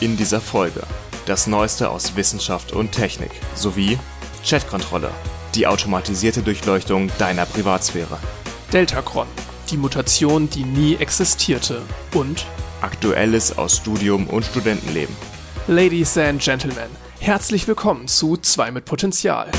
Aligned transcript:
In 0.00 0.16
dieser 0.16 0.40
Folge 0.40 0.80
das 1.26 1.46
Neueste 1.46 1.90
aus 1.90 2.16
Wissenschaft 2.16 2.72
und 2.72 2.90
Technik 2.90 3.30
sowie 3.54 3.98
Chatkontrolle, 4.42 5.10
die 5.54 5.66
automatisierte 5.66 6.42
Durchleuchtung 6.42 7.10
deiner 7.18 7.44
Privatsphäre. 7.44 8.18
Deltacron, 8.72 9.26
die 9.70 9.76
Mutation, 9.76 10.48
die 10.48 10.64
nie 10.64 10.96
existierte. 10.96 11.82
Und 12.14 12.46
Aktuelles 12.80 13.58
aus 13.58 13.76
Studium 13.76 14.26
und 14.28 14.46
Studentenleben. 14.46 15.14
Ladies 15.68 16.16
and 16.16 16.42
Gentlemen, 16.42 16.88
herzlich 17.18 17.68
willkommen 17.68 18.08
zu 18.08 18.38
2 18.38 18.70
mit 18.70 18.86
Potenzial. 18.86 19.50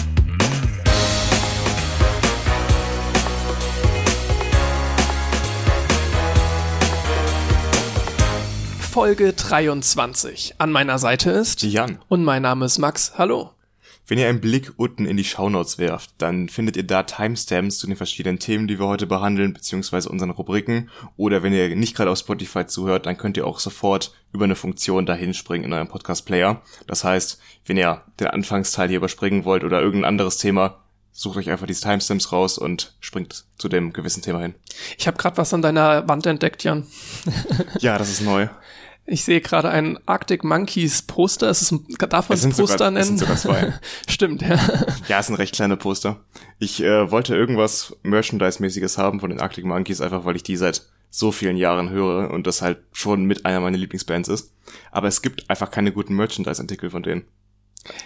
Folge 8.91 9.31
23. 9.31 10.55
An 10.57 10.69
meiner 10.69 10.99
Seite 10.99 11.31
ist 11.31 11.63
Jan. 11.63 11.99
und 12.09 12.25
mein 12.25 12.41
Name 12.41 12.65
ist 12.65 12.77
Max. 12.77 13.13
Hallo. 13.17 13.51
Wenn 14.05 14.17
ihr 14.17 14.27
einen 14.27 14.41
Blick 14.41 14.73
unten 14.75 15.05
in 15.05 15.15
die 15.15 15.23
Shownotes 15.23 15.77
werft, 15.77 16.11
dann 16.17 16.49
findet 16.49 16.75
ihr 16.75 16.83
da 16.83 17.03
Timestamps 17.03 17.77
zu 17.77 17.87
den 17.87 17.95
verschiedenen 17.95 18.39
Themen, 18.39 18.67
die 18.67 18.79
wir 18.79 18.87
heute 18.87 19.07
behandeln, 19.07 19.53
beziehungsweise 19.53 20.09
unseren 20.09 20.31
Rubriken. 20.31 20.89
Oder 21.15 21.41
wenn 21.41 21.53
ihr 21.53 21.73
nicht 21.73 21.95
gerade 21.95 22.11
auf 22.11 22.17
Spotify 22.17 22.65
zuhört, 22.65 23.05
dann 23.05 23.17
könnt 23.17 23.37
ihr 23.37 23.47
auch 23.47 23.59
sofort 23.59 24.13
über 24.33 24.43
eine 24.43 24.57
Funktion 24.57 25.05
dahin 25.05 25.33
springen 25.33 25.63
in 25.63 25.71
eurem 25.71 25.87
Podcast-Player. 25.87 26.61
Das 26.85 27.05
heißt, 27.05 27.39
wenn 27.65 27.77
ihr 27.77 28.01
den 28.19 28.27
Anfangsteil 28.27 28.89
hier 28.89 28.97
überspringen 28.97 29.45
wollt 29.45 29.63
oder 29.63 29.79
irgendein 29.79 30.09
anderes 30.09 30.35
Thema, 30.35 30.81
sucht 31.13 31.37
euch 31.37 31.49
einfach 31.49 31.67
diese 31.67 31.81
Timestamps 31.81 32.31
raus 32.33 32.57
und 32.57 32.95
springt 32.99 33.45
zu 33.57 33.69
dem 33.69 33.93
gewissen 33.93 34.21
Thema 34.21 34.41
hin. 34.41 34.55
Ich 34.97 35.07
habe 35.07 35.17
gerade 35.17 35.37
was 35.37 35.53
an 35.53 35.61
deiner 35.61 36.07
Wand 36.09 36.25
entdeckt, 36.25 36.63
Jan. 36.65 36.87
Ja, 37.79 37.97
das 37.97 38.09
ist 38.09 38.21
neu. 38.21 38.49
Ich 39.05 39.23
sehe 39.23 39.41
gerade 39.41 39.69
ein 39.69 39.97
Arctic 40.05 40.43
Monkeys 40.43 41.01
Poster. 41.01 41.49
Es 41.49 41.61
ist 41.61 41.71
ein, 41.71 41.85
darf 42.09 42.29
man 42.29 42.37
Es 42.37 42.45
es 42.45 42.55
Poster 42.55 42.77
sogar- 42.77 42.87
es 42.89 42.93
nennen? 42.93 43.03
sind 43.05 43.19
sogar 43.19 43.35
zwei. 43.35 43.73
Stimmt, 44.07 44.41
ja. 44.43 44.59
Ja, 45.07 45.19
es 45.19 45.27
sind 45.27 45.35
recht 45.35 45.55
kleine 45.55 45.75
Poster. 45.75 46.23
Ich 46.59 46.81
äh, 46.83 47.09
wollte 47.11 47.35
irgendwas 47.35 47.95
Merchandise-mäßiges 48.03 48.97
haben 48.97 49.19
von 49.19 49.29
den 49.31 49.41
Arctic 49.41 49.65
Monkeys, 49.65 50.01
einfach 50.01 50.23
weil 50.25 50.35
ich 50.35 50.43
die 50.43 50.55
seit 50.55 50.87
so 51.09 51.31
vielen 51.33 51.57
Jahren 51.57 51.89
höre 51.89 52.29
und 52.31 52.47
das 52.47 52.61
halt 52.61 52.77
schon 52.93 53.25
mit 53.25 53.45
einer 53.45 53.59
meiner 53.59 53.77
Lieblingsbands 53.77 54.29
ist. 54.29 54.53
Aber 54.91 55.07
es 55.07 55.21
gibt 55.21 55.49
einfach 55.49 55.71
keine 55.71 55.91
guten 55.91 56.15
Merchandise-Artikel 56.15 56.89
von 56.89 57.03
denen. 57.03 57.25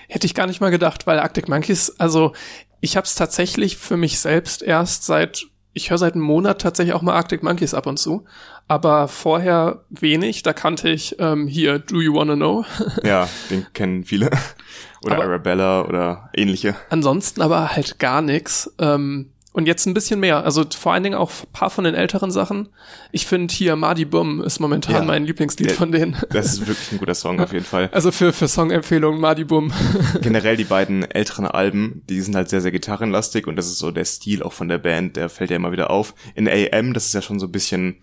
Hätte 0.07 0.25
ich 0.25 0.33
gar 0.33 0.47
nicht 0.47 0.61
mal 0.61 0.71
gedacht, 0.71 1.05
weil 1.05 1.19
Arctic 1.19 1.49
Monkeys, 1.49 1.93
also 1.99 2.33
ich 2.79 2.95
habe 2.97 3.05
es 3.05 3.13
tatsächlich 3.15 3.77
für 3.77 3.97
mich 3.97 4.17
selbst 4.19 4.63
erst 4.63 5.03
seit, 5.03 5.45
ich 5.75 5.91
höre 5.91 5.99
seit 5.99 6.13
einem 6.15 6.23
Monat 6.23 6.59
tatsächlich 6.61 6.95
auch 6.95 7.03
mal 7.03 7.13
Arctic 7.13 7.43
Monkeys 7.43 7.73
ab 7.75 7.85
und 7.85 7.97
zu, 7.99 8.25
aber 8.67 9.07
vorher 9.07 9.81
wenig. 9.89 10.41
Da 10.41 10.53
kannte 10.53 10.89
ich 10.89 11.17
ähm, 11.19 11.45
hier 11.47 11.77
Do 11.79 12.01
You 12.01 12.15
Wanna 12.15 12.35
Know? 12.35 12.65
Ja, 13.03 13.29
den 13.51 13.67
kennen 13.73 14.03
viele. 14.03 14.31
Oder 15.05 15.15
Aber- 15.17 15.25
Arabella 15.25 15.85
oder 15.85 16.29
ähnliche. 16.33 16.75
Ansonsten 16.89 17.41
aber 17.43 17.75
halt 17.75 17.99
gar 17.99 18.23
nix. 18.23 18.73
Ähm, 18.79 19.29
und 19.55 19.67
jetzt 19.67 19.85
ein 19.85 19.93
bisschen 19.93 20.19
mehr. 20.19 20.43
Also 20.43 20.65
vor 20.77 20.91
allen 20.93 21.03
Dingen 21.03 21.15
auch 21.15 21.31
ein 21.31 21.47
paar 21.53 21.69
von 21.69 21.85
den 21.85 21.95
älteren 21.95 22.29
Sachen. 22.29 22.67
Ich 23.11 23.25
finde 23.25 23.53
hier 23.53 23.75
Mardi 23.77 24.03
Bum 24.03 24.41
ist 24.41 24.59
momentan 24.59 24.93
Ja. 24.95 25.01
mein 25.03 25.25
Lieblingslied 25.25 25.69
Der- 25.69 25.75
von 25.77 25.91
denen. 25.93 26.17
Das 26.29 26.47
ist 26.47 26.67
wirklich 26.67 26.91
ein 26.91 26.97
guter 26.97 27.15
Song 27.15 27.39
auf 27.41 27.53
jeden 27.53 27.65
Fall. 27.65 27.89
Also 27.93 28.11
für, 28.11 28.33
für 28.33 28.47
Songempfehlungen 28.49 29.19
Mardi 29.21 29.45
Bum. 29.45 29.71
Generell 30.21 30.57
die 30.57 30.65
beiden 30.65 31.09
älteren 31.09 31.45
Alben, 31.45 32.03
die 32.09 32.19
sind 32.21 32.35
halt 32.35 32.49
sehr, 32.49 32.59
sehr 32.61 32.71
gitarrenlastig 32.71 33.47
und 33.47 33.55
das 33.55 33.67
ist 33.67 33.79
so 33.79 33.91
der 33.91 34.05
Stil 34.05 34.43
auch 34.43 34.53
von 34.53 34.67
der 34.67 34.77
Band, 34.77 35.15
der 35.15 35.29
fällt 35.29 35.49
ja 35.51 35.55
immer 35.55 35.71
wieder 35.71 35.89
auf. 35.89 36.13
In 36.35 36.47
AM, 36.49 36.93
das 36.93 37.05
ist 37.05 37.13
ja 37.13 37.21
schon 37.21 37.39
so 37.39 37.45
ein 37.47 37.51
bisschen 37.53 37.95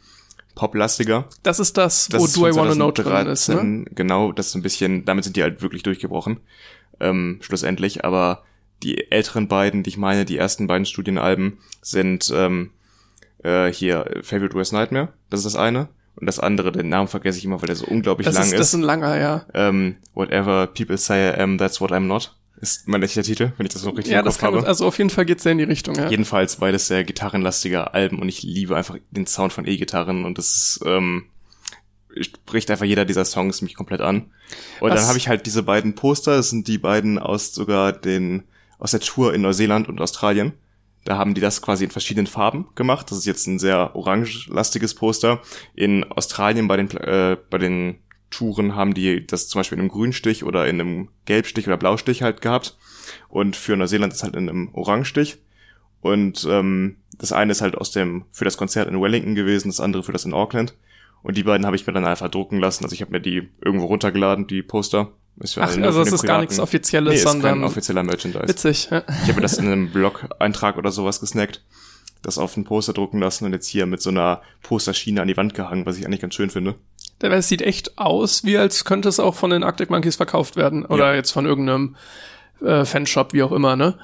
poplastiger. 0.54 1.26
Das 1.42 1.60
ist 1.60 1.76
das, 1.76 2.08
Das 2.08 2.20
wo 2.20 2.24
ist 2.26 2.36
Do 2.36 2.46
I 2.48 2.54
Wanna 2.54 2.74
Know 2.74 2.90
drin 2.90 3.26
ist, 3.26 3.48
ne? 3.48 3.54
2013, 3.56 3.84
Genau, 3.94 4.32
das 4.32 4.48
ist 4.48 4.54
ein 4.54 4.62
bisschen, 4.62 5.04
damit 5.04 5.24
sind 5.24 5.36
die 5.36 5.42
halt 5.42 5.62
wirklich 5.62 5.82
durchgebrochen, 5.82 6.40
ähm, 7.00 7.38
schlussendlich. 7.42 8.04
Aber 8.04 8.42
die 8.82 9.10
älteren 9.10 9.48
beiden, 9.48 9.82
die 9.82 9.90
ich 9.90 9.96
meine, 9.96 10.24
die 10.24 10.36
ersten 10.36 10.66
beiden 10.66 10.86
Studienalben 10.86 11.58
sind 11.80 12.32
ähm, 12.34 12.70
äh, 13.42 13.72
hier 13.72 14.04
Favorite 14.22 14.54
Worst 14.54 14.72
Nightmare, 14.72 15.08
das 15.30 15.40
ist 15.40 15.54
das 15.54 15.56
eine. 15.56 15.88
Und 16.14 16.26
das 16.26 16.38
andere, 16.38 16.72
den 16.72 16.90
Namen 16.90 17.08
vergesse 17.08 17.38
ich 17.38 17.44
immer, 17.46 17.62
weil 17.62 17.68
der 17.68 17.76
so 17.76 17.86
unglaublich 17.86 18.26
Das 18.26 18.34
lang 18.34 18.44
ist, 18.44 18.52
das 18.58 18.68
ist 18.68 18.74
ein 18.74 18.82
langer, 18.82 19.18
ja. 19.18 19.46
ähm, 19.54 19.96
Whatever 20.14 20.66
People 20.66 20.98
Say 20.98 21.30
I 21.30 21.40
Am, 21.40 21.56
That's 21.56 21.80
What 21.80 21.90
I'm 21.90 22.00
Not, 22.00 22.36
ist 22.60 22.86
mein 22.86 23.02
echter 23.02 23.22
Titel, 23.22 23.52
wenn 23.56 23.64
ich 23.66 23.72
das 23.72 23.82
noch 23.84 23.96
richtig 23.96 24.12
Ja, 24.12 24.18
im 24.18 24.26
das 24.26 24.34
Kopf 24.38 24.50
kann, 24.50 24.54
habe. 24.58 24.66
also 24.68 24.86
auf 24.86 24.98
jeden 24.98 25.08
Fall 25.08 25.24
geht's 25.24 25.42
sehr 25.42 25.52
in 25.52 25.58
die 25.58 25.64
Richtung, 25.64 25.94
ja. 25.94 26.10
Jedenfalls 26.10 26.56
beides 26.56 26.86
sehr 26.86 27.02
gitarrenlastige 27.04 27.94
Alben 27.94 28.18
und 28.20 28.28
ich 28.28 28.42
liebe 28.42 28.76
einfach 28.76 28.98
den 29.10 29.26
Sound 29.26 29.54
von 29.54 29.66
E-Gitarren 29.66 30.26
und 30.26 30.36
das 30.36 30.50
ist, 30.54 30.80
ähm, 30.84 31.24
spricht 32.20 32.70
einfach 32.70 32.84
jeder 32.84 33.06
dieser 33.06 33.24
Songs 33.24 33.62
mich 33.62 33.74
komplett 33.74 34.02
an. 34.02 34.26
Und 34.80 34.90
Was- 34.90 35.00
dann 35.00 35.08
habe 35.08 35.18
ich 35.18 35.28
halt 35.28 35.46
diese 35.46 35.62
beiden 35.62 35.94
Poster, 35.94 36.36
das 36.36 36.50
sind 36.50 36.68
die 36.68 36.76
beiden 36.78 37.18
aus 37.18 37.54
sogar 37.54 37.92
den, 37.92 38.42
aus 38.82 38.90
der 38.90 39.00
Tour 39.00 39.32
in 39.32 39.42
Neuseeland 39.42 39.88
und 39.88 40.00
Australien. 40.00 40.54
Da 41.04 41.16
haben 41.16 41.34
die 41.34 41.40
das 41.40 41.62
quasi 41.62 41.84
in 41.84 41.90
verschiedenen 41.90 42.26
Farben 42.26 42.66
gemacht. 42.74 43.10
Das 43.10 43.18
ist 43.18 43.26
jetzt 43.26 43.46
ein 43.46 43.60
sehr 43.60 43.94
orange-lastiges 43.94 44.94
Poster. 44.94 45.40
In 45.74 46.02
Australien 46.04 46.66
bei 46.66 46.76
den, 46.76 46.90
äh, 46.90 47.36
bei 47.48 47.58
den 47.58 48.00
Touren 48.30 48.74
haben 48.74 48.92
die 48.92 49.24
das 49.24 49.46
zum 49.46 49.60
Beispiel 49.60 49.76
in 49.78 49.82
einem 49.82 49.90
Grünstich 49.90 50.42
oder 50.42 50.66
in 50.66 50.80
einem 50.80 51.08
Gelbstich 51.26 51.68
oder 51.68 51.76
Blaustich 51.76 52.22
halt 52.22 52.40
gehabt. 52.40 52.76
Und 53.28 53.54
für 53.54 53.76
Neuseeland 53.76 54.12
ist 54.12 54.24
halt 54.24 54.34
in 54.34 54.48
einem 54.48 54.74
Orangestich. 54.74 55.38
Und 56.00 56.44
ähm, 56.50 56.96
das 57.18 57.30
eine 57.30 57.52
ist 57.52 57.60
halt 57.60 57.76
aus 57.76 57.92
dem 57.92 58.24
für 58.32 58.44
das 58.44 58.56
Konzert 58.56 58.88
in 58.88 59.00
Wellington 59.00 59.36
gewesen, 59.36 59.68
das 59.68 59.78
andere 59.78 60.02
für 60.02 60.12
das 60.12 60.24
in 60.24 60.34
Auckland. 60.34 60.74
Und 61.22 61.36
die 61.36 61.44
beiden 61.44 61.66
habe 61.66 61.76
ich 61.76 61.86
mir 61.86 61.92
dann 61.92 62.04
einfach 62.04 62.28
drucken 62.28 62.58
lassen. 62.58 62.82
Also 62.82 62.94
ich 62.94 63.00
habe 63.00 63.12
mir 63.12 63.20
die 63.20 63.48
irgendwo 63.64 63.86
runtergeladen, 63.86 64.48
die 64.48 64.62
Poster. 64.62 65.12
Ist 65.40 65.56
ja 65.56 65.62
Ach, 65.64 65.76
also 65.76 66.02
es 66.02 66.12
ist 66.12 66.22
gar 66.22 66.40
nichts 66.40 66.58
Offizielles, 66.58 67.10
nee, 67.12 67.16
ist 67.18 67.24
kein 67.24 67.32
sondern 67.40 67.64
offizieller 67.64 68.02
Merchandise. 68.02 68.46
witzig. 68.48 68.88
Ja. 68.90 69.02
Ich 69.24 69.28
habe 69.28 69.40
das 69.40 69.58
in 69.58 69.66
einem 69.66 69.90
Blog-Eintrag 69.90 70.76
oder 70.76 70.90
sowas 70.92 71.20
gesnackt, 71.20 71.62
das 72.22 72.38
auf 72.38 72.56
ein 72.56 72.64
Poster 72.64 72.92
drucken 72.92 73.18
lassen 73.18 73.44
und 73.46 73.52
jetzt 73.52 73.66
hier 73.66 73.86
mit 73.86 74.00
so 74.02 74.10
einer 74.10 74.42
Posterschiene 74.62 75.20
an 75.22 75.28
die 75.28 75.36
Wand 75.36 75.54
gehangen, 75.54 75.86
was 75.86 75.98
ich 75.98 76.06
eigentlich 76.06 76.20
ganz 76.20 76.34
schön 76.34 76.50
finde. 76.50 76.76
Der 77.20 77.30
es 77.32 77.48
sieht 77.48 77.62
echt 77.62 77.98
aus, 77.98 78.44
wie 78.44 78.58
als 78.58 78.84
könnte 78.84 79.08
es 79.08 79.20
auch 79.20 79.34
von 79.34 79.50
den 79.50 79.62
Arctic 79.62 79.90
Monkeys 79.90 80.16
verkauft 80.16 80.56
werden. 80.56 80.84
Oder 80.84 81.10
Ja. 81.10 81.14
jetzt 81.14 81.30
von 81.30 81.46
irgendeinem 81.46 81.96
äh, 82.64 82.84
Fanshop, 82.84 83.32
wie 83.32 83.42
auch 83.42 83.52
immer, 83.52 83.74
ne? 83.76 83.98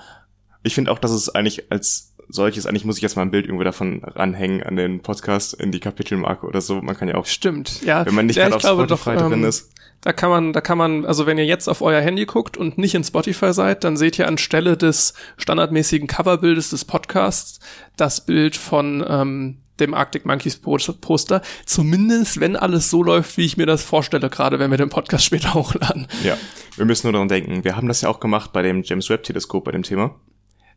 Ich 0.63 0.75
finde 0.75 0.91
auch, 0.91 0.99
dass 0.99 1.11
es 1.13 1.29
eigentlich 1.29 1.71
als 1.71 2.15
solches, 2.29 2.67
eigentlich 2.67 2.85
muss 2.85 2.97
ich 2.97 3.03
jetzt 3.03 3.17
mal 3.17 3.23
ein 3.23 3.31
Bild 3.31 3.47
irgendwo 3.47 3.65
davon 3.65 4.03
ranhängen 4.05 4.63
an 4.63 4.77
den 4.77 5.01
Podcast 5.01 5.55
in 5.55 5.73
die 5.73 5.81
Kapitelmarke 5.81 6.47
oder 6.47 6.61
so. 6.61 6.81
Man 6.81 6.97
kann 6.97 7.09
ja 7.09 7.15
auch, 7.15 7.27
Stimmt, 7.27 7.83
ja. 7.83 8.05
wenn 8.07 8.15
man 8.15 8.27
nicht 8.27 8.37
ja, 8.37 8.49
gerade 8.49 8.57
auf 8.57 8.63
Spotify 8.63 9.15
doch, 9.15 9.29
drin 9.29 9.41
ähm, 9.41 9.45
ist. 9.45 9.71
Da 10.01 10.13
kann 10.13 10.31
man, 10.31 10.53
da 10.53 10.61
kann 10.61 10.79
man, 10.79 11.05
also 11.05 11.27
wenn 11.27 11.39
ihr 11.39 11.45
jetzt 11.45 11.69
auf 11.69 11.83
euer 11.83 12.01
Handy 12.01 12.25
guckt 12.25 12.57
und 12.57 12.79
nicht 12.79 12.95
in 12.95 13.03
Spotify 13.03 13.53
seid, 13.53 13.83
dann 13.83 13.97
seht 13.97 14.19
ihr 14.19 14.29
anstelle 14.29 14.77
des 14.77 15.13
standardmäßigen 15.39 16.07
Coverbildes 16.07 16.71
des 16.71 16.85
Podcasts 16.85 17.59
das 17.97 18.25
Bild 18.25 18.57
von 18.57 19.05
ähm, 19.09 19.59
dem 19.81 19.95
Arctic 19.95 20.25
Monkeys 20.25 20.57
Post- 20.57 21.01
Poster. 21.01 21.43
Zumindest, 21.67 22.39
wenn 22.41 22.57
alles 22.57 22.91
so 22.91 23.03
läuft, 23.03 23.37
wie 23.39 23.45
ich 23.45 23.57
mir 23.57 23.67
das 23.67 23.83
vorstelle, 23.83 24.31
gerade 24.31 24.59
wenn 24.59 24.71
wir 24.71 24.79
den 24.79 24.89
Podcast 24.89 25.25
später 25.27 25.55
hochladen. 25.55 26.07
Ja, 26.23 26.37
wir 26.77 26.85
müssen 26.85 27.07
nur 27.07 27.13
daran 27.13 27.29
denken. 27.29 27.65
Wir 27.65 27.77
haben 27.77 27.89
das 27.89 28.01
ja 28.01 28.09
auch 28.09 28.21
gemacht 28.21 28.53
bei 28.53 28.63
dem 28.63 28.83
James 28.85 29.11
Webb 29.11 29.25
Teleskop 29.25 29.65
bei 29.65 29.73
dem 29.73 29.83
Thema. 29.83 30.15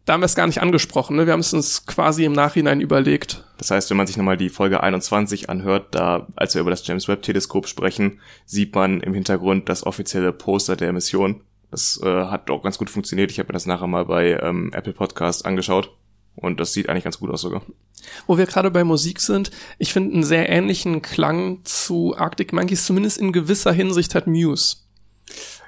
Da 0.06 0.14
haben 0.14 0.22
wir 0.22 0.26
es 0.26 0.36
gar 0.36 0.48
nicht 0.48 0.62
angesprochen, 0.62 1.16
ne? 1.16 1.26
Wir 1.28 1.34
haben 1.34 1.42
es 1.42 1.54
uns 1.54 1.86
quasi 1.86 2.26
im 2.26 2.34
Nachhinein 2.34 2.82
überlegt. 2.82 3.44
Das 3.58 3.70
heißt, 3.70 3.90
wenn 3.92 3.98
man 3.98 4.08
sich 4.08 4.18
nochmal 4.18 4.38
die 4.38 4.50
Folge 4.50 4.82
21 4.82 5.50
anhört, 5.50 5.94
da, 5.94 6.28
als 6.36 6.56
wir 6.56 6.62
über 6.62 6.72
das 6.72 6.86
James 6.86 7.08
Webb 7.08 7.22
Teleskop 7.22 7.68
sprechen, 7.68 8.20
sieht 8.46 8.74
man 8.74 9.02
im 9.02 9.14
Hintergrund 9.14 9.70
das 9.70 9.86
offizielle 9.86 10.34
Poster 10.34 10.76
der 10.76 10.92
Mission. 10.92 11.42
Das 11.70 12.00
äh, 12.04 12.26
hat 12.26 12.50
auch 12.50 12.64
ganz 12.64 12.80
gut 12.80 12.90
funktioniert. 12.90 13.32
Ich 13.32 13.38
habe 13.38 13.48
mir 13.48 13.54
das 13.54 13.68
nachher 13.68 13.88
mal 13.88 14.06
bei 14.06 14.40
ähm, 14.42 14.72
Apple 14.74 14.94
Podcast 14.94 15.46
angeschaut. 15.46 15.92
Und 16.36 16.60
das 16.60 16.74
sieht 16.74 16.90
eigentlich 16.90 17.04
ganz 17.04 17.20
gut 17.20 17.30
aus 17.30 17.42
sogar. 17.42 17.62
Wo 18.26 18.38
wir 18.38 18.46
gerade 18.46 18.72
bei 18.72 18.84
Musik 18.84 19.20
sind, 19.20 19.52
ich 19.78 19.94
finde 19.94 20.14
einen 20.14 20.24
sehr 20.24 20.50
ähnlichen 20.50 21.02
Klang 21.02 21.60
zu 21.64 22.16
Arctic 22.18 22.54
Monkeys, 22.54 22.86
zumindest 22.86 23.18
in 23.18 23.32
gewisser 23.32 23.74
Hinsicht 23.74 24.16
hat 24.16 24.28
Muse. 24.28 24.78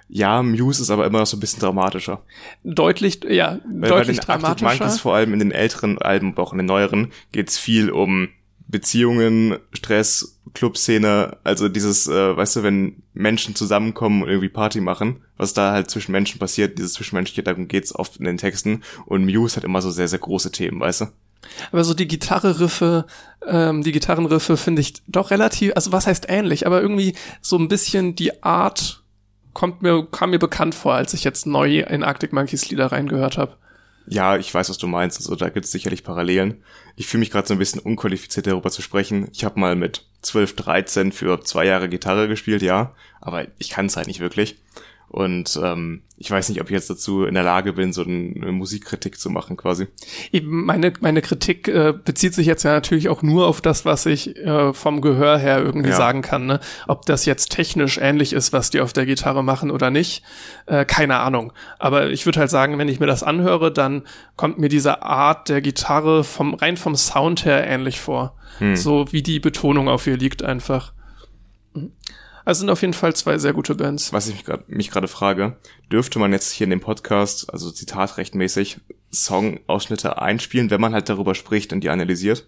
Ja, 0.09 0.44
Muse 0.44 0.81
ist 0.81 0.89
aber 0.89 1.05
immer 1.05 1.19
noch 1.19 1.25
so 1.25 1.38
ein 1.38 1.39
bisschen 1.39 1.59
dramatischer. 1.59 2.21
Deutlich, 2.63 3.23
ja, 3.23 3.59
Weil 3.65 3.89
deutlich 3.89 4.17
bei 4.17 4.33
den 4.33 4.41
dramatischer. 4.41 4.69
Monkeys, 4.69 5.00
vor 5.00 5.15
allem 5.15 5.33
in 5.33 5.39
den 5.39 5.51
älteren 5.51 5.97
Alben, 5.97 6.33
aber 6.33 6.44
auch 6.44 6.51
in 6.51 6.59
den 6.59 6.67
neueren, 6.67 7.11
geht's 7.31 7.57
viel 7.57 7.89
um 7.89 8.29
Beziehungen, 8.67 9.57
Stress, 9.71 10.39
Clubszene, 10.53 11.38
also 11.44 11.69
dieses, 11.69 12.07
äh, 12.07 12.35
weißt 12.35 12.57
du, 12.57 12.63
wenn 12.63 13.03
Menschen 13.13 13.55
zusammenkommen 13.55 14.23
und 14.23 14.29
irgendwie 14.29 14.50
Party 14.50 14.81
machen, 14.81 15.21
was 15.38 15.53
da 15.53 15.71
halt 15.71 15.89
zwischen 15.89 16.11
Menschen 16.11 16.39
passiert, 16.39 16.77
dieses 16.77 16.94
Zwischenmenschliche, 16.94 17.44
darum 17.44 17.67
geht's 17.67 17.94
oft 17.94 18.17
in 18.17 18.25
den 18.25 18.38
Texten. 18.38 18.81
Und 19.05 19.25
Muse 19.25 19.55
hat 19.55 19.63
immer 19.63 19.81
so 19.81 19.91
sehr, 19.91 20.07
sehr 20.07 20.19
große 20.19 20.51
Themen, 20.51 20.79
weißt 20.79 21.01
du? 21.01 21.05
Aber 21.71 21.83
so 21.83 21.94
die 21.94 22.07
Gitarre-Riffe, 22.07 23.05
ähm, 23.45 23.83
die 23.83 23.91
Gitarrenriffe 23.91 24.57
finde 24.57 24.81
ich 24.81 24.94
doch 25.07 25.31
relativ, 25.31 25.73
also 25.75 25.91
was 25.91 26.07
heißt 26.07 26.25
ähnlich, 26.29 26.65
aber 26.65 26.81
irgendwie 26.81 27.15
so 27.41 27.57
ein 27.57 27.67
bisschen 27.67 28.15
die 28.15 28.44
Art 28.44 29.02
kommt 29.53 29.81
mir, 29.81 30.05
kam 30.11 30.31
mir 30.31 30.39
bekannt 30.39 30.75
vor, 30.75 30.94
als 30.94 31.13
ich 31.13 31.23
jetzt 31.23 31.45
neu 31.45 31.79
in 31.79 32.03
Arctic 32.03 32.33
Monkeys 32.33 32.69
Lieder 32.69 32.91
reingehört 32.91 33.38
habe. 33.38 33.55
Ja, 34.05 34.35
ich 34.38 34.53
weiß, 34.53 34.69
was 34.69 34.77
du 34.77 34.88
meinst. 34.88 35.17
Also 35.17 35.35
da 35.35 35.50
gibt 35.50 35.65
es 35.65 35.71
sicherlich 35.71 36.03
Parallelen. 36.03 36.61
Ich 36.95 37.07
fühle 37.07 37.19
mich 37.19 37.31
gerade 37.31 37.47
so 37.47 37.53
ein 37.53 37.59
bisschen 37.59 37.79
unqualifiziert 37.79 38.47
darüber 38.47 38.69
zu 38.69 38.81
sprechen. 38.81 39.29
Ich 39.31 39.45
habe 39.45 39.59
mal 39.59 39.75
mit 39.75 40.05
12, 40.21 40.55
13 40.55 41.11
für 41.11 41.39
zwei 41.41 41.65
Jahre 41.65 41.89
Gitarre 41.89 42.27
gespielt, 42.27 42.61
ja, 42.61 42.94
aber 43.21 43.47
ich 43.59 43.69
kann 43.69 43.85
es 43.85 43.95
halt 43.95 44.07
nicht 44.07 44.19
wirklich. 44.19 44.57
Und 45.13 45.60
ähm, 45.62 46.01
ich 46.18 46.31
weiß 46.31 46.50
nicht, 46.50 46.60
ob 46.60 46.69
ich 46.69 46.74
jetzt 46.74 46.89
dazu 46.89 47.24
in 47.24 47.36
der 47.36 47.44
Lage 47.44 47.74
bin, 47.74 47.94
so 47.94 48.01
eine 48.01 48.51
Musikkritik 48.51 49.19
zu 49.19 49.30
machen, 49.30 49.57
quasi. 49.57 49.86
Meine, 50.42 50.92
meine 51.01 51.21
Kritik 51.21 51.68
äh, 51.68 51.94
bezieht 51.94 52.33
sich 52.33 52.48
jetzt 52.48 52.63
ja 52.63 52.71
natürlich 52.71 53.10
auch 53.10 53.21
nur 53.21 53.45
auf 53.45 53.62
das, 53.62 53.86
was 53.86 54.07
ich 54.07 54.36
äh, 54.38 54.74
vom 54.74 55.01
Gehör 55.01 55.38
her 55.38 55.60
irgendwie 55.60 55.92
ja. 55.92 55.95
sagen 55.95 56.24
kann. 56.24 56.48
Ne? 56.48 56.60
Ob 56.88 57.06
das 57.06 57.27
jetzt 57.27 57.51
technisch 57.51 58.00
ähnlich 58.00 58.33
ist, 58.33 58.54
was 58.54 58.71
die 58.71 58.81
auf 58.81 58.92
der 58.92 59.06
Gitarre 59.06 59.44
machen 59.44 59.69
oder 59.69 59.92
nicht, 59.92 60.24
äh, 60.65 60.83
keine 60.83 61.18
Ahnung. 61.19 61.54
Aber 61.77 62.10
ich 62.10 62.25
würde 62.25 62.39
halt 62.39 62.50
sagen, 62.50 62.80
wenn 62.80 62.89
ich 62.89 63.00
mir 63.00 63.06
das 63.06 63.21
anhöre, 63.21 63.71
dann 63.71 64.07
kommt 64.36 64.57
mir 64.57 64.69
diese 64.69 65.04
Art 65.04 65.48
der 65.48 65.62
Gitarre 65.62 66.24
vom 66.24 66.56
rein 66.56 66.75
vom 66.75 66.95
Sound 66.95 67.45
her 67.45 67.68
ähnlich 67.68 68.01
vor. 68.01 68.36
Hm. 68.57 68.75
So 68.75 69.06
wie 69.12 69.21
die 69.21 69.39
Betonung 69.39 69.89
auf 69.89 70.07
ihr 70.07 70.18
liegt 70.18 70.42
einfach. 70.42 70.92
Mhm. 71.75 71.92
Also 72.45 72.60
sind 72.60 72.69
auf 72.69 72.81
jeden 72.81 72.94
Fall 72.94 73.16
zwei 73.16 73.38
sehr 73.38 73.54
gute 73.54 73.75
Bands. 73.75 74.12
Was 74.12 74.28
ich 74.28 74.44
mich 74.68 74.92
gerade 74.92 75.07
frage, 75.07 75.57
dürfte 75.92 76.19
man 76.19 76.34
jetzt 76.34 76.51
hier 76.51 76.66
in 76.66 76.72
dem 76.72 76.81
Podcast, 76.81 77.51
also 77.51 77.72
zitatrechtmäßig, 77.72 78.81
Songausschnitte 79.10 80.22
einspielen, 80.22 80.69
wenn 80.69 80.81
man 80.81 80.94
halt 80.94 81.07
darüber 81.07 81.36
spricht 81.36 81.72
und 81.72 81.81
die 81.81 81.90
analysiert? 81.90 82.48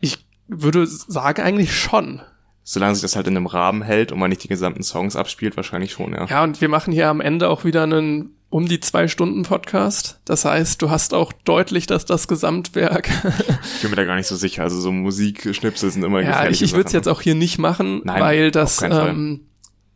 Ich 0.00 0.24
würde 0.48 0.86
sagen 0.86 1.42
eigentlich 1.42 1.76
schon. 1.76 2.22
Solange 2.62 2.94
sich 2.94 3.02
das 3.02 3.16
halt 3.16 3.26
in 3.26 3.36
einem 3.36 3.46
Rahmen 3.46 3.82
hält 3.82 4.12
und 4.12 4.18
man 4.18 4.30
nicht 4.30 4.42
die 4.42 4.48
gesamten 4.48 4.82
Songs 4.82 5.14
abspielt, 5.14 5.56
wahrscheinlich 5.56 5.92
schon, 5.92 6.12
ja. 6.12 6.26
Ja, 6.26 6.42
und 6.42 6.60
wir 6.60 6.68
machen 6.68 6.92
hier 6.92 7.08
am 7.08 7.20
Ende 7.20 7.48
auch 7.48 7.64
wieder 7.64 7.82
einen 7.82 8.35
um 8.48 8.66
die 8.68 8.80
zwei 8.80 9.08
Stunden 9.08 9.42
Podcast. 9.42 10.20
Das 10.24 10.44
heißt, 10.44 10.80
du 10.80 10.90
hast 10.90 11.14
auch 11.14 11.32
deutlich, 11.44 11.86
dass 11.86 12.04
das 12.04 12.28
Gesamtwerk. 12.28 13.08
ich 13.76 13.82
bin 13.82 13.90
mir 13.90 13.96
da 13.96 14.04
gar 14.04 14.16
nicht 14.16 14.28
so 14.28 14.36
sicher. 14.36 14.62
Also 14.62 14.80
so 14.80 14.92
Musikschnipsel 14.92 15.90
sind 15.90 16.04
immer 16.04 16.20
Ja, 16.22 16.48
ich, 16.48 16.62
ich 16.62 16.72
würde 16.72 16.86
es 16.86 16.92
jetzt 16.92 17.08
auch 17.08 17.20
hier 17.20 17.34
nicht 17.34 17.58
machen, 17.58 18.02
Nein, 18.04 18.20
weil 18.20 18.50
das, 18.50 18.82
ähm, 18.82 19.40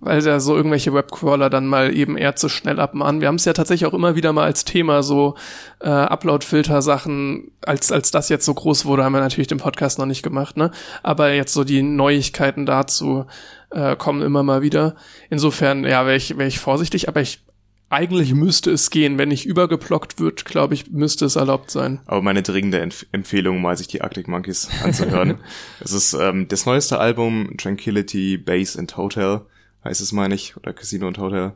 weil 0.00 0.20
da 0.22 0.40
so 0.40 0.56
irgendwelche 0.56 0.92
Webcrawler 0.92 1.48
dann 1.48 1.66
mal 1.66 1.94
eben 1.94 2.16
eher 2.16 2.34
zu 2.34 2.48
schnell 2.48 2.80
abmahnen. 2.80 3.20
Wir 3.20 3.28
haben 3.28 3.36
es 3.36 3.44
ja 3.44 3.52
tatsächlich 3.52 3.88
auch 3.88 3.94
immer 3.94 4.16
wieder 4.16 4.32
mal 4.32 4.44
als 4.44 4.64
Thema, 4.64 5.02
so 5.02 5.36
äh, 5.80 5.88
Upload-Filter-Sachen, 5.88 7.52
als, 7.64 7.92
als 7.92 8.10
das 8.10 8.30
jetzt 8.30 8.46
so 8.46 8.54
groß 8.54 8.84
wurde, 8.84 9.04
haben 9.04 9.12
wir 9.12 9.20
natürlich 9.20 9.48
den 9.48 9.58
Podcast 9.58 9.98
noch 9.98 10.06
nicht 10.06 10.22
gemacht, 10.22 10.56
ne? 10.56 10.70
Aber 11.02 11.32
jetzt 11.32 11.52
so 11.52 11.64
die 11.64 11.82
Neuigkeiten 11.82 12.66
dazu 12.66 13.26
äh, 13.70 13.94
kommen 13.94 14.22
immer 14.22 14.42
mal 14.42 14.62
wieder. 14.62 14.96
Insofern, 15.28 15.84
ja, 15.84 16.04
wäre 16.04 16.16
ich, 16.16 16.36
wär 16.36 16.46
ich 16.46 16.58
vorsichtig, 16.58 17.06
aber 17.06 17.20
ich 17.20 17.42
eigentlich 17.90 18.32
müsste 18.34 18.70
es 18.70 18.88
gehen. 18.90 19.18
Wenn 19.18 19.28
nicht 19.28 19.44
übergeplockt 19.44 20.20
wird, 20.20 20.44
glaube 20.44 20.74
ich, 20.74 20.90
müsste 20.90 21.26
es 21.26 21.36
erlaubt 21.36 21.70
sein. 21.70 22.00
Aber 22.06 22.22
meine 22.22 22.42
dringende 22.42 22.80
Empf 22.80 23.04
Empfehlung, 23.12 23.60
mal 23.60 23.76
sich 23.76 23.88
die 23.88 24.00
Arctic 24.00 24.28
Monkeys 24.28 24.68
anzuhören. 24.82 25.38
es 25.80 25.92
ist 25.92 26.14
ähm, 26.14 26.48
das 26.48 26.64
neueste 26.66 26.98
Album, 26.98 27.56
Tranquility, 27.58 28.38
Base 28.38 28.78
and 28.78 28.96
Hotel, 28.96 29.42
heißt 29.84 30.00
es, 30.00 30.12
meine 30.12 30.34
ich, 30.34 30.56
oder 30.56 30.72
Casino 30.72 31.08
und 31.08 31.18
Hotel. 31.18 31.52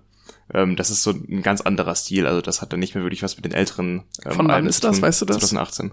Ähm, 0.52 0.76
das 0.76 0.90
ist 0.90 1.04
so 1.04 1.12
ein 1.12 1.42
ganz 1.42 1.60
anderer 1.60 1.94
Stil, 1.94 2.26
also 2.26 2.40
das 2.42 2.60
hat 2.60 2.72
dann 2.72 2.80
nicht 2.80 2.94
mehr 2.94 3.04
wirklich 3.04 3.22
was 3.22 3.36
mit 3.36 3.44
den 3.44 3.52
älteren 3.52 4.02
ähm, 4.24 4.32
Von 4.32 4.48
wann 4.48 4.66
ist 4.66 4.84
das, 4.84 5.00
weißt 5.00 5.22
du 5.22 5.26
das? 5.26 5.38
2018. 5.38 5.92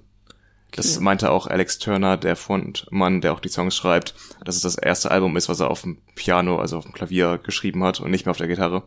Das 0.72 0.96
okay. 0.96 1.04
meinte 1.04 1.32
auch 1.32 1.48
Alex 1.48 1.80
Turner, 1.80 2.18
der 2.18 2.36
Frontmann, 2.36 3.22
der 3.22 3.34
auch 3.34 3.42
die 3.42 3.50
Songs 3.50 3.76
schreibt, 3.76 4.16
dass 4.44 4.56
es 4.56 4.62
das 4.62 4.76
erste 4.76 5.12
Album 5.12 5.36
ist, 5.38 5.50
was 5.50 5.60
er 5.60 5.70
auf 5.70 5.82
dem 5.82 5.98
Piano, 6.16 6.58
also 6.58 6.78
auf 6.78 6.86
dem 6.86 6.94
Klavier 6.94 7.40
geschrieben 7.44 7.84
hat 7.84 8.00
und 8.00 8.10
nicht 8.10 8.26
mehr 8.26 8.32
auf 8.32 8.38
der 8.38 8.48
Gitarre. 8.48 8.84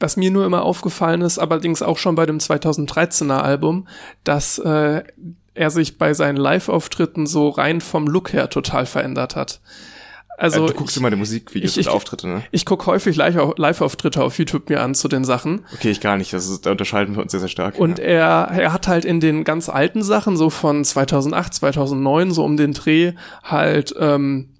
Was 0.00 0.16
mir 0.16 0.30
nur 0.30 0.46
immer 0.46 0.62
aufgefallen 0.62 1.22
ist, 1.22 1.38
allerdings 1.38 1.82
auch 1.82 1.98
schon 1.98 2.14
bei 2.14 2.26
dem 2.26 2.38
2013er 2.38 3.40
Album, 3.40 3.88
dass 4.24 4.58
äh, 4.58 5.02
er 5.54 5.70
sich 5.70 5.98
bei 5.98 6.14
seinen 6.14 6.36
Live-Auftritten 6.36 7.26
so 7.26 7.48
rein 7.48 7.80
vom 7.80 8.06
Look 8.06 8.32
her 8.32 8.50
total 8.50 8.86
verändert 8.86 9.36
hat. 9.36 9.60
Also, 10.38 10.66
du 10.66 10.74
guckst 10.74 10.96
ich, 10.96 11.00
immer 11.00 11.10
die 11.10 11.16
Musikvideos 11.16 11.76
ich, 11.76 11.88
und 11.88 11.94
Auftritte, 11.94 12.28
ne? 12.28 12.42
Ich 12.50 12.66
gucke 12.66 12.86
häufig 12.86 13.16
Live-Auftritte 13.16 14.22
auf 14.22 14.38
YouTube 14.38 14.68
mir 14.68 14.82
an 14.82 14.94
zu 14.94 15.08
den 15.08 15.24
Sachen. 15.24 15.64
Okay, 15.72 15.90
ich 15.90 16.00
gar 16.00 16.18
nicht. 16.18 16.32
Das 16.32 16.46
ist, 16.46 16.66
da 16.66 16.72
unterscheiden 16.72 17.16
wir 17.16 17.22
uns 17.22 17.32
sehr, 17.32 17.40
sehr 17.40 17.48
stark. 17.48 17.78
Und 17.78 17.98
ja. 17.98 18.04
er, 18.04 18.48
er 18.50 18.72
hat 18.72 18.86
halt 18.86 19.06
in 19.06 19.20
den 19.20 19.44
ganz 19.44 19.70
alten 19.70 20.02
Sachen, 20.02 20.36
so 20.36 20.50
von 20.50 20.84
2008, 20.84 21.54
2009, 21.54 22.32
so 22.32 22.44
um 22.44 22.58
den 22.58 22.74
Dreh, 22.74 23.14
halt 23.42 23.94
ähm, 23.98 24.50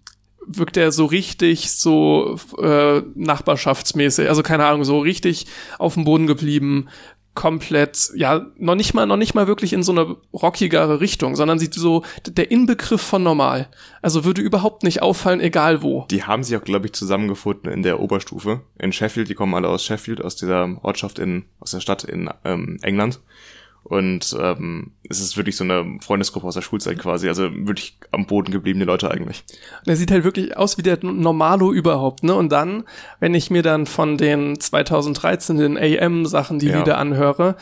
wirkt 0.47 0.77
er 0.77 0.93
so 0.93 1.07
richtig 1.07 1.71
so 1.71 2.39
äh, 2.59 3.03
nachbarschaftsmäßig, 3.15 4.29
also 4.29 4.43
keine 4.43 4.65
Ahnung, 4.65 4.85
so 4.85 5.01
richtig 5.01 5.47
auf 5.79 5.95
dem 5.95 6.05
Boden 6.05 6.27
geblieben, 6.27 6.89
komplett, 7.37 8.11
ja, 8.17 8.47
noch 8.57 8.75
nicht 8.75 8.95
mal, 8.95 9.07
noch 9.07 9.19
nicht 9.19 9.35
mal 9.35 9.47
wirklich 9.47 9.73
in 9.73 9.85
so 9.85 9.93
eine 9.93 10.17
rockigere 10.33 11.01
Richtung, 11.01 11.37
sondern 11.37 11.61
sieht 11.61 11.75
so 11.75 12.03
der 12.27 12.51
Inbegriff 12.51 13.03
von 13.03 13.23
normal. 13.23 13.69
Also 14.03 14.25
würde 14.25 14.41
überhaupt 14.43 14.83
nicht 14.83 15.03
auffallen, 15.03 15.41
egal 15.41 15.83
wo. 15.83 16.07
Die 16.11 16.25
haben 16.25 16.43
sich 16.43 16.57
auch, 16.57 16.65
glaube 16.65 16.87
ich, 16.87 16.95
zusammengefunden 16.95 17.71
in 17.71 17.85
der 17.85 18.01
Oberstufe 18.01 18.63
in 18.79 18.93
Sheffield. 18.93 19.29
Die 19.29 19.35
kommen 19.35 19.55
alle 19.55 19.69
aus 19.69 19.85
Sheffield, 19.85 20.25
aus 20.25 20.35
dieser 20.35 20.79
Ortschaft 20.83 21.21
in, 21.21 21.45
aus 21.61 21.71
der 21.71 21.81
Stadt 21.81 22.03
in 22.03 22.31
ähm, 22.45 22.79
England. 22.83 23.21
Und 23.89 24.37
ähm, 24.41 24.91
es 25.09 25.21
ist 25.21 25.37
wirklich 25.37 25.57
so 25.57 25.63
eine 25.63 25.99
Freundesgruppe 26.01 26.49
aus 26.49 26.55
der 26.55 26.63
Schulzeit 26.63 26.99
quasi, 26.99 27.29
also 27.29 27.45
wirklich 27.53 27.97
am 28.11 28.27
Boden 28.27 28.51
gebliebene 28.51 28.85
Leute 28.85 29.13
eigentlich. 29.13 29.45
Und 29.85 29.89
er 29.89 29.97
sieht 29.97 30.11
halt 30.11 30.25
wirklich 30.25 30.57
aus 30.57 30.77
wie 30.77 30.83
der 30.83 30.99
Normalo 31.05 31.73
überhaupt, 31.73 32.25
ne? 32.25 32.35
Und 32.35 32.51
dann, 32.51 32.83
wenn 33.21 33.33
ich 33.35 33.49
mir 33.49 33.63
dann 33.63 33.87
von 33.87 34.19
den 34.19 34.59
2013 34.59 35.59
den 35.59 35.79
AM-Sachen 35.79 36.59
die 36.59 36.67
ja. 36.67 36.79
Lieder 36.79 36.99
anhöre, 36.99 37.55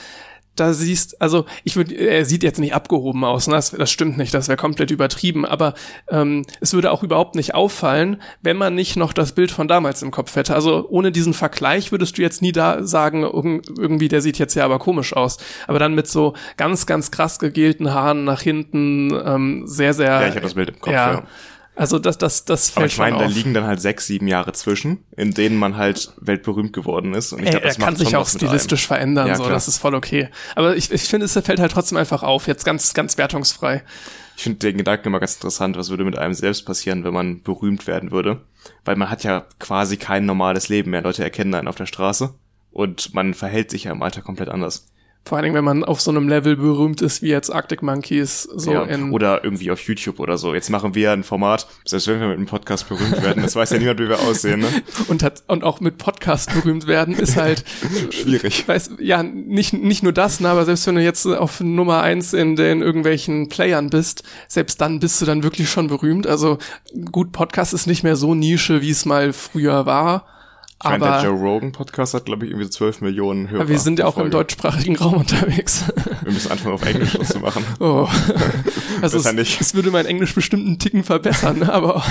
da 0.56 0.72
siehst, 0.72 1.20
also 1.20 1.46
ich 1.64 1.76
würde, 1.76 1.94
er 1.94 2.24
sieht 2.24 2.42
jetzt 2.42 2.58
nicht 2.58 2.74
abgehoben 2.74 3.24
aus, 3.24 3.46
ne? 3.46 3.54
das, 3.54 3.70
das 3.70 3.90
stimmt 3.90 4.18
nicht, 4.18 4.32
das 4.32 4.48
wäre 4.48 4.56
komplett 4.56 4.90
übertrieben, 4.90 5.44
aber 5.44 5.74
ähm, 6.08 6.44
es 6.60 6.72
würde 6.72 6.92
auch 6.92 7.02
überhaupt 7.02 7.34
nicht 7.34 7.54
auffallen, 7.54 8.20
wenn 8.42 8.56
man 8.56 8.74
nicht 8.74 8.96
noch 8.96 9.12
das 9.12 9.32
Bild 9.32 9.50
von 9.50 9.68
damals 9.68 10.02
im 10.02 10.10
Kopf 10.10 10.34
hätte. 10.36 10.54
Also 10.54 10.86
ohne 10.88 11.12
diesen 11.12 11.34
Vergleich 11.34 11.92
würdest 11.92 12.18
du 12.18 12.22
jetzt 12.22 12.42
nie 12.42 12.52
da 12.52 12.84
sagen, 12.84 13.22
irgendwie, 13.22 14.08
der 14.08 14.20
sieht 14.20 14.38
jetzt 14.38 14.54
ja 14.54 14.64
aber 14.64 14.78
komisch 14.78 15.14
aus. 15.14 15.38
Aber 15.66 15.78
dann 15.78 15.94
mit 15.94 16.08
so 16.08 16.34
ganz, 16.56 16.86
ganz 16.86 17.10
krass 17.10 17.38
gegelten 17.38 17.92
Haaren 17.92 18.24
nach 18.24 18.40
hinten, 18.40 19.12
ähm, 19.24 19.62
sehr, 19.66 19.94
sehr. 19.94 20.20
Ja, 20.20 20.28
ich 20.28 20.34
habe 20.34 20.40
das 20.40 20.54
Bild 20.54 20.70
im 20.70 20.80
Kopf, 20.80 20.92
ja. 20.92 21.12
ja. 21.14 21.22
Also 21.76 21.98
das, 21.98 22.18
das, 22.18 22.44
das 22.44 22.70
fällt 22.70 22.76
Aber 22.76 22.86
ich 22.86 22.98
meine, 22.98 23.18
da 23.18 23.26
liegen 23.26 23.52
dann 23.52 23.64
halt 23.64 23.80
sechs, 23.80 24.06
sieben 24.06 24.28
Jahre 24.28 24.52
zwischen, 24.52 25.04
in 25.16 25.32
denen 25.32 25.56
man 25.56 25.76
halt 25.76 26.12
weltberühmt 26.20 26.72
geworden 26.72 27.14
ist. 27.14 27.32
Und 27.32 27.40
ich 27.42 27.50
glaub, 27.50 27.62
das 27.62 27.78
er 27.78 27.84
kann 27.84 27.96
sich 27.96 28.16
auch 28.16 28.28
stilistisch 28.28 28.86
verändern, 28.86 29.26
ja, 29.26 29.34
so, 29.34 29.48
das 29.48 29.66
ist 29.66 29.78
voll 29.78 29.94
okay. 29.94 30.28
Aber 30.54 30.76
ich, 30.76 30.92
ich 30.92 31.02
finde, 31.02 31.26
es 31.26 31.32
fällt 31.32 31.58
halt 31.58 31.72
trotzdem 31.72 31.98
einfach 31.98 32.22
auf, 32.22 32.46
jetzt 32.46 32.64
ganz, 32.64 32.94
ganz 32.94 33.18
wertungsfrei. 33.18 33.82
Ich 34.36 34.44
finde 34.44 34.58
den 34.60 34.78
Gedanken 34.78 35.08
immer 35.08 35.20
ganz 35.20 35.34
interessant, 35.34 35.76
was 35.76 35.90
würde 35.90 36.04
mit 36.04 36.18
einem 36.18 36.34
selbst 36.34 36.64
passieren, 36.64 37.04
wenn 37.04 37.14
man 37.14 37.42
berühmt 37.42 37.86
werden 37.86 38.10
würde. 38.10 38.42
Weil 38.84 38.96
man 38.96 39.10
hat 39.10 39.24
ja 39.24 39.46
quasi 39.58 39.96
kein 39.96 40.26
normales 40.26 40.68
Leben 40.68 40.90
mehr. 40.90 41.02
Leute 41.02 41.22
erkennen 41.22 41.54
einen 41.54 41.68
auf 41.68 41.76
der 41.76 41.86
Straße 41.86 42.34
und 42.70 43.14
man 43.14 43.34
verhält 43.34 43.70
sich 43.70 43.84
ja 43.84 43.92
im 43.92 44.02
Alter 44.02 44.22
komplett 44.22 44.48
anders. 44.48 44.86
Vor 45.26 45.38
allen 45.38 45.44
Dingen, 45.44 45.54
wenn 45.54 45.64
man 45.64 45.84
auf 45.84 46.02
so 46.02 46.10
einem 46.10 46.28
Level 46.28 46.56
berühmt 46.56 47.00
ist 47.00 47.22
wie 47.22 47.28
jetzt 47.28 47.48
Arctic 47.48 47.82
Monkeys. 47.82 48.42
So 48.42 48.72
ja, 48.72 48.82
in 48.82 49.10
oder 49.10 49.42
irgendwie 49.42 49.70
auf 49.70 49.80
YouTube 49.80 50.20
oder 50.20 50.36
so. 50.36 50.52
Jetzt 50.52 50.68
machen 50.68 50.94
wir 50.94 51.12
ein 51.12 51.24
Format, 51.24 51.66
selbst 51.86 52.08
wenn 52.08 52.20
wir 52.20 52.28
mit 52.28 52.36
einem 52.36 52.46
Podcast 52.46 52.90
berühmt 52.90 53.22
werden, 53.22 53.42
das 53.42 53.56
weiß 53.56 53.70
ja 53.70 53.78
niemand, 53.78 54.00
wie 54.00 54.08
wir 54.10 54.20
aussehen. 54.20 54.60
Ne? 54.60 54.68
und, 55.08 55.22
hat, 55.22 55.42
und 55.46 55.64
auch 55.64 55.80
mit 55.80 55.96
Podcast 55.96 56.52
berühmt 56.52 56.86
werden 56.86 57.14
ist 57.14 57.36
halt 57.36 57.64
schwierig. 58.10 58.68
Weiß, 58.68 58.90
ja, 58.98 59.22
nicht, 59.22 59.72
nicht 59.72 60.02
nur 60.02 60.12
das, 60.12 60.40
ne, 60.40 60.48
aber 60.50 60.66
selbst 60.66 60.86
wenn 60.86 60.96
du 60.96 61.02
jetzt 61.02 61.26
auf 61.26 61.60
Nummer 61.60 62.02
eins 62.02 62.34
in 62.34 62.54
den 62.54 62.82
irgendwelchen 62.82 63.48
Playern 63.48 63.88
bist, 63.88 64.24
selbst 64.48 64.82
dann 64.82 65.00
bist 65.00 65.22
du 65.22 65.24
dann 65.24 65.42
wirklich 65.42 65.70
schon 65.70 65.86
berühmt. 65.86 66.26
Also 66.26 66.58
gut, 67.10 67.32
Podcast 67.32 67.72
ist 67.72 67.86
nicht 67.86 68.02
mehr 68.02 68.16
so 68.16 68.34
Nische, 68.34 68.82
wie 68.82 68.90
es 68.90 69.06
mal 69.06 69.32
früher 69.32 69.86
war. 69.86 70.26
Ich 70.84 70.90
aber 70.90 70.98
der 70.98 71.22
Joe 71.22 71.40
Rogan 71.40 71.72
Podcast 71.72 72.12
hat, 72.12 72.26
glaube 72.26 72.44
ich, 72.44 72.50
irgendwie 72.50 72.68
12 72.68 73.00
Millionen 73.00 73.48
Hörer. 73.48 73.62
Aber 73.62 73.70
wir 73.70 73.78
sind 73.78 73.98
ja 73.98 74.04
auch 74.04 74.18
im 74.18 74.30
deutschsprachigen 74.30 74.96
Raum 74.96 75.14
unterwegs. 75.14 75.84
Wir 76.22 76.30
müssen 76.30 76.52
anfangen, 76.52 76.74
auf 76.74 76.84
Englisch 76.84 77.14
das 77.14 77.28
zu 77.28 77.40
machen. 77.40 77.64
Oh. 77.80 78.08
Also 79.02 79.18
es, 79.18 79.32
nicht. 79.32 79.60
es 79.60 79.74
würde 79.74 79.90
mein 79.90 80.06
Englisch 80.06 80.34
bestimmt 80.34 80.66
einen 80.66 80.78
Ticken 80.78 81.04
verbessern, 81.04 81.62
aber 81.68 82.04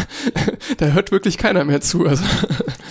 da 0.77 0.87
hört 0.87 1.11
wirklich 1.11 1.37
keiner 1.37 1.63
mehr 1.65 1.81
zu. 1.81 2.05
Also. 2.05 2.23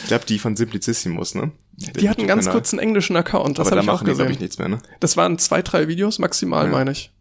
Ich 0.02 0.08
glaube, 0.08 0.24
die 0.26 0.38
von 0.38 0.56
Simplicissimus, 0.56 1.34
ne? 1.34 1.52
Den 1.72 1.92
die 1.94 2.08
hatten 2.08 2.26
ganz 2.26 2.48
kurz 2.48 2.72
einen 2.72 2.80
englischen 2.80 3.16
Account, 3.16 3.58
das 3.58 3.70
habe 3.70 3.82
ich 3.82 3.88
auch 3.88 4.04
gesehen. 4.04 4.30
Ich, 4.30 4.40
nichts 4.40 4.58
mehr, 4.58 4.68
ne? 4.68 4.78
Das 5.00 5.16
waren 5.16 5.38
zwei, 5.38 5.62
drei 5.62 5.88
Videos 5.88 6.18
maximal, 6.18 6.66
ja. 6.66 6.72
meine 6.72 6.92
ich. 6.92 7.12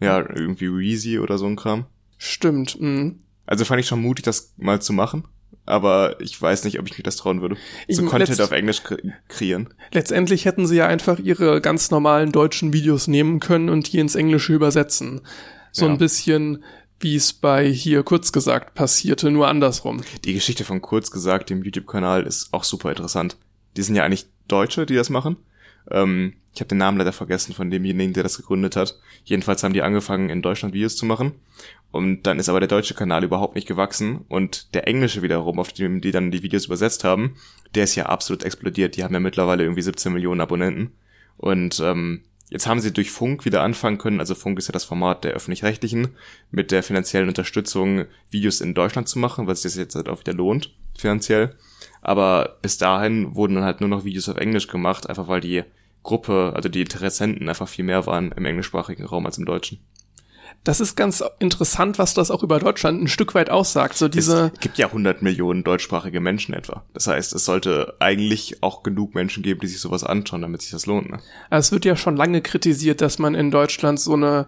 Ja, 0.00 0.18
irgendwie 0.18 0.66
Reezy 0.66 1.18
oder 1.18 1.38
so 1.38 1.46
ein 1.46 1.56
Kram. 1.56 1.86
Stimmt. 2.18 2.80
Mh. 2.80 3.12
Also 3.46 3.64
fand 3.64 3.80
ich 3.80 3.86
schon 3.86 4.00
mutig, 4.00 4.24
das 4.24 4.54
mal 4.58 4.80
zu 4.80 4.92
machen 4.92 5.24
aber 5.66 6.20
ich 6.20 6.40
weiß 6.40 6.64
nicht, 6.64 6.78
ob 6.78 6.86
ich 6.86 6.96
mich 6.96 7.02
das 7.02 7.16
trauen 7.16 7.40
würde. 7.42 7.56
So 7.88 8.04
Content 8.04 8.40
auf 8.40 8.50
Englisch 8.52 8.82
kreieren. 9.28 9.72
Letztendlich 9.92 10.44
hätten 10.44 10.66
sie 10.66 10.76
ja 10.76 10.86
einfach 10.86 11.18
ihre 11.18 11.60
ganz 11.60 11.90
normalen 11.90 12.32
deutschen 12.32 12.72
Videos 12.72 13.06
nehmen 13.06 13.40
können 13.40 13.68
und 13.68 13.92
die 13.92 13.98
ins 13.98 14.14
Englische 14.14 14.52
übersetzen. 14.52 15.20
So 15.72 15.86
ja. 15.86 15.92
ein 15.92 15.98
bisschen 15.98 16.64
wie 17.00 17.16
es 17.16 17.32
bei 17.32 17.66
hier 17.66 18.02
kurz 18.02 18.30
gesagt 18.30 18.74
passierte, 18.74 19.30
nur 19.30 19.48
andersrum. 19.48 20.02
Die 20.24 20.34
Geschichte 20.34 20.64
von 20.64 20.82
kurz 20.82 21.10
gesagt, 21.10 21.48
dem 21.48 21.62
YouTube-Kanal, 21.62 22.24
ist 22.24 22.52
auch 22.52 22.64
super 22.64 22.90
interessant. 22.90 23.36
Die 23.76 23.82
sind 23.82 23.94
ja 23.94 24.04
eigentlich 24.04 24.26
Deutsche, 24.48 24.84
die 24.84 24.96
das 24.96 25.08
machen. 25.08 25.36
Ähm, 25.90 26.34
Ich 26.52 26.60
habe 26.60 26.68
den 26.68 26.78
Namen 26.78 26.98
leider 26.98 27.12
vergessen 27.12 27.54
von 27.54 27.70
demjenigen, 27.70 28.12
der 28.12 28.22
das 28.24 28.36
gegründet 28.36 28.76
hat. 28.76 28.98
Jedenfalls 29.24 29.62
haben 29.62 29.72
die 29.72 29.82
angefangen, 29.82 30.28
in 30.28 30.42
Deutschland 30.42 30.74
Videos 30.74 30.96
zu 30.96 31.06
machen. 31.06 31.32
Und 31.92 32.22
dann 32.22 32.38
ist 32.38 32.48
aber 32.48 32.60
der 32.60 32.68
deutsche 32.68 32.94
Kanal 32.94 33.24
überhaupt 33.24 33.56
nicht 33.56 33.66
gewachsen. 33.66 34.24
Und 34.28 34.74
der 34.74 34.86
englische 34.86 35.22
wiederum, 35.22 35.58
auf 35.58 35.72
dem 35.72 36.00
die 36.00 36.12
dann 36.12 36.30
die 36.30 36.42
Videos 36.42 36.66
übersetzt 36.66 37.04
haben, 37.04 37.36
der 37.74 37.84
ist 37.84 37.96
ja 37.96 38.06
absolut 38.06 38.44
explodiert. 38.44 38.96
Die 38.96 39.04
haben 39.04 39.14
ja 39.14 39.20
mittlerweile 39.20 39.64
irgendwie 39.64 39.82
17 39.82 40.12
Millionen 40.12 40.40
Abonnenten. 40.40 40.92
Und 41.36 41.80
ähm, 41.80 42.22
jetzt 42.50 42.66
haben 42.66 42.80
sie 42.80 42.92
durch 42.92 43.10
Funk 43.10 43.44
wieder 43.44 43.62
anfangen 43.62 43.98
können. 43.98 44.20
Also 44.20 44.34
Funk 44.34 44.58
ist 44.58 44.68
ja 44.68 44.72
das 44.72 44.84
Format 44.84 45.24
der 45.24 45.32
öffentlich-rechtlichen, 45.32 46.08
mit 46.50 46.70
der 46.70 46.82
finanziellen 46.82 47.28
Unterstützung 47.28 48.04
Videos 48.30 48.60
in 48.60 48.74
Deutschland 48.74 49.08
zu 49.08 49.18
machen, 49.18 49.46
was 49.46 49.62
sich 49.62 49.74
jetzt 49.74 49.94
halt 49.94 50.08
auch 50.08 50.20
wieder 50.20 50.34
lohnt, 50.34 50.74
finanziell. 50.96 51.56
Aber 52.02 52.58
bis 52.62 52.78
dahin 52.78 53.34
wurden 53.34 53.54
dann 53.54 53.64
halt 53.64 53.80
nur 53.80 53.88
noch 53.88 54.04
Videos 54.04 54.28
auf 54.28 54.36
Englisch 54.36 54.68
gemacht, 54.68 55.08
einfach 55.08 55.28
weil 55.28 55.40
die 55.40 55.64
Gruppe, 56.02 56.52
also 56.54 56.68
die 56.68 56.80
Interessenten 56.80 57.48
einfach 57.48 57.68
viel 57.68 57.84
mehr 57.84 58.06
waren 58.06 58.32
im 58.32 58.44
englischsprachigen 58.44 59.04
Raum 59.04 59.26
als 59.26 59.38
im 59.38 59.44
deutschen. 59.44 59.80
Das 60.62 60.80
ist 60.80 60.94
ganz 60.94 61.24
interessant, 61.38 61.98
was 61.98 62.12
das 62.12 62.30
auch 62.30 62.42
über 62.42 62.58
Deutschland 62.58 63.02
ein 63.02 63.08
Stück 63.08 63.34
weit 63.34 63.48
aussagt. 63.48 63.96
So 63.96 64.08
diese 64.08 64.52
es 64.54 64.60
gibt 64.60 64.76
ja 64.76 64.88
100 64.88 65.22
Millionen 65.22 65.64
deutschsprachige 65.64 66.20
Menschen 66.20 66.54
etwa. 66.54 66.84
Das 66.92 67.06
heißt, 67.06 67.34
es 67.34 67.46
sollte 67.46 67.94
eigentlich 67.98 68.62
auch 68.62 68.82
genug 68.82 69.14
Menschen 69.14 69.42
geben, 69.42 69.60
die 69.60 69.68
sich 69.68 69.80
sowas 69.80 70.04
anschauen, 70.04 70.42
damit 70.42 70.60
sich 70.60 70.72
das 70.72 70.84
lohnt. 70.84 71.10
Ne? 71.10 71.20
Es 71.48 71.72
wird 71.72 71.86
ja 71.86 71.96
schon 71.96 72.16
lange 72.16 72.42
kritisiert, 72.42 73.00
dass 73.00 73.18
man 73.18 73.34
in 73.34 73.50
Deutschland 73.50 74.00
so 74.00 74.12
eine 74.12 74.46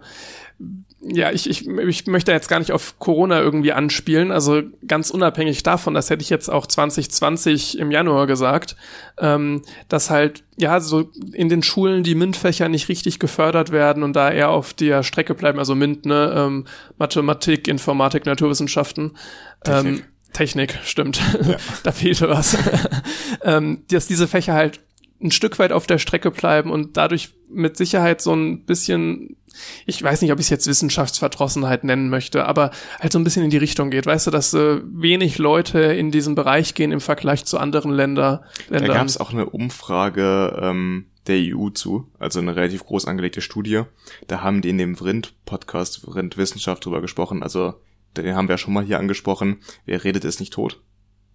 ja, 1.05 1.31
ich, 1.31 1.49
ich, 1.49 1.67
ich 1.67 2.07
möchte 2.07 2.31
jetzt 2.31 2.47
gar 2.47 2.59
nicht 2.59 2.71
auf 2.71 2.97
Corona 2.97 3.41
irgendwie 3.41 3.73
anspielen, 3.73 4.31
also 4.31 4.61
ganz 4.87 5.09
unabhängig 5.09 5.63
davon, 5.63 5.93
das 5.93 6.09
hätte 6.09 6.21
ich 6.21 6.29
jetzt 6.29 6.49
auch 6.49 6.65
2020 6.65 7.77
im 7.77 7.91
Januar 7.91 8.25
gesagt, 8.25 8.75
ähm, 9.17 9.63
dass 9.89 10.09
halt, 10.09 10.43
ja, 10.57 10.79
so 10.79 11.09
in 11.33 11.49
den 11.49 11.61
Schulen 11.61 12.03
die 12.03 12.15
MINT-Fächer 12.15 12.69
nicht 12.69 12.87
richtig 12.89 13.19
gefördert 13.19 13.71
werden 13.71 14.03
und 14.03 14.15
da 14.15 14.31
eher 14.31 14.49
auf 14.49 14.73
der 14.73 15.03
Strecke 15.03 15.35
bleiben, 15.35 15.59
also 15.59 15.75
MINT, 15.75 16.05
ne, 16.05 16.33
ähm, 16.35 16.65
Mathematik, 16.97 17.67
Informatik, 17.67 18.25
Naturwissenschaften, 18.25 19.17
Technik, 19.63 19.99
ähm, 19.99 20.03
Technik 20.31 20.79
stimmt, 20.85 21.21
ja. 21.45 21.57
da 21.83 21.91
fehlte 21.91 22.29
was, 22.29 22.57
ähm, 23.43 23.83
dass 23.89 24.07
diese 24.07 24.27
Fächer 24.27 24.53
halt 24.53 24.79
ein 25.21 25.31
Stück 25.31 25.57
weit 25.59 25.71
auf 25.71 25.87
der 25.87 25.97
Strecke 25.97 26.31
bleiben 26.31 26.71
und 26.71 26.97
dadurch 26.97 27.29
mit 27.49 27.77
Sicherheit 27.77 28.21
so 28.21 28.33
ein 28.33 28.65
bisschen 28.65 29.37
ich 29.85 30.01
weiß 30.01 30.21
nicht, 30.21 30.31
ob 30.31 30.39
ich 30.39 30.45
es 30.45 30.49
jetzt 30.49 30.67
Wissenschaftsverdrossenheit 30.67 31.83
nennen 31.83 32.09
möchte, 32.09 32.45
aber 32.45 32.71
halt 32.99 33.13
so 33.13 33.19
ein 33.19 33.23
bisschen 33.23 33.43
in 33.43 33.49
die 33.49 33.57
Richtung 33.57 33.89
geht. 33.89 34.05
Weißt 34.05 34.27
du, 34.27 34.31
dass 34.31 34.53
äh, 34.53 34.81
wenig 34.83 35.37
Leute 35.37 35.79
in 35.79 36.11
diesen 36.11 36.35
Bereich 36.35 36.73
gehen 36.73 36.91
im 36.91 37.01
Vergleich 37.01 37.45
zu 37.45 37.57
anderen 37.57 37.91
Länder, 37.91 38.43
Ländern. 38.69 38.89
Da 38.89 38.93
gab 38.95 39.07
es 39.07 39.17
auch 39.17 39.31
eine 39.31 39.45
Umfrage 39.45 40.59
ähm, 40.61 41.07
der 41.27 41.37
EU 41.39 41.69
zu, 41.69 42.11
also 42.19 42.39
eine 42.39 42.55
relativ 42.55 42.83
groß 42.85 43.05
angelegte 43.05 43.41
Studie. 43.41 43.83
Da 44.27 44.41
haben 44.41 44.61
die 44.61 44.69
in 44.69 44.77
dem 44.77 44.95
Vrind-Podcast, 44.95 46.01
Vrind 46.01 46.37
Wissenschaft 46.37 46.85
drüber 46.85 47.01
gesprochen. 47.01 47.43
Also 47.43 47.75
den 48.17 48.35
haben 48.35 48.47
wir 48.47 48.53
ja 48.53 48.57
schon 48.57 48.73
mal 48.73 48.83
hier 48.83 48.99
angesprochen. 48.99 49.61
Wer 49.85 50.03
redet, 50.03 50.25
ist 50.25 50.39
nicht 50.39 50.53
tot. 50.53 50.81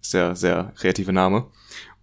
Sehr, 0.01 0.35
sehr 0.35 0.73
kreative 0.77 1.11
Name. 1.11 1.47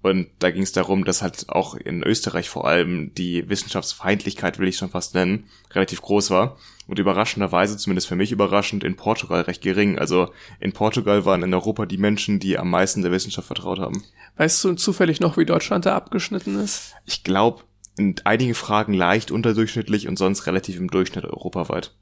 Und 0.07 0.29
da 0.39 0.51
ging 0.51 0.63
es 0.63 0.73
darum, 0.73 1.05
dass 1.05 1.23
halt 1.23 1.49
auch 1.49 1.75
in 1.75 2.03
Österreich 2.05 2.49
vor 2.49 2.67
allem 2.67 3.13
die 3.15 3.49
Wissenschaftsfeindlichkeit, 3.49 4.59
will 4.59 4.69
ich 4.69 4.77
schon 4.77 4.91
fast 4.91 5.15
nennen, 5.15 5.49
relativ 5.73 6.01
groß 6.01 6.31
war. 6.31 6.57
Und 6.87 7.01
überraschenderweise, 7.01 7.77
zumindest 7.77 8.07
für 8.07 8.15
mich 8.15 8.31
überraschend, 8.31 8.85
in 8.85 8.95
Portugal 8.95 9.41
recht 9.43 9.63
gering. 9.63 9.99
Also 9.99 10.29
in 10.61 10.73
Portugal 10.73 11.25
waren 11.25 11.43
in 11.43 11.53
Europa 11.53 11.87
die 11.87 11.99
Menschen, 11.99 12.39
die 12.39 12.57
am 12.57 12.71
meisten 12.71 13.03
der 13.03 13.11
Wissenschaft 13.11 13.49
vertraut 13.49 13.81
haben. 13.81 14.05
Weißt 14.37 14.63
du 14.63 14.75
zufällig 14.75 15.19
noch, 15.19 15.37
wie 15.37 15.45
Deutschland 15.45 15.87
da 15.87 15.97
abgeschnitten 15.97 16.59
ist? 16.61 16.95
Ich 17.05 17.25
glaube, 17.25 17.65
in 17.99 18.15
einigen 18.25 18.55
Fragen 18.55 18.93
leicht 18.93 19.33
unterdurchschnittlich 19.33 20.07
und 20.07 20.19
sonst 20.19 20.47
relativ 20.47 20.77
im 20.77 20.89
Durchschnitt 20.89 21.25
europaweit. 21.25 21.93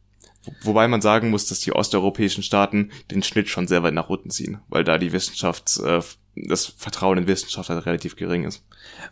Wobei 0.60 0.88
man 0.88 1.00
sagen 1.00 1.30
muss, 1.30 1.46
dass 1.46 1.60
die 1.60 1.72
osteuropäischen 1.72 2.42
Staaten 2.42 2.90
den 3.10 3.22
Schnitt 3.22 3.48
schon 3.48 3.66
sehr 3.66 3.82
weit 3.82 3.94
nach 3.94 4.10
unten 4.10 4.30
ziehen, 4.30 4.58
weil 4.68 4.84
da 4.84 4.98
die 4.98 5.12
Wissenschafts, 5.12 5.78
äh, 5.78 6.02
das 6.36 6.66
Vertrauen 6.66 7.18
in 7.18 7.26
Wissenschaft 7.26 7.70
halt 7.70 7.86
relativ 7.86 8.16
gering 8.16 8.44
ist. 8.44 8.62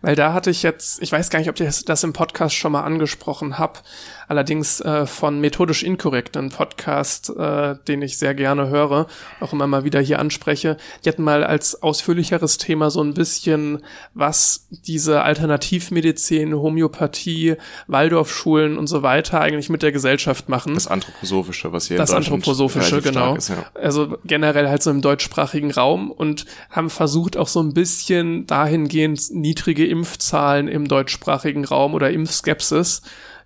Weil 0.00 0.16
da 0.16 0.32
hatte 0.32 0.50
ich 0.50 0.62
jetzt, 0.62 1.00
ich 1.02 1.12
weiß 1.12 1.30
gar 1.30 1.38
nicht, 1.38 1.48
ob 1.48 1.58
ich 1.58 1.84
das 1.84 2.04
im 2.04 2.12
Podcast 2.12 2.54
schon 2.54 2.72
mal 2.72 2.82
angesprochen 2.82 3.58
habe, 3.58 3.80
allerdings 4.26 4.80
äh, 4.80 5.06
von 5.06 5.40
Methodisch 5.40 5.82
Inkorrekt, 5.82 6.36
ein 6.36 6.50
Podcast, 6.50 7.30
äh, 7.30 7.76
den 7.86 8.02
ich 8.02 8.18
sehr 8.18 8.34
gerne 8.34 8.68
höre, 8.68 9.06
auch 9.40 9.52
immer 9.52 9.66
mal 9.66 9.84
wieder 9.84 10.00
hier 10.00 10.18
anspreche. 10.18 10.76
Die 11.04 11.08
hatten 11.08 11.22
mal 11.22 11.44
als 11.44 11.82
ausführlicheres 11.82 12.58
Thema 12.58 12.90
so 12.90 13.02
ein 13.02 13.14
bisschen, 13.14 13.82
was 14.14 14.66
diese 14.70 15.22
Alternativmedizin, 15.22 16.54
Homöopathie, 16.54 17.56
Waldorfschulen 17.86 18.76
und 18.76 18.88
so 18.88 19.02
weiter 19.02 19.40
eigentlich 19.40 19.68
mit 19.68 19.82
der 19.82 19.92
Gesellschaft 19.92 20.48
machen. 20.48 20.74
Das 20.74 20.88
Anthroposophische, 20.88 21.72
was 21.72 21.86
hier 21.86 21.96
Das 21.98 22.10
Anthroposophische, 22.10 23.00
genau. 23.00 23.36
Ist, 23.36 23.50
ja. 23.50 23.64
Also 23.74 24.18
generell 24.24 24.68
halt 24.68 24.82
so 24.82 24.90
im 24.90 25.02
deutschsprachigen 25.02 25.70
Raum 25.70 26.10
und 26.10 26.46
haben 26.70 26.90
versucht 26.90 27.11
auch 27.36 27.48
so 27.48 27.60
ein 27.60 27.74
bisschen 27.74 28.46
dahingehend 28.46 29.30
niedrige 29.32 29.86
Impfzahlen 29.86 30.68
im 30.68 30.88
deutschsprachigen 30.88 31.64
Raum 31.64 31.94
oder 31.94 32.10
Impfskepsis 32.10 33.02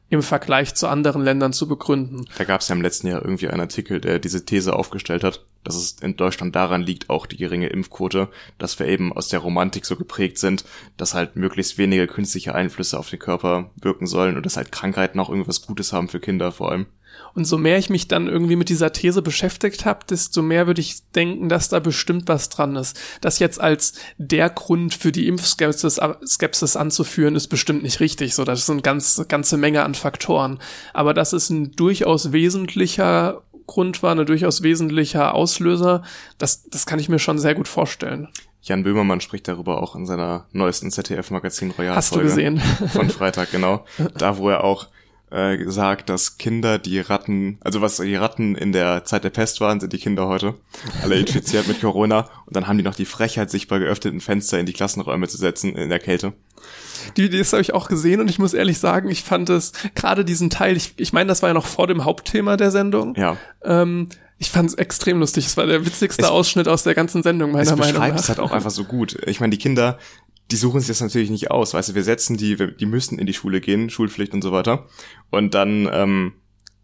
im 0.08 0.22
Vergleich 0.22 0.74
zu 0.74 0.86
anderen 0.86 1.22
Ländern 1.22 1.52
zu 1.52 1.66
begründen. 1.66 2.26
Da 2.38 2.44
gab 2.44 2.60
es 2.60 2.68
ja 2.68 2.76
im 2.76 2.82
letzten 2.82 3.08
Jahr 3.08 3.22
irgendwie 3.22 3.48
einen 3.48 3.60
Artikel, 3.60 4.00
der 4.00 4.18
diese 4.20 4.44
These 4.44 4.74
aufgestellt 4.74 5.24
hat, 5.24 5.44
dass 5.64 5.74
es 5.74 5.96
in 6.00 6.16
Deutschland 6.16 6.54
daran 6.54 6.82
liegt, 6.82 7.10
auch 7.10 7.26
die 7.26 7.36
geringe 7.36 7.68
Impfquote, 7.68 8.28
dass 8.58 8.78
wir 8.78 8.86
eben 8.86 9.12
aus 9.12 9.28
der 9.28 9.40
Romantik 9.40 9.84
so 9.84 9.96
geprägt 9.96 10.38
sind, 10.38 10.64
dass 10.96 11.14
halt 11.14 11.34
möglichst 11.34 11.76
wenige 11.76 12.06
künstliche 12.06 12.54
Einflüsse 12.54 12.98
auf 12.98 13.10
den 13.10 13.18
Körper 13.18 13.70
wirken 13.74 14.06
sollen 14.06 14.36
und 14.36 14.46
dass 14.46 14.56
halt 14.56 14.70
Krankheiten 14.70 15.18
auch 15.18 15.28
irgendwas 15.28 15.62
Gutes 15.62 15.92
haben 15.92 16.08
für 16.08 16.20
Kinder 16.20 16.52
vor 16.52 16.70
allem. 16.70 16.86
Und 17.36 17.44
so 17.44 17.58
mehr 17.58 17.76
ich 17.76 17.90
mich 17.90 18.08
dann 18.08 18.28
irgendwie 18.28 18.56
mit 18.56 18.70
dieser 18.70 18.92
These 18.92 19.20
beschäftigt 19.20 19.84
habe, 19.84 20.06
desto 20.08 20.40
mehr 20.40 20.66
würde 20.66 20.80
ich 20.80 21.02
denken, 21.14 21.50
dass 21.50 21.68
da 21.68 21.80
bestimmt 21.80 22.28
was 22.28 22.48
dran 22.48 22.76
ist. 22.76 22.98
Das 23.20 23.38
jetzt 23.38 23.60
als 23.60 23.92
der 24.16 24.48
Grund 24.48 24.94
für 24.94 25.12
die 25.12 25.28
Impfskepsis 25.28 26.00
Skepsis 26.26 26.76
anzuführen, 26.76 27.36
ist 27.36 27.48
bestimmt 27.48 27.82
nicht 27.82 28.00
richtig. 28.00 28.34
So, 28.34 28.44
das 28.44 28.60
ist 28.60 28.70
eine 28.70 28.80
ganz, 28.80 29.22
ganze 29.28 29.58
Menge 29.58 29.84
an 29.84 29.94
Faktoren. 29.94 30.60
Aber 30.94 31.12
das 31.12 31.34
ist 31.34 31.50
ein 31.50 31.72
durchaus 31.72 32.32
wesentlicher 32.32 33.42
Grund 33.66 34.02
war, 34.02 34.14
ein 34.14 34.24
durchaus 34.24 34.62
wesentlicher 34.62 35.34
Auslöser. 35.34 36.04
Das, 36.38 36.64
das 36.70 36.86
kann 36.86 36.98
ich 36.98 37.10
mir 37.10 37.18
schon 37.18 37.38
sehr 37.38 37.54
gut 37.54 37.68
vorstellen. 37.68 38.28
Jan 38.62 38.82
Böhmermann 38.82 39.20
spricht 39.20 39.46
darüber 39.46 39.82
auch 39.82 39.94
in 39.94 40.06
seiner 40.06 40.46
neuesten 40.52 40.90
ZDF-Magazin 40.90 41.72
Royal. 41.72 41.94
Hast 41.94 42.14
du 42.14 42.20
gesehen? 42.20 42.60
Von 42.92 43.10
Freitag, 43.10 43.50
genau. 43.50 43.84
Da, 44.16 44.38
wo 44.38 44.48
er 44.48 44.64
auch 44.64 44.88
äh, 45.30 45.56
gesagt, 45.56 46.08
dass 46.08 46.38
Kinder 46.38 46.78
die 46.78 47.00
Ratten, 47.00 47.58
also 47.60 47.80
was 47.80 47.96
die 47.96 48.14
Ratten 48.14 48.54
in 48.54 48.72
der 48.72 49.04
Zeit 49.04 49.24
der 49.24 49.30
Pest 49.30 49.60
waren, 49.60 49.80
sind 49.80 49.92
die 49.92 49.98
Kinder 49.98 50.28
heute 50.28 50.54
alle 51.02 51.16
infiziert 51.20 51.66
mit 51.66 51.80
Corona 51.80 52.28
und 52.46 52.54
dann 52.54 52.68
haben 52.68 52.78
die 52.78 52.84
noch 52.84 52.94
die 52.94 53.06
Frechheit, 53.06 53.50
sich 53.50 53.68
bei 53.68 53.78
geöffneten 53.78 54.20
Fenster 54.20 54.58
in 54.58 54.66
die 54.66 54.72
Klassenräume 54.72 55.28
zu 55.28 55.36
setzen 55.36 55.74
in 55.74 55.88
der 55.88 55.98
Kälte. 55.98 56.32
Die, 57.16 57.28
das 57.28 57.52
habe 57.52 57.62
ich 57.62 57.74
auch 57.74 57.88
gesehen 57.88 58.20
und 58.20 58.30
ich 58.30 58.38
muss 58.38 58.54
ehrlich 58.54 58.78
sagen, 58.78 59.10
ich 59.10 59.22
fand 59.22 59.50
es 59.50 59.72
gerade 59.94 60.24
diesen 60.24 60.50
Teil, 60.50 60.76
ich, 60.76 60.94
ich 60.96 61.12
meine, 61.12 61.28
das 61.28 61.42
war 61.42 61.50
ja 61.50 61.54
noch 61.54 61.66
vor 61.66 61.86
dem 61.86 62.04
Hauptthema 62.04 62.56
der 62.56 62.70
Sendung. 62.70 63.14
Ja. 63.16 63.36
Ähm, 63.64 64.08
ich 64.38 64.50
fand 64.50 64.68
es 64.68 64.74
extrem 64.74 65.20
lustig. 65.20 65.46
Es 65.46 65.56
war 65.56 65.66
der 65.66 65.86
witzigste 65.86 66.22
es, 66.22 66.28
Ausschnitt 66.28 66.68
aus 66.68 66.82
der 66.82 66.94
ganzen 66.94 67.22
Sendung, 67.22 67.52
meiner 67.52 67.64
Meinung 67.76 67.78
nach. 67.78 67.86
Es 67.86 67.92
beschreibt 67.92 68.20
es 68.20 68.28
halt 68.28 68.40
auch 68.40 68.52
einfach 68.52 68.70
so 68.70 68.84
gut. 68.84 69.16
Ich 69.26 69.40
meine, 69.40 69.50
die 69.50 69.58
Kinder, 69.58 69.98
die 70.50 70.56
suchen 70.56 70.80
sich 70.80 70.88
das 70.88 71.00
natürlich 71.00 71.30
nicht 71.30 71.50
aus, 71.50 71.74
weißt 71.74 71.90
du, 71.90 71.94
wir 71.94 72.04
setzen 72.04 72.36
die, 72.36 72.56
die 72.76 72.86
müssen 72.86 73.18
in 73.18 73.26
die 73.26 73.34
Schule 73.34 73.60
gehen, 73.60 73.90
Schulpflicht 73.90 74.32
und 74.32 74.42
so 74.42 74.52
weiter. 74.52 74.86
Und 75.30 75.54
dann 75.54 75.88
ähm, 75.92 76.34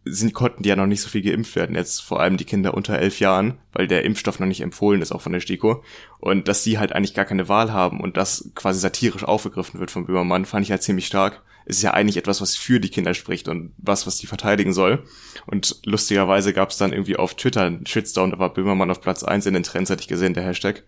sind, 0.05 0.35
konnten 0.35 0.63
die 0.63 0.69
ja 0.69 0.77
noch 0.77 0.87
nicht 0.87 1.01
so 1.01 1.09
viel 1.09 1.23
geimpft 1.23 1.55
werden, 1.55 1.77
jetzt 1.77 2.01
vor 2.03 2.21
allem 2.21 2.37
die 2.37 2.45
Kinder 2.45 2.75
unter 2.75 2.99
elf 2.99 3.21
Jahren, 3.21 3.59
weil 3.73 3.87
der 3.87 4.05
Impfstoff 4.05 4.41
noch 4.41 4.49
nicht 4.49 4.61
empfohlen 4.61 5.01
ist, 5.01 5.13
auch 5.13 5.21
von 5.21 5.33
der 5.33 5.41
STIKO. 5.41 5.85
Und 6.19 6.49
dass 6.49 6.65
sie 6.65 6.79
halt 6.79 6.93
eigentlich 6.93 7.15
gar 7.15 7.25
keine 7.25 7.49
Wahl 7.49 7.73
haben 7.73 8.01
und 8.01 8.17
das 8.17 8.51
quasi 8.55 8.81
satirisch 8.81 9.25
aufgegriffen 9.25 9.79
wird 9.79 9.93
vom 9.93 10.07
Böhmermann, 10.07 10.45
fand 10.45 10.65
ich 10.65 10.73
halt 10.73 10.83
ziemlich 10.83 11.07
stark. 11.07 11.43
Es 11.65 11.77
ist 11.77 11.83
ja 11.83 11.95
eigentlich 11.95 12.17
etwas, 12.17 12.41
was 12.41 12.57
für 12.57 12.81
die 12.81 12.89
Kinder 12.89 13.15
spricht 13.15 13.47
und 13.47 13.73
was, 13.79 14.05
was 14.05 14.19
die 14.19 14.27
verteidigen 14.27 14.73
soll. 14.73 15.05
Und 15.47 15.77
lustigerweise 15.85 16.53
gab 16.53 16.71
es 16.71 16.79
dann 16.79 16.93
irgendwie 16.93 17.17
auf 17.17 17.37
Twitter 17.37 17.63
einen 17.63 17.87
Shitstorm, 17.87 18.33
da 18.33 18.39
war 18.41 18.53
Böhmermann 18.53 18.91
auf 18.91 19.01
Platz 19.01 19.23
eins 19.23 19.47
in 19.47 19.55
den 19.55 19.63
Trends, 19.63 19.89
hatte 19.89 20.03
ich 20.03 20.09
gesehen, 20.09 20.35
der 20.35 20.43
Hashtag 20.43 20.83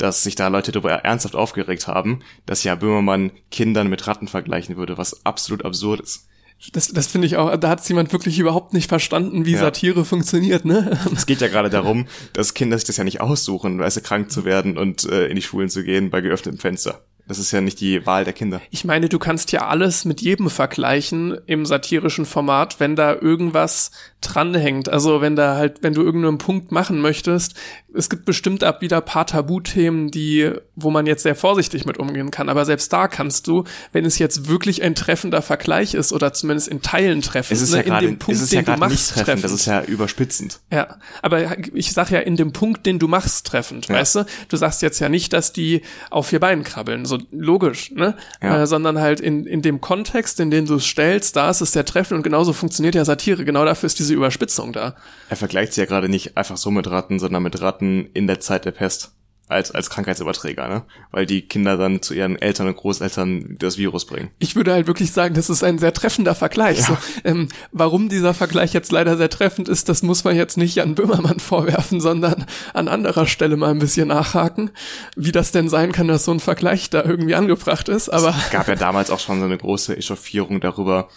dass 0.00 0.22
sich 0.22 0.34
da 0.34 0.48
Leute 0.48 0.72
darüber 0.72 0.92
ernsthaft 0.92 1.34
aufgeregt 1.34 1.86
haben, 1.86 2.20
dass 2.46 2.64
ja 2.64 2.74
Böhmermann 2.74 3.32
Kindern 3.50 3.88
mit 3.88 4.06
Ratten 4.06 4.28
vergleichen 4.28 4.76
würde, 4.76 4.98
was 4.98 5.24
absolut 5.26 5.64
absurd 5.64 6.00
ist. 6.00 6.26
Das, 6.72 6.88
das 6.88 7.06
finde 7.06 7.26
ich 7.26 7.36
auch, 7.36 7.56
da 7.56 7.70
hat 7.70 7.88
jemand 7.88 8.12
wirklich 8.12 8.38
überhaupt 8.38 8.74
nicht 8.74 8.88
verstanden, 8.88 9.46
wie 9.46 9.52
ja. 9.52 9.60
Satire 9.60 10.04
funktioniert, 10.04 10.66
ne? 10.66 10.98
Es 11.14 11.24
geht 11.24 11.40
ja 11.40 11.48
gerade 11.48 11.70
darum, 11.70 12.06
dass 12.34 12.52
Kinder 12.52 12.76
sich 12.76 12.86
das 12.86 12.98
ja 12.98 13.04
nicht 13.04 13.22
aussuchen, 13.22 13.78
weißt 13.78 13.98
du, 13.98 14.00
krank 14.02 14.30
zu 14.30 14.44
werden 14.44 14.76
und 14.76 15.04
äh, 15.04 15.26
in 15.28 15.36
die 15.36 15.42
Schulen 15.42 15.70
zu 15.70 15.82
gehen 15.84 16.10
bei 16.10 16.20
geöffnetem 16.20 16.58
Fenster. 16.58 17.02
Das 17.30 17.38
ist 17.38 17.52
ja 17.52 17.60
nicht 17.60 17.80
die 17.80 18.04
Wahl 18.06 18.24
der 18.24 18.32
Kinder. 18.32 18.60
Ich 18.70 18.84
meine, 18.84 19.08
du 19.08 19.20
kannst 19.20 19.52
ja 19.52 19.68
alles 19.68 20.04
mit 20.04 20.20
jedem 20.20 20.50
vergleichen 20.50 21.38
im 21.46 21.64
satirischen 21.64 22.26
Format, 22.26 22.80
wenn 22.80 22.96
da 22.96 23.14
irgendwas 23.14 23.92
dranhängt. 24.20 24.88
Also 24.88 25.20
wenn 25.20 25.36
da 25.36 25.54
halt, 25.54 25.80
wenn 25.84 25.94
du 25.94 26.02
irgendeinen 26.02 26.38
Punkt 26.38 26.72
machen 26.72 27.00
möchtest, 27.00 27.54
es 27.94 28.08
gibt 28.08 28.24
bestimmt 28.24 28.64
ab 28.64 28.80
wieder 28.80 29.00
paar 29.00 29.26
Tabuthemen, 29.26 30.10
die, 30.10 30.50
wo 30.76 30.90
man 30.90 31.06
jetzt 31.06 31.22
sehr 31.22 31.34
vorsichtig 31.34 31.86
mit 31.86 31.98
umgehen 31.98 32.30
kann. 32.30 32.48
Aber 32.48 32.64
selbst 32.64 32.92
da 32.92 33.08
kannst 33.08 33.46
du, 33.46 33.64
wenn 33.92 34.04
es 34.04 34.18
jetzt 34.18 34.48
wirklich 34.48 34.82
ein 34.82 34.94
treffender 34.94 35.42
Vergleich 35.42 35.94
ist 35.94 36.12
oder 36.12 36.32
zumindest 36.32 36.68
in 36.68 36.82
Teilen 36.82 37.22
treffend, 37.22 37.56
es 37.56 37.62
ist 37.62 37.72
ne, 37.72 37.86
ja 37.86 37.98
in 37.98 38.06
dem 38.06 38.18
Punkt, 38.18 38.36
es 38.36 38.42
ist 38.42 38.52
den 38.52 38.64
ja 38.64 38.74
du 38.74 38.80
machst, 38.80 38.92
nicht 38.92 39.14
treffend, 39.14 39.44
das 39.44 39.52
ist 39.52 39.66
ja 39.66 39.82
überspitzend. 39.82 40.60
Ja, 40.70 40.98
aber 41.22 41.58
ich 41.74 41.92
sag 41.92 42.10
ja 42.10 42.20
in 42.20 42.36
dem 42.36 42.52
Punkt, 42.52 42.86
den 42.86 42.98
du 42.98 43.08
machst, 43.08 43.46
treffend, 43.46 43.88
Ja. 43.88 43.96
weißt 43.96 44.14
du? 44.16 44.26
Du 44.48 44.56
sagst 44.56 44.82
jetzt 44.82 44.98
ja 45.00 45.08
nicht, 45.08 45.32
dass 45.32 45.52
die 45.52 45.82
auf 46.10 46.28
vier 46.28 46.40
Beinen 46.40 46.64
krabbeln, 46.64 47.04
so 47.04 47.18
logisch, 47.30 47.90
ne? 47.92 48.16
Ja. 48.42 48.62
Äh, 48.62 48.66
sondern 48.66 48.98
halt 49.00 49.20
in, 49.20 49.46
in 49.46 49.62
dem 49.62 49.80
Kontext, 49.80 50.40
in 50.40 50.50
den 50.50 50.66
du 50.66 50.76
es 50.76 50.86
stellst, 50.86 51.36
da 51.36 51.50
ist 51.50 51.60
es 51.60 51.72
sehr 51.72 51.84
treffend 51.84 52.18
und 52.18 52.22
genauso 52.22 52.52
funktioniert 52.52 52.94
ja 52.94 53.04
Satire. 53.04 53.44
Genau 53.44 53.64
dafür 53.64 53.86
ist 53.86 53.98
diese 53.98 54.14
Überspitzung 54.14 54.72
da. 54.72 54.94
Er 55.28 55.36
vergleicht 55.36 55.72
sie 55.72 55.80
ja 55.80 55.86
gerade 55.86 56.08
nicht 56.08 56.36
einfach 56.36 56.56
so 56.56 56.70
mit 56.70 56.88
Ratten, 56.90 57.18
sondern 57.18 57.42
mit 57.42 57.60
Ratten 57.60 57.79
in 57.80 58.26
der 58.26 58.40
Zeit 58.40 58.64
der 58.64 58.72
Pest. 58.72 59.12
Als, 59.48 59.72
als 59.72 59.90
Krankheitsüberträger, 59.90 60.68
ne? 60.68 60.84
Weil 61.10 61.26
die 61.26 61.42
Kinder 61.42 61.76
dann 61.76 62.02
zu 62.02 62.14
ihren 62.14 62.36
Eltern 62.40 62.68
und 62.68 62.76
Großeltern 62.76 63.56
das 63.58 63.78
Virus 63.78 64.04
bringen. 64.04 64.30
Ich 64.38 64.54
würde 64.54 64.72
halt 64.72 64.86
wirklich 64.86 65.10
sagen, 65.10 65.34
das 65.34 65.50
ist 65.50 65.64
ein 65.64 65.80
sehr 65.80 65.92
treffender 65.92 66.36
Vergleich. 66.36 66.84
So, 66.84 66.96
ähm, 67.24 67.48
warum 67.72 68.08
dieser 68.08 68.32
Vergleich 68.32 68.72
jetzt 68.74 68.92
leider 68.92 69.16
sehr 69.16 69.28
treffend 69.28 69.68
ist, 69.68 69.88
das 69.88 70.04
muss 70.04 70.22
man 70.22 70.36
jetzt 70.36 70.56
nicht 70.56 70.76
Jan 70.76 70.94
Böhmermann 70.94 71.40
vorwerfen, 71.40 72.00
sondern 72.00 72.46
an 72.74 72.86
anderer 72.86 73.26
Stelle 73.26 73.56
mal 73.56 73.72
ein 73.72 73.80
bisschen 73.80 74.06
nachhaken, 74.06 74.70
wie 75.16 75.32
das 75.32 75.50
denn 75.50 75.68
sein 75.68 75.90
kann, 75.90 76.06
dass 76.06 76.24
so 76.24 76.30
ein 76.30 76.38
Vergleich 76.38 76.88
da 76.88 77.02
irgendwie 77.02 77.34
angebracht 77.34 77.88
ist. 77.88 78.08
Aber 78.08 78.36
gab 78.52 78.68
ja 78.68 78.74
damals 78.76 79.10
auch 79.10 79.18
schon 79.18 79.40
so 79.40 79.46
eine 79.46 79.58
große 79.58 79.96
Echauffierung 79.96 80.60
darüber, 80.60 81.08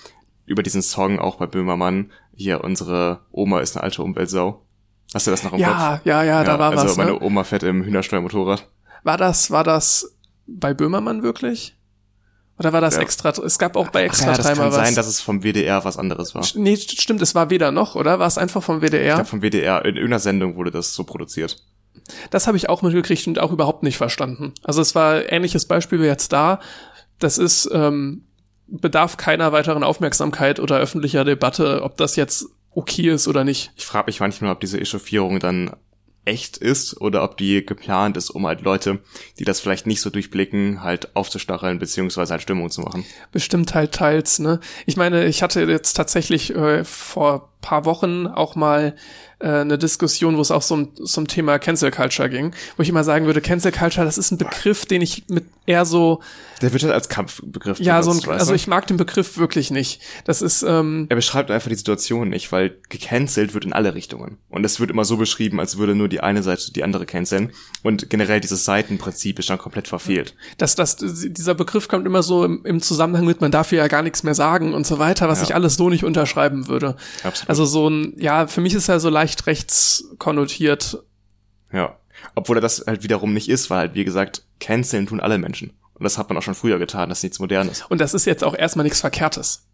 über 0.47 0.63
diesen 0.63 0.81
Song 0.81 1.19
auch 1.19 1.35
bei 1.35 1.45
Böhmermann. 1.45 2.11
Hier, 2.35 2.63
unsere 2.63 3.19
Oma 3.31 3.59
ist 3.59 3.75
eine 3.75 3.83
alte 3.83 4.01
Umweltsau. 4.01 4.62
Hast 5.13 5.27
du 5.27 5.31
das 5.31 5.43
noch 5.43 5.53
im 5.53 5.59
ja, 5.59 5.95
Kopf? 5.97 6.05
ja, 6.05 6.23
ja, 6.23 6.43
da 6.43 6.57
war 6.59 6.71
also 6.71 6.85
was. 6.85 6.97
meine 6.97 7.11
Ne? 7.11 7.21
Oma 7.21 7.43
fährt 7.43 7.63
im 7.63 7.83
Hühnersteuermotorrad. 7.83 8.67
War 9.03 9.17
das, 9.17 9.51
war 9.51 9.63
das 9.63 10.15
bei 10.47 10.73
Böhmermann 10.73 11.23
wirklich? 11.23 11.75
Oder 12.59 12.71
war 12.73 12.81
das 12.81 12.95
Ja. 12.95 13.01
extra? 13.01 13.29
Es 13.29 13.57
gab 13.59 13.75
auch 13.75 13.89
bei 13.89 14.01
Ach 14.01 14.05
extra 14.05 14.31
ja, 14.31 14.37
das 14.37 14.45
kann 14.45 14.55
dreimal 14.55 14.71
was. 14.71 14.75
sein, 14.87 14.95
dass 14.95 15.07
es 15.07 15.21
vom 15.21 15.41
WDR 15.43 15.83
was 15.85 15.97
anderes 15.97 16.33
war. 16.35 16.43
nee, 16.55 16.77
stimmt, 16.77 17.21
es 17.21 17.33
war 17.35 17.49
weder 17.49 17.71
noch, 17.71 17.95
oder? 17.95 18.19
War 18.19 18.27
es 18.27 18.37
einfach 18.37 18.61
vom 18.63 18.77
Ich 18.77 18.83
WDR? 18.91 19.15
glaube 19.15 19.29
vom 19.29 19.41
WDR, 19.41 19.83
in 19.85 19.95
irgendeiner 19.95 20.19
Sendung 20.19 20.55
wurde 20.55 20.71
das 20.71 20.93
so 20.93 21.03
produziert. 21.03 21.63
Das 22.31 22.47
habe 22.47 22.57
ich 22.57 22.69
auch 22.69 22.81
mitgekriegt 22.81 23.27
und 23.27 23.39
auch 23.39 23.51
überhaupt 23.51 23.83
nicht 23.83 23.97
verstanden. 23.97 24.53
Also 24.63 24.81
es 24.81 24.93
war 24.95 25.31
ähnliches 25.31 25.65
Beispiel 25.65 26.01
wie 26.01 26.05
jetzt 26.05 26.31
da. 26.33 26.59
Das 27.19 27.37
ist 27.37 27.69
ähm, 27.71 28.25
bedarf 28.67 29.17
keiner 29.17 29.51
weiteren 29.51 29.83
Aufmerksamkeit 29.83 30.59
oder 30.59 30.77
öffentlicher 30.77 31.23
Debatte, 31.23 31.81
ob 31.83 31.97
das 31.97 32.15
jetzt 32.15 32.47
okay 32.75 33.09
ist 33.09 33.27
oder 33.27 33.43
nicht. 33.43 33.71
Ich 33.75 33.85
frage 33.85 34.07
mich 34.07 34.19
manchmal, 34.19 34.51
ob 34.51 34.59
diese 34.59 34.79
Echauffierung 34.79 35.39
dann 35.39 35.75
echt 36.25 36.57
ist 36.57 36.99
oder 37.01 37.23
ob 37.23 37.37
die 37.37 37.65
geplant 37.65 38.17
ist, 38.17 38.29
um 38.29 38.47
halt 38.47 38.61
Leute, 38.61 38.99
die 39.39 39.43
das 39.43 39.59
vielleicht 39.59 39.87
nicht 39.87 40.01
so 40.01 40.09
durchblicken, 40.09 40.81
halt 40.81 41.15
aufzustacheln 41.15 41.79
beziehungsweise 41.79 42.31
halt 42.31 42.41
Stimmung 42.41 42.69
zu 42.69 42.81
machen. 42.81 43.05
Bestimmt 43.31 43.75
halt 43.75 43.93
teils, 43.93 44.39
ne? 44.39 44.59
Ich 44.85 44.95
meine, 44.95 45.25
ich 45.25 45.43
hatte 45.43 45.61
jetzt 45.63 45.93
tatsächlich 45.93 46.55
äh, 46.55 46.83
vor 46.85 47.52
paar 47.63 47.85
Wochen 47.85 48.27
auch 48.27 48.53
mal 48.55 48.93
äh, 49.39 49.47
eine 49.47 49.79
Diskussion, 49.79 50.37
wo 50.37 50.41
es 50.41 50.51
auch 50.51 50.61
so 50.61 50.75
um, 50.75 50.95
zum 50.95 51.27
Thema 51.27 51.57
Cancel 51.57 51.89
Culture 51.89 52.29
ging, 52.29 52.53
wo 52.77 52.83
ich 52.83 52.89
immer 52.89 53.03
sagen 53.03 53.25
würde, 53.25 53.41
Cancel 53.41 53.71
Culture, 53.71 54.05
das 54.05 54.19
ist 54.19 54.29
ein 54.31 54.37
Begriff, 54.37 54.85
den 54.85 55.01
ich 55.01 55.23
mit 55.29 55.45
eher 55.65 55.85
so, 55.85 56.21
Der 56.61 56.73
wird 56.73 56.83
halt 56.83 56.93
als 56.93 57.07
Kampfbegriff 57.09 57.79
ja, 57.79 58.03
so 58.03 58.11
ein, 58.11 58.29
also 58.29 58.53
ich 58.53 58.67
mag 58.67 58.85
den 58.87 58.97
Begriff 58.97 59.37
wirklich 59.37 59.71
nicht. 59.71 60.01
Das 60.25 60.41
ist, 60.41 60.61
ähm, 60.61 61.07
Er 61.09 61.15
beschreibt 61.15 61.49
einfach 61.51 61.69
die 61.69 61.75
Situation 61.75 62.29
nicht, 62.29 62.51
weil 62.51 62.75
gecancelt 62.89 63.53
wird 63.53 63.63
in 63.65 63.71
alle 63.73 63.95
Richtungen. 63.95 64.37
Und 64.49 64.65
es 64.65 64.79
wird 64.81 64.91
immer 64.91 65.05
so 65.05 65.15
beschrieben, 65.17 65.59
als 65.61 65.77
würde 65.77 65.95
nur 65.95 66.09
die 66.09 66.19
eine 66.19 66.43
Seite 66.43 66.71
die 66.73 66.83
andere 66.83 67.05
canceln. 67.05 67.51
Und 67.81 68.09
generell 68.09 68.41
dieses 68.41 68.65
Seitenprinzip 68.65 69.39
ist 69.39 69.49
dann 69.49 69.57
komplett 69.57 69.87
verfehlt. 69.87 70.35
dass 70.57 70.75
das, 70.75 70.97
dieser 70.97 71.55
Begriff 71.55 71.87
kommt 71.87 72.05
immer 72.05 72.23
so 72.23 72.43
im, 72.43 72.65
im 72.65 72.81
Zusammenhang 72.81 73.25
mit, 73.25 73.39
man 73.41 73.51
darf 73.51 73.71
ja 73.71 73.87
gar 73.87 74.01
nichts 74.03 74.23
mehr 74.23 74.35
sagen 74.35 74.73
und 74.73 74.85
so 74.85 74.99
weiter, 74.99 75.27
was 75.29 75.39
Ja. 75.39 75.45
ich 75.45 75.55
alles 75.55 75.75
so 75.75 75.89
nicht 75.89 76.03
unterschreiben 76.03 76.67
würde. 76.67 76.95
Absolut. 77.23 77.49
Also 77.53 77.65
so 77.65 77.87
ein, 77.87 78.13
ja, 78.17 78.47
für 78.47 78.61
mich 78.61 78.73
ist 78.73 78.89
er 78.89 78.99
so 78.99 79.09
leicht 79.09 79.45
rechts 79.45 80.05
konnotiert. 80.17 81.03
Ja. 81.71 81.97
Obwohl 82.33 82.57
er 82.57 82.61
das 82.61 82.85
halt 82.87 83.03
wiederum 83.03 83.33
nicht 83.33 83.47
ist, 83.47 83.69
weil 83.69 83.79
halt, 83.79 83.93
wie 83.93 84.05
gesagt, 84.05 84.43
canceln 84.59 85.05
tun 85.05 85.19
alle 85.19 85.37
Menschen. 85.37 85.73
Und 85.93 86.03
das 86.03 86.17
hat 86.17 86.29
man 86.29 86.37
auch 86.37 86.41
schon 86.41 86.55
früher 86.55 86.79
getan, 86.79 87.09
das 87.09 87.19
ist 87.19 87.23
nichts 87.23 87.39
Modernes. 87.39 87.85
Und 87.89 88.01
das 88.01 88.15
ist 88.15 88.25
jetzt 88.25 88.43
auch 88.43 88.55
erstmal 88.55 88.83
nichts 88.83 89.01
Verkehrtes. 89.01 89.67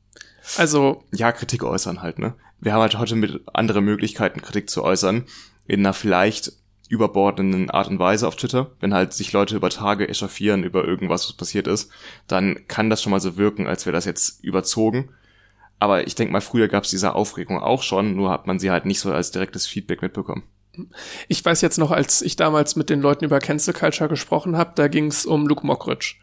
Also, 0.57 1.03
Ja, 1.11 1.31
Kritik 1.31 1.63
äußern 1.63 2.01
halt, 2.01 2.19
ne? 2.19 2.33
Wir 2.59 2.73
haben 2.73 2.81
halt 2.81 2.97
heute 2.97 3.15
mit 3.15 3.41
andere 3.53 3.81
Möglichkeiten, 3.81 4.41
Kritik 4.41 4.69
zu 4.69 4.83
äußern, 4.83 5.25
in 5.65 5.79
einer 5.79 5.93
vielleicht 5.93 6.51
überbordenden 6.89 7.69
Art 7.69 7.87
und 7.87 7.99
Weise 7.99 8.27
auf 8.27 8.35
Twitter. 8.35 8.71
Wenn 8.81 8.93
halt 8.93 9.13
sich 9.13 9.31
Leute 9.31 9.55
über 9.55 9.69
Tage 9.69 10.09
echauffieren 10.09 10.63
über 10.63 10.83
irgendwas, 10.83 11.29
was 11.29 11.37
passiert 11.37 11.67
ist, 11.67 11.91
dann 12.27 12.67
kann 12.67 12.89
das 12.89 13.01
schon 13.01 13.11
mal 13.11 13.21
so 13.21 13.37
wirken, 13.37 13.67
als 13.67 13.85
wäre 13.85 13.93
das 13.93 14.05
jetzt 14.05 14.43
überzogen. 14.43 15.09
Aber 15.79 16.05
ich 16.05 16.15
denke 16.15 16.33
mal, 16.33 16.41
früher 16.41 16.67
gab 16.67 16.83
es 16.83 16.89
diese 16.89 17.15
Aufregung 17.15 17.61
auch 17.61 17.83
schon, 17.83 18.15
nur 18.15 18.31
hat 18.31 18.47
man 18.47 18.59
sie 18.59 18.71
halt 18.71 18.85
nicht 18.85 18.99
so 18.99 19.11
als 19.11 19.31
direktes 19.31 19.65
Feedback 19.65 20.01
mitbekommen. 20.01 20.43
ich 21.27 21.43
weiß 21.43 21.61
jetzt 21.61 21.77
noch, 21.77 21.91
als 21.91 22.21
ich 22.21 22.35
damals 22.35 22.75
mit 22.75 22.89
den 22.89 23.01
Leuten 23.01 23.25
über 23.25 23.39
Cancel 23.39 23.73
Culture 23.73 24.09
gesprochen 24.09 24.57
habe, 24.57 24.73
da 24.75 24.87
ging 24.87 25.07
es 25.07 25.25
um 25.25 25.47
Luke 25.47 25.65
Mockridge. 25.65 26.15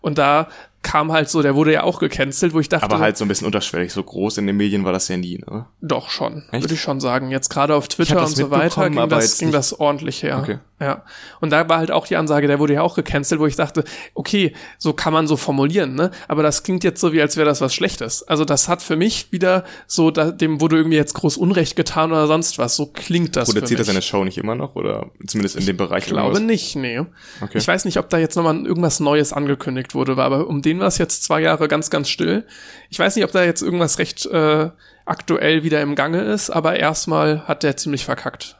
Und 0.00 0.18
da 0.18 0.48
kam 0.82 1.12
halt 1.12 1.28
so, 1.28 1.42
der 1.42 1.54
wurde 1.54 1.72
ja 1.72 1.82
auch 1.82 1.98
gecancelt, 1.98 2.54
wo 2.54 2.60
ich 2.60 2.68
dachte, 2.68 2.84
Aber 2.84 2.98
halt 2.98 3.16
so 3.16 3.24
ein 3.24 3.28
bisschen 3.28 3.46
unterschwellig, 3.46 3.92
so 3.92 4.02
groß 4.02 4.38
in 4.38 4.46
den 4.46 4.56
Medien 4.56 4.84
war 4.84 4.92
das 4.92 5.08
ja 5.08 5.16
nie, 5.16 5.38
ne? 5.38 5.66
Doch 5.82 6.10
schon, 6.10 6.44
Echt? 6.52 6.64
würde 6.64 6.74
ich 6.74 6.80
schon 6.80 7.00
sagen. 7.00 7.30
Jetzt 7.30 7.50
gerade 7.50 7.74
auf 7.74 7.88
Twitter 7.88 8.20
und 8.20 8.34
so 8.34 8.50
weiter 8.50 8.88
ging, 8.88 9.08
das, 9.08 9.38
ging 9.38 9.52
das 9.52 9.78
ordentlich 9.78 10.22
her. 10.22 10.38
Okay. 10.38 10.58
Ja. 10.80 11.04
Und 11.40 11.50
da 11.50 11.68
war 11.68 11.78
halt 11.78 11.90
auch 11.90 12.06
die 12.06 12.16
Ansage, 12.16 12.46
der 12.46 12.58
wurde 12.58 12.72
ja 12.72 12.82
auch 12.82 12.94
gecancelt, 12.94 13.38
wo 13.38 13.46
ich 13.46 13.54
dachte, 13.54 13.84
okay, 14.14 14.54
so 14.78 14.94
kann 14.94 15.12
man 15.12 15.26
so 15.26 15.36
formulieren, 15.36 15.94
ne? 15.94 16.10
Aber 16.26 16.42
das 16.42 16.62
klingt 16.62 16.84
jetzt 16.84 17.00
so, 17.02 17.12
wie 17.12 17.20
als 17.20 17.36
wäre 17.36 17.44
das 17.44 17.60
was 17.60 17.74
Schlechtes. 17.74 18.26
Also 18.26 18.46
das 18.46 18.68
hat 18.68 18.80
für 18.82 18.96
mich 18.96 19.30
wieder 19.30 19.64
so, 19.86 20.10
da, 20.10 20.30
dem 20.30 20.62
wurde 20.62 20.76
irgendwie 20.76 20.96
jetzt 20.96 21.12
groß 21.12 21.36
Unrecht 21.36 21.76
getan 21.76 22.12
oder 22.12 22.26
sonst 22.26 22.58
was. 22.58 22.76
So 22.76 22.86
klingt 22.86 23.36
das 23.36 23.52
Produziert 23.52 23.80
er 23.80 23.84
seine 23.84 24.00
Show 24.00 24.24
nicht 24.24 24.38
immer 24.38 24.54
noch 24.54 24.74
oder 24.74 25.10
zumindest 25.26 25.56
in 25.56 25.66
dem 25.66 25.76
Bereich? 25.76 26.04
Ich 26.04 26.08
glaube 26.08 26.28
irgendwas? 26.28 26.42
nicht, 26.42 26.76
nee. 26.76 27.00
Okay. 27.42 27.58
Ich 27.58 27.68
weiß 27.68 27.84
nicht, 27.84 27.98
ob 27.98 28.08
da 28.08 28.16
jetzt 28.16 28.36
nochmal 28.36 28.64
irgendwas 28.64 29.00
Neues 29.00 29.34
angekündigt 29.34 29.94
wurde, 29.94 30.16
war, 30.16 30.24
aber 30.24 30.46
um 30.46 30.62
den 30.62 30.69
war 30.78 30.86
es 30.86 30.98
jetzt 30.98 31.24
zwei 31.24 31.40
Jahre 31.40 31.68
ganz, 31.68 31.90
ganz 31.90 32.08
still. 32.08 32.46
Ich 32.88 32.98
weiß 32.98 33.16
nicht, 33.16 33.24
ob 33.24 33.32
da 33.32 33.42
jetzt 33.44 33.62
irgendwas 33.62 33.98
recht 33.98 34.26
äh, 34.26 34.70
aktuell 35.04 35.64
wieder 35.64 35.80
im 35.80 35.94
Gange 35.94 36.20
ist, 36.20 36.50
aber 36.50 36.76
erstmal 36.78 37.48
hat 37.48 37.62
der 37.62 37.76
ziemlich 37.76 38.04
verkackt. 38.04 38.56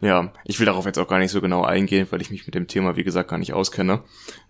Ja, 0.00 0.30
ich 0.44 0.58
will 0.58 0.66
darauf 0.66 0.84
jetzt 0.84 0.98
auch 0.98 1.08
gar 1.08 1.18
nicht 1.18 1.30
so 1.30 1.40
genau 1.40 1.64
eingehen, 1.64 2.06
weil 2.10 2.20
ich 2.20 2.30
mich 2.30 2.44
mit 2.44 2.54
dem 2.54 2.66
Thema, 2.66 2.96
wie 2.96 3.04
gesagt, 3.04 3.30
gar 3.30 3.38
nicht 3.38 3.54
auskenne. 3.54 4.02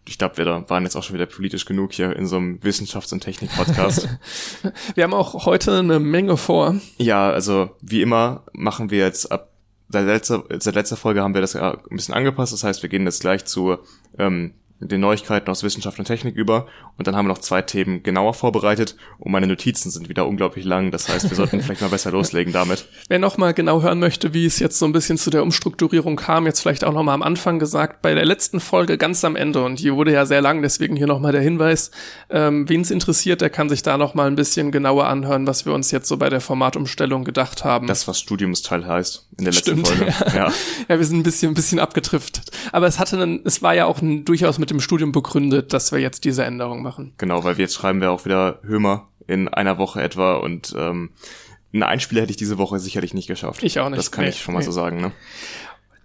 Ich 0.09 0.19
glaube, 0.19 0.39
wir 0.39 0.45
da 0.45 0.69
waren 0.69 0.83
jetzt 0.83 0.97
auch 0.97 1.05
schon 1.05 1.15
wieder 1.15 1.27
politisch 1.27 1.67
genug 1.67 1.93
hier 1.93 2.17
in 2.17 2.27
so 2.27 2.37
einem 2.37 2.59
Wissenschafts- 2.63 3.13
und 3.13 3.21
Technik-Podcast. 3.21 4.09
Wir 4.97 5.05
haben 5.05 5.15
auch 5.15 5.47
heute 5.47 5.79
eine 5.79 6.01
Menge 6.01 6.37
vor. 6.37 6.75
ja, 6.99 7.31
also 7.31 7.71
wie 7.81 8.03
immer 8.03 8.45
machen 8.53 8.91
wir 8.91 8.99
jetzt 8.99 9.31
ab 9.31 9.53
seit 9.89 10.07
letzter, 10.07 10.45
seit 10.59 10.75
letzter 10.75 10.97
Folge 10.97 11.23
haben 11.23 11.35
wir 11.35 11.41
das 11.41 11.53
ja 11.53 11.73
ein 11.73 11.97
bisschen 11.97 12.15
angepasst. 12.15 12.53
Das 12.53 12.65
heißt, 12.65 12.83
wir 12.83 12.89
gehen 12.89 13.05
jetzt 13.05 13.21
gleich 13.21 13.45
zu 13.45 13.79
ähm, 14.19 14.55
den 14.81 15.01
Neuigkeiten 15.01 15.51
aus 15.51 15.63
Wissenschaft 15.63 15.99
und 15.99 16.05
Technik 16.05 16.37
über 16.37 16.67
und 16.97 17.07
dann 17.07 17.17
haben 17.17 17.27
wir 17.27 17.31
noch 17.31 17.39
zwei 17.39 17.63
Themen 17.63 18.03
genauer 18.03 18.35
vorbereitet 18.35 18.97
und 19.19 19.33
meine 19.33 19.47
Notizen 19.47 19.91
sind 19.91 20.09
wieder 20.09 20.27
unglaublich 20.27 20.65
lang. 20.65 20.91
Das 20.91 21.09
heißt, 21.09 21.31
wir 21.31 21.37
sollten 21.37 21.61
vielleicht 21.61 21.81
mal 21.81 21.89
besser 21.89 22.11
loslegen 22.11 22.53
damit. 22.53 22.87
Wer 23.09 23.19
noch 23.19 23.39
mal 23.39 23.55
genau 23.55 23.83
hören 23.83 23.99
möchte, 23.99 24.35
wie 24.35 24.47
es 24.47 24.59
jetzt 24.59 24.79
so 24.79 24.85
ein 24.85 24.93
bisschen 24.93 25.19
zu 25.19 25.31
der 25.31 25.43
Umstrukturierung 25.43 26.17
kam, 26.17 26.47
jetzt 26.47 26.61
vielleicht 26.61 26.85
auch 26.85 26.93
noch 26.93 27.03
mal 27.03 27.15
am 27.15 27.23
Anfang 27.23 27.59
gesagt, 27.59 28.03
bei 28.03 28.15
der 28.15 28.25
letzten 28.25 28.61
Folge 28.61 28.99
ganz 28.99 29.25
am 29.25 29.37
Ende 29.37 29.63
und 29.65 29.81
die 29.81 29.93
wurde 29.93 30.13
ja 30.13 30.27
sehr 30.27 30.41
lang, 30.41 30.63
deswegen 30.63 30.97
hier 30.97 31.07
noch 31.07 31.21
mal 31.21 31.33
der 31.33 31.41
Hinweis, 31.41 31.91
ähm, 32.31 32.69
wen 32.69 32.83
es 32.83 32.91
interessiert, 32.91 33.41
der 33.41 33.51
kann 33.51 33.69
sich 33.69 33.83
da 33.83 33.97
noch 33.97 34.15
mal 34.15 34.27
ein 34.27 34.37
bisschen 34.37 34.73
genauer 34.73 35.07
anhören, 35.07 35.47
was 35.47 35.65
wir 35.67 35.73
uns 35.73 35.91
jetzt 35.91 36.09
so 36.09 36.17
bei 36.17 36.29
der 36.29 36.41
Formatumstellung 36.41 37.25
gedacht 37.25 37.65
haben. 37.65 37.87
Das, 37.87 38.07
was 38.09 38.21
Studiumsteil 38.21 38.87
heißt 38.87 39.27
in 39.39 39.45
der 39.45 39.53
letzten 39.53 39.85
Stimmt, 39.85 39.89
Folge. 39.89 40.15
Ja. 40.37 40.53
Ja, 40.89 40.99
wir 40.99 41.05
sind 41.05 41.19
ein 41.19 41.23
bisschen, 41.23 41.53
ein 41.53 41.55
bisschen 41.55 41.79
abgetrifft. 41.79 42.41
Aber 42.73 42.87
es 42.87 42.99
hatte 42.99 43.17
einen, 43.17 43.41
es 43.45 43.63
war 43.63 43.75
ja 43.75 43.87
auch 43.87 44.03
ein, 44.03 44.25
durchaus 44.25 44.59
mit 44.59 44.66
dem 44.71 44.81
Studium 44.81 45.13
begründet, 45.13 45.73
dass 45.73 45.93
wir 45.93 45.99
jetzt 45.99 46.25
diese 46.25 46.45
Änderung 46.45 46.83
machen. 46.83 47.13
Genau, 47.19 47.45
weil 47.45 47.57
wir 47.59 47.65
jetzt 47.65 47.75
schreiben 47.75 48.01
wir 48.01 48.11
auch 48.11 48.25
wieder 48.25 48.61
Hömer 48.63 49.09
in 49.27 49.49
einer 49.49 49.79
Woche 49.79 50.03
etwa 50.03 50.37
und 50.37 50.75
ähm, 50.77 51.11
einen 51.73 51.83
Einspieler 51.83 52.23
hätte 52.23 52.31
ich 52.31 52.37
diese 52.37 52.59
Woche 52.59 52.79
sicherlich 52.79 53.13
nicht 53.15 53.27
geschafft. 53.27 53.63
Ich 53.63 53.79
auch 53.81 53.89
nicht. 53.89 53.99
Das 53.99 54.11
kann 54.11 54.25
Nee, 54.25 54.31
ich 54.31 54.41
schon 54.41 54.55
mal 54.55 54.61
nee. 54.61 54.67
so 54.67 54.73
sagen, 54.73 55.01
ne? 55.01 55.13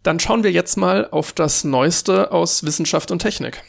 Dann 0.04 0.20
schauen 0.20 0.44
wir 0.44 0.52
jetzt 0.52 0.78
mal 0.78 1.08
auf 1.12 1.32
das 1.32 1.64
Neueste 1.64 2.32
aus 2.32 2.64
Wissenschaft 2.64 3.12
und 3.12 3.20
Technik. 3.20 3.62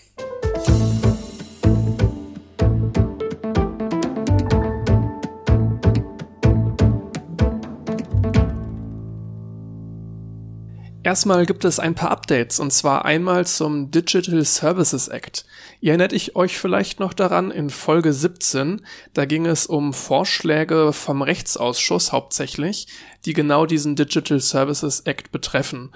Erstmal 11.13 11.45
gibt 11.45 11.67
es 11.67 11.79
ein 11.79 11.95
paar 11.95 12.11
Updates 12.11 12.59
und 12.59 12.73
zwar 12.73 13.05
einmal 13.05 13.47
zum 13.47 13.91
Digital 13.91 14.43
Services 14.47 15.09
Act. 15.09 15.45
Ihr 15.83 15.91
erinnert 15.91 16.15
ich 16.15 16.37
euch 16.37 16.57
vielleicht 16.57 17.01
noch 17.01 17.13
daran, 17.13 17.51
in 17.51 17.69
Folge 17.69 18.15
17, 18.15 18.81
da 19.13 19.27
ging 19.27 19.45
es 19.45 19.67
um 19.67 19.93
Vorschläge 19.93 20.95
vom 20.95 21.21
Rechtsausschuss 21.21 22.13
hauptsächlich, 22.13 22.87
die 23.27 23.35
genau 23.35 23.67
diesen 23.67 23.95
Digital 23.95 24.41
Services 24.41 25.01
Act 25.01 25.33
betreffen. 25.33 25.91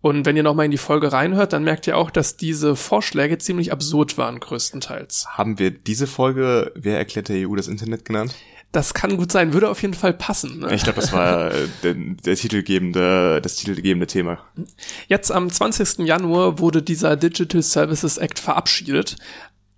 Und 0.00 0.26
wenn 0.26 0.36
ihr 0.36 0.44
nochmal 0.44 0.66
in 0.66 0.70
die 0.70 0.78
Folge 0.78 1.12
reinhört, 1.12 1.52
dann 1.52 1.64
merkt 1.64 1.88
ihr 1.88 1.96
auch, 1.96 2.12
dass 2.12 2.36
diese 2.36 2.76
Vorschläge 2.76 3.38
ziemlich 3.38 3.72
absurd 3.72 4.16
waren, 4.16 4.38
größtenteils. 4.38 5.26
Haben 5.30 5.58
wir 5.58 5.72
diese 5.72 6.06
Folge, 6.06 6.70
wer 6.76 6.98
erklärt 6.98 7.28
der 7.28 7.48
EU 7.48 7.56
das 7.56 7.66
Internet 7.66 8.04
genannt? 8.04 8.36
Das 8.72 8.94
kann 8.94 9.18
gut 9.18 9.30
sein, 9.30 9.52
würde 9.52 9.68
auf 9.68 9.82
jeden 9.82 9.92
Fall 9.92 10.14
passen. 10.14 10.60
Ne? 10.60 10.74
Ich 10.74 10.82
glaube, 10.82 11.00
das 11.00 11.12
war 11.12 11.52
äh, 11.52 11.68
der, 11.82 11.94
der 11.94 12.36
titelgebende, 12.36 13.40
das 13.42 13.56
titelgebende 13.56 14.06
Thema. 14.06 14.38
Jetzt 15.08 15.30
am 15.30 15.50
20. 15.50 15.98
Januar 16.06 16.58
wurde 16.58 16.82
dieser 16.82 17.16
Digital 17.16 17.62
Services 17.62 18.16
Act 18.16 18.38
verabschiedet 18.38 19.16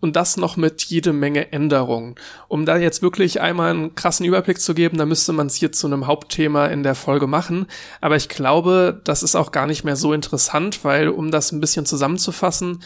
und 0.05 0.17
das 0.17 0.37
noch 0.37 0.59
mit 0.59 0.83
jede 0.83 1.15
Menge 1.15 1.51
Änderungen. 1.51 2.15
Um 2.49 2.67
da 2.67 2.77
jetzt 2.77 3.01
wirklich 3.01 3.41
einmal 3.41 3.71
einen 3.71 3.95
krassen 3.95 4.27
Überblick 4.27 4.61
zu 4.61 4.75
geben, 4.75 4.99
da 4.99 5.07
müsste 5.07 5.33
man 5.33 5.47
es 5.47 5.55
hier 5.55 5.73
zu 5.73 5.87
einem 5.87 6.07
Hauptthema 6.07 6.67
in 6.67 6.83
der 6.83 6.95
Folge 6.95 7.27
machen. 7.27 7.67
Aber 8.03 8.15
ich 8.15 8.29
glaube, 8.29 9.01
das 9.05 9.23
ist 9.23 9.35
auch 9.35 9.51
gar 9.51 9.67
nicht 9.67 9.83
mehr 9.83 9.97
so 9.97 10.13
interessant, 10.13 10.85
weil 10.85 11.09
um 11.09 11.31
das 11.31 11.53
ein 11.53 11.61
bisschen 11.61 11.87
zusammenzufassen, 11.87 12.83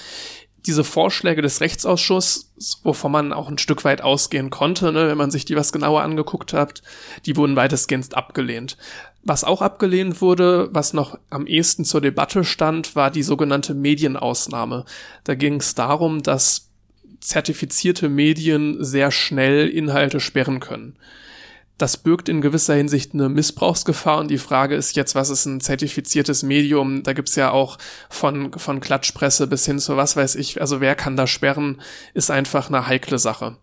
diese 0.66 0.84
Vorschläge 0.84 1.42
des 1.42 1.60
Rechtsausschusses, 1.60 2.80
wovon 2.82 3.12
man 3.12 3.32
auch 3.32 3.48
ein 3.48 3.58
Stück 3.58 3.84
weit 3.84 4.02
ausgehen 4.02 4.50
konnte, 4.50 4.92
ne, 4.92 5.08
wenn 5.08 5.18
man 5.18 5.30
sich 5.30 5.44
die 5.44 5.56
was 5.56 5.72
genauer 5.72 6.02
angeguckt 6.02 6.52
hat, 6.52 6.82
die 7.26 7.36
wurden 7.36 7.56
weitestgehend 7.56 8.14
abgelehnt. 8.16 8.76
Was 9.22 9.44
auch 9.44 9.62
abgelehnt 9.62 10.20
wurde, 10.20 10.68
was 10.72 10.92
noch 10.92 11.18
am 11.30 11.46
ehesten 11.46 11.84
zur 11.84 12.00
Debatte 12.00 12.44
stand, 12.44 12.96
war 12.96 13.10
die 13.10 13.22
sogenannte 13.22 13.74
Medienausnahme. 13.74 14.84
Da 15.24 15.34
ging 15.34 15.56
es 15.56 15.74
darum, 15.74 16.22
dass 16.22 16.68
zertifizierte 17.20 18.08
Medien 18.08 18.82
sehr 18.82 19.10
schnell 19.10 19.68
Inhalte 19.68 20.20
sperren 20.20 20.60
können. 20.60 20.96
Das 21.78 21.96
birgt 21.96 22.28
in 22.28 22.40
gewisser 22.40 22.74
Hinsicht 22.74 23.14
eine 23.14 23.28
Missbrauchsgefahr 23.28 24.18
und 24.18 24.28
die 24.28 24.38
Frage 24.38 24.74
ist 24.74 24.96
jetzt, 24.96 25.14
was 25.14 25.30
ist 25.30 25.46
ein 25.46 25.60
zertifiziertes 25.60 26.42
Medium? 26.42 27.04
Da 27.04 27.12
gibt's 27.12 27.36
ja 27.36 27.52
auch 27.52 27.78
von, 28.10 28.52
von 28.52 28.80
Klatschpresse 28.80 29.46
bis 29.46 29.64
hin 29.64 29.78
zu 29.78 29.96
was 29.96 30.16
weiß 30.16 30.34
ich, 30.34 30.60
also 30.60 30.80
wer 30.80 30.96
kann 30.96 31.16
das 31.16 31.30
sperren, 31.30 31.80
ist 32.14 32.32
einfach 32.32 32.68
eine 32.68 32.88
heikle 32.88 33.18
Sache. 33.18 33.56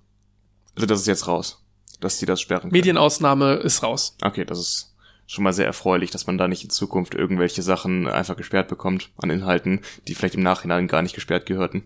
Also 0.75 0.87
das 0.87 1.01
ist 1.01 1.07
jetzt 1.07 1.27
raus, 1.27 1.61
dass 1.99 2.17
die 2.17 2.25
das 2.25 2.39
sperren 2.39 2.61
können. 2.61 2.73
Medienausnahme 2.73 3.55
ist 3.55 3.83
raus. 3.83 4.15
Okay, 4.21 4.45
das 4.45 4.59
ist 4.59 4.95
schon 5.27 5.43
mal 5.43 5.53
sehr 5.53 5.65
erfreulich, 5.65 6.11
dass 6.11 6.27
man 6.27 6.37
da 6.37 6.47
nicht 6.47 6.63
in 6.63 6.69
Zukunft 6.69 7.15
irgendwelche 7.15 7.63
Sachen 7.63 8.07
einfach 8.07 8.37
gesperrt 8.37 8.69
bekommt 8.69 9.09
an 9.17 9.29
Inhalten, 9.29 9.81
die 10.07 10.15
vielleicht 10.15 10.35
im 10.35 10.43
Nachhinein 10.43 10.87
gar 10.87 11.01
nicht 11.01 11.15
gesperrt 11.15 11.45
gehörten. 11.45 11.85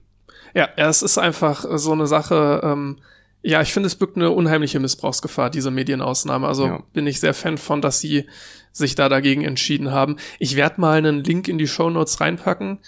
Ja, 0.53 0.69
ja, 0.77 0.89
es 0.89 1.01
ist 1.01 1.17
einfach 1.17 1.65
so 1.77 1.91
eine 1.91 2.07
Sache, 2.07 2.61
ähm, 2.63 2.97
ja, 3.41 3.61
ich 3.61 3.71
finde, 3.71 3.87
es 3.87 3.95
birgt 3.95 4.17
eine 4.17 4.31
unheimliche 4.31 4.79
Missbrauchsgefahr, 4.79 5.49
diese 5.49 5.71
Medienausnahme. 5.71 6.47
Also 6.47 6.65
ja. 6.65 6.83
bin 6.93 7.07
ich 7.07 7.19
sehr 7.19 7.33
Fan 7.33 7.57
von, 7.57 7.81
dass 7.81 7.99
sie 7.99 8.25
sich 8.71 8.95
da 8.95 9.09
dagegen 9.09 9.43
entschieden 9.43 9.91
haben. 9.91 10.17
Ich 10.39 10.55
werde 10.55 10.81
mal 10.81 10.97
einen 10.97 11.23
Link 11.23 11.47
in 11.47 11.57
die 11.57 11.67
Show 11.67 11.89
Notes 11.89 12.19
reinpacken, 12.19 12.79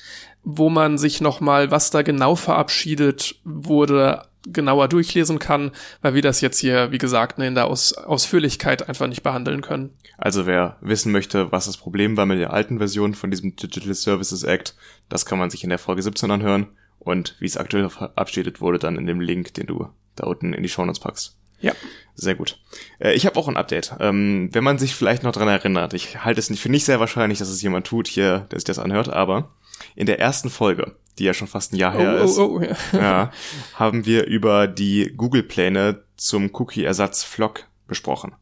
wo 0.43 0.69
man 0.69 0.97
sich 0.97 1.21
noch 1.21 1.39
mal, 1.39 1.71
was 1.71 1.89
da 1.89 2.01
genau 2.01 2.35
verabschiedet 2.35 3.35
wurde, 3.43 4.23
genauer 4.45 4.87
durchlesen 4.87 5.39
kann, 5.39 5.71
weil 6.01 6.15
wir 6.15 6.21
das 6.21 6.41
jetzt 6.41 6.59
hier, 6.59 6.91
wie 6.91 6.97
gesagt, 6.97 7.39
in 7.39 7.55
der 7.55 7.67
Aus 7.67 7.93
Ausführlichkeit 7.93 8.89
einfach 8.89 9.07
nicht 9.07 9.23
behandeln 9.23 9.61
können. 9.61 9.91
Also 10.17 10.45
wer 10.45 10.77
wissen 10.81 11.11
möchte, 11.11 11.51
was 11.51 11.65
das 11.65 11.77
Problem 11.77 12.17
war 12.17 12.25
mit 12.25 12.39
der 12.39 12.51
alten 12.51 12.79
Version 12.79 13.13
von 13.13 13.31
diesem 13.31 13.55
Digital 13.55 13.93
Services 13.93 14.43
Act, 14.43 14.75
das 15.09 15.25
kann 15.25 15.39
man 15.39 15.49
sich 15.49 15.63
in 15.63 15.69
der 15.69 15.79
Folge 15.79 16.01
17 16.01 16.29
anhören 16.29 16.67
und 17.03 17.35
wie 17.39 17.45
es 17.45 17.57
aktuell 17.57 17.89
verabschiedet 17.89 18.61
wurde, 18.61 18.79
dann 18.79 18.97
in 18.97 19.07
dem 19.07 19.19
Link, 19.19 19.53
den 19.55 19.67
du 19.67 19.89
da 20.15 20.27
unten 20.27 20.53
in 20.53 20.63
die 20.63 20.69
Show 20.69 20.85
Notes 20.85 20.99
packst. 20.99 21.37
Ja. 21.59 21.73
Sehr 22.15 22.35
gut. 22.35 22.59
Äh, 22.99 23.13
ich 23.13 23.25
habe 23.25 23.37
auch 23.39 23.47
ein 23.47 23.57
Update. 23.57 23.95
Ähm, 23.99 24.49
wenn 24.51 24.63
man 24.63 24.77
sich 24.77 24.95
vielleicht 24.95 25.23
noch 25.23 25.31
dran 25.31 25.47
erinnert, 25.47 25.93
ich 25.93 26.23
halte 26.23 26.39
es 26.39 26.49
nicht 26.49 26.61
für 26.61 26.69
nicht 26.69 26.85
sehr 26.85 26.99
wahrscheinlich, 26.99 27.39
dass 27.39 27.49
es 27.49 27.61
jemand 27.61 27.87
tut 27.87 28.07
hier, 28.07 28.47
der 28.51 28.59
sich 28.59 28.65
das 28.65 28.79
anhört, 28.79 29.09
aber 29.09 29.51
in 29.95 30.05
der 30.05 30.19
ersten 30.19 30.49
Folge, 30.49 30.95
die 31.17 31.23
ja 31.23 31.33
schon 31.33 31.47
fast 31.47 31.73
ein 31.73 31.77
Jahr 31.77 31.93
her 31.93 32.19
oh, 32.19 32.23
ist, 32.23 32.37
oh, 32.37 32.57
oh, 32.57 32.61
ja. 32.61 32.75
ja, 32.93 33.31
haben 33.75 34.05
wir 34.05 34.25
über 34.25 34.67
die 34.67 35.13
Google-Pläne 35.15 36.03
zum 36.17 36.49
Cookie-Ersatz 36.53 37.23
Flock 37.23 37.65
besprochen. 37.87 38.33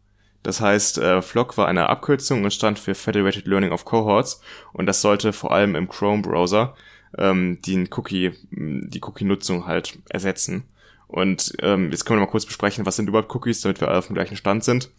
Das 0.43 0.62
heißt, 0.62 1.00
äh, 1.00 1.22
Flock 1.22 1.58
war 1.58 1.67
eine 1.67 1.89
Abkürzung 1.89 2.43
und 2.43 2.54
stand 2.54 2.80
für 2.80 2.95
Federated 2.95 3.45
Learning 3.45 3.72
of 3.72 3.86
Cohorts 3.86 4.41
und 4.72 4.86
das 4.86 5.02
sollte 5.02 5.34
vor 5.34 5.52
allem 5.52 5.76
im 5.76 5.89
Chrome-Browser 5.89 6.76
ähm, 7.17 7.60
den 7.65 7.89
Cookie, 7.91 8.32
die 8.52 9.02
Cookie-Nutzung 9.02 9.65
halt 9.65 9.98
ersetzen. 10.10 10.63
Und 11.08 11.54
ähm, 11.62 11.89
jetzt 11.91 12.06
können 12.06 12.19
wir 12.19 12.26
mal 12.26 12.32
kurz 12.32 12.45
besprechen, 12.45 12.86
was 12.86 12.95
sind 12.95 13.10
überhaupt 13.10 13.34
Cookies, 13.34 13.62
damit 13.62 13.82
wir 13.82 13.88
alle 13.88 13.98
auf 13.98 14.08
dem 14.08 14.13
gleichen 14.13 14.38
Stand 14.38 14.63
sind. 14.63 14.91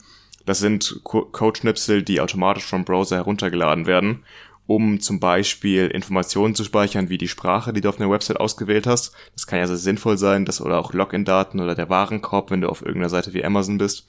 Das 0.44 0.58
sind 0.58 1.00
Co 1.04 1.22
Code-Schnipsel, 1.26 2.02
die 2.02 2.20
automatisch 2.20 2.64
vom 2.64 2.84
Browser 2.84 3.16
heruntergeladen 3.16 3.86
werden, 3.86 4.24
um 4.66 5.00
zum 5.00 5.20
Beispiel 5.20 5.86
Informationen 5.86 6.54
zu 6.54 6.64
speichern, 6.64 7.10
wie 7.10 7.18
die 7.18 7.28
Sprache, 7.28 7.72
die 7.72 7.80
du 7.80 7.88
auf 7.88 8.00
einer 8.00 8.10
Website 8.10 8.40
ausgewählt 8.40 8.86
hast. 8.86 9.12
Das 9.34 9.46
kann 9.46 9.60
ja 9.60 9.66
sehr 9.66 9.76
sinnvoll 9.76 10.18
sein, 10.18 10.44
das 10.44 10.60
oder 10.60 10.78
auch 10.78 10.92
Login-Daten 10.92 11.60
oder 11.60 11.74
der 11.74 11.90
Warenkorb, 11.90 12.50
wenn 12.50 12.62
du 12.62 12.68
auf 12.68 12.82
irgendeiner 12.82 13.10
Seite 13.10 13.34
wie 13.34 13.44
Amazon 13.44 13.78
bist. 13.78 14.08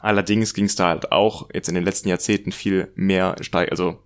Allerdings 0.00 0.54
ging 0.54 0.66
es 0.66 0.76
da 0.76 0.88
halt 0.88 1.12
auch 1.12 1.48
jetzt 1.52 1.68
in 1.68 1.74
den 1.74 1.84
letzten 1.84 2.08
Jahrzehnten 2.08 2.52
viel 2.52 2.92
mehr, 2.94 3.34
also 3.52 3.98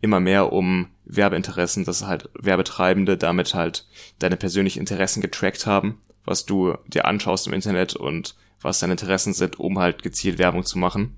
immer 0.00 0.20
mehr 0.20 0.52
um 0.52 0.88
Werbeinteressen, 1.04 1.84
dass 1.84 2.06
halt 2.06 2.28
Werbetreibende 2.34 3.16
damit 3.16 3.54
halt 3.54 3.86
deine 4.18 4.36
persönlichen 4.36 4.80
Interessen 4.80 5.20
getrackt 5.20 5.66
haben, 5.66 6.00
was 6.24 6.46
du 6.46 6.76
dir 6.86 7.06
anschaust 7.06 7.46
im 7.46 7.52
Internet 7.52 7.96
und 7.96 8.34
was 8.60 8.80
deine 8.80 8.94
Interessen 8.94 9.32
sind, 9.32 9.58
um 9.58 9.78
halt 9.78 10.02
gezielt 10.02 10.38
Werbung 10.38 10.64
zu 10.64 10.78
machen. 10.78 11.16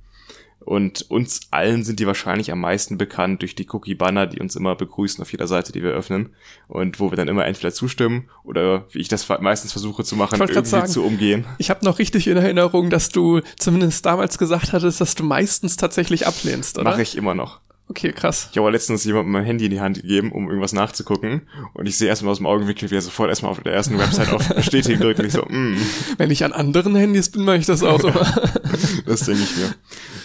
Und 0.60 1.10
uns 1.10 1.40
allen 1.50 1.84
sind 1.84 2.00
die 2.00 2.06
wahrscheinlich 2.06 2.52
am 2.52 2.60
meisten 2.60 2.98
bekannt 2.98 3.40
durch 3.40 3.54
die 3.54 3.66
Cookie-Banner, 3.68 4.26
die 4.26 4.40
uns 4.40 4.56
immer 4.56 4.76
begrüßen 4.76 5.22
auf 5.22 5.32
jeder 5.32 5.46
Seite, 5.46 5.72
die 5.72 5.82
wir 5.82 5.90
öffnen. 5.90 6.34
Und 6.68 7.00
wo 7.00 7.10
wir 7.10 7.16
dann 7.16 7.28
immer 7.28 7.46
entweder 7.46 7.72
zustimmen 7.72 8.28
oder, 8.44 8.86
wie 8.90 8.98
ich 8.98 9.08
das 9.08 9.26
meistens 9.40 9.72
versuche 9.72 10.04
zu 10.04 10.16
machen, 10.16 10.38
irgendwie 10.38 10.66
sagen, 10.66 10.86
zu 10.86 11.02
umgehen. 11.02 11.46
Ich 11.56 11.70
habe 11.70 11.84
noch 11.84 11.98
richtig 11.98 12.28
in 12.28 12.36
Erinnerung, 12.36 12.90
dass 12.90 13.08
du 13.08 13.40
zumindest 13.58 14.04
damals 14.04 14.36
gesagt 14.36 14.74
hattest, 14.74 15.00
dass 15.00 15.14
du 15.14 15.24
meistens 15.24 15.78
tatsächlich 15.78 16.26
ablehnst, 16.26 16.78
oder? 16.78 16.90
Mache 16.90 17.02
ich 17.02 17.16
immer 17.16 17.34
noch. 17.34 17.60
Okay, 17.90 18.12
krass. 18.12 18.46
Ich 18.52 18.56
habe 18.56 18.66
aber 18.66 18.70
letztens 18.70 19.02
jemandem 19.02 19.32
mein 19.32 19.42
Handy 19.42 19.64
in 19.64 19.72
die 19.72 19.80
Hand 19.80 20.00
gegeben, 20.00 20.30
um 20.30 20.46
irgendwas 20.46 20.72
nachzugucken. 20.72 21.42
Und 21.74 21.88
ich 21.88 21.98
sehe 21.98 22.06
erstmal 22.06 22.30
aus 22.30 22.36
dem 22.36 22.46
Augenwinkel, 22.46 22.88
wie 22.88 22.94
er 22.94 23.02
sofort 23.02 23.30
erstmal 23.30 23.50
auf 23.50 23.60
der 23.64 23.72
ersten 23.72 23.98
Website 23.98 24.32
auf 24.32 24.48
Bestätigen 24.54 25.00
drückt. 25.00 25.18
Und 25.18 25.26
ich 25.26 25.32
so, 25.32 25.42
mm. 25.42 25.76
Wenn 26.16 26.30
ich 26.30 26.44
an 26.44 26.52
anderen 26.52 26.94
Handys 26.94 27.30
bin, 27.30 27.44
mache 27.44 27.56
ich 27.56 27.66
das 27.66 27.82
auch 27.82 27.98
immer. 28.04 28.24
das 29.06 29.22
denke 29.22 29.42
ich 29.42 29.56
mir. 29.56 29.74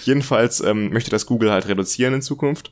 Jedenfalls 0.03 0.61
ähm, 0.61 0.93
möchte 0.93 1.09
das 1.09 1.25
Google 1.25 1.51
halt 1.51 1.67
reduzieren 1.67 2.13
in 2.13 2.21
Zukunft. 2.21 2.71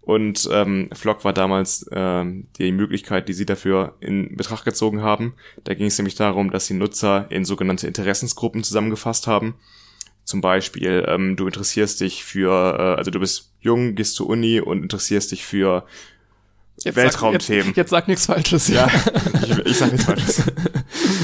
Und 0.00 0.48
ähm, 0.50 0.88
Flock 0.94 1.22
war 1.26 1.34
damals 1.34 1.84
ähm, 1.92 2.46
die 2.56 2.72
Möglichkeit, 2.72 3.28
die 3.28 3.34
sie 3.34 3.44
dafür 3.44 3.96
in 4.00 4.38
Betracht 4.38 4.64
gezogen 4.64 5.02
haben. 5.02 5.34
Da 5.64 5.74
ging 5.74 5.88
es 5.88 5.98
nämlich 5.98 6.14
darum, 6.14 6.50
dass 6.50 6.66
sie 6.66 6.72
Nutzer 6.72 7.26
in 7.28 7.44
sogenannte 7.44 7.86
Interessensgruppen 7.86 8.64
zusammengefasst 8.64 9.26
haben 9.26 9.56
zum 10.30 10.40
Beispiel, 10.40 11.04
ähm, 11.08 11.36
du 11.36 11.46
interessierst 11.46 12.00
dich 12.00 12.24
für, 12.24 12.78
äh, 12.78 12.98
also 12.98 13.10
du 13.10 13.20
bist 13.20 13.52
jung, 13.60 13.94
gehst 13.94 14.14
zur 14.14 14.28
Uni 14.28 14.60
und 14.60 14.82
interessierst 14.82 15.32
dich 15.32 15.44
für 15.44 15.84
Jetzt 16.82 16.96
Weltraumthemen. 16.96 17.62
Sag, 17.62 17.66
jetzt, 17.66 17.76
jetzt 17.76 17.90
sag 17.90 18.08
nichts 18.08 18.26
Falsches. 18.26 18.68
Ja, 18.68 18.88
ich, 19.42 19.58
ich 19.58 19.76
sag 19.76 19.92
nichts 19.92 20.06
Falsches. 20.06 20.44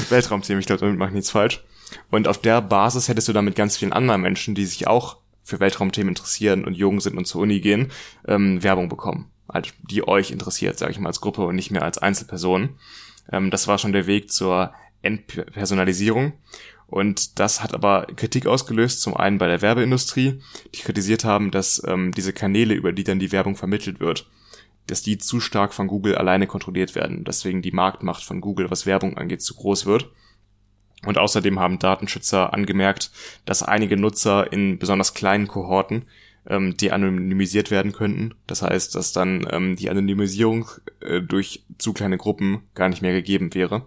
Weltraumthemen, 0.09 0.59
ich 0.59 0.67
glaube, 0.67 0.81
damit 0.81 0.99
mache 0.99 1.09
ich 1.09 1.15
nichts 1.15 1.31
falsch. 1.31 1.63
Und 2.11 2.27
auf 2.27 2.39
der 2.39 2.61
Basis 2.61 3.07
hättest 3.07 3.27
du 3.27 3.33
dann 3.33 3.45
mit 3.45 3.55
ganz 3.55 3.77
vielen 3.77 3.93
anderen 3.93 4.21
Menschen, 4.21 4.53
die 4.53 4.65
sich 4.65 4.87
auch 4.87 5.17
für 5.41 5.59
Weltraumthemen 5.59 6.09
interessieren 6.09 6.65
und 6.65 6.75
jung 6.75 6.99
sind 6.99 7.17
und 7.17 7.25
zur 7.25 7.41
Uni 7.41 7.59
gehen, 7.61 7.91
ähm, 8.27 8.61
Werbung 8.61 8.89
bekommen. 8.89 9.31
Also 9.47 9.71
die 9.81 10.07
euch 10.07 10.29
interessiert, 10.29 10.77
sage 10.77 10.91
ich 10.91 10.99
mal, 10.99 11.07
als 11.07 11.21
Gruppe 11.21 11.45
und 11.45 11.55
nicht 11.55 11.71
mehr 11.71 11.83
als 11.83 11.97
Einzelperson. 11.97 12.77
Ähm, 13.31 13.49
das 13.49 13.67
war 13.67 13.77
schon 13.77 13.93
der 13.93 14.05
Weg 14.05 14.31
zur 14.31 14.73
Entpersonalisierung. 15.01 16.33
Und 16.87 17.39
das 17.39 17.61
hat 17.61 17.73
aber 17.73 18.07
Kritik 18.15 18.47
ausgelöst, 18.47 19.01
zum 19.01 19.15
einen 19.15 19.37
bei 19.37 19.47
der 19.47 19.61
Werbeindustrie, 19.61 20.39
die 20.73 20.81
kritisiert 20.81 21.25
haben, 21.25 21.51
dass 21.51 21.83
ähm, 21.85 22.13
diese 22.13 22.31
Kanäle, 22.31 22.73
über 22.73 22.93
die 22.93 23.03
dann 23.03 23.19
die 23.19 23.33
Werbung 23.33 23.57
vermittelt 23.57 23.99
wird, 23.99 24.29
dass 24.87 25.01
die 25.01 25.17
zu 25.17 25.41
stark 25.41 25.73
von 25.73 25.87
Google 25.87 26.15
alleine 26.15 26.47
kontrolliert 26.47 26.95
werden, 26.95 27.25
deswegen 27.25 27.61
die 27.61 27.73
Marktmacht 27.73 28.23
von 28.23 28.39
Google, 28.39 28.71
was 28.71 28.85
Werbung 28.85 29.17
angeht, 29.17 29.41
zu 29.41 29.53
groß 29.55 29.85
wird. 29.85 30.09
Und 31.05 31.17
außerdem 31.17 31.59
haben 31.59 31.77
Datenschützer 31.77 32.53
angemerkt, 32.53 33.11
dass 33.45 33.63
einige 33.63 33.97
Nutzer 33.97 34.51
in 34.51 34.79
besonders 34.79 35.13
kleinen 35.13 35.47
Kohorten 35.47 36.05
ähm, 36.47 36.75
de-anonymisiert 36.77 37.69
werden 37.69 37.91
könnten. 37.91 38.33
Das 38.47 38.61
heißt, 38.61 38.95
dass 38.95 39.11
dann 39.11 39.45
ähm, 39.51 39.75
die 39.75 39.89
Anonymisierung 39.89 40.69
äh, 41.01 41.21
durch 41.21 41.65
zu 41.77 41.91
kleine 41.91 42.17
Gruppen 42.17 42.63
gar 42.73 42.87
nicht 42.87 43.01
mehr 43.01 43.13
gegeben 43.13 43.53
wäre 43.53 43.85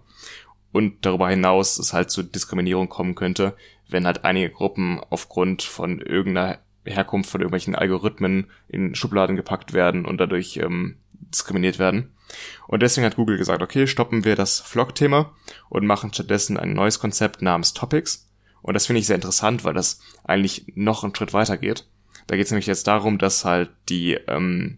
und 0.71 1.05
darüber 1.05 1.29
hinaus 1.29 1.77
es 1.77 1.93
halt 1.93 2.11
zu 2.11 2.23
Diskriminierung 2.23 2.89
kommen 2.89 3.15
könnte, 3.15 3.55
wenn 3.89 4.05
halt 4.05 4.23
einige 4.23 4.49
Gruppen 4.49 5.01
aufgrund 5.09 5.63
von 5.63 5.99
irgendeiner 5.99 6.59
Herkunft 6.85 7.29
von 7.29 7.41
irgendwelchen 7.41 7.75
Algorithmen 7.75 8.49
in 8.67 8.95
Schubladen 8.95 9.35
gepackt 9.35 9.73
werden 9.73 10.05
und 10.05 10.17
dadurch 10.17 10.57
ähm, 10.57 10.97
diskriminiert 11.11 11.79
werden. 11.79 12.13
Und 12.67 12.81
deswegen 12.81 13.05
hat 13.05 13.17
Google 13.17 13.37
gesagt, 13.37 13.61
okay, 13.61 13.87
stoppen 13.87 14.23
wir 14.23 14.35
das 14.35 14.59
Vlog-Thema 14.61 15.33
und 15.69 15.85
machen 15.85 16.13
stattdessen 16.13 16.57
ein 16.57 16.73
neues 16.73 16.99
Konzept 16.99 17.41
namens 17.41 17.73
Topics. 17.73 18.29
Und 18.61 18.73
das 18.73 18.85
finde 18.85 18.99
ich 18.99 19.07
sehr 19.07 19.15
interessant, 19.15 19.63
weil 19.63 19.73
das 19.73 19.99
eigentlich 20.23 20.65
noch 20.75 21.03
einen 21.03 21.15
Schritt 21.15 21.33
weiter 21.33 21.57
geht. 21.57 21.85
Da 22.27 22.35
geht 22.35 22.45
es 22.45 22.51
nämlich 22.51 22.67
jetzt 22.67 22.87
darum, 22.87 23.17
dass 23.17 23.43
halt 23.43 23.69
die 23.89 24.13
ähm, 24.27 24.77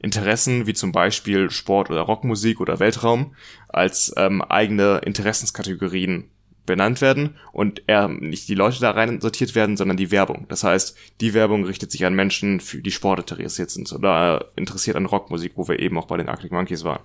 Interessen 0.00 0.66
wie 0.66 0.74
zum 0.74 0.92
Beispiel 0.92 1.50
Sport 1.50 1.90
oder 1.90 2.02
Rockmusik 2.02 2.60
oder 2.60 2.78
Weltraum 2.78 3.34
als 3.68 4.12
ähm, 4.16 4.42
eigene 4.42 5.00
Interessenskategorien 5.04 6.30
benannt 6.66 7.00
werden 7.00 7.36
und 7.52 7.82
eher 7.86 8.08
nicht 8.08 8.46
die 8.48 8.54
Leute 8.54 8.78
da 8.78 8.90
rein 8.90 9.20
sortiert 9.20 9.54
werden, 9.54 9.76
sondern 9.76 9.96
die 9.96 10.10
Werbung. 10.10 10.46
Das 10.48 10.62
heißt, 10.62 10.96
die 11.20 11.34
Werbung 11.34 11.64
richtet 11.64 11.90
sich 11.90 12.04
an 12.04 12.14
Menschen, 12.14 12.60
für 12.60 12.82
die 12.82 12.90
Sport 12.92 13.20
interessiert 13.20 13.70
sind 13.70 13.90
oder 13.92 14.50
interessiert 14.54 14.96
an 14.96 15.06
Rockmusik, 15.06 15.52
wo 15.56 15.66
wir 15.66 15.80
eben 15.80 15.98
auch 15.98 16.06
bei 16.06 16.18
den 16.18 16.28
Arctic 16.28 16.52
Monkeys 16.52 16.84
waren. 16.84 17.02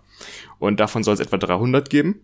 Und 0.59 0.79
davon 0.79 1.03
soll 1.03 1.15
es 1.15 1.21
etwa 1.21 1.37
300 1.37 1.89
geben. 1.89 2.21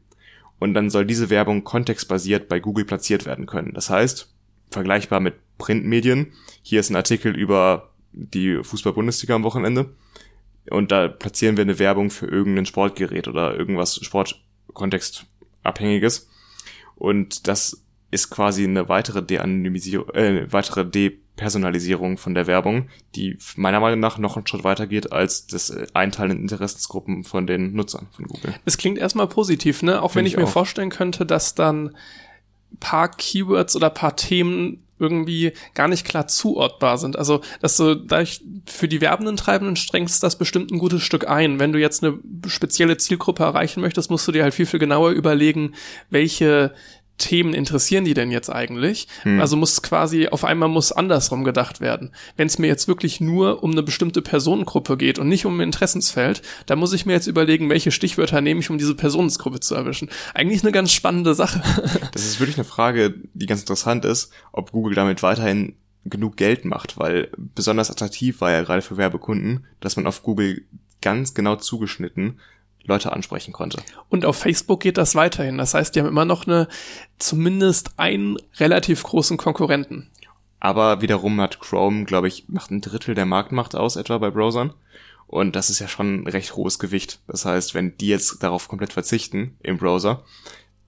Und 0.60 0.74
dann 0.74 0.90
soll 0.90 1.06
diese 1.06 1.30
Werbung 1.30 1.64
kontextbasiert 1.64 2.50
bei 2.50 2.60
Google 2.60 2.84
platziert 2.84 3.26
werden 3.26 3.46
können. 3.46 3.74
Das 3.74 3.90
heißt, 3.90 4.30
vergleichbar 4.70 5.22
mit 5.22 5.36
Printmedien. 5.58 6.34
Hier 6.62 6.82
ist 6.82 6.90
ein 6.90 6.98
Artikel 6.98 7.36
über 7.36 7.92
die 8.12 8.62
Fußball-Bundesliga 8.62 9.36
am 9.36 9.44
Wochenende. 9.44 9.92
Und 10.70 10.92
da 10.92 11.08
platzieren 11.08 11.58
wir 11.58 11.64
eine 11.64 11.80
Werbung 11.80 12.10
für 12.10 12.28
irgendein 12.28 12.66
Sportgerät 12.66 13.28
oder 13.28 13.56
irgendwas 13.56 14.00
Sportkontextabhängiges. 14.04 16.30
Und 16.96 17.48
das 17.48 17.84
ist 18.12 18.30
quasi 18.30 18.64
eine 18.64 18.90
weitere 18.90 19.24
De-Anonymisierung, 19.24 20.10
äh, 20.10 20.52
weitere 20.52 20.86
Depersonalisierung 20.86 22.18
von 22.18 22.34
der 22.34 22.48
Werbung, 22.48 22.90
die 23.16 23.38
meiner 23.56 23.80
Meinung 23.80 24.00
nach 24.00 24.18
noch 24.18 24.36
einen 24.36 24.48
Schritt 24.48 24.64
weiter 24.64 24.88
geht 24.88 25.12
als 25.12 25.48
das 25.48 25.72
Einteilen 25.94 26.32
in 26.32 26.40
Interessensgruppen 26.40 27.24
von 27.24 27.46
den 27.46 27.74
Nutzern 27.74 28.08
von 28.12 28.26
Google. 28.26 28.56
Es 28.66 28.78
klingt 28.78 28.98
erstmal 28.98 29.28
positiv, 29.28 29.84
ne? 29.84 30.02
Auch 30.02 30.12
Find 30.12 30.18
wenn 30.18 30.26
ich, 30.26 30.34
ich 30.34 30.40
mir 30.40 30.46
auch. 30.46 30.50
vorstellen 30.50 30.90
könnte, 30.90 31.26
dass 31.26 31.56
dann 31.56 31.96
paar 32.80 33.10
Keywords 33.10 33.76
oder 33.76 33.90
paar 33.90 34.16
Themen 34.16 34.84
irgendwie 35.00 35.54
gar 35.74 35.88
nicht 35.88 36.06
klar 36.06 36.28
zuordbar 36.28 36.98
sind. 36.98 37.18
Also, 37.18 37.42
dass 37.62 37.78
du 37.78 37.96
da 37.96 38.22
ich 38.22 38.44
für 38.66 38.88
die 38.88 39.02
werbenden 39.02 39.38
Treibenden 39.38 39.76
strengst 39.76 40.22
das 40.24 40.38
bestimmt 40.38 40.72
ein 40.72 40.80
gutes 40.80 41.02
Stück 41.02 41.28
ein. 41.28 41.60
Wenn 41.60 41.72
du 41.72 41.80
jetzt 41.80 42.04
eine 42.04 42.20
spezielle 42.48 42.98
Zielgruppe 42.98 43.44
erreichen 43.44 43.82
möchtest, 43.82 44.12
musst 44.12 44.28
du 44.28 44.32
dir 44.32 44.44
halt 44.44 44.54
viel, 44.54 44.66
viel 44.66 44.80
genauer 44.80 45.12
überlegen, 45.12 45.74
welche 46.10 46.74
Themen 47.20 47.54
interessieren 47.54 48.06
die 48.06 48.16
denn 48.16 48.32
jetzt 48.32 48.50
eigentlich? 48.50 49.08
Hm. 49.22 49.40
Also 49.40 49.56
muss 49.56 49.82
quasi 49.82 50.28
auf 50.28 50.44
einmal 50.44 50.70
muss 50.70 50.92
andersrum 50.92 51.44
gedacht 51.44 51.82
werden. 51.82 52.12
Wenn 52.36 52.48
es 52.48 52.58
mir 52.58 52.68
jetzt 52.68 52.88
wirklich 52.88 53.22
nur 53.22 53.62
um 53.64 53.72
eine 53.72 53.84
bestimmte 53.84 54.22
Personengruppe 54.22 54.98
geht 54.98 55.20
und 55.20 55.30
nicht 55.30 55.46
um 55.46 55.58
ein 55.58 55.68
Interessensfeld, 55.68 56.42
dann 56.66 56.80
muss 56.80 56.94
ich 56.94 57.06
mir 57.06 57.14
jetzt 57.14 57.28
überlegen, 57.28 57.70
welche 57.70 57.92
Stichwörter 57.92 58.42
nehme 58.42 58.62
ich, 58.62 58.70
um 58.70 58.78
diese 58.78 58.96
Personengruppe 58.96 59.60
zu 59.60 59.76
erwischen. 59.76 60.10
Eigentlich 60.34 60.64
eine 60.64 60.72
ganz 60.72 60.92
spannende 60.92 61.36
Sache. 61.36 61.62
Das 62.14 62.26
ist 62.26 62.40
wirklich 62.40 62.58
eine 62.58 62.66
Frage, 62.66 63.14
die 63.34 63.46
ganz 63.46 63.62
interessant 63.62 64.06
ist, 64.06 64.32
ob 64.52 64.72
Google 64.72 64.96
damit 64.96 65.22
weiterhin 65.22 65.76
genug 66.06 66.38
Geld 66.38 66.66
macht, 66.66 66.98
weil 66.98 67.30
besonders 67.38 67.92
attraktiv 67.92 68.42
war 68.42 68.52
ja 68.52 68.62
gerade 68.62 68.82
für 68.82 68.98
Werbekunden, 68.98 69.66
dass 69.80 69.96
man 69.96 70.08
auf 70.08 70.24
Google 70.24 70.64
ganz 71.02 71.34
genau 71.34 71.56
zugeschnitten 71.56 72.40
Leute 72.84 73.12
ansprechen 73.14 73.54
konnte. 73.54 73.82
Und 74.10 74.26
auf 74.26 74.38
Facebook 74.38 74.82
geht 74.82 74.98
das 74.98 75.16
weiterhin. 75.16 75.58
Das 75.58 75.74
heißt, 75.74 75.96
die 75.96 76.00
haben 76.00 76.08
immer 76.08 76.26
noch 76.26 76.48
eine, 76.48 76.68
zumindest 77.18 77.98
einen 77.98 78.38
relativ 78.58 79.04
großen 79.04 79.38
Konkurrenten. 79.38 80.10
Aber 80.60 81.02
wiederum 81.02 81.40
hat 81.40 81.60
Chrome, 81.60 82.06
glaube 82.06 82.28
ich, 82.28 82.50
macht 82.50 82.72
ein 82.72 82.82
Drittel 82.82 83.16
der 83.16 83.26
Marktmacht 83.26 83.76
aus, 83.76 83.96
etwa 83.96 84.18
bei 84.18 84.30
Browsern. 84.30 84.74
Und 85.28 85.56
das 85.56 85.70
ist 85.70 85.80
ja 85.80 85.88
schon 85.88 86.24
ein 86.24 86.28
recht 86.28 86.56
hohes 86.56 86.80
Gewicht. 86.80 87.20
Das 87.28 87.46
heißt, 87.46 87.76
wenn 87.76 87.96
die 87.98 88.08
jetzt 88.08 88.42
darauf 88.42 88.68
komplett 88.68 88.94
verzichten 88.94 89.56
im 89.62 89.78
Browser, 89.78 90.24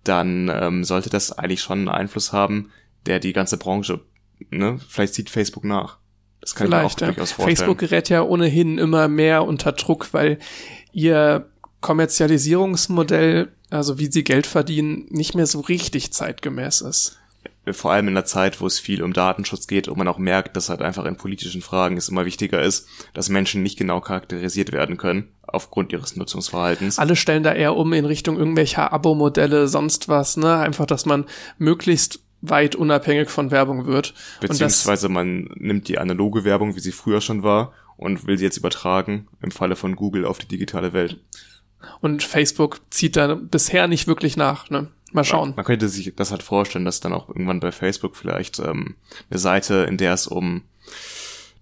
dann 0.04 0.50
ähm, 0.54 0.84
sollte 0.84 1.10
das 1.10 1.32
eigentlich 1.32 1.62
schon 1.62 1.80
einen 1.80 1.90
Einfluss 1.90 2.34
haben, 2.34 2.72
der 3.06 3.20
die 3.20 3.34
ganze 3.34 3.58
Branche, 3.58 4.02
ne, 4.50 4.80
vielleicht 4.88 5.14
zieht 5.14 5.30
Facebook 5.30 5.64
nach. 5.64 5.98
Das 6.42 6.56
kann 6.56 6.68
Vielleicht, 6.68 6.96
ich 6.96 7.02
mir 7.02 7.12
auch 7.12 7.16
durchaus 7.16 7.32
vorstellen. 7.34 7.56
Facebook 7.56 7.78
gerät 7.78 8.10
ja 8.10 8.24
ohnehin 8.24 8.80
immer 8.80 9.08
mehr 9.08 9.46
unter 9.46 9.74
Druck, 9.74 10.12
weil 10.12 10.40
ihr 10.92 11.51
Kommerzialisierungsmodell, 11.82 13.50
also 13.70 14.00
wie 14.00 14.12
sie 14.12 14.24
Geld 14.24 14.48
verdienen, 14.48 15.08
nicht 15.10 15.36
mehr 15.36 15.48
so 15.48 15.60
richtig 15.60 16.14
zeitgemäß 16.14 16.82
ist. 16.82 17.18
Vor 17.72 17.92
allem 17.92 18.08
in 18.08 18.16
der 18.16 18.26
Zeit, 18.26 18.60
wo 18.60 18.66
es 18.66 18.80
viel 18.80 19.04
um 19.04 19.14
Datenschutz 19.14 19.68
geht 19.68 19.88
und 19.88 19.98
man 19.98 20.08
auch 20.08 20.18
merkt, 20.18 20.56
dass 20.58 20.70
halt 20.70 20.82
einfach 20.82 21.06
in 21.06 21.16
politischen 21.16 21.62
Fragen 21.62 21.96
es 21.96 22.10
immer 22.10 22.26
wichtiger 22.26 22.62
ist, 22.62 22.88
dass 23.14 23.30
Menschen 23.30 23.62
nicht 23.62 23.78
genau 23.78 24.02
charakterisiert 24.02 24.72
werden 24.72 24.98
können 24.98 25.30
aufgrund 25.44 25.92
ihres 25.92 26.16
Nutzungsverhaltens. 26.16 26.98
Alle 26.98 27.16
stellen 27.16 27.44
da 27.44 27.54
eher 27.54 27.76
um 27.76 27.94
in 27.94 28.06
Richtung 28.06 28.38
irgendwelcher 28.38 28.92
Abo-Modelle, 28.92 29.68
sonst 29.68 30.10
was, 30.10 30.38
ne? 30.38 30.58
Einfach, 30.58 30.88
dass 30.88 31.06
man 31.06 31.26
möglichst 31.60 32.20
weit 32.42 32.76
unabhängig 32.76 33.30
von 33.30 33.52
Werbung 33.52 33.86
wird. 33.86 34.16
Beziehungsweise 34.40 35.10
man 35.10 35.50
nimmt 35.56 35.88
die 35.88 36.00
analoge 36.00 36.44
Werbung, 36.44 36.76
wie 36.76 36.80
sie 36.80 36.92
früher 36.92 37.22
schon 37.22 37.44
war, 37.44 37.74
und 37.98 38.26
will 38.26 38.40
sie 38.40 38.46
jetzt 38.46 38.58
übertragen, 38.58 39.28
im 39.44 39.52
Falle 39.52 39.76
von 39.76 39.96
Google, 39.96 40.26
auf 40.26 40.40
die 40.40 40.48
digitale 40.48 40.94
Welt. 40.94 41.20
Und 42.00 42.24
Facebook 42.24 42.82
zieht 42.90 43.16
da 43.16 43.36
bisher 43.36 43.88
nicht 43.88 44.08
wirklich 44.08 44.38
nach. 44.38 44.70
Ne? 44.70 44.88
Mal 45.12 45.24
schauen. 45.24 45.54
Man, 45.56 45.66
könnte 45.66 45.90
sich 45.90 46.14
das 46.16 46.32
halt 46.32 46.44
vorstellen, 46.44 46.86
dass 46.86 47.02
dann 47.02 47.14
auch 47.14 47.30
irgendwann 47.30 47.60
bei 47.60 47.72
Facebook 47.72 48.16
vielleicht 48.16 48.60
ähm, 48.60 48.96
eine 49.30 49.40
Seite, 49.40 49.86
in 49.90 49.98
der 49.98 50.14
es 50.14 50.28
um 50.28 50.64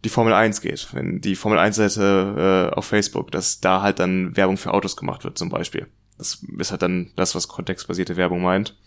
die 0.04 0.10
Formel 0.10 0.34
1 0.34 0.62
geht. 0.62 0.88
Wenn 0.94 1.20
die 1.20 1.36
Formel 1.36 1.58
1 1.60 1.76
Seite 1.76 2.70
äh, 2.72 2.76
auf 2.76 2.86
Facebook, 2.86 3.32
dass 3.32 3.60
da 3.60 3.82
halt 3.82 4.00
dann 4.00 4.38
Werbung 4.38 4.58
für 4.58 4.74
Autos 4.74 4.96
gemacht 4.96 5.24
wird 5.24 5.38
zum 5.38 5.50
Beispiel. 5.50 5.88
Das 6.18 6.44
ist 6.58 6.72
halt 6.72 6.82
dann 6.82 7.12
das, 7.16 7.34
was 7.34 7.48
kontextbasierte 7.48 8.18
Werbung 8.18 8.42
meint. 8.42 8.78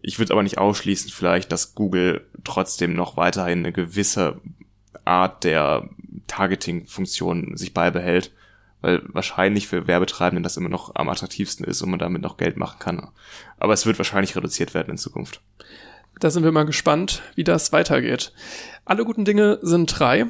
Ich 0.00 0.18
würde 0.18 0.32
aber 0.32 0.42
nicht 0.42 0.58
ausschließen 0.58 1.10
vielleicht, 1.10 1.50
dass 1.50 1.74
Google 1.74 2.26
trotzdem 2.44 2.94
noch 2.94 3.16
weiterhin 3.16 3.60
eine 3.60 3.72
gewisse 3.72 4.40
Art 5.04 5.44
der 5.44 5.88
Targeting-Funktion 6.26 7.56
sich 7.56 7.74
beibehält 7.74 8.32
weil 8.84 9.00
wahrscheinlich 9.06 9.66
für 9.66 9.86
Werbetreibenden 9.86 10.42
das 10.42 10.58
immer 10.58 10.68
noch 10.68 10.94
am 10.94 11.08
attraktivsten 11.08 11.64
ist 11.64 11.80
und 11.80 11.88
man 11.88 11.98
damit 11.98 12.20
noch 12.20 12.36
Geld 12.36 12.58
machen 12.58 12.78
kann. 12.78 13.08
Aber 13.56 13.72
es 13.72 13.86
wird 13.86 13.96
wahrscheinlich 13.96 14.36
reduziert 14.36 14.74
werden 14.74 14.90
in 14.90 14.98
Zukunft. 14.98 15.40
Da 16.20 16.28
sind 16.28 16.44
wir 16.44 16.52
mal 16.52 16.66
gespannt, 16.66 17.22
wie 17.34 17.44
das 17.44 17.72
weitergeht. 17.72 18.34
Alle 18.84 19.06
guten 19.06 19.24
Dinge 19.24 19.58
sind 19.62 19.86
drei. 19.86 20.26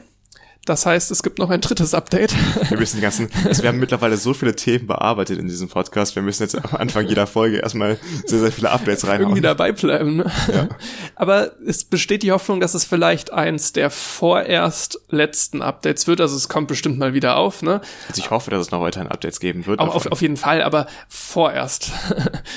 Das 0.66 0.86
heißt, 0.86 1.10
es 1.10 1.22
gibt 1.22 1.38
noch 1.38 1.50
ein 1.50 1.60
drittes 1.60 1.92
Update. 1.92 2.34
Wir 2.70 2.78
müssen 2.78 2.96
die 2.96 3.02
ganzen, 3.02 3.28
also 3.44 3.62
wir 3.62 3.68
haben 3.68 3.78
mittlerweile 3.78 4.16
so 4.16 4.32
viele 4.32 4.56
Themen 4.56 4.86
bearbeitet 4.86 5.38
in 5.38 5.46
diesem 5.46 5.68
Podcast. 5.68 6.16
Wir 6.16 6.22
müssen 6.22 6.42
jetzt 6.42 6.56
am 6.56 6.74
Anfang 6.76 7.06
jeder 7.06 7.26
Folge 7.26 7.58
erstmal 7.58 7.98
sehr, 8.24 8.38
sehr 8.38 8.50
viele 8.50 8.70
Updates 8.70 9.04
reinhauen. 9.04 9.22
Irgendwie 9.22 9.42
dabei 9.42 9.72
bleiben. 9.72 10.16
Ne? 10.16 10.32
Ja. 10.52 10.68
Aber 11.16 11.52
es 11.66 11.84
besteht 11.84 12.22
die 12.22 12.32
Hoffnung, 12.32 12.60
dass 12.60 12.74
es 12.74 12.84
vielleicht 12.84 13.32
eins 13.32 13.72
der 13.72 13.90
vorerst 13.90 15.00
letzten 15.10 15.60
Updates 15.60 16.06
wird. 16.06 16.20
Also 16.22 16.36
es 16.36 16.48
kommt 16.48 16.68
bestimmt 16.68 16.98
mal 16.98 17.12
wieder 17.12 17.36
auf. 17.36 17.60
Ne? 17.62 17.82
Also 18.08 18.20
ich 18.22 18.30
hoffe, 18.30 18.50
dass 18.50 18.60
es 18.62 18.70
noch 18.70 18.80
weiterhin 18.80 19.08
Updates 19.08 19.40
geben 19.40 19.66
wird. 19.66 19.80
Auf, 19.80 20.06
auf, 20.06 20.22
jeden 20.22 20.36
Fall, 20.36 20.62
aber 20.62 20.86
vorerst. 21.08 21.90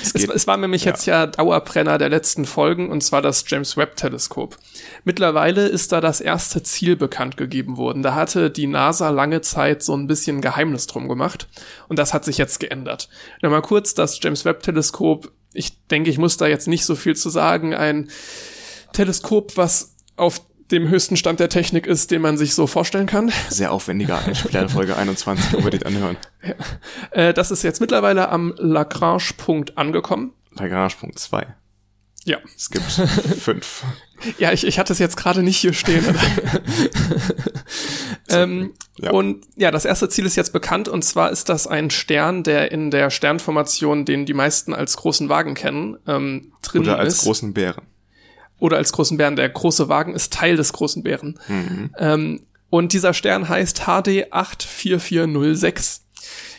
Es, 0.02 0.14
es, 0.14 0.24
es 0.28 0.46
war 0.46 0.56
nämlich 0.56 0.84
ja. 0.84 0.92
jetzt 0.92 1.06
ja 1.06 1.26
Dauerbrenner 1.26 1.98
der 1.98 2.08
letzten 2.08 2.46
Folgen 2.46 2.88
und 2.90 3.02
zwar 3.02 3.20
das 3.20 3.44
James 3.46 3.76
Webb 3.76 3.96
Teleskop. 3.96 4.56
Mittlerweile 5.04 5.66
ist 5.66 5.92
da 5.92 6.00
das 6.00 6.20
erste 6.20 6.62
Ziel 6.62 6.96
bekannt 6.96 7.36
gegeben 7.36 7.76
worden. 7.76 8.02
Da 8.02 8.14
hatte 8.14 8.50
die 8.50 8.66
NASA 8.66 9.10
lange 9.10 9.40
Zeit 9.40 9.82
so 9.82 9.96
ein 9.96 10.06
bisschen 10.06 10.40
Geheimnis 10.40 10.86
drum 10.86 11.08
gemacht 11.08 11.48
und 11.88 11.98
das 11.98 12.14
hat 12.14 12.24
sich 12.24 12.38
jetzt 12.38 12.60
geändert. 12.60 13.08
Nur 13.42 13.52
mal 13.52 13.62
kurz, 13.62 13.94
das 13.94 14.18
James 14.22 14.44
Webb 14.44 14.62
Teleskop, 14.62 15.30
ich 15.52 15.86
denke, 15.86 16.10
ich 16.10 16.18
muss 16.18 16.36
da 16.36 16.46
jetzt 16.46 16.68
nicht 16.68 16.84
so 16.84 16.94
viel 16.94 17.16
zu 17.16 17.30
sagen, 17.30 17.74
ein 17.74 18.10
Teleskop, 18.92 19.56
was 19.56 19.94
auf 20.16 20.40
dem 20.70 20.88
höchsten 20.88 21.16
Stand 21.16 21.40
der 21.40 21.48
Technik 21.48 21.86
ist, 21.86 22.10
den 22.10 22.20
man 22.20 22.36
sich 22.36 22.54
so 22.54 22.66
vorstellen 22.66 23.06
kann. 23.06 23.32
Sehr 23.48 23.72
aufwendiger 23.72 24.18
Einspieler 24.18 24.62
in 24.62 24.68
Folge 24.68 24.96
21, 24.96 25.54
unbedingt 25.54 25.86
anhören. 25.86 26.16
Ja. 26.42 26.54
Äh, 27.10 27.32
das 27.32 27.50
ist 27.50 27.62
jetzt 27.62 27.80
mittlerweile 27.80 28.28
am 28.28 28.54
Lagrange-Punkt 28.58 29.78
angekommen. 29.78 30.34
Lagrange-Punkt 30.52 31.18
2. 31.18 31.46
Ja. 32.24 32.38
Es 32.54 32.68
gibt 32.68 32.84
fünf. 33.40 33.84
Ja, 34.38 34.52
ich, 34.52 34.66
ich 34.66 34.78
hatte 34.78 34.92
es 34.92 34.98
jetzt 34.98 35.16
gerade 35.16 35.42
nicht 35.42 35.56
hier 35.58 35.72
stehen. 35.72 36.04
ähm, 38.28 38.72
ja. 38.98 39.10
Und 39.10 39.46
ja, 39.56 39.70
das 39.70 39.84
erste 39.84 40.08
Ziel 40.08 40.26
ist 40.26 40.36
jetzt 40.36 40.52
bekannt 40.52 40.88
und 40.88 41.02
zwar 41.04 41.30
ist 41.30 41.48
das 41.48 41.66
ein 41.66 41.90
Stern, 41.90 42.42
der 42.42 42.72
in 42.72 42.90
der 42.90 43.10
Sternformation, 43.10 44.04
den 44.04 44.26
die 44.26 44.34
meisten 44.34 44.74
als 44.74 44.96
großen 44.96 45.28
Wagen 45.28 45.54
kennen, 45.54 45.96
ähm, 46.06 46.52
drin 46.62 46.82
ist. 46.82 46.88
Oder 46.88 46.98
als 46.98 47.14
ist. 47.14 47.22
großen 47.22 47.54
Bären. 47.54 47.84
Oder 48.58 48.76
als 48.76 48.92
großen 48.92 49.16
Bären. 49.16 49.36
Der 49.36 49.48
große 49.48 49.88
Wagen 49.88 50.14
ist 50.14 50.32
Teil 50.32 50.56
des 50.56 50.72
großen 50.72 51.02
Bären. 51.02 51.38
Mhm. 51.46 51.90
Ähm, 51.98 52.40
und 52.70 52.92
dieser 52.92 53.14
Stern 53.14 53.48
heißt 53.48 53.84
HD 53.86 54.26
84406. 54.30 56.04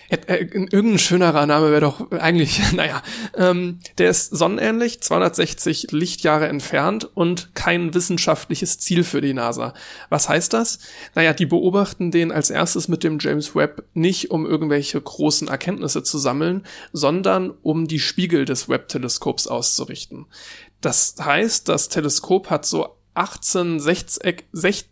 Äh, 0.09 0.37
irgendein 0.37 0.97
schönerer 0.97 1.45
Name 1.45 1.69
wäre 1.69 1.81
doch 1.81 2.11
eigentlich, 2.11 2.59
naja. 2.73 3.03
Ähm, 3.35 3.79
der 3.99 4.09
ist 4.09 4.35
sonnenähnlich, 4.35 5.01
260 5.01 5.91
Lichtjahre 5.91 6.47
entfernt 6.47 7.09
und 7.15 7.53
kein 7.53 7.93
wissenschaftliches 7.93 8.79
Ziel 8.79 9.03
für 9.03 9.21
die 9.21 9.33
NASA. 9.33 9.73
Was 10.09 10.27
heißt 10.27 10.53
das? 10.53 10.79
Naja, 11.13 11.33
die 11.33 11.45
beobachten 11.45 12.09
den 12.09 12.31
als 12.31 12.49
erstes 12.49 12.87
mit 12.87 13.03
dem 13.03 13.19
James 13.19 13.55
Webb 13.55 13.83
nicht, 13.93 14.31
um 14.31 14.47
irgendwelche 14.47 14.99
großen 14.99 15.47
Erkenntnisse 15.47 16.01
zu 16.01 16.17
sammeln, 16.17 16.65
sondern 16.91 17.53
um 17.61 17.87
die 17.87 17.99
Spiegel 17.99 18.45
des 18.45 18.67
Webb-Teleskops 18.67 19.47
auszurichten. 19.47 20.25
Das 20.81 21.15
heißt, 21.19 21.69
das 21.69 21.89
Teleskop 21.89 22.49
hat 22.49 22.65
so 22.65 22.95
18 23.13 23.79
Sechseck, 23.79 24.47
Sech, 24.51 24.85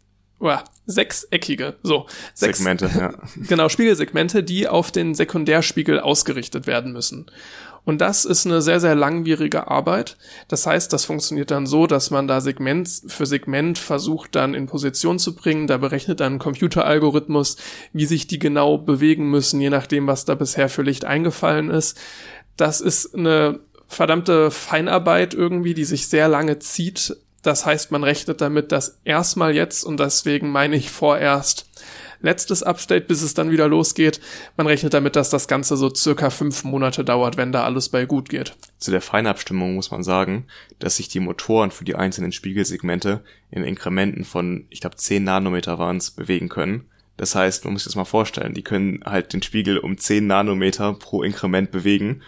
sechseckige, 0.88 1.76
so. 1.84 2.08
Sechs, 2.34 2.58
Segmente, 2.58 2.90
ja. 2.98 3.14
Genau, 3.48 3.70
Spiegelsegmente, 3.70 4.44
die 4.44 4.68
auf 4.68 4.92
den 4.92 5.14
Sekundärspiegel 5.14 6.00
ausgerichtet 6.00 6.66
werden 6.66 6.94
müssen. 6.94 7.30
Und 7.88 8.02
das 8.02 8.26
ist 8.26 8.46
eine 8.46 8.62
sehr, 8.62 8.82
sehr 8.82 8.96
langwierige 8.96 9.70
Arbeit. 9.70 10.18
Das 10.50 10.68
heißt, 10.68 10.92
das 10.92 11.06
funktioniert 11.06 11.52
dann 11.52 11.66
so, 11.66 11.88
dass 11.88 12.12
man 12.12 12.28
da 12.28 12.42
Segment 12.42 12.90
für 13.08 13.26
Segment 13.26 13.78
versucht 13.78 14.36
dann 14.36 14.54
in 14.54 14.66
Position 14.66 15.20
zu 15.20 15.36
bringen. 15.36 15.68
Da 15.68 15.78
berechnet 15.78 16.20
dann 16.20 16.34
ein 16.34 16.40
Computeralgorithmus, 16.40 17.56
wie 17.94 18.06
sich 18.06 18.28
die 18.28 18.40
genau 18.40 18.78
bewegen 18.78 19.30
müssen, 19.30 19.62
je 19.62 19.70
nachdem, 19.70 20.06
was 20.06 20.26
da 20.26 20.36
bisher 20.36 20.68
für 20.68 20.82
Licht 20.82 21.06
eingefallen 21.06 21.70
ist. 21.70 21.98
Das 22.58 22.82
ist 22.82 23.16
eine 23.16 23.60
verdammte 23.88 24.52
Feinarbeit 24.52 25.34
irgendwie, 25.34 25.74
die 25.74 25.86
sich 25.86 26.10
sehr 26.10 26.28
lange 26.28 26.60
zieht. 26.60 27.16
Das 27.48 27.66
heißt, 27.66 27.92
man 27.92 28.04
rechnet 28.04 28.42
damit, 28.42 28.74
dass 28.74 29.00
erstmal 29.06 29.56
jetzt, 29.56 29.86
und 29.86 30.02
deswegen 30.02 30.52
meine 30.52 30.76
ich 30.76 30.92
vorerst 30.92 31.70
letztes 32.20 32.62
Update, 32.62 33.08
bis 33.08 33.22
es 33.22 33.36
dann 33.36 33.52
wieder 33.52 33.70
losgeht. 33.70 34.20
Man 34.58 34.68
rechnet 34.68 34.94
damit, 34.94 35.16
dass 35.16 35.30
das 35.30 35.48
Ganze 35.48 35.78
so 35.78 35.96
circa 35.96 36.30
fünf 36.30 36.66
Monate 36.66 37.06
dauert, 37.06 37.38
wenn 37.38 37.54
da 37.54 37.64
alles 37.64 37.88
bei 37.88 38.04
gut 38.04 38.28
geht. 38.28 38.58
Zu 38.80 38.92
der 38.92 39.00
Feinabstimmung 39.00 39.76
muss 39.76 39.92
man 39.92 40.04
sagen, 40.04 40.48
dass 40.80 40.98
sich 40.98 41.08
die 41.08 41.22
Motoren 41.22 41.72
für 41.72 41.86
die 41.86 41.96
einzelnen 41.96 42.34
Spiegelsegmente 42.34 43.24
in 43.50 43.64
Inkrementen 43.64 44.26
von, 44.26 44.66
ich 44.70 44.82
glaube, 44.82 44.98
10 44.98 45.24
Nanometer 45.24 45.80
waren 45.80 45.98
es, 45.98 46.12
bewegen 46.12 46.50
können. 46.50 46.90
Das 47.16 47.34
heißt, 47.34 47.64
man 47.64 47.72
muss 47.72 47.84
sich 47.84 47.92
das 47.92 47.96
mal 47.96 48.04
vorstellen, 48.04 48.56
die 48.56 48.64
können 48.64 49.00
halt 49.06 49.32
den 49.32 49.42
Spiegel 49.42 49.78
um 49.78 49.98
10 49.98 50.28
Nanometer 50.28 50.96
pro 50.96 51.24
Inkrement 51.24 51.72
bewegen 51.72 52.24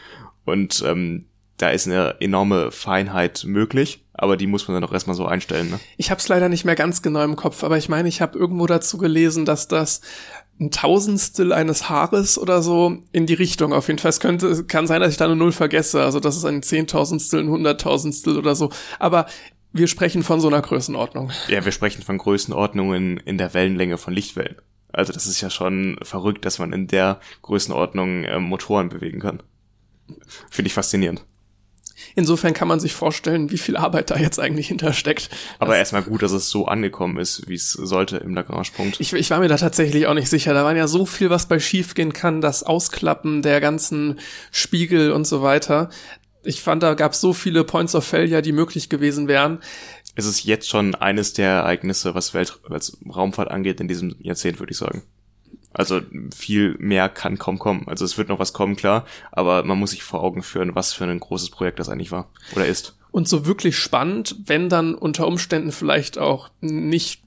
und 0.46 0.82
ähm, 0.88 1.26
da 1.60 1.70
ist 1.70 1.88
eine 1.88 2.16
enorme 2.20 2.72
Feinheit 2.72 3.44
möglich, 3.46 4.04
aber 4.14 4.38
die 4.38 4.48
muss 4.48 4.68
man 4.68 4.76
dann 4.76 4.90
auch 4.90 4.94
erstmal 4.94 5.16
so 5.16 5.26
einstellen. 5.26 5.70
Ne? 5.70 5.80
Ich 5.98 6.10
habe 6.10 6.20
es 6.20 6.28
leider 6.28 6.50
nicht 6.50 6.66
mehr 6.66 6.76
ganz 6.76 7.02
genau 7.02 7.22
im 7.24 7.36
Kopf, 7.36 7.64
aber 7.64 7.78
ich 7.78 7.90
meine, 7.90 8.10
ich 8.10 8.22
habe 8.22 8.40
irgendwo 8.40 8.66
dazu 8.66 8.98
gelesen, 8.98 9.46
dass 9.46 9.68
das 9.68 10.02
ein 10.60 10.72
Tausendstel 10.72 11.54
eines 11.54 11.90
Haares 11.90 12.38
oder 12.38 12.62
so 12.62 12.98
in 13.12 13.26
die 13.26 13.34
Richtung. 13.34 13.74
Auf 13.74 13.88
jeden 13.88 14.00
Fall, 14.00 14.10
es 14.10 14.20
könnte, 14.20 14.66
kann 14.66 14.88
sein, 14.88 15.02
dass 15.02 15.12
ich 15.12 15.18
da 15.18 15.26
eine 15.26 15.36
Null 15.36 15.52
vergesse. 15.52 16.04
Also 16.04 16.20
das 16.20 16.36
ist 16.36 16.46
ein 16.46 16.64
Zehntausendstel, 16.64 17.42
ein 17.42 17.50
Hunderttausendstel 17.50 18.38
oder 18.38 18.56
so. 18.56 18.70
Aber 19.00 19.26
wir 19.72 19.88
sprechen 19.88 20.24
von 20.24 20.42
so 20.42 20.48
einer 20.48 20.62
Größenordnung. 20.62 21.32
Ja, 21.48 21.64
wir 21.64 21.72
sprechen 21.72 22.02
von 22.02 22.18
Größenordnungen 22.18 23.18
in 23.18 23.38
der 23.38 23.54
Wellenlänge 23.54 23.98
von 23.98 24.14
Lichtwellen. 24.14 24.58
Also 24.92 25.14
das 25.14 25.28
ist 25.28 25.40
ja 25.42 25.50
schon 25.50 25.98
verrückt, 26.02 26.46
dass 26.46 26.60
man 26.60 26.74
in 26.74 26.88
der 26.88 27.20
Größenordnung 27.44 28.24
äh, 28.24 28.40
Motoren 28.40 28.90
bewegen 28.90 29.20
kann. 29.20 29.44
Finde 30.50 30.68
ich 30.68 30.74
faszinierend. 30.74 31.24
Insofern 32.16 32.54
kann 32.54 32.68
man 32.68 32.80
sich 32.80 32.94
vorstellen, 32.94 33.52
wie 33.52 33.58
viel 33.58 33.78
Arbeit 33.78 34.10
da 34.10 34.18
jetzt 34.18 34.40
eigentlich 34.40 34.68
hintersteckt. 34.68 35.30
Aber 35.60 35.78
erstmal 35.78 36.04
gut, 36.04 36.22
dass 36.22 36.32
es 36.32 36.50
so 36.50 36.66
angekommen 36.66 37.18
ist, 37.18 37.48
wie 37.48 37.56
es 37.56 37.72
sollte 37.72 38.18
im 38.18 38.34
Lagrange-Punkt. 38.34 39.00
Ich, 39.00 39.14
ich 39.14 39.30
war 39.30 39.40
mir 39.40 39.48
da 39.48 39.58
tatsächlich 39.58 40.08
auch 40.08 40.14
nicht 40.14 40.30
sicher. 40.30 40.54
Da 40.54 40.64
war 40.64 40.76
ja 40.76 40.88
so 40.88 41.06
viel, 41.06 41.30
was 41.30 41.48
bei 41.48 41.60
schief 41.60 41.94
gehen 41.94 42.14
kann, 42.14 42.42
das 42.42 42.64
Ausklappen 42.64 43.42
der 43.42 43.62
ganzen 43.62 44.20
Spiegel 44.52 45.12
und 45.12 45.26
so 45.26 45.42
weiter. 45.42 45.90
Ich 46.44 46.62
fand, 46.62 46.84
da 46.84 46.94
gab 46.94 47.14
es 47.14 47.22
so 47.22 47.34
viele 47.34 47.64
Points 47.64 47.96
of 47.96 48.06
Failure, 48.06 48.42
die 48.42 48.54
möglich 48.54 48.90
gewesen 48.90 49.28
wären. 49.28 49.60
Es 50.16 50.26
ist 50.26 50.44
jetzt 50.44 50.70
schon 50.70 50.96
eines 50.96 51.34
der 51.34 51.50
Ereignisse, 51.50 52.16
was 52.16 52.34
Welt 52.34 52.60
als 52.70 52.98
Raumfahrt 53.14 53.52
angeht 53.52 53.80
in 53.80 53.88
diesem 53.88 54.16
Jahrzehnt, 54.20 54.60
würde 54.60 54.72
ich 54.72 54.78
sagen. 54.78 55.04
Also 55.80 56.02
viel 56.36 56.76
mehr 56.78 57.08
kann 57.08 57.38
kaum 57.38 57.58
kommen. 57.58 57.88
Also 57.88 58.04
es 58.04 58.18
wird 58.18 58.28
noch 58.28 58.38
was 58.38 58.52
kommen, 58.52 58.76
klar, 58.76 59.06
aber 59.32 59.64
man 59.64 59.80
muss 59.80 59.92
sich 59.92 60.04
vor 60.04 60.22
Augen 60.22 60.44
führen, 60.44 60.76
was 60.76 60.92
für 60.92 61.06
ein 61.06 61.22
großes 61.22 61.52
Projekt 61.52 61.80
das 61.80 61.88
eigentlich 61.88 62.12
war 62.12 62.28
oder 62.54 62.68
ist. 62.68 62.98
Und 63.12 63.30
so 63.30 63.46
wirklich 63.46 63.78
spannend, 63.78 64.36
wenn 64.46 64.68
dann 64.68 64.94
unter 64.94 65.26
Umständen 65.26 65.72
vielleicht 65.72 66.18
auch 66.18 66.50
nicht 66.60 67.22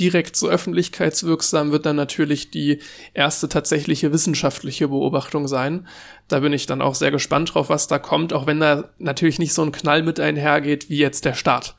direkt 0.00 0.36
so 0.36 0.48
öffentlichkeitswirksam 0.48 1.70
wird 1.70 1.84
dann 1.84 1.96
natürlich 1.96 2.50
die 2.50 2.78
erste 3.12 3.46
tatsächliche 3.46 4.10
wissenschaftliche 4.10 4.88
Beobachtung 4.88 5.46
sein. 5.46 5.86
Da 6.28 6.40
bin 6.40 6.54
ich 6.54 6.64
dann 6.64 6.80
auch 6.80 6.94
sehr 6.94 7.10
gespannt 7.10 7.52
drauf, 7.52 7.68
was 7.68 7.88
da 7.88 7.98
kommt, 7.98 8.32
auch 8.32 8.46
wenn 8.46 8.60
da 8.60 8.88
natürlich 8.98 9.38
nicht 9.38 9.52
so 9.52 9.62
ein 9.62 9.72
Knall 9.72 10.02
mit 10.02 10.18
einhergeht 10.18 10.88
wie 10.88 10.96
jetzt 10.96 11.26
der 11.26 11.34
Start. 11.34 11.74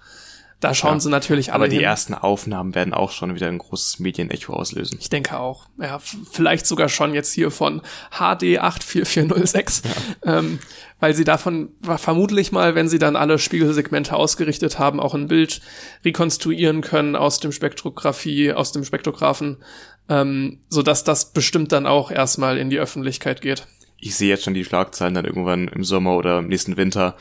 Da 0.60 0.74
schauen 0.74 0.96
ja, 0.96 1.00
sie 1.00 1.10
natürlich 1.10 1.54
alle. 1.54 1.56
Aber 1.56 1.68
die 1.70 1.78
hin. 1.78 1.86
ersten 1.86 2.14
Aufnahmen 2.14 2.76
werden 2.76 2.94
auch 2.94 3.12
schon 3.12 3.34
wieder 3.34 3.48
ein 3.48 3.58
großes 3.58 4.00
Medienecho 4.00 4.54
auslösen. 4.54 4.98
Ich 5.00 5.10
denke 5.10 5.40
auch. 5.40 5.68
Ja, 5.80 6.00
vielleicht 6.00 6.66
sogar 6.66 6.90
schon 6.90 7.14
jetzt 7.14 7.34
hier 7.34 7.50
von 7.50 7.82
HD 8.12 8.60
84406, 8.60 9.84
ja. 10.26 10.40
ähm, 10.40 10.60
weil 11.00 11.14
sie 11.14 11.24
davon 11.24 11.70
vermutlich 11.82 12.52
mal, 12.52 12.76
wenn 12.76 12.90
sie 12.90 13.00
dann 13.00 13.16
alle 13.16 13.40
Spiegelsegmente 13.40 14.16
ausgerichtet 14.16 14.80
haben, 14.80 15.00
auch 15.00 15.14
ein 15.14 15.28
Bild 15.28 15.62
rekonstruieren 16.04 16.82
können 16.82 17.16
aus 17.16 17.40
dem 17.40 17.54
Spektrographie, 17.54 18.52
aus 18.52 18.74
dem 18.74 18.84
Spektrographen, 18.84 19.64
ähm, 20.10 20.60
so 20.68 20.82
dass 20.82 21.06
das 21.06 21.32
bestimmt 21.32 21.72
dann 21.72 21.86
auch 21.86 22.12
erstmal 22.12 22.58
in 22.58 22.70
die 22.70 22.80
Öffentlichkeit 22.80 23.42
geht 23.42 23.66
ich 24.02 24.16
sehe 24.16 24.30
jetzt 24.30 24.46
schon 24.46 24.54
die 24.54 24.64
Schlagzeilen 24.64 25.14
dann 25.14 25.26
irgendwann 25.26 25.68
im 25.68 25.84
Sommer 25.84 26.16
oder 26.16 26.40
im 26.40 26.48
nächsten 26.48 26.78
Winter, 26.78 27.16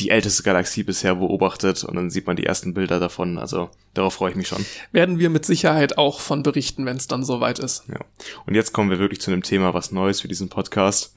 die 0.00 0.10
älteste 0.10 0.42
Galaxie 0.42 0.82
bisher 0.82 1.14
beobachtet 1.14 1.84
und 1.84 1.94
dann 1.94 2.10
sieht 2.10 2.26
man 2.26 2.36
die 2.36 2.46
ersten 2.46 2.74
Bilder 2.74 2.98
davon. 2.98 3.38
Also 3.38 3.70
darauf 3.94 4.14
freue 4.14 4.30
ich 4.30 4.36
mich 4.36 4.48
schon. 4.48 4.64
Werden 4.92 5.18
wir 5.18 5.30
mit 5.30 5.46
Sicherheit 5.46 5.98
auch 5.98 6.20
von 6.20 6.42
berichten, 6.42 6.84
wenn 6.84 6.96
es 6.96 7.06
dann 7.06 7.24
soweit 7.24 7.60
ist. 7.60 7.84
Ja. 7.88 8.00
Und 8.46 8.54
jetzt 8.54 8.72
kommen 8.72 8.90
wir 8.90 8.98
wirklich 8.98 9.20
zu 9.20 9.30
einem 9.30 9.42
Thema, 9.42 9.72
was 9.72 9.92
Neues 9.92 10.20
für 10.20 10.28
diesen 10.28 10.48
Podcast. 10.48 11.14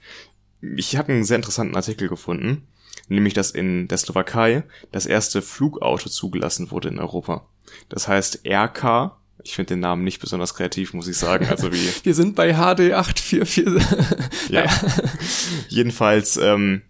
Ich 0.61 0.95
habe 0.95 1.11
einen 1.11 1.23
sehr 1.23 1.37
interessanten 1.37 1.75
Artikel 1.75 2.07
gefunden, 2.07 2.67
nämlich 3.07 3.33
dass 3.33 3.51
in 3.51 3.87
der 3.87 3.97
Slowakei 3.97 4.63
das 4.91 5.05
erste 5.07 5.41
Flugauto 5.41 6.09
zugelassen 6.09 6.69
wurde 6.69 6.89
in 6.89 6.99
Europa. 6.99 7.47
Das 7.89 8.07
heißt 8.07 8.41
RK. 8.45 9.17
Ich 9.43 9.55
finde 9.55 9.75
den 9.75 9.79
Namen 9.79 10.03
nicht 10.03 10.19
besonders 10.19 10.55
kreativ, 10.55 10.93
muss 10.93 11.07
ich 11.07 11.17
sagen. 11.17 11.47
Also 11.47 11.71
wie 11.71 11.89
wir 12.03 12.13
sind 12.13 12.35
bei 12.35 12.53
HD 12.53 12.93
844. 12.93 13.65
ja. 14.49 14.65
Jedenfalls 15.69 16.37
ähm, 16.37 16.81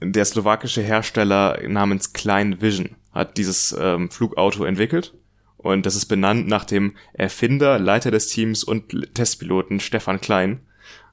der 0.00 0.24
slowakische 0.24 0.82
Hersteller 0.82 1.58
namens 1.66 2.12
Klein 2.12 2.60
Vision 2.60 2.96
hat 3.12 3.36
dieses 3.36 3.76
ähm, 3.78 4.10
Flugauto 4.10 4.64
entwickelt 4.64 5.14
und 5.58 5.86
das 5.86 5.96
ist 5.96 6.06
benannt 6.06 6.46
nach 6.46 6.64
dem 6.64 6.96
Erfinder, 7.12 7.78
Leiter 7.78 8.10
des 8.10 8.28
Teams 8.28 8.62
und 8.62 9.14
Testpiloten 9.14 9.80
Stefan 9.80 10.20
Klein. 10.20 10.60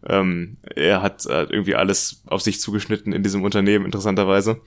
Ähm, 0.08 0.58
er 0.76 1.02
hat 1.02 1.26
äh, 1.26 1.44
irgendwie 1.44 1.76
alles 1.76 2.22
auf 2.28 2.42
sich 2.42 2.62
zugeschnitten 2.62 3.12
in 3.12 3.24
diesem 3.24 3.44
Unternehmen, 3.44 3.86
interessanterweise, 3.86 4.62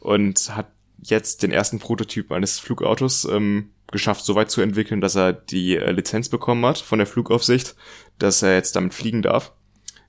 und 0.00 0.56
hat 0.56 0.72
jetzt 1.00 1.44
den 1.44 1.52
ersten 1.52 1.78
Prototyp 1.78 2.32
eines 2.32 2.58
Flugautos 2.58 3.24
ähm, 3.24 3.70
geschafft, 3.92 4.24
so 4.24 4.34
weit 4.34 4.50
zu 4.50 4.60
entwickeln, 4.62 5.00
dass 5.00 5.14
er 5.14 5.32
die 5.32 5.76
äh, 5.76 5.92
Lizenz 5.92 6.28
bekommen 6.28 6.66
hat 6.66 6.78
von 6.78 6.98
der 6.98 7.06
Flugaufsicht, 7.06 7.76
dass 8.18 8.42
er 8.42 8.54
jetzt 8.54 8.74
damit 8.74 8.94
fliegen 8.94 9.22
darf. 9.22 9.52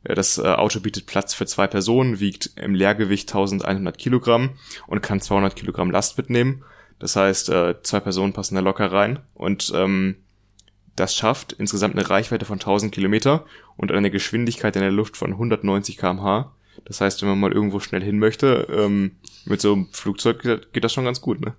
Das 0.03 0.37
äh, 0.37 0.41
Auto 0.41 0.79
bietet 0.79 1.05
Platz 1.05 1.33
für 1.33 1.45
zwei 1.45 1.67
Personen, 1.67 2.19
wiegt 2.19 2.51
im 2.55 2.73
Leergewicht 2.73 3.29
1100 3.29 3.97
Kilogramm 3.97 4.51
und 4.87 5.01
kann 5.01 5.21
200 5.21 5.55
Kilogramm 5.55 5.91
Last 5.91 6.17
mitnehmen. 6.17 6.63
Das 6.99 7.15
heißt, 7.15 7.49
äh, 7.49 7.81
zwei 7.83 7.99
Personen 7.99 8.33
passen 8.33 8.55
da 8.55 8.61
locker 8.61 8.91
rein 8.91 9.19
und 9.33 9.71
ähm, 9.75 10.17
das 10.95 11.15
schafft 11.15 11.53
insgesamt 11.53 11.95
eine 11.95 12.09
Reichweite 12.09 12.45
von 12.45 12.59
1000 12.59 12.91
Kilometer 12.91 13.45
und 13.77 13.91
eine 13.91 14.11
Geschwindigkeit 14.11 14.75
in 14.75 14.81
der 14.81 14.91
Luft 14.91 15.17
von 15.17 15.31
190 15.31 15.97
kmh. 15.97 16.51
Das 16.85 17.01
heißt, 17.01 17.21
wenn 17.21 17.29
man 17.29 17.39
mal 17.39 17.51
irgendwo 17.51 17.79
schnell 17.79 18.03
hin 18.03 18.19
möchte, 18.19 18.67
ähm, 18.71 19.11
mit 19.45 19.61
so 19.61 19.73
einem 19.73 19.87
Flugzeug 19.91 20.41
geht 20.73 20.83
das 20.83 20.93
schon 20.93 21.05
ganz 21.05 21.21
gut, 21.21 21.41
ne? 21.41 21.53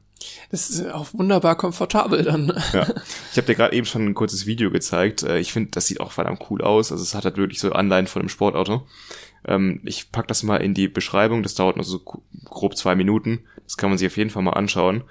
Das 0.51 0.71
ist 0.71 0.87
auch 0.93 1.13
wunderbar 1.15 1.57
komfortabel 1.57 2.23
dann. 2.23 2.53
Ja. 2.73 2.87
Ich 3.31 3.37
habe 3.37 3.47
dir 3.47 3.55
gerade 3.55 3.75
eben 3.75 3.87
schon 3.87 4.07
ein 4.07 4.15
kurzes 4.15 4.47
Video 4.47 4.71
gezeigt. 4.71 5.23
Äh, 5.23 5.39
ich 5.39 5.53
finde, 5.53 5.71
das 5.73 5.87
sieht 5.87 6.01
auch 6.01 6.13
verdammt 6.13 6.47
cool 6.51 6.63
aus. 6.63 6.93
Also 6.93 7.03
es 7.03 7.15
hat 7.15 7.25
halt 7.25 7.37
wirklich 7.37 7.59
so 7.59 7.73
Anleihen 7.73 8.07
von 8.07 8.23
einem 8.23 8.29
Sportauto. 8.29 8.87
Ähm, 9.47 9.81
ich 9.85 10.13
pack 10.13 10.29
das 10.29 10.43
mal 10.43 10.59
in 10.59 10.75
die 10.75 10.89
Beschreibung. 10.89 11.43
Das 11.43 11.55
dauert 11.55 11.77
nur 11.77 11.85
so 11.85 11.99
grob 11.99 12.77
zwei 12.77 12.95
Minuten. 12.95 13.41
Das 13.65 13.77
kann 13.77 13.91
man 13.91 13.99
sich 13.99 14.07
auf 14.07 14.17
jeden 14.17 14.31
Fall 14.31 14.43
mal 14.43 14.53
anschauen. 14.53 15.03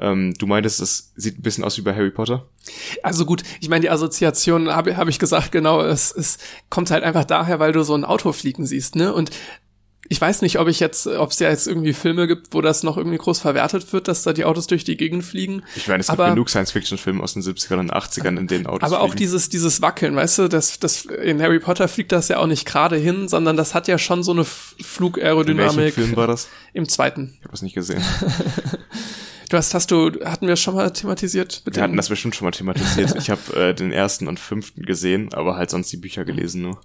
Ähm, 0.00 0.34
du 0.38 0.46
meintest, 0.46 0.80
es 0.80 1.12
sieht 1.16 1.38
ein 1.38 1.42
bisschen 1.42 1.64
aus 1.64 1.76
wie 1.76 1.82
bei 1.82 1.94
Harry 1.94 2.10
Potter? 2.10 2.46
Also 3.02 3.24
gut, 3.24 3.42
ich 3.60 3.68
meine, 3.68 3.82
die 3.82 3.90
Assoziation 3.90 4.68
habe 4.68 4.96
hab 4.96 5.08
ich 5.08 5.18
gesagt, 5.18 5.52
genau, 5.52 5.82
es, 5.82 6.12
es 6.12 6.38
kommt 6.70 6.90
halt 6.90 7.04
einfach 7.04 7.24
daher, 7.24 7.58
weil 7.58 7.72
du 7.72 7.82
so 7.82 7.94
ein 7.94 8.04
Auto 8.04 8.32
fliegen 8.32 8.66
siehst, 8.66 8.96
ne? 8.96 9.12
Und 9.12 9.30
ich 10.10 10.20
weiß 10.20 10.42
nicht, 10.42 10.58
ob 10.58 10.68
ich 10.68 10.80
jetzt, 10.80 11.06
ob 11.06 11.30
es 11.30 11.38
ja 11.38 11.50
jetzt 11.50 11.66
irgendwie 11.66 11.92
Filme 11.92 12.26
gibt, 12.26 12.54
wo 12.54 12.62
das 12.62 12.82
noch 12.82 12.96
irgendwie 12.96 13.18
groß 13.18 13.40
verwertet 13.40 13.92
wird, 13.92 14.08
dass 14.08 14.22
da 14.22 14.32
die 14.32 14.46
Autos 14.46 14.66
durch 14.66 14.84
die 14.84 14.96
Gegend 14.96 15.22
fliegen. 15.22 15.62
Ich 15.76 15.86
meine, 15.86 16.00
es 16.00 16.08
aber, 16.08 16.24
gibt 16.24 16.36
genug 16.36 16.48
Science-Fiction-Filme 16.48 17.22
aus 17.22 17.34
den 17.34 17.42
70ern 17.42 17.78
und 17.78 17.92
80ern, 17.92 18.38
in 18.38 18.46
denen 18.46 18.66
Autos 18.66 18.90
Aber 18.90 19.02
auch 19.02 19.14
dieses, 19.14 19.50
dieses 19.50 19.82
Wackeln, 19.82 20.16
weißt 20.16 20.38
du, 20.38 20.48
das, 20.48 20.78
das, 20.78 21.04
in 21.04 21.42
Harry 21.42 21.58
Potter 21.58 21.88
fliegt 21.88 22.12
das 22.12 22.28
ja 22.28 22.38
auch 22.38 22.46
nicht 22.46 22.64
gerade 22.64 22.96
hin, 22.96 23.28
sondern 23.28 23.56
das 23.58 23.74
hat 23.74 23.86
ja 23.86 23.98
schon 23.98 24.22
so 24.22 24.32
eine 24.32 24.44
Flugaerodynamik. 24.44 25.72
In 25.72 25.76
welchem 25.78 25.94
Film 25.94 26.16
war 26.16 26.26
das? 26.26 26.48
Im 26.72 26.88
zweiten. 26.88 27.34
Ich 27.38 27.44
habe 27.44 27.54
es 27.54 27.62
nicht 27.62 27.74
gesehen. 27.74 28.02
Du 29.48 29.56
hast, 29.56 29.72
hast 29.72 29.90
du, 29.90 30.12
hatten 30.24 30.46
wir 30.46 30.56
schon 30.56 30.74
mal 30.74 30.90
thematisiert? 30.90 31.62
wir 31.64 31.82
hatten 31.82 31.96
das 31.96 32.08
bestimmt 32.10 32.36
schon 32.36 32.44
mal 32.44 32.52
thematisiert. 32.52 33.14
ich 33.16 33.30
habe 33.30 33.56
äh, 33.56 33.74
den 33.74 33.92
ersten 33.92 34.28
und 34.28 34.38
fünften 34.38 34.82
gesehen, 34.82 35.32
aber 35.32 35.56
halt 35.56 35.70
sonst 35.70 35.90
die 35.90 35.96
Bücher 35.96 36.24
gelesen 36.24 36.62
nur. 36.62 36.80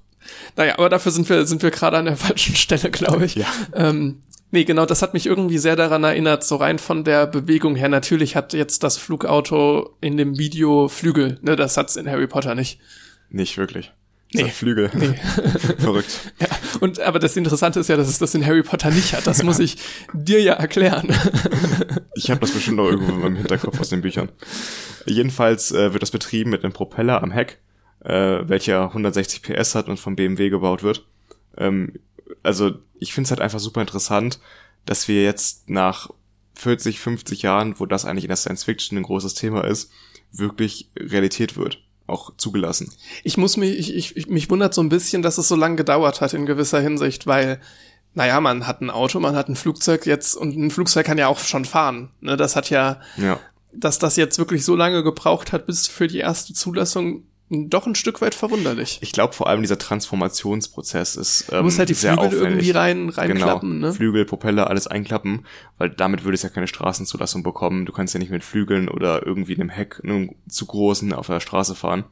Naja, 0.55 0.75
aber 0.77 0.87
dafür 0.87 1.11
sind 1.11 1.27
wir, 1.27 1.45
sind 1.45 1.61
wir 1.61 1.71
gerade 1.71 1.97
an 1.97 2.05
der 2.05 2.15
falschen 2.17 2.55
Stelle, 2.55 2.89
glaube 2.91 3.25
ich. 3.25 3.35
Ja. 3.35 3.47
Ähm, 3.73 4.19
Nee, 4.53 4.65
genau, 4.65 4.85
das 4.85 5.01
hat 5.01 5.15
mich 5.15 5.25
irgendwie 5.25 5.57
sehr 5.57 5.75
daran 5.75 6.03
erinnert, 6.03 6.43
so 6.43 6.57
rein 6.57 6.77
von 6.77 7.03
der 7.03 7.25
Bewegung 7.25 7.75
her. 7.75 7.89
Natürlich 7.89 8.35
hat 8.35 8.53
jetzt 8.53 8.83
das 8.83 8.97
Flugauto 8.97 9.95
in 9.99 10.15
dem 10.15 10.37
Video 10.37 10.89
Flügel, 10.89 11.39
ne, 11.41 11.55
das 11.55 11.75
hat's 11.75 11.95
in 11.95 12.07
Harry 12.07 12.27
Potter 12.27 12.53
nicht. 12.53 12.79
Nicht 13.31 13.57
wirklich. 13.57 13.91
Nee. 14.31 14.43
Nee. 14.43 14.49
Flügel. 14.49 14.91
Nee. 14.93 15.15
Verrückt. 15.79 16.19
Ja, 16.39 16.47
und 16.81 16.99
aber 16.99 17.17
das 17.17 17.35
Interessante 17.35 17.79
ist 17.79 17.89
ja, 17.89 17.97
dass 17.97 18.07
es 18.07 18.19
das 18.19 18.35
in 18.35 18.45
Harry 18.45 18.61
Potter 18.61 18.91
nicht 18.91 19.13
hat. 19.13 19.25
Das 19.25 19.41
muss 19.41 19.57
ich 19.57 19.77
dir 20.13 20.39
ja 20.39 20.53
erklären. 20.53 21.07
Ich 22.23 22.31
habe 22.31 22.39
das 22.41 22.51
bestimmt 22.51 22.77
noch 22.77 22.87
irgendwo 22.89 23.11
in 23.13 23.19
meinem 23.21 23.35
Hinterkopf 23.35 23.79
aus 23.79 23.89
den 23.89 24.01
Büchern. 24.01 24.29
Jedenfalls 25.05 25.71
äh, 25.71 25.93
wird 25.93 26.01
das 26.01 26.11
betrieben 26.11 26.49
mit 26.49 26.63
einem 26.63 26.73
Propeller 26.73 27.21
am 27.21 27.31
Heck, 27.31 27.59
äh, 28.03 28.39
welcher 28.47 28.83
160 28.85 29.41
PS 29.43 29.75
hat 29.75 29.87
und 29.89 29.99
vom 29.99 30.15
BMW 30.15 30.49
gebaut 30.49 30.83
wird. 30.83 31.05
Ähm, 31.57 31.93
also 32.41 32.71
ich 32.99 33.13
finde 33.13 33.27
es 33.27 33.31
halt 33.31 33.41
einfach 33.41 33.59
super 33.59 33.81
interessant, 33.81 34.39
dass 34.85 35.07
wir 35.07 35.23
jetzt 35.23 35.69
nach 35.69 36.09
40, 36.55 36.99
50 36.99 37.41
Jahren, 37.41 37.79
wo 37.79 37.85
das 37.85 38.05
eigentlich 38.05 38.25
in 38.25 38.29
der 38.29 38.37
Science 38.37 38.63
Fiction 38.63 38.97
ein 38.97 39.03
großes 39.03 39.33
Thema 39.33 39.65
ist, 39.65 39.91
wirklich 40.31 40.89
Realität 40.97 41.57
wird. 41.57 41.79
Auch 42.05 42.35
zugelassen. 42.35 42.91
Ich 43.23 43.37
muss 43.37 43.55
mich, 43.55 43.77
ich, 43.79 43.95
ich, 43.95 44.17
ich- 44.17 44.27
mich 44.27 44.49
wundert 44.49 44.73
so 44.73 44.81
ein 44.81 44.89
bisschen, 44.89 45.21
dass 45.21 45.37
es 45.37 45.47
so 45.47 45.55
lange 45.55 45.77
gedauert 45.77 46.19
hat 46.19 46.33
in 46.33 46.45
gewisser 46.45 46.81
Hinsicht, 46.81 47.27
weil, 47.27 47.61
naja, 48.15 48.39
man 48.41 48.67
hat 48.67 48.81
ein 48.81 48.89
Auto, 48.89 49.19
man 49.19 49.35
hat 49.35 49.49
ein 49.49 49.55
Flugzeug 49.55 50.05
jetzt 50.05 50.35
und 50.35 50.55
ein 50.55 50.71
Flugzeug 50.71 51.05
kann 51.05 51.17
ja 51.17 51.27
auch 51.27 51.39
schon 51.39 51.65
fahren. 51.65 52.09
Ne, 52.21 52.37
das 52.37 52.55
hat 52.55 52.69
ja, 52.69 52.99
Ja. 53.17 53.39
dass 53.71 53.99
das 53.99 54.15
jetzt 54.15 54.37
wirklich 54.37 54.63
so 54.65 54.75
lange 54.75 55.03
gebraucht 55.03 55.51
hat 55.51 55.65
bis 55.65 55.87
für 55.87 56.07
die 56.07 56.19
erste 56.19 56.53
Zulassung, 56.53 57.23
doch 57.49 57.85
ein 57.85 57.93
Stück 57.95 58.21
weit 58.21 58.33
verwunderlich. 58.33 58.97
Ich 59.01 59.11
glaube 59.11 59.33
vor 59.33 59.47
allem 59.47 59.61
dieser 59.61 59.77
Transformationsprozess 59.77 61.15
ist 61.15 61.49
ähm, 61.51 61.57
Du 61.59 61.63
musst 61.63 61.79
halt 61.79 61.89
die 61.89 61.93
Flügel 61.93 62.19
auffällig. 62.19 62.41
irgendwie 62.43 62.71
rein, 62.71 63.09
reinklappen, 63.09 63.73
genau. 63.75 63.87
ne? 63.87 63.93
Flügel, 63.93 64.25
Propeller, 64.25 64.69
alles 64.69 64.87
einklappen, 64.87 65.45
weil 65.77 65.89
damit 65.89 66.23
würde 66.23 66.35
es 66.35 66.41
ja 66.43 66.49
keine 66.49 66.67
Straßenzulassung 66.67 67.43
bekommen. 67.43 67.85
Du 67.85 67.91
kannst 67.91 68.13
ja 68.13 68.19
nicht 68.19 68.31
mit 68.31 68.43
Flügeln 68.43 68.89
oder 68.89 69.25
irgendwie 69.25 69.55
einem 69.55 69.69
Heck, 69.69 70.01
einem 70.03 70.31
zu 70.47 70.65
großen 70.65 71.13
auf 71.13 71.27
der 71.27 71.39
Straße 71.39 71.75
fahren. 71.75 72.05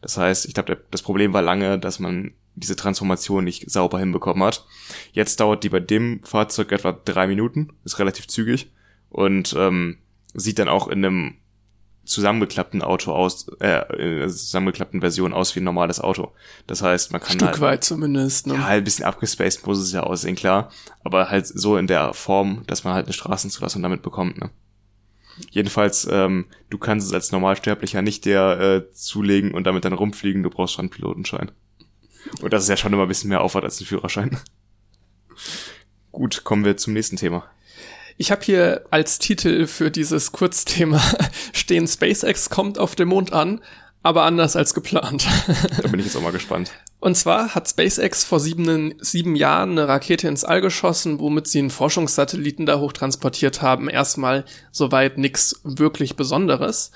Das 0.00 0.16
heißt, 0.18 0.46
ich 0.46 0.54
glaube, 0.54 0.78
das 0.90 1.02
Problem 1.02 1.32
war 1.32 1.42
lange, 1.42 1.78
dass 1.78 1.98
man 1.98 2.32
diese 2.54 2.76
Transformation 2.76 3.44
nicht 3.44 3.70
sauber 3.70 3.98
hinbekommen 3.98 4.42
hat. 4.44 4.64
Jetzt 5.12 5.40
dauert 5.40 5.64
die 5.64 5.68
bei 5.68 5.80
dem 5.80 6.22
Fahrzeug 6.22 6.72
etwa 6.72 6.92
drei 6.92 7.26
Minuten, 7.26 7.70
ist 7.84 7.98
relativ 7.98 8.28
zügig 8.28 8.70
und 9.10 9.54
ähm, 9.58 9.98
sieht 10.34 10.58
dann 10.58 10.68
auch 10.68 10.88
in 10.88 11.04
einem 11.04 11.34
zusammengeklappten 12.04 12.82
Auto 12.82 13.12
aus, 13.12 13.46
äh, 13.60 13.82
in 13.96 14.18
einer 14.18 14.28
zusammengeklappten 14.28 15.00
Version 15.00 15.32
aus 15.32 15.54
wie 15.54 15.60
ein 15.60 15.64
normales 15.64 16.00
Auto. 16.00 16.32
Das 16.66 16.82
heißt, 16.82 17.12
man 17.12 17.20
kann 17.20 17.34
Stück 17.34 17.48
halt, 17.48 17.60
weit 17.60 17.84
zumindest. 17.84 18.48
Ne? 18.48 18.54
ja, 18.54 18.64
halt 18.64 18.82
ein 18.82 18.84
bisschen 18.84 19.04
abgespaced 19.04 19.66
muss 19.66 19.78
es 19.78 19.92
ja 19.92 20.02
aussehen, 20.02 20.34
klar. 20.34 20.70
Aber 21.04 21.30
halt 21.30 21.46
so 21.46 21.76
in 21.76 21.86
der 21.86 22.12
Form, 22.12 22.64
dass 22.66 22.84
man 22.84 22.94
halt 22.94 23.06
eine 23.06 23.12
Straßenzulassung 23.12 23.82
damit 23.82 24.02
bekommt, 24.02 24.38
ne? 24.38 24.50
Jedenfalls, 25.50 26.06
ähm, 26.10 26.46
du 26.68 26.76
kannst 26.76 27.06
es 27.06 27.14
als 27.14 27.32
Normalsterblicher 27.32 28.02
nicht 28.02 28.26
der 28.26 28.60
äh, 28.60 28.92
zulegen 28.92 29.54
und 29.54 29.64
damit 29.64 29.84
dann 29.84 29.94
rumfliegen, 29.94 30.42
du 30.42 30.50
brauchst 30.50 30.74
schon 30.74 30.84
einen 30.84 30.90
Pilotenschein. 30.90 31.50
Und 32.40 32.52
das 32.52 32.64
ist 32.64 32.68
ja 32.68 32.76
schon 32.76 32.92
immer 32.92 33.02
ein 33.02 33.08
bisschen 33.08 33.28
mehr 33.28 33.40
Aufwand 33.40 33.64
als 33.64 33.80
ein 33.80 33.86
Führerschein. 33.86 34.38
Gut, 36.12 36.44
kommen 36.44 36.64
wir 36.64 36.76
zum 36.76 36.92
nächsten 36.92 37.16
Thema. 37.16 37.44
Ich 38.18 38.30
habe 38.30 38.44
hier 38.44 38.84
als 38.90 39.18
Titel 39.18 39.66
für 39.66 39.90
dieses 39.90 40.32
Kurzthema 40.32 41.00
stehen 41.52 41.88
SpaceX 41.88 42.50
kommt 42.50 42.78
auf 42.78 42.94
dem 42.94 43.08
Mond 43.08 43.32
an, 43.32 43.60
aber 44.02 44.24
anders 44.24 44.56
als 44.56 44.74
geplant. 44.74 45.26
Da 45.82 45.88
bin 45.88 46.00
ich 46.00 46.06
jetzt 46.06 46.16
auch 46.16 46.22
mal 46.22 46.32
gespannt. 46.32 46.70
Und 47.00 47.16
zwar 47.16 47.54
hat 47.54 47.68
SpaceX 47.68 48.22
vor 48.22 48.38
sieben, 48.38 48.94
sieben 49.00 49.34
Jahren 49.34 49.72
eine 49.72 49.88
Rakete 49.88 50.28
ins 50.28 50.44
All 50.44 50.60
geschossen, 50.60 51.18
womit 51.18 51.48
sie 51.48 51.58
einen 51.58 51.70
Forschungssatelliten 51.70 52.66
da 52.66 52.78
hoch 52.78 52.92
transportiert 52.92 53.62
haben. 53.62 53.88
Erstmal 53.88 54.44
soweit 54.70 55.18
nix 55.18 55.60
wirklich 55.64 56.14
Besonderes. 56.14 56.92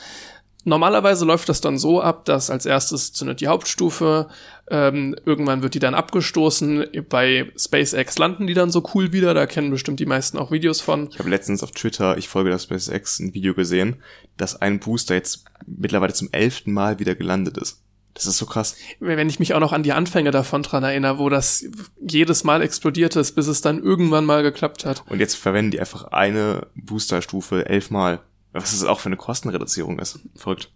Normalerweise 0.62 1.24
läuft 1.24 1.49
das 1.49 1.61
dann 1.61 1.79
so 1.79 2.01
ab, 2.01 2.24
dass 2.24 2.51
als 2.51 2.66
erstes 2.66 3.12
zündet 3.12 3.41
die 3.41 3.49
Hauptstufe, 3.49 4.29
ähm, 4.68 5.16
irgendwann 5.24 5.62
wird 5.62 5.74
die 5.74 5.78
dann 5.78 5.94
abgestoßen. 5.94 6.86
Bei 7.08 7.50
SpaceX 7.56 8.18
landen 8.18 8.46
die 8.46 8.54
dann 8.54 8.70
so 8.70 8.82
cool 8.94 9.12
wieder, 9.12 9.34
da 9.34 9.46
kennen 9.46 9.70
bestimmt 9.70 10.00
die 10.00 10.06
meisten 10.06 10.38
auch 10.38 10.50
Videos 10.50 10.80
von. 10.80 11.08
Ich 11.10 11.18
habe 11.18 11.30
letztens 11.30 11.62
auf 11.62 11.70
Twitter, 11.72 12.18
ich 12.18 12.28
folge 12.28 12.50
das 12.50 12.64
SpaceX, 12.64 13.20
ein 13.20 13.34
Video 13.34 13.54
gesehen, 13.54 13.96
dass 14.36 14.60
ein 14.60 14.80
Booster 14.80 15.14
jetzt 15.14 15.44
mittlerweile 15.66 16.14
zum 16.14 16.28
elften 16.32 16.72
Mal 16.72 16.98
wieder 16.98 17.14
gelandet 17.14 17.58
ist. 17.58 17.82
Das 18.14 18.26
ist 18.26 18.38
so 18.38 18.46
krass. 18.46 18.76
wenn 18.98 19.28
ich 19.28 19.38
mich 19.40 19.52
auch 19.52 19.60
noch 19.60 19.74
an 19.74 19.82
die 19.82 19.92
Anfänge 19.92 20.30
davon 20.30 20.62
dran 20.62 20.82
erinnere, 20.82 21.18
wo 21.18 21.28
das 21.28 21.66
jedes 22.00 22.44
Mal 22.44 22.62
explodiert 22.62 23.14
ist, 23.14 23.32
bis 23.32 23.46
es 23.46 23.60
dann 23.60 23.82
irgendwann 23.82 24.24
mal 24.24 24.42
geklappt 24.42 24.86
hat. 24.86 25.04
Und 25.10 25.20
jetzt 25.20 25.34
verwenden 25.34 25.72
die 25.72 25.80
einfach 25.80 26.04
eine 26.04 26.66
Boosterstufe 26.74 27.66
elfmal. 27.66 28.20
Was 28.52 28.70
das 28.70 28.84
auch 28.84 29.00
für 29.00 29.10
eine 29.10 29.18
Kostenreduzierung 29.18 29.98
ist. 29.98 30.20
Verrückt. 30.34 30.72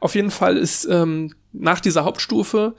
Auf 0.00 0.14
jeden 0.14 0.30
Fall 0.30 0.56
ist 0.56 0.86
ähm, 0.88 1.34
nach 1.52 1.80
dieser 1.80 2.04
Hauptstufe 2.04 2.76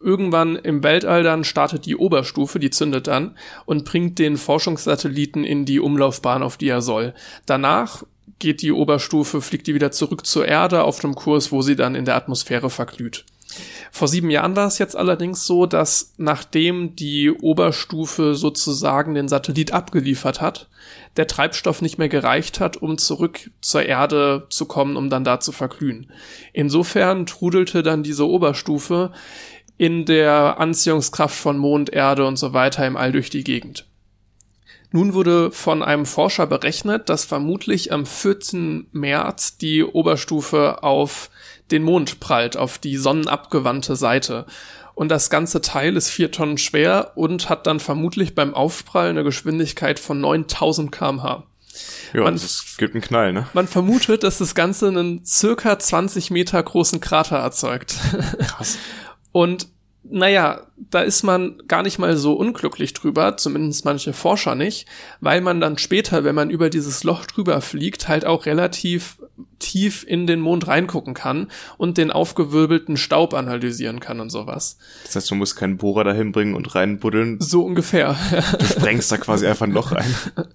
irgendwann 0.00 0.56
im 0.56 0.82
Weltall 0.82 1.22
dann 1.22 1.44
startet 1.44 1.86
die 1.86 1.96
Oberstufe, 1.96 2.58
die 2.58 2.70
zündet 2.70 3.06
dann 3.06 3.36
und 3.66 3.84
bringt 3.84 4.18
den 4.18 4.36
Forschungssatelliten 4.36 5.44
in 5.44 5.64
die 5.64 5.80
Umlaufbahn, 5.80 6.42
auf 6.42 6.56
die 6.56 6.68
er 6.68 6.82
soll. 6.82 7.14
Danach 7.46 8.04
geht 8.38 8.62
die 8.62 8.72
Oberstufe, 8.72 9.40
fliegt 9.40 9.66
die 9.66 9.74
wieder 9.74 9.92
zurück 9.92 10.26
zur 10.26 10.46
Erde 10.46 10.82
auf 10.82 11.00
dem 11.00 11.14
Kurs, 11.14 11.52
wo 11.52 11.62
sie 11.62 11.76
dann 11.76 11.94
in 11.94 12.04
der 12.04 12.16
Atmosphäre 12.16 12.70
verglüht. 12.70 13.24
Vor 13.90 14.06
sieben 14.06 14.30
Jahren 14.30 14.54
war 14.54 14.68
es 14.68 14.78
jetzt 14.78 14.96
allerdings 14.96 15.44
so, 15.44 15.66
dass 15.66 16.14
nachdem 16.16 16.94
die 16.94 17.30
Oberstufe 17.30 18.34
sozusagen 18.36 19.14
den 19.14 19.28
Satellit 19.28 19.72
abgeliefert 19.72 20.40
hat, 20.40 20.68
der 21.16 21.26
Treibstoff 21.26 21.82
nicht 21.82 21.98
mehr 21.98 22.08
gereicht 22.08 22.60
hat, 22.60 22.76
um 22.76 22.96
zurück 22.96 23.50
zur 23.60 23.84
Erde 23.84 24.46
zu 24.50 24.66
kommen, 24.66 24.96
um 24.96 25.10
dann 25.10 25.24
da 25.24 25.40
zu 25.40 25.50
verglühen. 25.50 26.10
Insofern 26.52 27.26
trudelte 27.26 27.82
dann 27.82 28.04
diese 28.04 28.28
Oberstufe 28.28 29.10
in 29.80 30.04
der 30.04 30.60
Anziehungskraft 30.60 31.34
von 31.34 31.56
Mond, 31.56 31.88
Erde 31.88 32.26
und 32.26 32.36
so 32.36 32.52
weiter 32.52 32.86
im 32.86 32.98
All 32.98 33.12
durch 33.12 33.30
die 33.30 33.44
Gegend. 33.44 33.86
Nun 34.92 35.14
wurde 35.14 35.50
von 35.52 35.82
einem 35.82 36.04
Forscher 36.04 36.46
berechnet, 36.46 37.08
dass 37.08 37.24
vermutlich 37.24 37.90
am 37.90 38.04
14. 38.04 38.88
März 38.92 39.56
die 39.56 39.82
Oberstufe 39.82 40.82
auf 40.82 41.30
den 41.70 41.82
Mond 41.82 42.20
prallt, 42.20 42.58
auf 42.58 42.76
die 42.76 42.98
sonnenabgewandte 42.98 43.96
Seite. 43.96 44.44
Und 44.94 45.08
das 45.08 45.30
ganze 45.30 45.62
Teil 45.62 45.96
ist 45.96 46.10
vier 46.10 46.30
Tonnen 46.30 46.58
schwer 46.58 47.12
und 47.14 47.48
hat 47.48 47.66
dann 47.66 47.80
vermutlich 47.80 48.34
beim 48.34 48.52
Aufprall 48.52 49.08
eine 49.08 49.24
Geschwindigkeit 49.24 49.98
von 49.98 50.20
9000 50.20 50.92
kmh. 50.92 51.44
Ja, 52.12 52.22
Man- 52.24 52.34
das 52.34 52.74
gibt 52.76 52.94
einen 52.94 53.02
Knall, 53.02 53.32
ne? 53.32 53.46
Man 53.54 53.66
vermutet, 53.66 54.24
dass 54.24 54.36
das 54.36 54.54
Ganze 54.54 54.88
einen 54.88 55.24
circa 55.24 55.78
20 55.78 56.30
Meter 56.30 56.62
großen 56.62 57.00
Krater 57.00 57.36
erzeugt. 57.36 57.94
Krass. 58.40 58.76
Und 59.32 59.68
naja, 60.02 60.66
da 60.90 61.00
ist 61.00 61.22
man 61.22 61.62
gar 61.68 61.82
nicht 61.82 61.98
mal 61.98 62.16
so 62.16 62.32
unglücklich 62.32 62.94
drüber, 62.94 63.36
zumindest 63.36 63.84
manche 63.84 64.12
Forscher 64.12 64.54
nicht, 64.54 64.86
weil 65.20 65.40
man 65.40 65.60
dann 65.60 65.78
später, 65.78 66.24
wenn 66.24 66.34
man 66.34 66.50
über 66.50 66.70
dieses 66.70 67.04
Loch 67.04 67.26
drüber 67.26 67.60
fliegt, 67.60 68.08
halt 68.08 68.24
auch 68.24 68.46
relativ 68.46 69.18
tief 69.58 70.04
in 70.06 70.26
den 70.26 70.40
Mond 70.40 70.66
reingucken 70.66 71.14
kann 71.14 71.48
und 71.76 71.98
den 71.98 72.10
aufgewirbelten 72.10 72.96
Staub 72.96 73.34
analysieren 73.34 74.00
kann 74.00 74.20
und 74.20 74.30
sowas. 74.30 74.78
Das 75.04 75.16
heißt, 75.16 75.30
du 75.30 75.34
musst 75.34 75.56
keinen 75.56 75.76
Bohrer 75.76 76.04
dahin 76.04 76.32
bringen 76.32 76.54
und 76.54 76.74
reinbuddeln. 76.74 77.40
So 77.40 77.64
ungefähr. 77.64 78.16
Du 78.58 78.64
sprengst 78.64 79.12
da 79.12 79.18
quasi 79.18 79.46
einfach 79.46 79.66
ein 79.66 79.72
Loch 79.72 79.92
rein. 79.92 80.14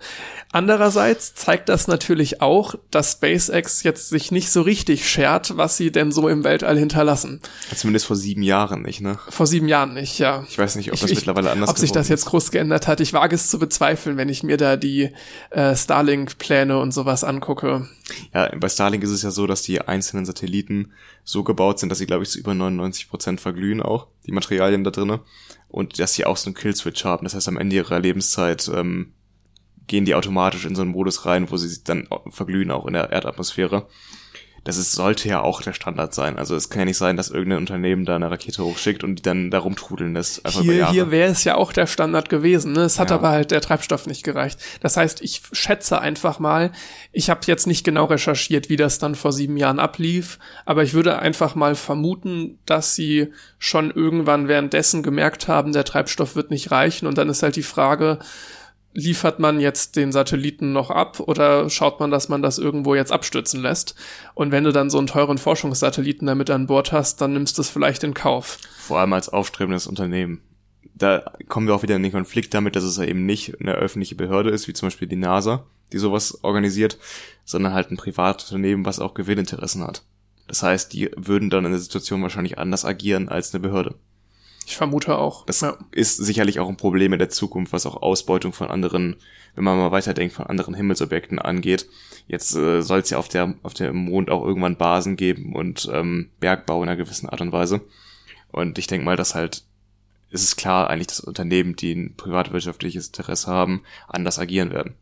Andererseits 0.52 1.36
zeigt 1.36 1.70
das 1.70 1.88
natürlich 1.88 2.42
auch, 2.42 2.76
dass 2.90 3.14
SpaceX 3.14 3.84
jetzt 3.84 4.10
sich 4.10 4.32
nicht 4.32 4.50
so 4.50 4.62
richtig 4.62 5.10
schert, 5.10 5.58
was 5.58 5.78
sie 5.78 5.92
denn 5.92 6.12
so 6.12 6.30
im 6.30 6.44
Weltall 6.44 6.78
hinterlassen. 6.78 7.42
Zumindest 7.76 8.06
vor 8.06 8.16
sieben 8.16 8.42
Jahren 8.42 8.82
nicht, 8.82 9.02
ne? 9.02 9.20
Vor 9.30 9.48
sieben 9.48 9.68
Jahren 9.68 9.94
nicht, 9.94 10.15
ja. 10.20 10.46
Ich 10.50 10.58
weiß 10.58 10.76
nicht, 10.76 10.90
ob 10.90 10.96
Ich- 10.96 11.02
das 11.02 11.12
ich- 11.12 11.18
mittlerweile 11.18 11.52
anders 11.52 11.70
Ob 11.70 11.78
sich 11.78 11.92
das 11.92 12.10
jetzt 12.10 12.26
groß 12.26 12.52
geändert 12.52 12.88
hat, 12.88 13.00
ich 13.00 13.14
wage 13.14 13.36
es 13.36 13.50
zu 13.50 13.60
bezweifeln, 13.60 14.18
wenn 14.18 14.30
ich 14.30 14.44
mir 14.44 14.58
da 14.58 14.78
die 14.78 15.12
äh, 15.52 15.76
Starlink-Pläne 15.76 16.78
und 16.80 16.92
sowas 16.92 17.24
angucke. 17.24 17.88
ist. 18.10 18.16
Ja, 18.34 18.50
bei 18.56 18.70
Starlink 18.70 19.04
ist 19.04 19.10
es 19.12 19.22
ja 19.24 19.32
so, 19.32 19.48
dass 19.48 19.62
die 19.64 19.82
einzelnen 19.82 20.26
Satelliten 20.26 20.92
so 21.24 21.44
gebaut 21.44 21.80
sind, 21.80 21.90
dass 21.90 21.98
sie, 22.00 22.06
glaube 22.06 22.24
ich, 22.24 22.30
zu 22.30 22.40
über 22.40 22.54
99 22.54 23.10
Prozent 23.10 23.42
verglühen 23.42 23.82
auch, 23.82 24.08
die 24.28 24.32
Materialien 24.32 24.84
da 24.84 24.92
drinne. 24.92 25.22
Und 25.68 26.00
dass 26.00 26.14
sie 26.14 26.26
auch 26.26 26.38
so 26.38 26.48
einen 26.48 26.56
Killswitch 26.56 27.04
haben. 27.04 27.26
Das 27.26 27.34
heißt, 27.34 27.48
am 27.48 27.58
Ende 27.58 27.76
ihrer 27.76 28.00
Lebenszeit 28.00 28.70
ähm, 28.74 29.14
gehen 29.88 30.06
die 30.06 30.16
automatisch 30.16 30.66
in 30.66 30.76
so 30.76 30.82
einen 30.84 30.92
Modus 30.92 31.26
rein, 31.26 31.52
wo 31.52 31.58
sie 31.58 31.84
dann 31.84 32.08
verglühen, 32.30 32.72
auch 32.72 32.86
in 32.86 32.94
der 32.94 33.12
Erdatmosphäre. 33.12 33.88
Das 34.66 34.78
ist, 34.78 34.94
sollte 34.94 35.30
ja 35.30 35.42
auch 35.42 35.62
der 35.62 35.74
Standard 35.74 36.16
sein. 36.16 36.40
Also 36.40 36.56
es 36.56 36.70
kann 36.72 36.80
ja 36.80 36.86
nicht 36.86 36.98
sein, 36.98 37.18
dass 37.18 37.30
irgendein 37.30 37.60
Unternehmen 37.60 38.04
da 38.04 38.16
eine 38.16 38.32
Rakete 38.32 38.64
hochschickt 38.64 39.04
und 39.04 39.18
die 39.18 39.22
dann 39.22 39.52
da 39.52 39.60
rumtrudeln 39.60 40.16
lässt. 40.16 40.44
Einfach 40.44 40.62
Hier, 40.62 40.90
hier 40.90 41.12
wäre 41.12 41.32
es 41.32 41.44
ja 41.44 41.54
auch 41.54 41.72
der 41.72 41.86
Standard 41.86 42.30
gewesen. 42.30 42.74
Ne? 42.74 42.82
Es 42.82 42.98
hat 42.98 43.12
Ja. 43.12 43.18
aber 43.18 43.30
halt 43.30 43.52
der 43.52 43.62
Treibstoff 43.62 44.08
nicht 44.08 44.24
gereicht. 44.24 44.60
Das 44.82 44.98
heißt, 44.98 45.22
ich 45.22 45.44
schätze 45.52 46.02
einfach 46.02 46.40
mal, 46.40 46.72
ich 47.12 47.30
habe 47.30 47.42
jetzt 47.46 47.68
nicht 47.68 47.84
genau 47.84 48.06
recherchiert, 48.06 48.68
wie 48.70 48.76
das 48.76 48.98
dann 48.98 49.14
vor 49.14 49.32
sieben 49.32 49.56
Jahren 49.56 49.78
ablief, 49.78 50.40
aber 50.66 50.82
ich 50.82 50.96
würde 50.96 51.20
einfach 51.20 51.54
mal 51.54 51.76
vermuten, 51.76 52.58
dass 52.66 52.96
sie 52.96 53.32
schon 53.60 53.92
irgendwann 53.92 54.48
währenddessen 54.48 55.04
gemerkt 55.04 55.48
haben, 55.48 55.74
der 55.74 55.84
Treibstoff 55.86 56.36
wird 56.36 56.50
nicht 56.50 56.72
reichen 56.72 57.06
und 57.06 57.20
dann 57.20 57.30
ist 57.30 57.44
halt 57.44 57.56
die 57.56 57.62
Frage, 57.62 58.18
liefert 58.96 59.40
man 59.40 59.60
jetzt 59.60 59.98
den 59.98 60.12
Satelliten 60.12 60.72
noch 60.72 60.90
ab 60.90 61.20
oder 61.20 61.70
schaut 61.70 62.00
man, 62.00 62.10
dass 62.10 62.30
man 62.30 62.42
das 62.42 62.58
irgendwo 62.58 62.96
jetzt 62.96 63.12
abstürzen 63.12 63.62
lässt? 63.62 63.96
Und 64.34 64.52
wenn 64.52 64.64
du 64.64 64.72
dann 64.72 64.90
so 64.90 64.98
einen 64.98 65.08
teuren 65.08 65.38
Forschungssatelliten 65.38 66.26
damit 66.26 66.50
an 66.50 66.68
Bord 66.68 66.92
hast, 66.92 67.22
dann 67.22 67.34
nimmst 67.34 67.58
du 67.58 67.62
es 67.62 67.70
vielleicht 67.70 68.04
in 68.04 68.14
Kauf. 68.14 68.58
Vor 68.80 69.00
allem 69.00 69.14
als 69.14 69.30
aufstrebendes 69.30 69.86
Unternehmen. 69.86 70.42
Da 70.96 71.34
kommen 71.50 71.68
wir 71.68 71.76
auch 71.76 71.84
wieder 71.84 71.98
in 71.98 72.04
den 72.04 72.14
Konflikt 72.14 72.54
damit, 72.54 72.78
dass 72.78 72.86
es 72.86 72.96
ja 72.98 73.04
eben 73.04 73.26
nicht 73.26 73.60
eine 73.60 73.74
öffentliche 73.74 74.16
Behörde 74.16 74.50
ist, 74.50 74.68
wie 74.70 74.74
zum 74.74 74.88
Beispiel 74.88 75.10
die 75.10 75.18
NASA, 75.18 75.66
die 75.92 75.98
sowas 75.98 76.44
organisiert, 76.44 76.98
sondern 77.44 77.74
halt 77.74 77.92
ein 77.92 77.98
Privatunternehmen, 77.98 78.86
was 78.86 79.02
auch 79.02 79.14
Gewinninteressen 79.14 79.84
hat. 79.84 80.04
Das 80.48 80.64
heißt, 80.64 80.94
die 80.94 81.12
würden 81.18 81.50
dann 81.50 81.66
in 81.66 81.72
der 81.72 81.82
Situation 81.82 82.22
wahrscheinlich 82.22 82.58
anders 82.58 82.86
agieren 82.86 83.28
als 83.28 83.54
eine 83.54 83.62
Behörde. 83.62 83.96
Ich 84.66 84.78
vermute 84.78 85.18
auch. 85.18 85.46
Das 85.46 85.62
ja. 85.62 85.78
ist 85.92 86.18
sicherlich 86.18 86.60
auch 86.60 86.68
ein 86.68 86.78
Problem 86.78 87.14
in 87.14 87.20
der 87.20 87.30
Zukunft, 87.30 87.72
was 87.72 87.86
auch 87.86 88.02
Ausbeutung 88.02 88.52
von 88.52 88.70
anderen, 88.70 89.18
wenn 89.54 89.64
man 89.64 89.78
mal 89.78 89.92
weiterdenkt, 89.92 90.34
von 90.34 90.48
anderen 90.48 90.74
Himmelsobjekten 90.74 91.38
angeht. 91.40 91.88
Jetzt 92.28 92.56
äh, 92.56 92.82
soll 92.82 93.00
es 93.00 93.12
ja 93.12 93.20
auf 93.20 93.28
der 93.28 93.54
auf 93.62 93.76
dem 93.76 93.96
Mond 93.96 94.32
auch 94.32 94.44
irgendwann 94.44 94.78
Basen 94.78 95.16
geben 95.18 95.56
und 95.56 95.88
ähm, 95.94 96.32
Bergbau 96.40 96.82
in 96.82 96.90
einer 96.90 96.98
gewissen 96.98 97.30
Art 97.30 97.42
und 97.42 97.52
Weise. 97.52 97.82
Und 98.52 98.80
ich 98.80 98.88
denke 98.88 99.06
mal, 99.06 99.16
dass 99.16 99.36
halt 99.36 99.64
ist 100.32 100.44
es 100.44 100.56
klar, 100.56 100.90
eigentlich 100.90 101.08
dass 101.08 101.20
Unternehmen, 101.20 101.76
die 101.76 101.94
ein 101.94 102.16
privatwirtschaftliches 102.16 103.08
Interesse 103.08 103.48
haben, 103.48 103.84
anders 104.08 104.40
agieren 104.40 104.72
werden. 104.72 104.96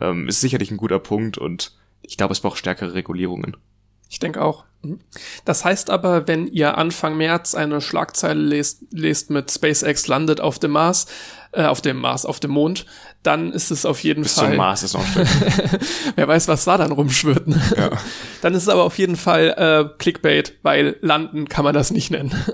Ähm, 0.00 0.28
ist 0.28 0.40
sicherlich 0.40 0.70
ein 0.70 0.76
guter 0.76 1.00
Punkt 1.00 1.36
und 1.36 1.76
ich 2.02 2.16
glaube, 2.16 2.32
es 2.32 2.40
braucht 2.40 2.58
stärkere 2.58 2.94
Regulierungen. 2.94 3.56
Ich 4.14 4.20
denke 4.20 4.42
auch. 4.42 4.62
Mhm. 4.82 5.00
Das 5.44 5.64
heißt 5.64 5.90
aber, 5.90 6.28
wenn 6.28 6.46
ihr 6.46 6.78
Anfang 6.78 7.16
März 7.16 7.56
eine 7.56 7.80
Schlagzeile 7.80 8.40
lest, 8.40 8.82
lest 8.92 9.28
mit 9.28 9.50
SpaceX 9.50 10.06
landet 10.06 10.40
auf 10.40 10.60
dem 10.60 10.70
Mars, 10.70 11.06
äh, 11.50 11.64
auf 11.64 11.80
dem 11.80 11.96
Mars, 11.96 12.24
auf 12.24 12.38
dem 12.38 12.52
Mond, 12.52 12.86
dann 13.24 13.50
ist 13.50 13.72
es 13.72 13.84
auf 13.84 14.04
jeden 14.04 14.22
Bis 14.22 14.34
Fall. 14.34 14.50
Zum 14.50 14.56
Mars 14.56 14.84
ist 14.84 14.94
noch 14.94 15.04
Wer 16.14 16.28
weiß, 16.28 16.46
was 16.46 16.64
da 16.64 16.78
dann 16.78 16.92
rumschwirrt. 16.92 17.48
Ne? 17.48 17.60
Ja. 17.76 17.90
Dann 18.40 18.54
ist 18.54 18.62
es 18.62 18.68
aber 18.68 18.84
auf 18.84 18.96
jeden 18.98 19.16
Fall 19.16 19.52
äh, 19.56 19.98
Clickbait, 19.98 20.58
weil 20.62 20.96
landen 21.00 21.48
kann 21.48 21.64
man 21.64 21.74
das 21.74 21.90
nicht 21.90 22.12
nennen. 22.12 22.32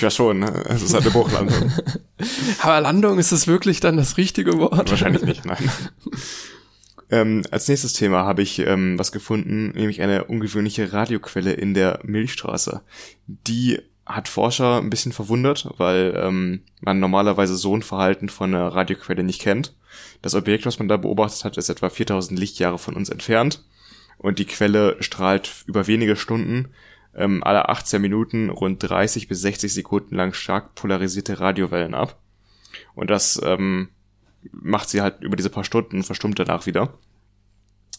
Ja 0.00 0.10
schon, 0.10 0.40
ne? 0.40 0.64
es 0.68 0.82
ist 0.82 0.92
halt 0.92 1.04
eine 1.04 1.12
Bruchlandung. 1.12 1.72
aber 2.62 2.80
Landung 2.80 3.18
ist 3.20 3.30
es 3.30 3.46
wirklich 3.46 3.78
dann 3.78 3.96
das 3.96 4.16
richtige 4.16 4.58
Wort? 4.58 4.90
Wahrscheinlich 4.90 5.22
nicht, 5.22 5.46
nein. 5.46 5.70
Ähm, 7.10 7.42
als 7.50 7.68
nächstes 7.68 7.92
Thema 7.92 8.24
habe 8.24 8.42
ich 8.42 8.58
ähm, 8.58 8.98
was 8.98 9.12
gefunden, 9.12 9.70
nämlich 9.70 10.02
eine 10.02 10.24
ungewöhnliche 10.24 10.92
Radioquelle 10.92 11.52
in 11.52 11.74
der 11.74 12.00
Milchstraße. 12.02 12.82
Die 13.26 13.80
hat 14.04 14.28
Forscher 14.28 14.78
ein 14.78 14.90
bisschen 14.90 15.12
verwundert, 15.12 15.68
weil 15.78 16.14
ähm, 16.16 16.62
man 16.80 17.00
normalerweise 17.00 17.56
so 17.56 17.76
ein 17.76 17.82
Verhalten 17.82 18.28
von 18.28 18.54
einer 18.54 18.68
Radioquelle 18.68 19.22
nicht 19.22 19.40
kennt. 19.40 19.74
Das 20.22 20.34
Objekt, 20.34 20.66
was 20.66 20.78
man 20.78 20.88
da 20.88 20.96
beobachtet 20.96 21.44
hat, 21.44 21.56
ist 21.56 21.68
etwa 21.68 21.90
4000 21.90 22.38
Lichtjahre 22.38 22.78
von 22.78 22.94
uns 22.94 23.08
entfernt 23.08 23.64
und 24.18 24.38
die 24.38 24.44
Quelle 24.44 24.96
strahlt 25.00 25.64
über 25.66 25.86
wenige 25.86 26.16
Stunden 26.16 26.68
ähm, 27.16 27.42
alle 27.42 27.68
18 27.68 28.00
Minuten 28.00 28.50
rund 28.50 28.82
30 28.82 29.28
bis 29.28 29.40
60 29.42 29.72
Sekunden 29.72 30.14
lang 30.14 30.32
stark 30.32 30.74
polarisierte 30.74 31.40
Radiowellen 31.40 31.94
ab. 31.94 32.18
Und 32.94 33.10
das 33.10 33.40
ähm, 33.42 33.88
macht 34.52 34.88
sie 34.88 35.02
halt 35.02 35.22
über 35.22 35.36
diese 35.36 35.50
paar 35.50 35.64
Stunden 35.64 35.96
und 35.96 36.04
verstummt 36.04 36.38
danach 36.38 36.66
wieder. 36.66 36.94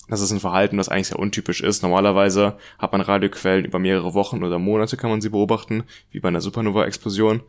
Das 0.09 0.21
ist 0.21 0.31
ein 0.31 0.39
Verhalten, 0.39 0.77
das 0.77 0.89
eigentlich 0.89 1.09
sehr 1.09 1.19
untypisch 1.19 1.61
ist. 1.61 1.83
Normalerweise 1.83 2.57
hat 2.79 2.91
man 2.93 3.01
Radioquellen 3.01 3.65
über 3.65 3.79
mehrere 3.79 4.13
Wochen 4.13 4.43
oder 4.43 4.57
Monate 4.57 4.95
kann 4.95 5.09
man 5.09 5.21
sie 5.21 5.29
beobachten, 5.29 5.83
wie 6.11 6.19
bei 6.19 6.29
einer 6.29 6.41
Supernova-Explosion. 6.41 7.41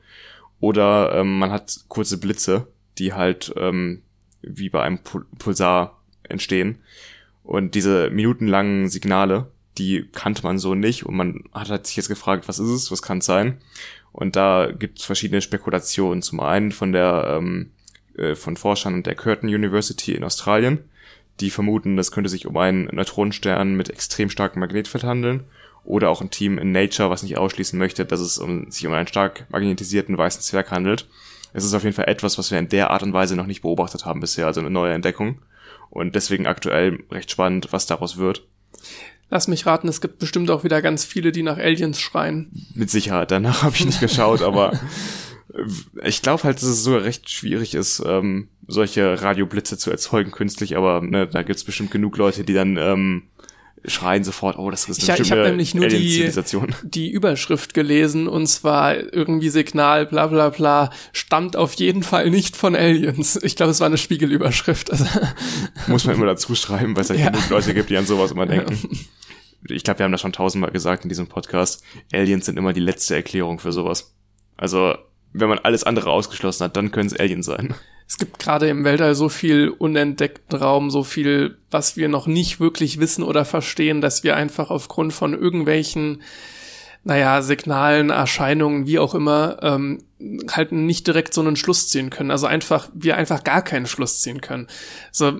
Oder 0.60 1.14
ähm, 1.14 1.38
man 1.38 1.52
hat 1.52 1.84
kurze 1.86 2.18
Blitze, 2.18 2.66
die 2.98 3.12
halt 3.12 3.52
ähm, 3.56 4.02
wie 4.42 4.70
bei 4.70 4.82
einem 4.82 4.98
Pulsar 5.38 6.02
entstehen. 6.24 6.78
Und 7.44 7.74
diese 7.74 8.10
minutenlangen 8.10 8.88
Signale, 8.88 9.50
die 9.78 10.08
kannte 10.12 10.42
man 10.42 10.58
so 10.58 10.74
nicht. 10.74 11.06
Und 11.06 11.16
man 11.16 11.44
hat 11.52 11.70
halt 11.70 11.86
sich 11.86 11.96
jetzt 11.96 12.08
gefragt, 12.08 12.48
was 12.48 12.58
ist 12.58 12.68
es, 12.68 12.90
was 12.90 13.02
kann 13.02 13.18
es 13.18 13.26
sein? 13.26 13.58
Und 14.12 14.34
da 14.34 14.70
gibt 14.72 14.98
es 14.98 15.04
verschiedene 15.04 15.40
Spekulationen. 15.40 16.22
Zum 16.22 16.40
einen 16.40 16.72
von 16.72 16.92
der 16.92 17.38
ähm, 17.38 17.70
äh, 18.18 18.34
von 18.34 18.56
Forschern 18.56 19.02
der 19.02 19.14
Curtin 19.14 19.48
University 19.48 20.12
in 20.12 20.24
Australien, 20.24 20.84
die 21.40 21.50
vermuten, 21.50 21.96
das 21.96 22.10
könnte 22.10 22.30
sich 22.30 22.46
um 22.46 22.56
einen 22.56 22.86
Neutronenstern 22.86 23.74
mit 23.74 23.90
extrem 23.90 24.30
starkem 24.30 24.60
Magnetfeld 24.60 25.04
handeln. 25.04 25.44
Oder 25.84 26.10
auch 26.10 26.20
ein 26.20 26.30
Team 26.30 26.58
in 26.58 26.72
Nature, 26.72 27.08
was 27.08 27.22
nicht 27.22 27.38
ausschließen 27.38 27.78
möchte, 27.78 28.04
dass 28.04 28.20
es 28.20 28.36
um, 28.36 28.70
sich 28.70 28.86
um 28.86 28.92
einen 28.92 29.06
stark 29.06 29.46
magnetisierten 29.48 30.18
weißen 30.18 30.42
Zwerg 30.42 30.70
handelt. 30.70 31.06
Es 31.54 31.64
ist 31.64 31.72
auf 31.72 31.82
jeden 31.82 31.94
Fall 31.94 32.08
etwas, 32.08 32.36
was 32.36 32.50
wir 32.50 32.58
in 32.58 32.68
der 32.68 32.90
Art 32.90 33.02
und 33.02 33.14
Weise 33.14 33.36
noch 33.36 33.46
nicht 33.46 33.62
beobachtet 33.62 34.04
haben 34.04 34.20
bisher, 34.20 34.46
also 34.46 34.60
eine 34.60 34.70
neue 34.70 34.92
Entdeckung. 34.92 35.38
Und 35.88 36.14
deswegen 36.14 36.46
aktuell 36.46 36.98
recht 37.10 37.30
spannend, 37.30 37.68
was 37.70 37.86
daraus 37.86 38.18
wird. 38.18 38.42
Lass 39.30 39.48
mich 39.48 39.64
raten, 39.66 39.88
es 39.88 40.00
gibt 40.00 40.18
bestimmt 40.18 40.50
auch 40.50 40.64
wieder 40.64 40.82
ganz 40.82 41.04
viele, 41.04 41.32
die 41.32 41.42
nach 41.42 41.58
Aliens 41.58 42.00
schreien. 42.00 42.66
Mit 42.74 42.90
Sicherheit, 42.90 43.30
danach 43.30 43.62
habe 43.62 43.74
ich 43.74 43.86
nicht 43.86 44.00
geschaut, 44.00 44.42
aber 44.42 44.78
ich 46.02 46.22
glaube 46.22 46.44
halt, 46.44 46.56
dass 46.56 46.64
es 46.64 46.84
sogar 46.84 47.04
recht 47.04 47.30
schwierig 47.30 47.74
ist, 47.74 48.02
ähm, 48.04 48.48
solche 48.66 49.22
Radioblitze 49.22 49.78
zu 49.78 49.90
erzeugen 49.90 50.30
künstlich, 50.30 50.76
aber 50.76 51.00
ne, 51.00 51.26
da 51.26 51.42
gibt's 51.42 51.64
bestimmt 51.64 51.90
genug 51.90 52.16
Leute, 52.18 52.44
die 52.44 52.52
dann 52.52 52.76
ähm, 52.76 53.22
schreien 53.86 54.24
sofort, 54.24 54.58
oh, 54.58 54.70
das 54.70 54.88
ist 54.88 55.08
eine 55.08 55.18
ich, 55.18 55.24
ich 55.24 55.32
habe 55.32 55.44
nämlich 55.44 55.74
nur 55.74 55.88
die, 55.88 56.30
die 56.82 57.10
Überschrift 57.10 57.74
gelesen 57.74 58.28
und 58.28 58.46
zwar 58.46 58.96
irgendwie 59.14 59.48
Signal, 59.48 60.06
bla 60.06 60.26
bla 60.26 60.50
bla, 60.50 60.90
stammt 61.12 61.56
auf 61.56 61.74
jeden 61.74 62.02
Fall 62.02 62.30
nicht 62.30 62.56
von 62.56 62.74
Aliens. 62.74 63.38
Ich 63.42 63.56
glaube, 63.56 63.72
es 63.72 63.80
war 63.80 63.86
eine 63.86 63.98
Spiegelüberschrift. 63.98 64.90
Also 64.98 65.04
Muss 65.86 66.04
man 66.06 66.16
immer 66.16 66.26
dazu 66.26 66.54
schreiben, 66.54 66.96
weil 66.96 67.02
es 67.02 67.10
halt 67.10 67.20
ja 67.20 67.30
genug 67.30 67.48
Leute 67.50 67.72
gibt, 67.72 67.90
die 67.90 67.96
an 67.96 68.06
sowas 68.06 68.32
immer 68.32 68.46
denken. 68.46 68.76
Ja. 68.90 69.74
Ich 69.74 69.84
glaube, 69.84 70.00
wir 70.00 70.04
haben 70.04 70.12
das 70.12 70.20
schon 70.20 70.32
tausendmal 70.32 70.70
gesagt 70.70 71.04
in 71.04 71.08
diesem 71.08 71.28
Podcast. 71.28 71.84
Aliens 72.12 72.46
sind 72.46 72.58
immer 72.58 72.72
die 72.72 72.80
letzte 72.80 73.14
Erklärung 73.14 73.58
für 73.58 73.72
sowas. 73.72 74.14
Also 74.56 74.96
wenn 75.32 75.48
man 75.48 75.58
alles 75.58 75.84
andere 75.84 76.10
ausgeschlossen 76.10 76.64
hat, 76.64 76.76
dann 76.76 76.90
können 76.90 77.06
es 77.08 77.18
Aliens 77.18 77.46
sein. 77.46 77.74
Es 78.06 78.16
gibt 78.16 78.38
gerade 78.38 78.68
im 78.68 78.84
Weltall 78.84 79.14
so 79.14 79.28
viel 79.28 79.68
unentdeckten 79.68 80.58
Raum, 80.58 80.90
so 80.90 81.04
viel, 81.04 81.58
was 81.70 81.98
wir 81.98 82.08
noch 82.08 82.26
nicht 82.26 82.58
wirklich 82.58 83.00
wissen 83.00 83.22
oder 83.22 83.44
verstehen, 83.44 84.00
dass 84.00 84.24
wir 84.24 84.34
einfach 84.34 84.70
aufgrund 84.70 85.12
von 85.12 85.34
irgendwelchen, 85.34 86.22
naja, 87.04 87.42
Signalen, 87.42 88.08
Erscheinungen, 88.08 88.86
wie 88.86 88.98
auch 88.98 89.14
immer, 89.14 89.58
ähm, 89.62 89.98
halt 90.50 90.72
nicht 90.72 91.06
direkt 91.06 91.34
so 91.34 91.42
einen 91.42 91.56
Schluss 91.56 91.88
ziehen 91.88 92.08
können. 92.08 92.30
Also 92.30 92.46
einfach, 92.46 92.88
wir 92.94 93.16
einfach 93.18 93.44
gar 93.44 93.60
keinen 93.60 93.86
Schluss 93.86 94.22
ziehen 94.22 94.40
können. 94.40 94.68
So, 95.12 95.38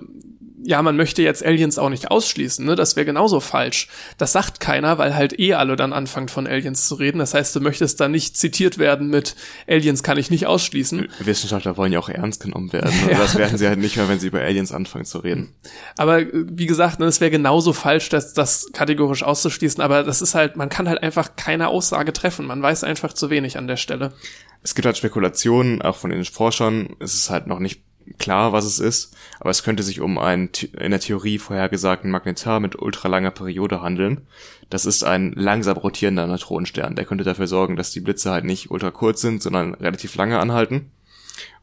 ja, 0.63 0.81
man 0.81 0.97
möchte 0.97 1.21
jetzt 1.21 1.45
Aliens 1.45 1.77
auch 1.77 1.89
nicht 1.89 2.11
ausschließen, 2.11 2.65
ne? 2.65 2.75
Das 2.75 2.95
wäre 2.95 3.05
genauso 3.05 3.39
falsch. 3.39 3.87
Das 4.17 4.31
sagt 4.31 4.59
keiner, 4.59 4.97
weil 4.97 5.15
halt 5.15 5.39
eh 5.39 5.53
alle 5.53 5.75
dann 5.75 5.93
anfangen 5.93 6.29
von 6.29 6.47
Aliens 6.47 6.87
zu 6.87 6.95
reden. 6.95 7.19
Das 7.19 7.33
heißt, 7.33 7.55
du 7.55 7.61
möchtest 7.61 7.99
da 7.99 8.07
nicht 8.09 8.37
zitiert 8.37 8.77
werden 8.77 9.09
mit 9.09 9.35
Aliens 9.67 10.03
kann 10.03 10.17
ich 10.17 10.29
nicht 10.29 10.47
ausschließen. 10.47 11.07
Wissenschaftler 11.19 11.77
wollen 11.77 11.91
ja 11.91 11.99
auch 11.99 12.09
ernst 12.09 12.41
genommen 12.41 12.73
werden. 12.73 12.93
ja. 13.09 13.17
Das 13.17 13.37
werden 13.37 13.57
sie 13.57 13.67
halt 13.67 13.79
nicht 13.79 13.97
mehr, 13.97 14.09
wenn 14.09 14.19
sie 14.19 14.27
über 14.27 14.41
Aliens 14.41 14.71
anfangen 14.71 15.05
zu 15.05 15.19
reden. 15.19 15.53
Aber 15.97 16.21
wie 16.31 16.65
gesagt, 16.65 16.99
ne, 16.99 17.05
es 17.05 17.21
wäre 17.21 17.31
genauso 17.31 17.73
falsch, 17.73 18.09
das, 18.09 18.33
das 18.33 18.69
kategorisch 18.73 19.23
auszuschließen. 19.23 19.81
Aber 19.81 20.03
das 20.03 20.21
ist 20.21 20.35
halt, 20.35 20.55
man 20.55 20.69
kann 20.69 20.89
halt 20.89 21.01
einfach 21.03 21.35
keine 21.35 21.67
Aussage 21.69 22.13
treffen. 22.13 22.45
Man 22.45 22.61
weiß 22.61 22.83
einfach 22.83 23.13
zu 23.13 23.29
wenig 23.29 23.57
an 23.57 23.67
der 23.67 23.77
Stelle. 23.77 24.13
Es 24.61 24.75
gibt 24.75 24.85
halt 24.85 24.97
Spekulationen, 24.97 25.81
auch 25.81 25.95
von 25.95 26.09
den 26.09 26.25
Forschern. 26.25 26.95
Es 26.99 27.13
ist 27.13 27.29
halt 27.29 27.47
noch 27.47 27.59
nicht 27.59 27.83
klar, 28.17 28.53
was 28.53 28.65
es 28.65 28.79
ist, 28.79 29.15
aber 29.39 29.49
es 29.49 29.63
könnte 29.63 29.83
sich 29.83 30.01
um 30.01 30.17
einen 30.17 30.49
in 30.77 30.91
der 30.91 30.99
Theorie 30.99 31.37
vorhergesagten 31.37 32.11
Magnetar 32.11 32.59
mit 32.59 32.77
ultralanger 32.77 33.31
Periode 33.31 33.81
handeln. 33.81 34.27
Das 34.69 34.85
ist 34.85 35.03
ein 35.03 35.33
langsam 35.35 35.77
rotierender 35.77 36.27
Neutronenstern. 36.27 36.95
Der 36.95 37.05
könnte 37.05 37.23
dafür 37.23 37.47
sorgen, 37.47 37.75
dass 37.75 37.91
die 37.91 38.01
Blitze 38.01 38.31
halt 38.31 38.45
nicht 38.45 38.71
ultra 38.71 38.91
kurz 38.91 39.21
sind, 39.21 39.41
sondern 39.41 39.73
relativ 39.75 40.15
lange 40.15 40.39
anhalten. 40.39 40.91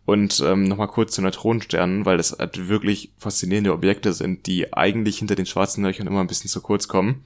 Und 0.05 0.41
ähm, 0.41 0.65
nochmal 0.65 0.89
kurz 0.89 1.13
zu 1.13 1.23
Neutronensternen, 1.23 2.07
weil 2.07 2.17
das 2.17 2.37
halt 2.39 2.69
wirklich 2.69 3.11
faszinierende 3.19 3.73
Objekte 3.73 4.13
sind, 4.13 4.47
die 4.47 4.73
eigentlich 4.73 5.19
hinter 5.19 5.35
den 5.35 5.47
schwarzen 5.47 5.85
Löchern 5.85 6.07
immer 6.07 6.21
ein 6.21 6.29
bisschen 6.29 6.49
zu 6.49 6.61
kurz 6.61 6.87
kommen. 6.87 7.25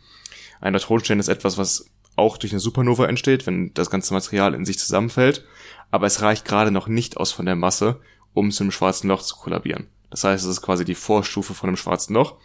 Ein 0.62 0.72
Neutronenstern 0.72 1.20
ist 1.20 1.28
etwas, 1.28 1.58
was 1.58 1.90
auch 2.16 2.38
durch 2.38 2.52
eine 2.52 2.60
Supernova 2.60 3.06
entsteht, 3.06 3.46
wenn 3.46 3.72
das 3.74 3.90
ganze 3.90 4.14
Material 4.14 4.54
in 4.54 4.64
sich 4.64 4.78
zusammenfällt, 4.78 5.44
aber 5.90 6.06
es 6.06 6.22
reicht 6.22 6.44
gerade 6.44 6.70
noch 6.70 6.86
nicht 6.86 7.16
aus 7.16 7.32
von 7.32 7.46
der 7.46 7.56
Masse, 7.56 8.00
um 8.34 8.50
zu 8.50 8.64
einem 8.64 8.70
schwarzen 8.70 9.08
Loch 9.08 9.22
zu 9.22 9.36
kollabieren. 9.36 9.88
Das 10.10 10.24
heißt, 10.24 10.44
es 10.44 10.50
ist 10.50 10.62
quasi 10.62 10.84
die 10.84 10.94
Vorstufe 10.94 11.54
von 11.54 11.68
einem 11.68 11.76
schwarzen 11.76 12.14
Loch. 12.14 12.36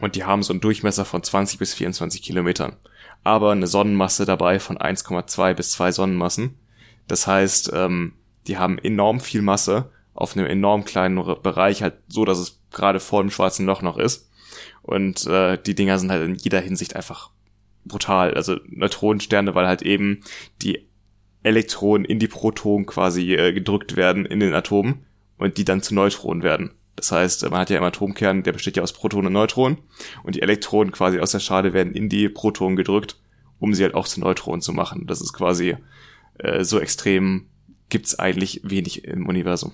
Und 0.00 0.14
die 0.14 0.24
haben 0.24 0.42
so 0.42 0.52
einen 0.52 0.60
Durchmesser 0.60 1.04
von 1.04 1.22
20 1.22 1.58
bis 1.58 1.74
24 1.74 2.22
Kilometern. 2.22 2.76
Aber 3.24 3.52
eine 3.52 3.66
Sonnenmasse 3.66 4.26
dabei 4.26 4.60
von 4.60 4.78
1,2 4.78 5.54
bis 5.54 5.72
2 5.72 5.92
Sonnenmassen. 5.92 6.56
Das 7.08 7.26
heißt, 7.26 7.72
ähm, 7.74 8.14
die 8.46 8.58
haben 8.58 8.78
enorm 8.78 9.20
viel 9.20 9.42
Masse 9.42 9.90
auf 10.14 10.36
einem 10.36 10.46
enorm 10.46 10.84
kleinen 10.84 11.16
Bereich, 11.42 11.82
halt 11.82 11.94
so, 12.08 12.24
dass 12.24 12.38
es 12.38 12.60
gerade 12.72 12.98
vor 12.98 13.22
dem 13.22 13.30
schwarzen 13.30 13.66
Loch 13.66 13.82
noch 13.82 13.98
ist. 13.98 14.30
Und 14.82 15.26
äh, 15.26 15.58
die 15.62 15.74
Dinger 15.74 15.98
sind 15.98 16.10
halt 16.10 16.24
in 16.24 16.34
jeder 16.34 16.60
Hinsicht 16.60 16.96
einfach 16.96 17.30
brutal. 17.84 18.34
Also 18.34 18.56
Neutronensterne, 18.66 19.54
weil 19.54 19.66
halt 19.66 19.82
eben 19.82 20.22
die 20.62 20.87
Elektronen 21.42 22.04
in 22.04 22.18
die 22.18 22.28
Protonen 22.28 22.86
quasi 22.86 23.34
äh, 23.34 23.52
gedrückt 23.52 23.96
werden 23.96 24.26
in 24.26 24.40
den 24.40 24.54
Atomen 24.54 25.06
und 25.36 25.56
die 25.56 25.64
dann 25.64 25.82
zu 25.82 25.94
Neutronen 25.94 26.42
werden. 26.42 26.72
Das 26.96 27.12
heißt, 27.12 27.48
man 27.48 27.60
hat 27.60 27.70
ja 27.70 27.78
im 27.78 27.84
Atomkern, 27.84 28.42
der 28.42 28.52
besteht 28.52 28.76
ja 28.76 28.82
aus 28.82 28.92
Protonen 28.92 29.28
und 29.28 29.32
Neutronen 29.34 29.78
und 30.24 30.34
die 30.34 30.42
Elektronen 30.42 30.92
quasi 30.92 31.20
aus 31.20 31.30
der 31.30 31.38
Schale 31.38 31.72
werden 31.72 31.94
in 31.94 32.08
die 32.08 32.28
Protonen 32.28 32.76
gedrückt, 32.76 33.20
um 33.60 33.72
sie 33.72 33.84
halt 33.84 33.94
auch 33.94 34.08
zu 34.08 34.18
Neutronen 34.20 34.60
zu 34.60 34.72
machen. 34.72 35.06
Das 35.06 35.20
ist 35.20 35.32
quasi 35.32 35.76
äh, 36.38 36.64
so 36.64 36.80
extrem 36.80 37.46
gibt's 37.88 38.18
eigentlich 38.18 38.62
wenig 38.64 39.04
im 39.04 39.26
Universum. 39.26 39.72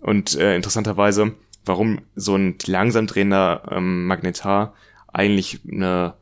Und 0.00 0.34
äh, 0.36 0.56
interessanterweise, 0.56 1.34
warum 1.64 2.00
so 2.14 2.34
ein 2.34 2.56
langsam 2.66 3.06
drehender 3.06 3.68
ähm, 3.70 4.06
Magnetar 4.06 4.74
eigentlich 5.08 5.60
eine 5.70 6.14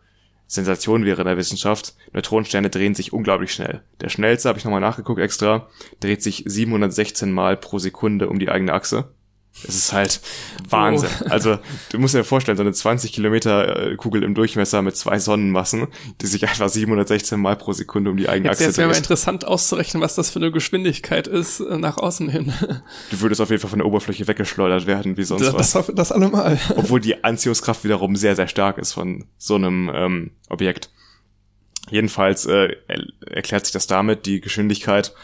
Sensation 0.46 1.04
wäre 1.04 1.22
in 1.22 1.26
der 1.26 1.36
Wissenschaft. 1.36 1.94
Neutronensterne 2.12 2.70
drehen 2.70 2.94
sich 2.94 3.12
unglaublich 3.12 3.52
schnell. 3.52 3.82
Der 4.00 4.08
schnellste, 4.08 4.48
habe 4.48 4.58
ich 4.58 4.64
nochmal 4.64 4.80
nachgeguckt 4.80 5.20
extra, 5.20 5.68
dreht 6.00 6.22
sich 6.22 6.44
716 6.46 7.32
Mal 7.32 7.56
pro 7.56 7.78
Sekunde 7.78 8.28
um 8.28 8.38
die 8.38 8.50
eigene 8.50 8.72
Achse. 8.72 9.13
Es 9.66 9.76
ist 9.76 9.92
halt 9.92 10.20
Wahnsinn. 10.68 11.08
Oh. 11.22 11.28
Also 11.30 11.58
du 11.90 11.98
musst 11.98 12.14
dir 12.14 12.24
vorstellen, 12.24 12.56
so 12.56 12.62
eine 12.62 12.72
20 12.72 13.12
Kilometer 13.12 13.92
äh, 13.92 13.96
Kugel 13.96 14.22
im 14.22 14.34
Durchmesser 14.34 14.82
mit 14.82 14.96
zwei 14.96 15.18
Sonnenmassen, 15.18 15.86
die 16.20 16.26
sich 16.26 16.46
einfach 16.46 16.68
716 16.68 17.40
Mal 17.40 17.56
pro 17.56 17.72
Sekunde 17.72 18.10
um 18.10 18.16
die 18.16 18.28
eigene 18.28 18.48
jetzt, 18.48 18.58
Achse 18.58 18.64
Jetzt 18.64 18.78
wäre 18.78 18.88
mal 18.88 18.96
interessant 18.96 19.46
auszurechnen, 19.46 20.02
was 20.02 20.16
das 20.16 20.30
für 20.30 20.40
eine 20.40 20.50
Geschwindigkeit 20.50 21.26
ist 21.26 21.60
äh, 21.60 21.78
nach 21.78 21.98
außen 21.98 22.28
hin. 22.28 22.52
Du 23.10 23.20
würdest 23.20 23.40
auf 23.40 23.50
jeden 23.50 23.60
Fall 23.60 23.70
von 23.70 23.78
der 23.78 23.86
Oberfläche 23.86 24.26
weggeschleudert 24.26 24.86
werden, 24.86 25.16
wie 25.16 25.24
sonst 25.24 25.42
das, 25.42 25.54
was. 25.54 25.72
Das, 25.72 25.92
das 25.94 26.12
allemal. 26.12 26.58
Obwohl 26.76 27.00
die 27.00 27.22
Anziehungskraft 27.22 27.84
wiederum 27.84 28.16
sehr, 28.16 28.36
sehr 28.36 28.48
stark 28.48 28.78
ist 28.78 28.92
von 28.92 29.26
so 29.38 29.54
einem 29.54 29.90
ähm, 29.94 30.30
Objekt. 30.48 30.90
Jedenfalls 31.90 32.46
äh, 32.46 32.76
erklärt 33.26 33.66
sich 33.66 33.72
das 33.72 33.86
damit, 33.86 34.26
die 34.26 34.40
Geschwindigkeit 34.40 35.14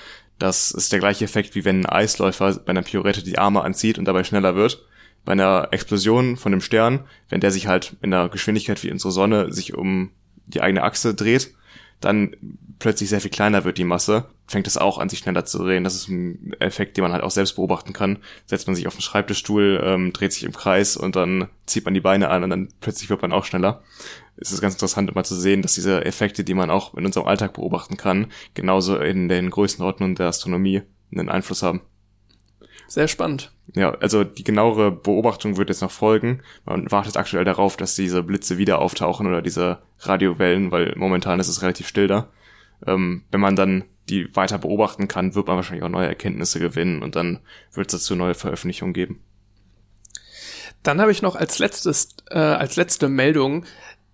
das 0.41 0.71
ist 0.71 0.91
der 0.91 1.01
gleiche 1.01 1.27
Effekt, 1.27 1.55
wie 1.55 1.65
wenn 1.65 1.83
ein 1.83 1.87
Eisläufer 1.87 2.55
bei 2.55 2.71
einer 2.71 2.83
Piorette 2.83 3.23
die 3.23 3.39
Arme 3.39 3.63
anzieht 3.63 3.99
und 3.99 4.07
dabei 4.07 4.25
schneller 4.25 4.57
wird. 4.57 4.83
Bei 5.25 5.33
einer 5.33 5.69
Explosion 5.71 6.39
von 6.39 6.53
einem 6.53 6.63
Stern, 6.63 7.05
wenn 7.29 7.41
der 7.41 7.51
sich 7.51 7.67
halt 7.67 7.97
in 8.01 8.13
einer 8.13 8.31
Geschwindigkeit 8.31 8.83
wie 8.83 8.91
unsere 8.91 9.13
Sonne 9.13 9.53
sich 9.53 9.75
um 9.75 10.11
die 10.47 10.63
eigene 10.63 10.83
Achse 10.83 11.15
dreht, 11.15 11.55
dann 12.01 12.35
plötzlich 12.79 13.11
sehr 13.11 13.21
viel 13.21 13.31
kleiner 13.31 13.65
wird 13.65 13.77
die 13.77 13.85
Masse, 13.85 14.25
fängt 14.47 14.67
es 14.67 14.79
auch 14.79 14.97
an, 14.97 15.11
sich 15.11 15.19
schneller 15.19 15.45
zu 15.45 15.59
drehen. 15.59 15.85
Das 15.85 15.95
ist 15.95 16.09
ein 16.09 16.55
Effekt, 16.59 16.97
den 16.97 17.03
man 17.03 17.13
halt 17.13 17.23
auch 17.23 17.31
selbst 17.31 17.57
beobachten 17.57 17.93
kann. 17.93 18.19
Setzt 18.47 18.67
man 18.67 18.75
sich 18.75 18.87
auf 18.87 18.95
den 18.95 19.03
Schreibtischstuhl, 19.03 19.83
ähm, 19.85 20.15
dreht 20.15 20.33
sich 20.33 20.45
im 20.45 20.53
Kreis 20.53 20.97
und 20.97 21.17
dann 21.17 21.49
zieht 21.67 21.85
man 21.85 21.93
die 21.93 22.01
Beine 22.01 22.31
an 22.31 22.45
und 22.45 22.51
dann 22.51 22.69
plötzlich 22.81 23.11
wird 23.11 23.21
man 23.21 23.33
auch 23.33 23.45
schneller 23.45 23.83
es 24.41 24.53
ist 24.53 24.61
ganz 24.61 24.75
interessant 24.75 25.11
immer 25.11 25.25
zu 25.25 25.35
sehen, 25.35 25.63
dass 25.63 25.75
diese 25.75 26.05
Effekte, 26.05 26.45
die 26.45 26.55
man 26.55 26.71
auch 26.71 26.95
in 26.95 27.05
unserem 27.05 27.27
Alltag 27.27 27.53
beobachten 27.53 27.97
kann, 27.97 28.29
genauso 28.55 28.97
in 28.97 29.29
den 29.29 29.51
Größenordnungen 29.51 30.17
der 30.17 30.29
Astronomie 30.29 30.83
einen 31.13 31.29
Einfluss 31.29 31.63
haben. 31.63 31.83
Sehr 32.89 33.07
spannend. 33.07 33.53
Ja, 33.75 33.93
also 33.93 34.25
die 34.25 34.43
genauere 34.43 34.91
Beobachtung 34.91 35.57
wird 35.57 35.69
jetzt 35.69 35.83
noch 35.83 35.93
folgen. 35.93 36.43
Man 36.65 36.91
wartet 36.91 37.17
aktuell 37.17 37.45
darauf, 37.45 37.77
dass 37.77 37.95
diese 37.95 38.23
Blitze 38.23 38.59
wieder 38.59 38.81
auftauchen 38.81 39.29
oder 39.29 39.43
diese 39.43 39.79
Radiowellen, 40.01 40.73
weil 40.73 40.95
momentan 40.97 41.39
ist 41.39 41.49
es 41.49 41.63
relativ 41.63 41.87
still 41.87 42.09
da. 42.09 42.29
Ähm, 42.87 43.23
wenn 43.31 43.41
man 43.41 43.55
dann 43.55 43.85
die 44.09 44.35
weiter 44.35 44.59
beobachten 44.59 45.07
kann, 45.07 45.37
wird 45.37 45.47
man 45.47 45.57
wahrscheinlich 45.57 45.85
auch 45.85 45.89
neue 45.89 46.09
Erkenntnisse 46.09 46.59
gewinnen 46.59 47.03
und 47.03 47.15
dann 47.15 47.41
wird 47.73 47.93
es 47.93 48.01
dazu 48.01 48.17
neue 48.17 48.35
Veröffentlichungen 48.35 48.93
geben. 48.95 49.23
Dann 50.83 51.01
habe 51.01 51.13
ich 51.13 51.23
noch 51.23 51.37
als 51.37 51.59
letztes, 51.59 52.17
äh, 52.31 52.39
als 52.39 52.77
letzte 52.77 53.09
Meldung 53.09 53.67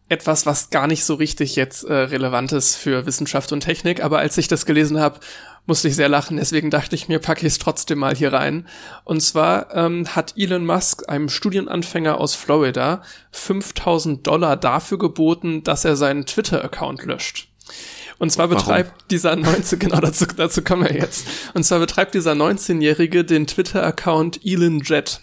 etwas, 0.09 0.46
was 0.46 0.70
gar 0.70 0.86
nicht 0.86 1.04
so 1.04 1.14
richtig 1.14 1.57
jetzt 1.57 1.84
äh, 1.84 1.92
relevant 1.92 2.52
ist 2.52 2.76
für 2.76 3.07
Wissenschaft 3.07 3.52
und 3.52 3.61
Technik, 3.61 4.02
aber 4.02 4.18
als 4.18 4.38
ich 4.38 4.48
das 4.48 4.66
gelesen 4.66 5.00
habe, 5.00 5.20
musste 5.66 5.88
ich 5.88 5.96
sehr 5.96 6.09
lachen, 6.09 6.36
deswegen 6.36 6.70
dachte 6.70 6.94
ich 6.94 7.09
mir, 7.09 7.18
packe 7.18 7.40
ich 7.40 7.54
es 7.54 7.59
trotzdem 7.59 7.98
mal 7.98 8.14
hier 8.14 8.32
rein. 8.32 8.68
Und 9.04 9.20
zwar 9.20 9.74
ähm, 9.74 10.07
hat 10.14 10.34
Elon 10.36 10.64
Musk 10.64 11.09
einem 11.09 11.28
Studienanfänger 11.28 12.18
aus 12.18 12.34
Florida 12.34 13.02
5000 13.32 14.24
Dollar 14.26 14.57
dafür 14.57 14.98
geboten, 14.98 15.64
dass 15.64 15.84
er 15.84 15.96
seinen 15.96 16.24
Twitter-Account 16.24 17.04
löscht. 17.04 17.48
Und 18.18 18.30
zwar 18.30 18.48
Warum? 18.48 18.62
betreibt 18.62 19.11
dieser 19.11 19.34
19, 19.36 19.78
genau 19.80 20.00
dazu, 20.00 20.24
dazu 20.26 20.62
kommen 20.62 20.88
wir 20.88 20.94
jetzt. 20.94 21.26
Und 21.54 21.64
zwar 21.64 21.80
betreibt 21.80 22.14
dieser 22.14 22.32
19-Jährige 22.32 23.24
den 23.24 23.46
Twitter-Account 23.46 24.40
Elon 24.44 24.80
Jet. 24.80 25.20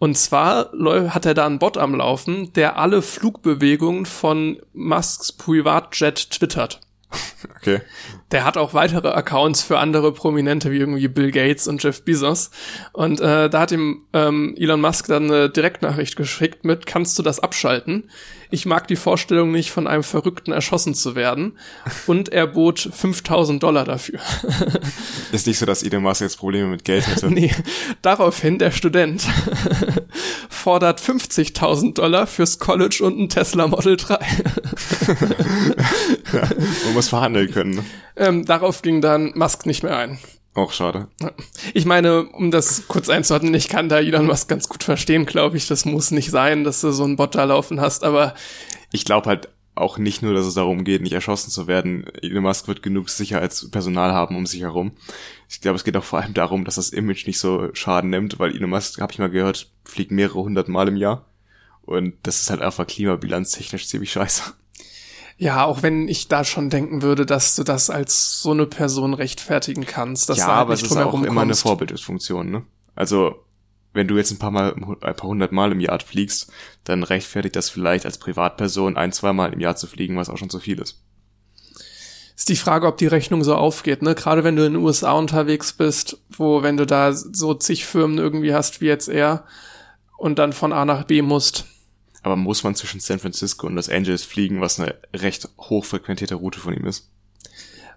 Und 0.00 0.16
zwar 0.16 0.70
hat 1.10 1.26
er 1.26 1.34
da 1.34 1.44
einen 1.44 1.58
Bot 1.58 1.76
am 1.76 1.94
Laufen, 1.94 2.54
der 2.54 2.78
alle 2.78 3.02
Flugbewegungen 3.02 4.06
von 4.06 4.58
Musks 4.72 5.30
Privatjet 5.30 6.30
twittert. 6.30 6.80
Okay. 7.56 7.80
Der 8.30 8.44
hat 8.44 8.56
auch 8.56 8.74
weitere 8.74 9.08
Accounts 9.08 9.62
für 9.62 9.78
andere 9.78 10.12
Prominente 10.12 10.70
wie 10.70 10.78
irgendwie 10.78 11.08
Bill 11.08 11.30
Gates 11.30 11.68
und 11.68 11.82
Jeff 11.82 12.02
Bezos. 12.04 12.50
Und 12.92 13.20
äh, 13.20 13.50
da 13.50 13.60
hat 13.60 13.72
ihm 13.72 14.02
ähm, 14.12 14.54
Elon 14.56 14.80
Musk 14.80 15.08
dann 15.08 15.24
eine 15.24 15.50
Direktnachricht 15.50 16.16
geschickt 16.16 16.64
mit, 16.64 16.86
kannst 16.86 17.18
du 17.18 17.22
das 17.22 17.40
abschalten? 17.40 18.10
Ich 18.52 18.66
mag 18.66 18.88
die 18.88 18.96
Vorstellung 18.96 19.52
nicht, 19.52 19.70
von 19.70 19.86
einem 19.86 20.02
Verrückten 20.02 20.52
erschossen 20.52 20.94
zu 20.94 21.14
werden. 21.14 21.56
Und 22.06 22.30
er 22.30 22.46
bot 22.46 22.80
5000 22.92 23.62
Dollar 23.62 23.84
dafür. 23.84 24.18
Ist 25.32 25.46
nicht 25.46 25.58
so, 25.58 25.66
dass 25.66 25.82
Elon 25.82 26.02
Musk 26.02 26.20
jetzt 26.20 26.38
Probleme 26.38 26.68
mit 26.68 26.84
Geld 26.84 27.06
hätte. 27.06 27.26
nee, 27.30 27.54
daraufhin 28.02 28.58
der 28.58 28.72
Student 28.72 29.24
fordert 30.48 31.00
50.000 31.00 31.94
Dollar 31.94 32.26
fürs 32.26 32.58
College 32.58 33.02
und 33.02 33.18
ein 33.18 33.28
Tesla 33.28 33.68
Model 33.68 33.96
3. 33.96 34.18
ja, 36.32 36.48
man 36.84 36.94
muss 36.94 37.08
verhandeln 37.08 37.50
können. 37.50 37.74
Ne? 37.76 37.84
Ähm, 38.16 38.44
darauf 38.44 38.82
ging 38.82 39.00
dann 39.00 39.32
Musk 39.34 39.66
nicht 39.66 39.82
mehr 39.82 39.96
ein. 39.96 40.18
Auch 40.54 40.72
schade. 40.72 41.06
Ich 41.74 41.84
meine, 41.84 42.24
um 42.24 42.50
das 42.50 42.88
kurz 42.88 43.08
einzuordnen, 43.08 43.54
ich 43.54 43.68
kann 43.68 43.88
da 43.88 44.00
Elon 44.00 44.26
Musk 44.26 44.48
ganz 44.48 44.68
gut 44.68 44.82
verstehen, 44.82 45.24
glaube 45.24 45.56
ich. 45.56 45.68
Das 45.68 45.84
muss 45.84 46.10
nicht 46.10 46.30
sein, 46.30 46.64
dass 46.64 46.80
du 46.80 46.90
so 46.90 47.04
einen 47.04 47.16
Bot 47.16 47.36
da 47.36 47.44
laufen 47.44 47.80
hast, 47.80 48.02
aber. 48.02 48.34
Ich 48.90 49.04
glaube 49.04 49.28
halt 49.28 49.48
auch 49.76 49.96
nicht 49.96 50.22
nur, 50.22 50.34
dass 50.34 50.46
es 50.46 50.54
darum 50.54 50.82
geht, 50.84 51.02
nicht 51.02 51.12
erschossen 51.12 51.50
zu 51.50 51.68
werden. 51.68 52.04
Elon 52.20 52.42
Musk 52.42 52.66
wird 52.66 52.82
genug 52.82 53.08
Sicherheitspersonal 53.08 54.12
haben 54.12 54.36
um 54.36 54.44
sich 54.44 54.62
herum. 54.62 54.92
Ich 55.48 55.60
glaube, 55.60 55.76
es 55.76 55.84
geht 55.84 55.96
auch 55.96 56.04
vor 56.04 56.20
allem 56.20 56.34
darum, 56.34 56.64
dass 56.64 56.74
das 56.74 56.90
Image 56.90 57.26
nicht 57.26 57.38
so 57.38 57.70
Schaden 57.72 58.10
nimmt, 58.10 58.38
weil 58.40 58.54
Elon 58.54 58.70
Musk, 58.70 59.00
habe 59.00 59.12
ich 59.12 59.20
mal 59.20 59.30
gehört, 59.30 59.70
fliegt 59.84 60.10
mehrere 60.10 60.40
hundert 60.40 60.68
Mal 60.68 60.88
im 60.88 60.96
Jahr. 60.96 61.26
Und 61.82 62.14
das 62.24 62.40
ist 62.40 62.50
halt 62.50 62.60
einfach 62.60 62.86
klimabilanztechnisch 62.86 63.86
ziemlich 63.86 64.12
scheiße. 64.12 64.52
Ja, 65.40 65.64
auch 65.64 65.82
wenn 65.82 66.06
ich 66.06 66.28
da 66.28 66.44
schon 66.44 66.68
denken 66.68 67.00
würde, 67.00 67.24
dass 67.24 67.56
du 67.56 67.64
das 67.64 67.88
als 67.88 68.42
so 68.42 68.50
eine 68.50 68.66
Person 68.66 69.14
rechtfertigen 69.14 69.86
kannst. 69.86 70.28
Dass 70.28 70.36
ja, 70.36 70.48
halt 70.48 70.56
aber 70.58 70.74
es 70.74 70.82
ist 70.82 70.94
auch 70.94 71.14
immer 71.14 71.40
eine 71.40 71.54
Vorbildfunktion, 71.54 72.50
ne? 72.50 72.62
Also, 72.94 73.42
wenn 73.94 74.06
du 74.06 74.18
jetzt 74.18 74.30
ein 74.32 74.38
paar 74.38 74.50
Mal, 74.50 74.74
ein 74.74 75.16
paar 75.16 75.30
hundert 75.30 75.50
Mal 75.50 75.72
im 75.72 75.80
Jahr 75.80 75.98
fliegst, 76.00 76.52
dann 76.84 77.02
rechtfertigt 77.04 77.56
das 77.56 77.70
vielleicht 77.70 78.04
als 78.04 78.18
Privatperson 78.18 78.98
ein, 78.98 79.12
zwei 79.12 79.32
Mal 79.32 79.54
im 79.54 79.60
Jahr 79.60 79.76
zu 79.76 79.86
fliegen, 79.86 80.18
was 80.18 80.28
auch 80.28 80.36
schon 80.36 80.50
zu 80.50 80.60
viel 80.60 80.78
ist. 80.78 81.02
Ist 82.36 82.50
die 82.50 82.56
Frage, 82.56 82.86
ob 82.86 82.98
die 82.98 83.06
Rechnung 83.06 83.42
so 83.42 83.54
aufgeht, 83.54 84.02
ne? 84.02 84.14
Gerade 84.14 84.44
wenn 84.44 84.56
du 84.56 84.66
in 84.66 84.74
den 84.74 84.82
USA 84.82 85.12
unterwegs 85.12 85.72
bist, 85.72 86.18
wo, 86.28 86.62
wenn 86.62 86.76
du 86.76 86.84
da 86.84 87.14
so 87.14 87.54
zig 87.54 87.86
Firmen 87.86 88.18
irgendwie 88.18 88.52
hast 88.52 88.82
wie 88.82 88.88
jetzt 88.88 89.08
er 89.08 89.44
und 90.18 90.38
dann 90.38 90.52
von 90.52 90.74
A 90.74 90.84
nach 90.84 91.04
B 91.04 91.22
musst, 91.22 91.64
aber 92.22 92.36
muss 92.36 92.64
man 92.64 92.74
zwischen 92.74 93.00
San 93.00 93.18
Francisco 93.18 93.66
und 93.66 93.74
Los 93.74 93.88
Angeles 93.88 94.24
fliegen, 94.24 94.60
was 94.60 94.78
eine 94.78 94.94
recht 95.14 95.48
hochfrequentierte 95.58 96.34
Route 96.34 96.60
von 96.60 96.74
ihm 96.74 96.86
ist? 96.86 97.08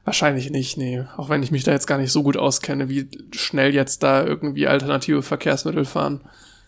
Wahrscheinlich 0.06 0.50
nicht, 0.50 0.78
nee. 0.78 1.04
Auch 1.16 1.30
wenn 1.30 1.44
ich 1.44 1.52
mich 1.52 1.64
da 1.64 1.72
jetzt 1.72 1.88
gar 1.88 1.98
nicht 1.98 2.12
so 2.12 2.24
gut 2.24 2.38
auskenne, 2.38 2.90
wie 2.90 3.08
schnell 3.32 3.74
jetzt 3.74 4.04
da 4.04 4.24
irgendwie 4.26 4.68
alternative 4.68 5.24
Verkehrsmittel 5.24 5.86
fahren. 5.86 6.22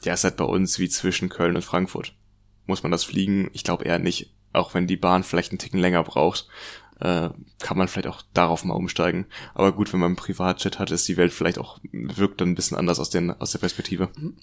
Ja, 0.04 0.14
ist 0.14 0.24
halt 0.24 0.38
bei 0.38 0.46
uns 0.46 0.80
wie 0.80 0.90
zwischen 0.90 1.30
Köln 1.30 1.56
und 1.56 1.64
Frankfurt. 1.64 2.14
Muss 2.66 2.84
man 2.84 2.92
das 2.92 3.04
fliegen? 3.04 3.50
Ich 3.54 3.64
glaube 3.64 3.84
eher 3.86 4.00
nicht. 4.00 4.32
Auch 4.54 4.74
wenn 4.74 4.88
die 4.88 4.98
Bahn 4.98 5.24
vielleicht 5.24 5.52
einen 5.52 5.60
Ticken 5.60 5.80
länger 5.80 6.04
braucht 6.04 6.48
äh, 7.00 7.30
kann 7.60 7.78
man 7.78 7.88
vielleicht 7.88 8.08
auch 8.08 8.22
darauf 8.34 8.64
mal 8.64 8.74
umsteigen. 8.74 9.26
Aber 9.54 9.74
gut, 9.74 9.92
wenn 9.92 10.00
man 10.00 10.08
einen 10.08 10.16
Privatjet 10.16 10.80
hat, 10.80 10.92
ist 10.92 11.08
die 11.08 11.18
Welt 11.18 11.34
vielleicht 11.34 11.58
auch, 11.58 11.80
wirkt 11.92 12.42
dann 12.42 12.50
ein 12.50 12.56
bisschen 12.56 12.78
anders 12.78 13.00
aus, 13.00 13.10
den, 13.10 13.32
aus 13.32 13.52
der 13.52 13.60
Perspektive. 13.60 14.10
Mhm. 14.18 14.36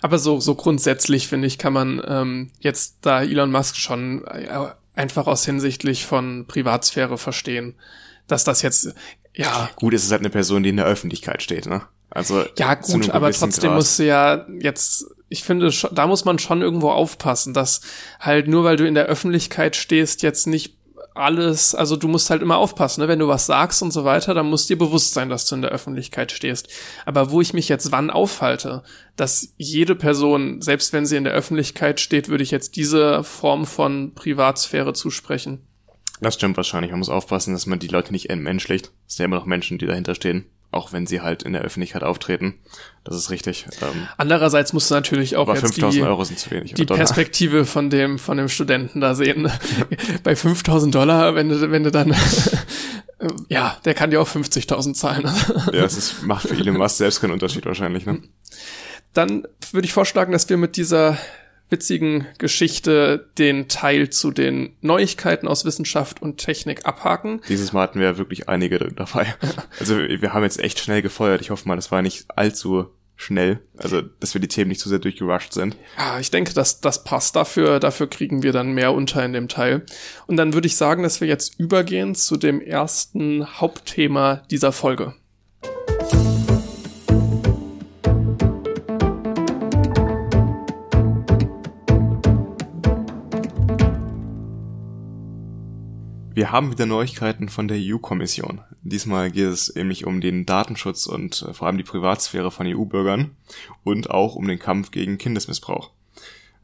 Aber 0.00 0.18
so, 0.18 0.40
so 0.40 0.54
grundsätzlich, 0.54 1.28
finde 1.28 1.46
ich, 1.46 1.58
kann 1.58 1.72
man 1.72 2.02
ähm, 2.06 2.50
jetzt 2.60 2.98
da 3.02 3.22
Elon 3.22 3.50
Musk 3.50 3.76
schon 3.76 4.24
äh, 4.26 4.48
einfach 4.94 5.26
aus 5.26 5.44
hinsichtlich 5.44 6.06
von 6.06 6.46
Privatsphäre 6.46 7.18
verstehen, 7.18 7.74
dass 8.26 8.44
das 8.44 8.62
jetzt, 8.62 8.94
ja. 9.34 9.70
Gut, 9.76 9.94
es 9.94 10.04
ist 10.04 10.10
halt 10.10 10.22
eine 10.22 10.30
Person, 10.30 10.62
die 10.62 10.70
in 10.70 10.76
der 10.76 10.86
Öffentlichkeit 10.86 11.42
steht, 11.42 11.66
ne? 11.66 11.82
Also. 12.10 12.44
Ja, 12.56 12.74
gut, 12.74 13.10
aber 13.10 13.30
trotzdem 13.32 13.68
Grad. 13.68 13.76
musst 13.76 13.98
du 13.98 14.06
ja 14.06 14.46
jetzt 14.60 15.06
ich 15.28 15.44
finde, 15.44 15.70
da 15.92 16.06
muss 16.06 16.24
man 16.24 16.38
schon 16.38 16.62
irgendwo 16.62 16.90
aufpassen, 16.90 17.52
dass 17.52 17.82
halt 18.18 18.48
nur 18.48 18.64
weil 18.64 18.76
du 18.76 18.86
in 18.86 18.94
der 18.94 19.06
Öffentlichkeit 19.06 19.76
stehst, 19.76 20.22
jetzt 20.22 20.46
nicht 20.46 20.77
alles, 21.18 21.74
also 21.74 21.96
du 21.96 22.08
musst 22.08 22.30
halt 22.30 22.42
immer 22.42 22.56
aufpassen, 22.56 23.02
ne? 23.02 23.08
wenn 23.08 23.18
du 23.18 23.28
was 23.28 23.46
sagst 23.46 23.82
und 23.82 23.90
so 23.90 24.04
weiter, 24.04 24.34
dann 24.34 24.48
muss 24.48 24.66
dir 24.66 24.78
bewusst 24.78 25.14
sein, 25.14 25.28
dass 25.28 25.46
du 25.46 25.54
in 25.54 25.62
der 25.62 25.70
Öffentlichkeit 25.70 26.32
stehst. 26.32 26.68
Aber 27.04 27.30
wo 27.30 27.40
ich 27.40 27.52
mich 27.52 27.68
jetzt 27.68 27.92
wann 27.92 28.10
aufhalte, 28.10 28.82
dass 29.16 29.54
jede 29.56 29.94
Person, 29.94 30.62
selbst 30.62 30.92
wenn 30.92 31.06
sie 31.06 31.16
in 31.16 31.24
der 31.24 31.32
Öffentlichkeit 31.32 32.00
steht, 32.00 32.28
würde 32.28 32.44
ich 32.44 32.50
jetzt 32.50 32.76
diese 32.76 33.24
Form 33.24 33.66
von 33.66 34.14
Privatsphäre 34.14 34.92
zusprechen. 34.92 35.66
Das 36.20 36.34
stimmt 36.34 36.56
wahrscheinlich. 36.56 36.90
Man 36.90 37.00
muss 37.00 37.08
aufpassen, 37.08 37.52
dass 37.52 37.66
man 37.66 37.78
die 37.78 37.88
Leute 37.88 38.12
nicht 38.12 38.30
entmenschlicht. 38.30 38.90
Es 39.06 39.16
sind 39.16 39.24
ja 39.24 39.26
immer 39.26 39.36
noch 39.36 39.46
Menschen, 39.46 39.78
die 39.78 39.86
dahinter 39.86 40.14
stehen. 40.14 40.46
Auch 40.70 40.92
wenn 40.92 41.06
sie 41.06 41.20
halt 41.20 41.42
in 41.42 41.54
der 41.54 41.62
Öffentlichkeit 41.62 42.02
auftreten. 42.02 42.58
Das 43.04 43.16
ist 43.16 43.30
richtig. 43.30 43.66
Ähm, 43.80 44.06
Andererseits 44.18 44.72
musst 44.72 44.90
du 44.90 44.94
natürlich 44.94 45.36
auch 45.36 45.48
jetzt 45.48 45.60
5000 45.60 45.94
die, 45.94 46.02
Euro 46.06 46.24
sind 46.24 46.38
zu 46.38 46.50
wenig. 46.50 46.74
Die 46.74 46.84
Perspektive 46.84 47.64
von 47.64 47.88
dem, 47.88 48.18
von 48.18 48.36
dem 48.36 48.48
Studenten 48.48 49.00
da 49.00 49.14
sehen. 49.14 49.50
Bei 50.22 50.36
5000 50.36 50.94
Dollar, 50.94 51.34
wenn 51.34 51.48
du, 51.48 51.70
wenn 51.70 51.84
du 51.84 51.90
dann, 51.90 52.14
ja, 53.48 53.78
der 53.84 53.94
kann 53.94 54.10
dir 54.10 54.20
auch 54.20 54.28
50.000 54.28 54.92
zahlen. 54.92 55.24
ja, 55.72 55.84
es 55.84 55.96
ist, 55.96 56.22
macht 56.22 56.46
für 56.46 56.54
Elon 56.54 56.76
Musk 56.76 56.98
selbst 56.98 57.20
keinen 57.20 57.32
Unterschied 57.32 57.64
wahrscheinlich, 57.64 58.04
ne? 58.04 58.20
Dann 59.14 59.44
würde 59.72 59.86
ich 59.86 59.92
vorschlagen, 59.94 60.32
dass 60.32 60.50
wir 60.50 60.58
mit 60.58 60.76
dieser 60.76 61.16
witzigen 61.70 62.26
Geschichte 62.38 63.28
den 63.38 63.68
Teil 63.68 64.10
zu 64.10 64.30
den 64.30 64.76
Neuigkeiten 64.80 65.48
aus 65.48 65.64
Wissenschaft 65.64 66.22
und 66.22 66.38
Technik 66.38 66.86
abhaken. 66.86 67.40
Dieses 67.48 67.72
Mal 67.72 67.82
hatten 67.82 68.00
wir 68.00 68.18
wirklich 68.18 68.48
einige 68.48 68.78
dabei. 68.78 69.34
Also 69.80 69.96
wir 69.96 70.32
haben 70.32 70.42
jetzt 70.42 70.60
echt 70.60 70.80
schnell 70.80 71.02
gefeuert. 71.02 71.40
Ich 71.40 71.50
hoffe 71.50 71.68
mal, 71.68 71.76
das 71.76 71.92
war 71.92 72.02
nicht 72.02 72.26
allzu 72.36 72.88
schnell. 73.18 73.60
Also, 73.76 74.00
dass 74.00 74.34
wir 74.34 74.40
die 74.40 74.48
Themen 74.48 74.68
nicht 74.68 74.80
zu 74.80 74.88
sehr 74.88 75.00
durchgerusht 75.00 75.52
sind. 75.52 75.76
Ja, 75.98 76.18
ich 76.18 76.30
denke, 76.30 76.54
dass 76.54 76.80
das 76.80 77.04
passt 77.04 77.36
dafür. 77.36 77.80
Dafür 77.80 78.08
kriegen 78.08 78.42
wir 78.42 78.52
dann 78.52 78.72
mehr 78.72 78.92
unter 78.92 79.24
in 79.24 79.32
dem 79.32 79.48
Teil. 79.48 79.84
Und 80.26 80.36
dann 80.36 80.54
würde 80.54 80.66
ich 80.66 80.76
sagen, 80.76 81.02
dass 81.02 81.20
wir 81.20 81.28
jetzt 81.28 81.58
übergehen 81.58 82.14
zu 82.14 82.36
dem 82.36 82.60
ersten 82.60 83.60
Hauptthema 83.60 84.42
dieser 84.50 84.72
Folge. 84.72 85.14
Wir 96.48 96.52
haben 96.52 96.70
wieder 96.70 96.86
Neuigkeiten 96.86 97.50
von 97.50 97.68
der 97.68 97.76
EU-Kommission. 97.78 98.62
Diesmal 98.80 99.30
geht 99.30 99.48
es 99.48 99.74
nämlich 99.74 100.06
um 100.06 100.22
den 100.22 100.46
Datenschutz 100.46 101.04
und 101.04 101.42
äh, 101.42 101.52
vor 101.52 101.66
allem 101.66 101.76
die 101.76 101.84
Privatsphäre 101.84 102.50
von 102.50 102.66
EU-Bürgern 102.66 103.36
und 103.84 104.08
auch 104.08 104.34
um 104.34 104.48
den 104.48 104.58
Kampf 104.58 104.90
gegen 104.90 105.18
Kindesmissbrauch. 105.18 105.90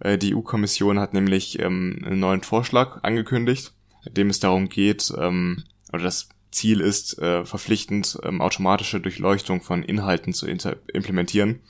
Äh, 0.00 0.16
die 0.16 0.34
EU-Kommission 0.34 0.98
hat 0.98 1.12
nämlich 1.12 1.58
ähm, 1.58 2.00
einen 2.02 2.18
neuen 2.18 2.42
Vorschlag 2.42 3.00
angekündigt, 3.02 3.74
dem 4.10 4.30
es 4.30 4.40
darum 4.40 4.70
geht, 4.70 5.12
ähm, 5.18 5.64
oder 5.92 6.04
das 6.04 6.30
Ziel 6.50 6.80
ist, 6.80 7.18
äh, 7.18 7.44
verpflichtend 7.44 8.18
ähm, 8.22 8.40
automatische 8.40 9.00
Durchleuchtung 9.00 9.60
von 9.60 9.82
Inhalten 9.82 10.32
zu 10.32 10.46
implementieren, 10.46 11.60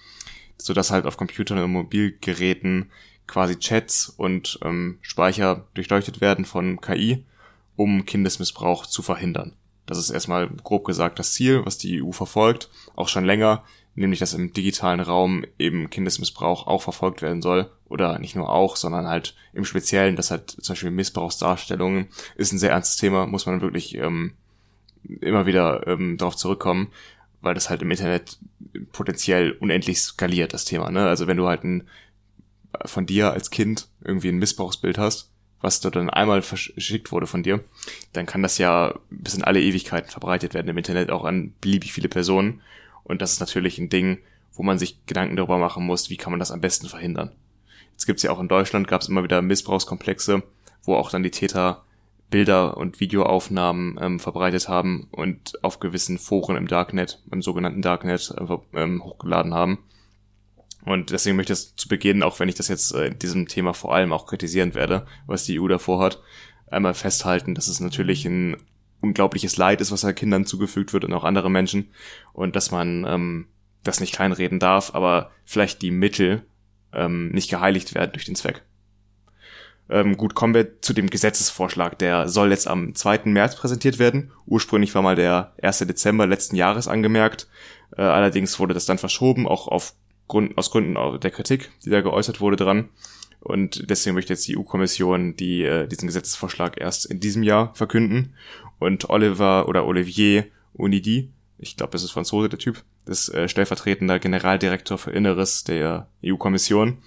sodass 0.56 0.92
halt 0.92 1.06
auf 1.06 1.16
Computern 1.16 1.58
und 1.58 1.72
Mobilgeräten 1.72 2.92
quasi 3.26 3.58
Chats 3.58 4.08
und 4.08 4.60
Speicher 5.00 5.66
durchleuchtet 5.74 6.20
werden 6.20 6.44
von 6.44 6.80
KI 6.80 7.24
um 7.76 8.04
Kindesmissbrauch 8.04 8.86
zu 8.86 9.02
verhindern. 9.02 9.54
Das 9.86 9.98
ist 9.98 10.10
erstmal 10.10 10.48
grob 10.48 10.84
gesagt 10.84 11.18
das 11.18 11.32
Ziel, 11.32 11.64
was 11.64 11.78
die 11.78 12.02
EU 12.02 12.12
verfolgt, 12.12 12.70
auch 12.96 13.08
schon 13.08 13.24
länger, 13.24 13.64
nämlich 13.94 14.20
dass 14.20 14.34
im 14.34 14.52
digitalen 14.52 15.00
Raum 15.00 15.44
eben 15.58 15.90
Kindesmissbrauch 15.90 16.66
auch 16.66 16.82
verfolgt 16.82 17.22
werden 17.22 17.42
soll. 17.42 17.70
Oder 17.88 18.18
nicht 18.18 18.34
nur 18.34 18.48
auch, 18.48 18.76
sondern 18.76 19.06
halt 19.06 19.36
im 19.52 19.64
Speziellen, 19.64 20.16
dass 20.16 20.30
halt 20.30 20.50
zum 20.50 20.72
Beispiel 20.72 20.90
Missbrauchsdarstellungen 20.90 22.08
ist 22.36 22.52
ein 22.52 22.58
sehr 22.58 22.70
ernstes 22.70 22.96
Thema, 22.96 23.26
muss 23.26 23.46
man 23.46 23.60
wirklich 23.60 23.96
ähm, 23.96 24.32
immer 25.20 25.46
wieder 25.46 25.86
ähm, 25.86 26.16
darauf 26.16 26.36
zurückkommen, 26.36 26.88
weil 27.40 27.54
das 27.54 27.68
halt 27.70 27.82
im 27.82 27.90
Internet 27.90 28.38
potenziell 28.92 29.52
unendlich 29.52 30.00
skaliert, 30.00 30.54
das 30.54 30.64
Thema. 30.64 30.90
Ne? 30.90 31.06
Also 31.06 31.26
wenn 31.26 31.36
du 31.36 31.46
halt 31.46 31.62
ein, 31.62 31.86
von 32.84 33.06
dir 33.06 33.32
als 33.32 33.50
Kind 33.50 33.88
irgendwie 34.02 34.30
ein 34.30 34.38
Missbrauchsbild 34.38 34.98
hast, 34.98 35.30
was 35.64 35.80
dort 35.80 35.96
dann 35.96 36.10
einmal 36.10 36.42
verschickt 36.42 37.10
wurde 37.10 37.26
von 37.26 37.42
dir, 37.42 37.64
dann 38.12 38.26
kann 38.26 38.42
das 38.42 38.58
ja 38.58 38.94
bis 39.10 39.34
in 39.34 39.42
alle 39.42 39.62
Ewigkeiten 39.62 40.10
verbreitet 40.10 40.54
werden 40.54 40.68
im 40.68 40.78
Internet, 40.78 41.10
auch 41.10 41.24
an 41.24 41.54
beliebig 41.60 41.92
viele 41.92 42.08
Personen. 42.08 42.60
Und 43.02 43.22
das 43.22 43.32
ist 43.32 43.40
natürlich 43.40 43.78
ein 43.78 43.88
Ding, 43.88 44.18
wo 44.52 44.62
man 44.62 44.78
sich 44.78 45.04
Gedanken 45.06 45.36
darüber 45.36 45.58
machen 45.58 45.84
muss, 45.84 46.10
wie 46.10 46.16
kann 46.16 46.32
man 46.32 46.38
das 46.38 46.52
am 46.52 46.60
besten 46.60 46.88
verhindern. 46.88 47.32
Jetzt 47.92 48.06
gibt's 48.06 48.22
ja 48.22 48.30
auch 48.30 48.40
in 48.40 48.48
Deutschland, 48.48 48.88
gab 48.88 49.00
es 49.00 49.08
immer 49.08 49.24
wieder 49.24 49.40
Missbrauchskomplexe, 49.40 50.42
wo 50.82 50.94
auch 50.94 51.10
dann 51.10 51.22
die 51.22 51.30
Täter 51.30 51.82
Bilder 52.30 52.76
und 52.76 53.00
Videoaufnahmen 53.00 53.98
ähm, 54.00 54.20
verbreitet 54.20 54.68
haben 54.68 55.08
und 55.12 55.62
auf 55.62 55.80
gewissen 55.80 56.18
Foren 56.18 56.56
im 56.56 56.66
Darknet, 56.66 57.22
im 57.30 57.42
sogenannten 57.42 57.80
Darknet, 57.80 58.34
äh, 58.36 58.56
ähm, 58.74 59.02
hochgeladen 59.02 59.54
haben. 59.54 59.78
Und 60.84 61.10
deswegen 61.10 61.36
möchte 61.36 61.52
ich 61.52 61.58
das 61.58 61.76
zu 61.76 61.88
Beginn, 61.88 62.22
auch 62.22 62.38
wenn 62.40 62.48
ich 62.48 62.54
das 62.54 62.68
jetzt 62.68 62.94
äh, 62.94 63.06
in 63.06 63.18
diesem 63.18 63.48
Thema 63.48 63.72
vor 63.72 63.94
allem 63.94 64.12
auch 64.12 64.26
kritisieren 64.26 64.74
werde, 64.74 65.06
was 65.26 65.44
die 65.44 65.58
EU 65.58 65.68
davor 65.68 66.00
hat, 66.00 66.20
einmal 66.66 66.94
festhalten, 66.94 67.54
dass 67.54 67.68
es 67.68 67.80
natürlich 67.80 68.26
ein 68.26 68.56
unglaubliches 69.00 69.56
Leid 69.56 69.80
ist, 69.80 69.92
was 69.92 70.02
da 70.02 70.12
Kindern 70.12 70.46
zugefügt 70.46 70.92
wird 70.92 71.04
und 71.04 71.12
auch 71.12 71.24
andere 71.24 71.50
Menschen. 71.50 71.90
Und 72.32 72.56
dass 72.56 72.70
man 72.70 73.04
ähm, 73.06 73.46
das 73.82 74.00
nicht 74.00 74.14
kleinreden 74.14 74.58
darf, 74.58 74.94
aber 74.94 75.30
vielleicht 75.44 75.82
die 75.82 75.90
Mittel 75.90 76.42
ähm, 76.92 77.28
nicht 77.30 77.50
geheiligt 77.50 77.94
werden 77.94 78.12
durch 78.12 78.24
den 78.24 78.36
Zweck. 78.36 78.62
Ähm, 79.90 80.16
gut, 80.16 80.34
kommen 80.34 80.54
wir 80.54 80.80
zu 80.80 80.94
dem 80.94 81.10
Gesetzesvorschlag. 81.10 81.98
Der 81.98 82.28
soll 82.28 82.50
jetzt 82.50 82.66
am 82.66 82.94
2. 82.94 83.22
März 83.26 83.56
präsentiert 83.56 83.98
werden. 83.98 84.32
Ursprünglich 84.46 84.94
war 84.94 85.02
mal 85.02 85.16
der 85.16 85.52
1. 85.62 85.78
Dezember 85.80 86.26
letzten 86.26 86.56
Jahres 86.56 86.88
angemerkt. 86.88 87.48
Äh, 87.96 88.02
allerdings 88.02 88.58
wurde 88.58 88.74
das 88.74 88.86
dann 88.86 88.98
verschoben, 88.98 89.46
auch 89.46 89.68
auf 89.68 89.94
Grund, 90.28 90.56
aus 90.56 90.70
Gründen 90.70 91.20
der 91.20 91.30
Kritik, 91.30 91.70
die 91.84 91.90
da 91.90 92.00
geäußert 92.00 92.40
wurde 92.40 92.56
dran. 92.56 92.88
Und 93.40 93.90
deswegen 93.90 94.14
möchte 94.14 94.32
jetzt 94.32 94.48
die 94.48 94.56
EU-Kommission 94.56 95.36
die, 95.36 95.64
äh, 95.64 95.86
diesen 95.86 96.06
Gesetzesvorschlag 96.06 96.80
erst 96.80 97.04
in 97.06 97.20
diesem 97.20 97.42
Jahr 97.42 97.74
verkünden. 97.74 98.34
Und 98.78 99.10
Oliver 99.10 99.68
oder 99.68 99.86
Olivier 99.86 100.46
Unidi, 100.72 101.30
ich 101.58 101.76
glaube, 101.76 101.92
das 101.92 102.02
ist 102.02 102.10
Franzose, 102.10 102.48
der 102.48 102.58
Typ, 102.58 102.82
das 103.04 103.28
äh, 103.28 103.48
stellvertretender 103.48 104.18
Generaldirektor 104.18 104.98
für 104.98 105.10
Inneres 105.10 105.64
der 105.64 106.08
EU-Kommission, 106.24 106.98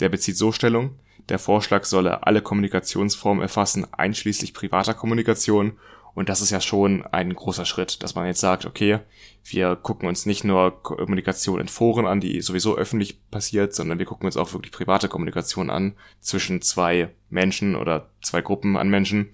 der 0.00 0.08
bezieht 0.08 0.36
so 0.36 0.50
Stellung, 0.50 0.96
der 1.28 1.38
Vorschlag 1.38 1.84
solle 1.84 2.26
alle 2.26 2.40
Kommunikationsformen 2.40 3.42
erfassen, 3.42 3.86
einschließlich 3.92 4.54
privater 4.54 4.94
Kommunikation 4.94 5.72
und 6.16 6.30
das 6.30 6.40
ist 6.40 6.50
ja 6.50 6.62
schon 6.62 7.04
ein 7.04 7.34
großer 7.34 7.66
Schritt, 7.66 8.02
dass 8.02 8.14
man 8.14 8.26
jetzt 8.26 8.40
sagt, 8.40 8.64
okay, 8.64 9.00
wir 9.44 9.76
gucken 9.76 10.08
uns 10.08 10.24
nicht 10.24 10.44
nur 10.44 10.82
Kommunikation 10.82 11.60
in 11.60 11.68
Foren 11.68 12.06
an, 12.06 12.20
die 12.20 12.40
sowieso 12.40 12.74
öffentlich 12.74 13.30
passiert, 13.30 13.74
sondern 13.74 13.98
wir 13.98 14.06
gucken 14.06 14.24
uns 14.24 14.38
auch 14.38 14.54
wirklich 14.54 14.72
private 14.72 15.08
Kommunikation 15.10 15.68
an 15.68 15.94
zwischen 16.20 16.62
zwei 16.62 17.10
Menschen 17.28 17.76
oder 17.76 18.08
zwei 18.22 18.40
Gruppen 18.40 18.78
an 18.78 18.88
Menschen, 18.88 19.28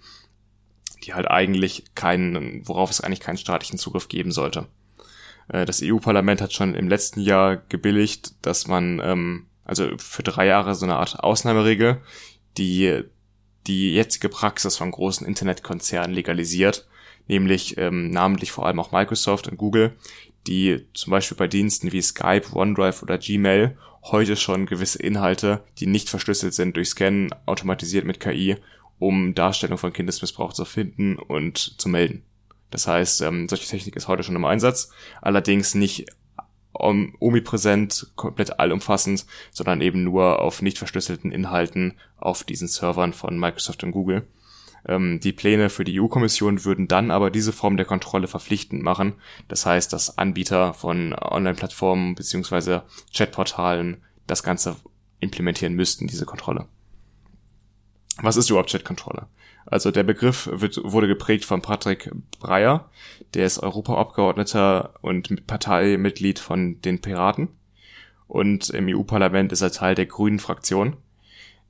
die 1.05 1.15
halt 1.15 1.29
eigentlich 1.31 1.85
keinen, 1.95 2.67
worauf 2.67 2.91
es 2.91 3.01
eigentlich 3.01 3.21
keinen 3.21 3.39
staatlichen 3.39 3.79
Zugriff 3.79 4.09
geben 4.09 4.33
sollte. 4.33 4.67
Äh, 5.47 5.65
das 5.65 5.83
EU-Parlament 5.85 6.41
hat 6.41 6.53
schon 6.53 6.75
im 6.75 6.89
letzten 6.89 7.21
Jahr 7.21 7.59
gebilligt, 7.69 8.35
dass 8.45 8.67
man 8.67 9.01
ähm, 9.05 9.47
also 9.65 9.89
für 9.99 10.25
drei 10.25 10.49
Jahre 10.49 10.75
so 10.75 10.85
eine 10.85 10.97
Art 10.97 11.21
Ausnahmeregel, 11.21 12.01
die 12.59 13.05
die 13.67 13.95
jetzige 13.95 14.29
Praxis 14.29 14.77
von 14.77 14.91
großen 14.91 15.27
Internetkonzernen 15.27 16.15
legalisiert, 16.15 16.87
nämlich 17.29 17.79
ähm, 17.79 18.11
namentlich 18.11 18.53
vor 18.53 18.67
allem 18.67 18.81
auch 18.81 18.93
Microsoft 18.93 19.49
und 19.49 19.57
Google, 19.57 19.97
die 20.47 20.87
zum 20.95 21.13
Beispiel 21.13 21.37
bei 21.37 21.49
Diensten 21.49 21.93
wie 21.93 22.03
Skype, 22.03 22.55
OneDrive 22.55 23.03
oder 23.03 23.19
Gmail 23.19 23.77
heute 24.05 24.37
schon 24.37 24.67
gewisse 24.67 25.01
Inhalte, 25.01 25.63
die 25.79 25.87
nicht 25.87 26.11
verschlüsselt 26.11 26.55
sind, 26.55 26.77
durch 26.77 26.89
Scannen 26.89 27.31
automatisiert 27.47 28.05
mit 28.05 28.19
KI, 28.19 28.57
um 28.99 29.35
Darstellung 29.35 29.79
von 29.79 29.93
Kindesmissbrauch 29.93 30.53
zu 30.53 30.65
finden 30.65 31.17
und 31.17 31.81
zu 31.81 31.89
melden. 31.89 32.25
Das 32.71 32.89
heißt, 32.89 33.21
ähm, 33.23 33.49
solche 33.49 33.69
Technik 33.69 33.97
ist 33.97 34.09
heute 34.09 34.23
schon 34.23 34.37
im 34.37 34.45
Einsatz, 34.45 34.91
allerdings 35.21 35.75
nicht 35.75 36.07
um, 36.83 37.15
omnipräsent, 37.19 38.13
komplett 38.17 38.59
allumfassend, 38.59 39.27
sondern 39.51 39.81
eben 39.81 40.05
nur 40.05 40.41
auf 40.41 40.63
nicht 40.63 40.79
verschlüsselten 40.79 41.33
Inhalten 41.33 41.95
auf 42.17 42.45
diesen 42.45 42.69
Servern 42.69 43.13
von 43.13 43.39
Microsoft 43.39 43.85
und 43.85 43.93
Google. 43.93 44.27
Ähm, 44.87 45.21
die 45.21 45.33
Pläne 45.33 45.71
für 45.71 45.85
die 45.85 46.01
EU-Kommission 46.01 46.65
würden 46.65 46.89
dann 46.89 47.11
aber 47.11 47.31
diese 47.31 47.53
Form 47.53 47.77
der 47.77 47.87
Kontrolle 47.87 48.27
verpflichtend 48.27 48.83
machen. 48.83 49.15
Das 49.49 49.65
heißt, 49.65 49.93
dass 49.93 50.19
Anbieter 50.19 50.75
von 50.75 51.15
Online-Plattformen 51.15 52.15
beziehungsweise 52.15 52.83
Chatportalen 53.15 54.03
das 54.27 54.43
Ganze 54.43 54.77
implementieren 55.21 55.75
müssten, 55.75 56.09
diese 56.09 56.27
Kontrolle. 56.27 56.67
Was 58.21 58.37
ist 58.37 58.51
überhaupt 58.51 58.71
Chatkontrolle? 58.71 59.27
Also 59.65 59.91
der 59.91 60.03
Begriff 60.03 60.49
wird, 60.53 60.81
wurde 60.83 61.09
geprägt 61.09 61.45
von 61.45 61.63
Patrick 61.63 62.11
Breyer, 62.41 62.91
der 63.35 63.47
ist 63.47 63.59
Europaabgeordneter 63.59 64.95
und 65.01 65.47
Parteimitglied 65.47 66.39
von 66.39 66.81
den 66.83 67.01
Piraten. 67.01 67.49
Und 68.27 68.71
im 68.71 68.89
EU-Parlament 68.89 69.53
ist 69.53 69.61
er 69.61 69.73
Teil 69.73 69.95
der 69.95 70.07
Grünen 70.07 70.39
Fraktion. 70.39 70.97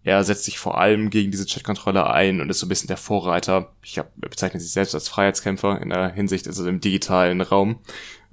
Er 0.04 0.24
setzt 0.24 0.44
sich 0.44 0.58
vor 0.58 0.78
allem 0.78 1.10
gegen 1.10 1.30
diese 1.30 1.46
Chatkontrolle 1.46 2.10
ein 2.10 2.40
und 2.40 2.50
ist 2.50 2.58
so 2.58 2.66
ein 2.66 2.68
bisschen 2.68 2.88
der 2.88 2.96
Vorreiter. 2.96 3.72
Ich 3.82 3.98
hab, 3.98 4.10
bezeichnet 4.16 4.62
sich 4.62 4.72
selbst 4.72 4.94
als 4.94 5.08
Freiheitskämpfer 5.08 5.80
in 5.80 5.90
der 5.90 6.12
Hinsicht, 6.12 6.48
also 6.48 6.66
im 6.68 6.80
digitalen 6.80 7.40
Raum. 7.40 7.78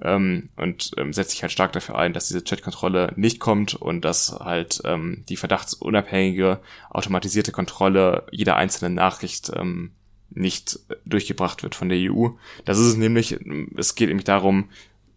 Ähm, 0.02 0.50
und 0.56 0.92
ähm, 0.98 1.14
setzt 1.14 1.32
sich 1.32 1.42
halt 1.42 1.52
stark 1.52 1.74
dafür 1.74 1.98
ein, 1.98 2.14
dass 2.14 2.28
diese 2.28 2.44
Chatkontrolle 2.44 3.14
nicht 3.16 3.40
kommt 3.40 3.76
und 3.76 4.06
dass 4.06 4.32
halt 4.40 4.82
ähm, 4.86 5.24
die 5.30 5.36
verdachtsunabhängige, 5.36 6.60
automatisierte 6.90 7.52
Kontrolle 7.52 8.24
jeder 8.32 8.56
einzelnen 8.56 8.94
Nachricht 8.94 9.52
ähm, 9.56 9.92
nicht 10.30 10.80
durchgebracht 11.06 11.64
wird 11.64 11.76
von 11.76 11.90
der 11.90 11.98
EU. 12.12 12.30
Das 12.66 12.78
ist 12.78 12.86
es 12.86 12.96
nämlich, 12.96 13.38
es 13.76 13.96
geht 13.96 14.10
nämlich 14.10 14.26
darum, 14.26 14.70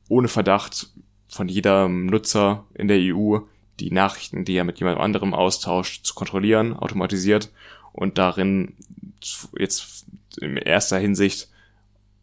ohne 0.08 0.28
Verdacht 0.28 0.88
von 1.28 1.48
jedem 1.48 2.06
Nutzer 2.06 2.64
in 2.74 2.88
der 2.88 2.98
EU 2.98 3.38
die 3.80 3.90
Nachrichten, 3.90 4.44
die 4.44 4.54
er 4.54 4.64
mit 4.64 4.78
jemand 4.78 4.98
anderem 5.00 5.34
austauscht, 5.34 6.04
zu 6.04 6.14
kontrollieren, 6.14 6.74
automatisiert 6.74 7.50
und 7.92 8.18
darin 8.18 8.74
jetzt 9.58 10.06
in 10.40 10.56
erster 10.56 10.98
Hinsicht 10.98 11.48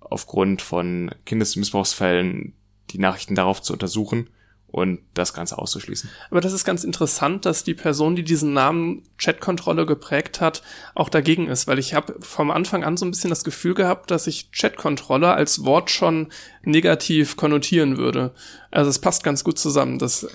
aufgrund 0.10 0.62
von 0.62 1.12
Kindesmissbrauchsfällen 1.26 2.54
die 2.92 3.00
Nachrichten 3.00 3.36
darauf 3.36 3.62
zu 3.62 3.74
untersuchen 3.74 4.30
und 4.68 5.00
das 5.14 5.34
Ganze 5.34 5.58
auszuschließen. 5.58 6.10
Aber 6.30 6.42
das 6.42 6.54
ist 6.54 6.64
ganz 6.64 6.84
interessant, 6.84 7.46
dass 7.46 7.64
die 7.64 7.74
Person, 7.74 8.16
die 8.16 8.24
diesen 8.24 8.54
Namen 8.54 9.04
Chatkontrolle 9.18 9.86
geprägt 9.86 10.42
hat, 10.42 10.62
auch 10.94 11.10
dagegen 11.10 11.48
ist, 11.48 11.68
weil 11.68 11.80
ich 11.80 11.94
habe 11.94 12.16
vom 12.20 12.52
Anfang 12.52 12.84
an 12.84 12.98
so 12.98 13.06
ein 13.06 13.12
bisschen 13.12 13.32
das 13.32 13.44
Gefühl 13.44 13.74
gehabt, 13.74 14.12
dass 14.12 14.28
ich 14.28 14.52
Chatkontrolle 14.52 15.32
als 15.32 15.66
Wort 15.66 15.90
schon 15.90 16.28
negativ 16.64 17.36
konnotieren 17.36 17.98
würde. 17.98 18.34
Also 18.70 18.90
es 18.90 19.00
passt 19.00 19.24
ganz 19.24 19.44
gut 19.44 19.58
zusammen. 19.58 19.98
Das 19.98 20.28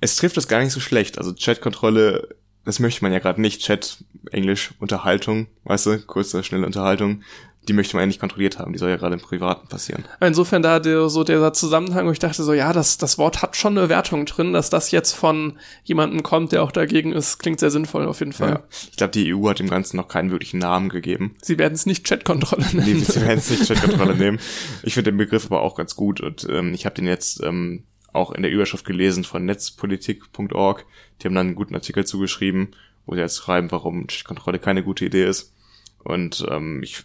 es 0.00 0.16
trifft 0.16 0.36
das 0.36 0.48
gar 0.48 0.62
nicht 0.62 0.72
so 0.72 0.80
schlecht. 0.80 1.18
Also 1.18 1.34
Chatkontrolle, 1.34 2.36
das 2.64 2.78
möchte 2.78 3.02
man 3.02 3.12
ja 3.12 3.18
gerade 3.18 3.40
nicht. 3.40 3.62
Chat, 3.62 4.04
Englisch, 4.30 4.72
Unterhaltung, 4.78 5.48
weißt 5.64 5.86
du, 5.86 5.98
kurze, 6.00 6.44
schnelle 6.44 6.66
Unterhaltung 6.66 7.22
die 7.68 7.74
möchte 7.74 7.94
man 7.94 8.02
ja 8.02 8.06
nicht 8.06 8.20
kontrolliert 8.20 8.58
haben, 8.58 8.72
die 8.72 8.78
soll 8.78 8.90
ja 8.90 8.96
gerade 8.96 9.14
im 9.14 9.20
Privaten 9.20 9.68
passieren. 9.68 10.04
Insofern 10.20 10.62
da 10.62 10.80
der, 10.80 11.08
so 11.08 11.22
dieser 11.22 11.52
Zusammenhang, 11.52 12.06
wo 12.06 12.10
ich 12.10 12.18
dachte 12.18 12.42
so, 12.42 12.52
ja, 12.52 12.72
das, 12.72 12.98
das 12.98 13.18
Wort 13.18 13.42
hat 13.42 13.56
schon 13.56 13.76
eine 13.76 13.88
Wertung 13.88 14.26
drin, 14.26 14.52
dass 14.52 14.70
das 14.70 14.90
jetzt 14.90 15.12
von 15.12 15.58
jemandem 15.84 16.22
kommt, 16.22 16.52
der 16.52 16.62
auch 16.62 16.72
dagegen 16.72 17.12
ist, 17.12 17.38
klingt 17.38 17.60
sehr 17.60 17.70
sinnvoll 17.70 18.06
auf 18.06 18.20
jeden 18.20 18.32
Fall. 18.32 18.50
Ja. 18.50 18.62
Ich 18.90 18.96
glaube, 18.96 19.12
die 19.12 19.34
EU 19.34 19.48
hat 19.48 19.58
dem 19.58 19.68
Ganzen 19.68 19.96
noch 19.96 20.08
keinen 20.08 20.30
wirklichen 20.30 20.58
Namen 20.58 20.88
gegeben. 20.88 21.34
Sie 21.42 21.58
werden 21.58 21.74
es 21.74 21.86
nicht 21.86 22.06
Chatkontrolle 22.06 22.64
nennen. 22.72 22.98
Nee, 22.98 23.04
sie 23.04 23.20
werden 23.20 23.38
es 23.38 23.50
nicht 23.50 23.66
Chatkontrolle 23.66 24.14
nehmen. 24.16 24.38
Ich 24.82 24.94
finde 24.94 25.12
den 25.12 25.18
Begriff 25.18 25.46
aber 25.46 25.62
auch 25.62 25.74
ganz 25.74 25.94
gut 25.94 26.20
und 26.20 26.46
ähm, 26.50 26.72
ich 26.72 26.86
habe 26.86 26.94
den 26.94 27.06
jetzt 27.06 27.42
ähm, 27.44 27.84
auch 28.12 28.32
in 28.32 28.42
der 28.42 28.50
Überschrift 28.50 28.86
gelesen 28.86 29.24
von 29.24 29.44
netzpolitik.org. 29.44 30.86
Die 31.20 31.26
haben 31.26 31.34
dann 31.34 31.48
einen 31.48 31.56
guten 31.56 31.74
Artikel 31.74 32.06
zugeschrieben, 32.06 32.74
wo 33.06 33.14
sie 33.14 33.20
jetzt 33.20 33.36
schreiben, 33.36 33.70
warum 33.70 34.06
Chatkontrolle 34.06 34.58
keine 34.58 34.82
gute 34.82 35.04
Idee 35.04 35.26
ist. 35.26 35.54
Und 36.02 36.46
ähm, 36.50 36.82
ich 36.82 37.04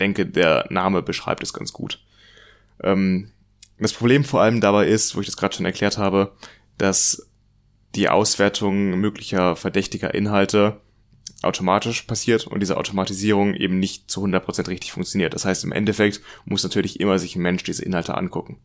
denke, 0.00 0.26
der 0.26 0.66
Name 0.70 1.02
beschreibt 1.02 1.42
es 1.42 1.52
ganz 1.52 1.72
gut. 1.72 2.00
Ähm, 2.82 3.30
das 3.78 3.92
Problem 3.92 4.24
vor 4.24 4.40
allem 4.40 4.60
dabei 4.60 4.86
ist, 4.86 5.16
wo 5.16 5.20
ich 5.20 5.26
das 5.26 5.36
gerade 5.36 5.54
schon 5.54 5.66
erklärt 5.66 5.98
habe, 5.98 6.32
dass 6.78 7.28
die 7.94 8.08
Auswertung 8.08 8.98
möglicher 9.00 9.56
verdächtiger 9.56 10.14
Inhalte 10.14 10.80
automatisch 11.42 12.02
passiert 12.02 12.46
und 12.46 12.60
diese 12.60 12.76
Automatisierung 12.76 13.54
eben 13.54 13.78
nicht 13.78 14.10
zu 14.10 14.24
100% 14.24 14.68
richtig 14.68 14.92
funktioniert. 14.92 15.34
Das 15.34 15.44
heißt, 15.44 15.64
im 15.64 15.72
Endeffekt 15.72 16.20
muss 16.44 16.62
natürlich 16.62 17.00
immer 17.00 17.18
sich 17.18 17.36
ein 17.36 17.42
Mensch 17.42 17.64
diese 17.64 17.84
Inhalte 17.84 18.16
angucken. 18.16 18.58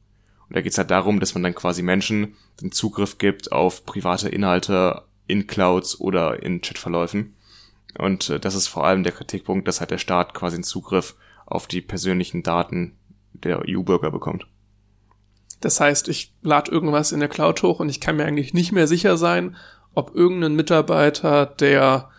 Und 0.47 0.55
da 0.55 0.61
geht 0.61 0.71
es 0.71 0.77
halt 0.77 0.91
darum, 0.91 1.19
dass 1.19 1.33
man 1.33 1.43
dann 1.43 1.55
quasi 1.55 1.81
Menschen 1.81 2.35
den 2.61 2.71
Zugriff 2.71 3.17
gibt 3.17 3.51
auf 3.51 3.85
private 3.85 4.29
Inhalte 4.29 5.03
in 5.25 5.47
Clouds 5.47 5.99
oder 5.99 6.41
in 6.41 6.61
Chatverläufen. 6.61 7.35
Und 7.97 8.29
äh, 8.29 8.39
das 8.39 8.55
ist 8.55 8.67
vor 8.67 8.85
allem 8.85 9.03
der 9.03 9.13
Kritikpunkt, 9.13 9.67
dass 9.67 9.79
halt 9.79 9.91
der 9.91 9.97
Staat 9.97 10.33
quasi 10.33 10.55
einen 10.55 10.63
Zugriff 10.63 11.15
auf 11.45 11.67
die 11.67 11.81
persönlichen 11.81 12.43
Daten 12.43 12.97
der 13.33 13.63
EU-Bürger 13.67 14.11
bekommt. 14.11 14.47
Das 15.61 15.79
heißt, 15.79 16.07
ich 16.07 16.33
lade 16.41 16.71
irgendwas 16.71 17.11
in 17.11 17.19
der 17.19 17.29
Cloud 17.29 17.63
hoch 17.63 17.79
und 17.79 17.89
ich 17.89 17.99
kann 17.99 18.17
mir 18.17 18.25
eigentlich 18.25 18.53
nicht 18.53 18.71
mehr 18.71 18.87
sicher 18.87 19.17
sein, 19.17 19.55
ob 19.95 20.15
irgendein 20.15 20.55
Mitarbeiter, 20.55 21.45
der 21.45 22.09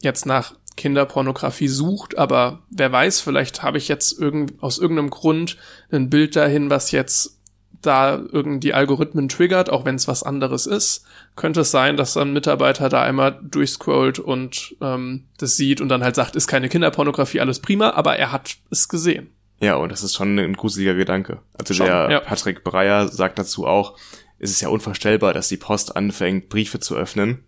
jetzt 0.00 0.26
nach 0.26 0.54
Kinderpornografie 0.76 1.68
sucht, 1.68 2.16
aber 2.16 2.60
wer 2.70 2.90
weiß, 2.90 3.20
vielleicht 3.20 3.62
habe 3.62 3.78
ich 3.78 3.88
jetzt 3.88 4.18
irgend, 4.18 4.62
aus 4.62 4.78
irgendeinem 4.78 5.10
Grund 5.10 5.56
ein 5.90 6.08
Bild 6.08 6.36
dahin, 6.36 6.70
was 6.70 6.92
jetzt 6.92 7.37
da 7.82 8.20
irgendwie 8.32 8.74
Algorithmen 8.74 9.28
triggert, 9.28 9.70
auch 9.70 9.84
wenn 9.84 9.94
es 9.94 10.08
was 10.08 10.22
anderes 10.22 10.66
ist, 10.66 11.04
könnte 11.36 11.60
es 11.60 11.70
sein, 11.70 11.96
dass 11.96 12.16
ein 12.16 12.32
Mitarbeiter 12.32 12.88
da 12.88 13.02
einmal 13.02 13.38
durchscrollt 13.42 14.18
und 14.18 14.76
ähm, 14.80 15.24
das 15.38 15.56
sieht 15.56 15.80
und 15.80 15.88
dann 15.88 16.02
halt 16.02 16.16
sagt, 16.16 16.36
ist 16.36 16.48
keine 16.48 16.68
Kinderpornografie, 16.68 17.40
alles 17.40 17.60
prima, 17.60 17.90
aber 17.90 18.16
er 18.16 18.32
hat 18.32 18.56
es 18.70 18.88
gesehen. 18.88 19.30
Ja, 19.60 19.76
und 19.76 19.90
das 19.90 20.02
ist 20.02 20.14
schon 20.14 20.38
ein 20.38 20.54
gruseliger 20.54 20.94
Gedanke. 20.94 21.40
Also 21.58 21.74
schon, 21.74 21.86
der 21.86 22.10
ja. 22.10 22.20
Patrick 22.20 22.62
Breyer 22.64 23.08
sagt 23.08 23.38
dazu 23.38 23.66
auch, 23.66 23.96
es 24.38 24.50
ist 24.50 24.60
ja 24.60 24.68
unvorstellbar, 24.68 25.32
dass 25.32 25.48
die 25.48 25.56
Post 25.56 25.96
anfängt, 25.96 26.48
Briefe 26.48 26.78
zu 26.78 26.96
öffnen, 26.96 27.44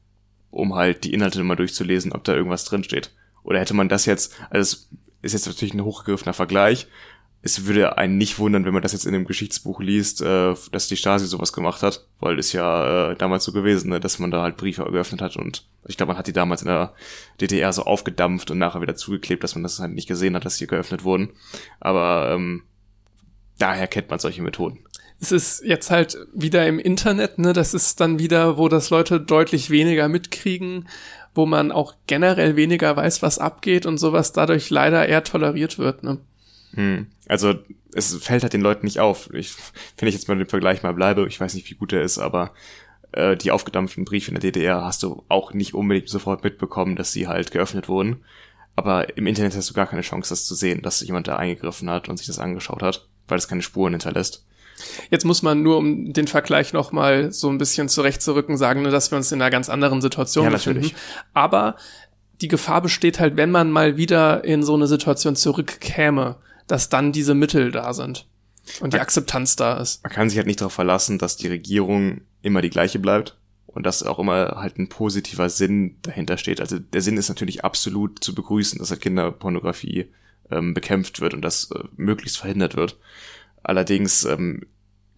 um 0.51 0.74
halt 0.74 1.05
die 1.05 1.12
Inhalte 1.12 1.43
mal 1.45 1.55
durchzulesen, 1.55 2.12
ob 2.12 2.24
da 2.24 2.35
irgendwas 2.35 2.64
drinsteht. 2.64 3.12
Oder 3.45 3.61
hätte 3.61 3.74
man 3.74 3.89
das 3.89 4.07
jetzt, 4.07 4.35
also 4.51 4.61
es 4.62 4.89
ist 5.22 5.33
jetzt 5.33 5.47
natürlich 5.47 5.74
ein 5.74 5.85
hochgegriffener 5.85 6.33
Vergleich, 6.33 6.89
es 7.43 7.66
würde 7.66 7.97
einen 7.97 8.18
nicht 8.18 8.38
wundern, 8.38 8.66
wenn 8.66 8.74
man 8.74 8.82
das 8.82 8.93
jetzt 8.93 9.07
in 9.07 9.12
dem 9.12 9.24
Geschichtsbuch 9.24 9.80
liest, 9.80 10.20
äh, 10.20 10.55
dass 10.72 10.88
die 10.88 10.97
Stasi 10.97 11.26
sowas 11.26 11.53
gemacht 11.53 11.82
hat, 11.82 12.07
weil 12.18 12.38
es 12.38 12.53
ja 12.53 13.12
äh, 13.12 13.16
damals 13.16 13.45
so 13.45 13.53
gewesen, 13.53 13.91
ne, 13.91 13.99
dass 13.99 14.18
man 14.18 14.30
da 14.30 14.43
halt 14.43 14.57
Briefe 14.57 14.84
geöffnet 14.84 15.22
hat 15.22 15.36
und 15.36 15.64
ich 15.86 15.97
glaube, 15.97 16.11
man 16.12 16.18
hat 16.18 16.26
die 16.26 16.34
damals 16.34 16.62
in 16.62 16.68
der 16.68 16.93
DDR 17.41 17.72
so 17.72 17.84
aufgedampft 17.84 18.51
und 18.51 18.59
nachher 18.59 18.82
wieder 18.82 18.97
zugeklebt, 18.97 19.43
dass 19.43 19.55
man 19.55 19.62
das 19.62 19.80
halt 19.80 19.93
nicht 19.93 20.09
gesehen 20.09 20.36
hat, 20.36 20.45
dass 20.45 20.59
die 20.59 20.66
geöffnet 20.66 21.05
wurden. 21.05 21.30
Aber 21.80 22.30
ähm, 22.32 22.64
daher 23.59 23.86
kennt 23.86 24.11
man 24.11 24.18
solche 24.18 24.43
Methoden. 24.43 24.80
Es 25.20 25.32
ist 25.32 25.62
jetzt 25.64 25.91
halt 25.91 26.18
wieder 26.34 26.66
im 26.66 26.78
Internet, 26.78 27.38
ne? 27.38 27.53
Das 27.53 27.74
ist 27.74 28.01
dann 28.01 28.18
wieder, 28.18 28.57
wo 28.57 28.68
das 28.68 28.91
Leute 28.91 29.20
deutlich 29.20 29.70
weniger 29.70 30.09
mitkriegen, 30.09 30.88
wo 31.34 31.47
man 31.47 31.72
auch 31.72 31.95
generell 32.07 32.57
weniger 32.57 32.97
weiß, 32.97 33.22
was 33.22 33.38
abgeht 33.38 33.86
und 33.86 33.99
sowas 33.99 34.32
dadurch 34.32 34.70
leider 34.70 35.07
eher 35.07 35.24
toleriert 35.24 35.78
wird, 35.78 36.03
ne? 36.03 36.18
Hm. 36.74 37.07
Also 37.31 37.55
es 37.95 38.16
fällt 38.16 38.43
halt 38.43 38.53
den 38.53 38.61
Leuten 38.61 38.85
nicht 38.85 38.99
auf. 38.99 39.33
Ich, 39.33 39.55
wenn 39.99 40.09
ich 40.09 40.14
jetzt 40.14 40.26
mal 40.26 40.37
den 40.37 40.49
Vergleich 40.49 40.83
mal 40.83 40.95
bleibe, 40.95 41.28
ich 41.28 41.41
weiß 41.41 41.55
nicht, 41.55 41.70
wie 41.70 41.76
gut 41.76 41.93
er 41.93 42.03
ist, 42.03 42.18
aber 42.18 42.51
äh, 43.12 43.37
die 43.37 43.53
aufgedampften 43.53 44.05
Briefe 44.05 44.33
in 44.33 44.35
der 44.35 44.43
DDR 44.43 44.85
hast 44.85 45.05
du 45.05 45.22
auch 45.28 45.55
nicht 45.55 45.72
unbedingt 45.72 46.09
sofort 46.09 46.43
mitbekommen, 46.43 46.97
dass 46.97 47.12
sie 47.12 47.28
halt 47.28 47.53
geöffnet 47.53 47.89
wurden. 47.89 48.24
Aber 48.74 49.16
im 49.16 49.28
Internet 49.28 49.55
hast 49.55 49.70
du 49.70 49.74
gar 49.74 49.87
keine 49.87 50.03
Chance, 50.03 50.31
das 50.31 50.45
zu 50.45 50.57
sehen, 50.57 50.83
dass 50.83 51.01
jemand 51.03 51.28
da 51.28 51.37
eingegriffen 51.37 51.89
hat 51.89 52.09
und 52.09 52.16
sich 52.16 52.26
das 52.26 52.41
angeschaut 52.41 52.83
hat, 52.83 53.07
weil 53.28 53.39
es 53.39 53.47
keine 53.47 53.62
Spuren 53.62 53.93
hinterlässt. 53.93 54.45
Jetzt 55.11 55.24
muss 55.24 55.43
man 55.43 55.62
nur, 55.62 55.76
um 55.76 56.12
den 56.12 56.26
Vergleich 56.26 56.72
nochmal 56.72 57.33
so 57.33 57.49
ein 57.49 57.59
bisschen 57.59 57.89
zurechtzurücken, 57.89 58.57
sagen, 58.57 58.83
dass 58.83 59.12
wir 59.12 59.18
uns 59.18 59.31
in 59.31 59.41
einer 59.41 59.51
ganz 59.51 59.68
anderen 59.68 60.01
Situation 60.01 60.47
ja, 60.47 60.51
befinden. 60.51 60.81
Natürlich. 60.81 61.01
Aber 61.33 61.76
die 62.41 62.49
Gefahr 62.49 62.81
besteht 62.81 63.20
halt, 63.20 63.37
wenn 63.37 63.53
man 63.53 63.70
mal 63.70 63.97
wieder 63.97 64.43
in 64.43 64.64
so 64.64 64.74
eine 64.74 64.89
Situation 64.89 65.37
zurückkäme, 65.37 66.37
dass 66.71 66.89
dann 66.89 67.12
diese 67.12 67.35
Mittel 67.35 67.73
da 67.73 67.93
sind 67.93 68.29
und 68.81 68.95
die 68.95 69.01
Akzeptanz 69.01 69.57
da 69.57 69.79
ist. 69.79 70.03
Man 70.05 70.12
kann 70.12 70.29
sich 70.29 70.39
halt 70.39 70.47
nicht 70.47 70.61
darauf 70.61 70.73
verlassen, 70.73 71.18
dass 71.18 71.37
die 71.37 71.49
Regierung 71.49 72.21
immer 72.43 72.62
die 72.62 72.71
gleiche 72.71 73.01
bleibt 73.01 73.37
und 73.66 73.85
dass 73.85 74.05
auch 74.05 74.18
immer 74.18 74.57
halt 74.57 74.79
ein 74.79 74.89
positiver 74.89 75.49
Sinn 75.49 75.97
dahinter 76.03 76.39
steht. 76.39 76.61
Also 76.61 76.79
der 76.79 77.01
Sinn 77.01 77.16
ist 77.16 77.29
natürlich 77.29 77.64
absolut 77.64 78.23
zu 78.23 78.35
begrüßen, 78.35 78.79
dass 78.79 78.91
halt 78.91 79.01
Kinderpornografie 79.01 80.12
ähm, 80.51 80.75
bekämpft 80.75 81.21
wird 81.21 81.35
und 81.35 81.43
das 81.43 81.71
äh, 81.73 81.83
möglichst 81.97 82.39
verhindert 82.39 82.77
wird. 82.77 82.99
Allerdings 83.62 84.25
ähm, 84.25 84.66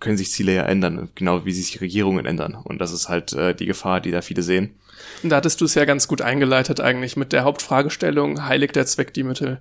können 0.01 0.17
sich 0.17 0.33
Ziele 0.33 0.55
ja 0.55 0.63
ändern, 0.63 1.11
genau 1.15 1.45
wie 1.45 1.53
sich 1.53 1.81
Regierungen 1.81 2.25
ändern. 2.25 2.55
Und 2.55 2.81
das 2.81 2.93
ist 2.93 3.09
halt 3.09 3.35
äh, 3.35 3.55
die 3.55 3.67
Gefahr, 3.67 4.01
die 4.01 4.11
da 4.11 4.23
viele 4.23 4.43
sehen. 4.43 4.75
Und 5.23 5.31
da 5.31 5.37
hattest 5.37 5.61
du 5.61 5.67
es 5.67 5.75
ja 5.75 5.85
ganz 5.85 6.09
gut 6.09 6.23
eingeleitet 6.23 6.81
eigentlich 6.81 7.17
mit 7.17 7.33
der 7.33 7.45
Hauptfragestellung, 7.45 8.45
heiligt 8.47 8.75
der 8.75 8.87
Zweck 8.87 9.15
die 9.15 9.23
Mittel? 9.23 9.61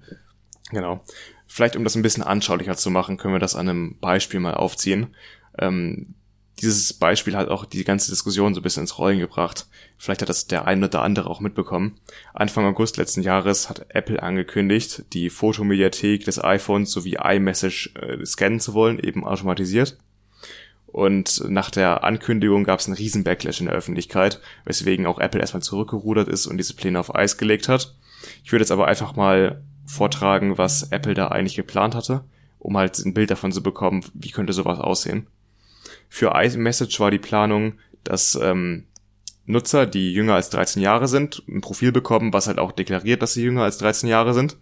Genau. 0.71 1.03
Vielleicht 1.53 1.75
um 1.75 1.83
das 1.83 1.95
ein 1.95 2.01
bisschen 2.01 2.23
anschaulicher 2.23 2.77
zu 2.77 2.89
machen, 2.89 3.17
können 3.17 3.33
wir 3.33 3.39
das 3.39 3.55
an 3.55 3.67
einem 3.67 3.97
Beispiel 3.99 4.39
mal 4.39 4.53
aufziehen. 4.53 5.07
Ähm, 5.59 6.15
dieses 6.61 6.93
Beispiel 6.93 7.35
hat 7.35 7.49
auch 7.49 7.65
die 7.65 7.83
ganze 7.83 8.09
Diskussion 8.09 8.53
so 8.53 8.61
ein 8.61 8.63
bisschen 8.63 8.83
ins 8.83 8.97
Rollen 8.97 9.19
gebracht. 9.19 9.67
Vielleicht 9.97 10.21
hat 10.21 10.29
das 10.29 10.47
der 10.47 10.65
eine 10.65 10.85
oder 10.85 11.01
andere 11.01 11.29
auch 11.29 11.41
mitbekommen. 11.41 11.99
Anfang 12.33 12.65
August 12.65 12.95
letzten 12.95 13.21
Jahres 13.21 13.69
hat 13.69 13.85
Apple 13.89 14.23
angekündigt, 14.23 15.03
die 15.11 15.29
Fotomediathek 15.29 16.23
des 16.23 16.41
iPhones 16.41 16.89
sowie 16.89 17.17
iMessage 17.21 17.95
äh, 17.95 18.25
scannen 18.25 18.61
zu 18.61 18.73
wollen, 18.73 18.97
eben 18.97 19.25
automatisiert. 19.25 19.97
Und 20.87 21.43
nach 21.49 21.69
der 21.69 22.05
Ankündigung 22.05 22.63
gab 22.63 22.79
es 22.79 22.85
einen 22.85 22.95
riesen 22.95 23.25
Backlash 23.25 23.59
in 23.59 23.65
der 23.65 23.75
Öffentlichkeit, 23.75 24.39
weswegen 24.63 25.05
auch 25.05 25.19
Apple 25.19 25.41
erstmal 25.41 25.63
zurückgerudert 25.63 26.29
ist 26.29 26.47
und 26.47 26.57
diese 26.57 26.75
Pläne 26.75 26.97
auf 26.97 27.13
Eis 27.13 27.37
gelegt 27.37 27.67
hat. 27.67 27.93
Ich 28.45 28.53
würde 28.53 28.63
jetzt 28.63 28.71
aber 28.71 28.87
einfach 28.87 29.17
mal 29.17 29.61
vortragen, 29.85 30.57
was 30.57 30.91
Apple 30.91 31.13
da 31.13 31.27
eigentlich 31.27 31.55
geplant 31.55 31.95
hatte, 31.95 32.23
um 32.59 32.77
halt 32.77 32.97
ein 32.99 33.13
Bild 33.13 33.31
davon 33.31 33.51
zu 33.51 33.63
bekommen, 33.63 34.05
wie 34.13 34.31
könnte 34.31 34.53
sowas 34.53 34.79
aussehen. 34.79 35.27
Für 36.09 36.33
iMessage 36.35 36.99
war 36.99 37.11
die 37.11 37.19
Planung, 37.19 37.73
dass 38.03 38.35
ähm, 38.41 38.85
Nutzer, 39.45 39.85
die 39.85 40.13
jünger 40.13 40.35
als 40.35 40.49
13 40.49 40.81
Jahre 40.81 41.07
sind, 41.07 41.43
ein 41.47 41.61
Profil 41.61 41.91
bekommen, 41.91 42.33
was 42.33 42.47
halt 42.47 42.59
auch 42.59 42.71
deklariert, 42.71 43.21
dass 43.21 43.33
sie 43.33 43.43
jünger 43.43 43.63
als 43.63 43.77
13 43.79 44.09
Jahre 44.09 44.33
sind. 44.33 44.57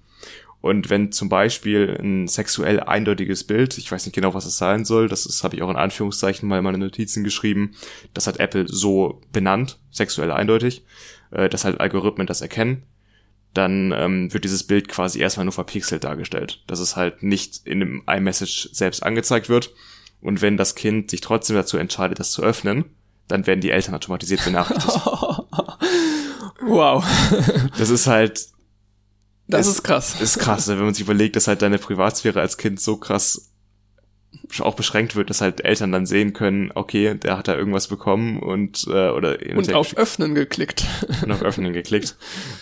Und 0.61 0.89
wenn 0.89 1.11
zum 1.13 1.30
Beispiel 1.30 1.97
ein 2.01 2.28
sexuell 2.28 2.82
eindeutiges 2.82 3.45
Bild, 3.45 3.78
ich 3.78 3.89
weiß 3.89 4.05
nicht 4.05 4.15
genau, 4.15 4.34
was 4.34 4.45
es 4.45 4.57
sein 4.57 4.84
soll, 4.84 5.07
das, 5.07 5.24
das 5.24 5.43
habe 5.43 5.55
ich 5.55 5.61
auch 5.61 5.70
in 5.70 5.78
Anführungszeichen 5.78 6.49
mal 6.49 6.57
in 6.57 6.65
meine 6.65 6.78
Notizen 6.78 7.24
geschrieben, 7.24 7.72
das 8.13 8.28
hat 8.28 8.39
Apple 8.39 8.65
so 8.67 9.22
benannt, 9.32 9.80
sexuell 9.89 10.32
eindeutig, 10.32 10.84
äh, 11.32 11.47
dass 11.47 11.63
halt 11.63 11.80
Algorithmen 11.80 12.28
das 12.28 12.41
erkennen 12.41 12.84
dann 13.54 13.91
ähm, 13.95 14.34
wird 14.34 14.43
dieses 14.43 14.64
Bild 14.64 14.88
quasi 14.88 15.20
erstmal 15.20 15.45
nur 15.45 15.54
verpixelt 15.54 16.04
dargestellt, 16.04 16.64
dass 16.68 16.80
es 16.80 16.95
halt 16.95 17.24
nicht 17.24 17.62
in 17.66 17.80
dem 17.80 18.04
iMessage 18.08 18.70
selbst 18.72 19.04
angezeigt 19.04 19.50
wird 19.50 19.72
Und 20.22 20.41
wenn 20.41 20.58
das 20.58 20.76
Kind 20.76 21.10
sich 21.10 21.22
trotzdem 21.22 21.56
dazu 21.56 21.78
entscheidet, 21.78 22.20
das 22.20 22.32
zu 22.32 22.43
öffnen, 22.43 22.86
dann 23.28 23.47
werden 23.47 23.62
die 23.62 23.72
Eltern 23.72 23.95
automatisiert 23.95 24.43
benachrichtigt. 24.43 24.95
wow. 26.62 27.06
Das 27.78 27.89
ist 27.89 28.08
halt. 28.08 28.47
Das 29.47 29.66
ist, 29.66 29.74
ist 29.74 29.84
krass. 29.84 30.22
Ist 30.22 30.39
krass, 30.39 30.68
wenn 30.68 30.80
man 30.80 30.93
sich 30.93 31.04
überlegt, 31.04 31.36
dass 31.36 31.47
halt 31.47 31.62
deine 31.62 31.80
Privatsphäre 31.80 32.39
als 32.39 32.58
Kind 32.58 32.80
so 32.80 32.97
krass 32.97 33.50
auch 34.60 34.76
beschränkt 34.76 35.16
wird, 35.16 35.30
dass 35.30 35.41
halt 35.41 35.66
Eltern 35.66 35.91
dann 35.91 36.06
sehen 36.06 36.34
können, 36.34 36.72
okay, 36.76 37.16
der 37.16 37.38
hat 37.38 37.47
da 37.47 37.56
irgendwas 37.56 37.88
bekommen 37.88 38.39
und 38.39 38.86
äh, 38.88 39.10
oder 39.10 39.38
und 39.56 39.74
auf 39.74 39.97
Öffnen 39.97 40.36
geklickt 40.36 40.86
und 41.24 41.32
auf 41.32 41.41
Öffnen 41.41 41.74
geklickt. 41.74 42.16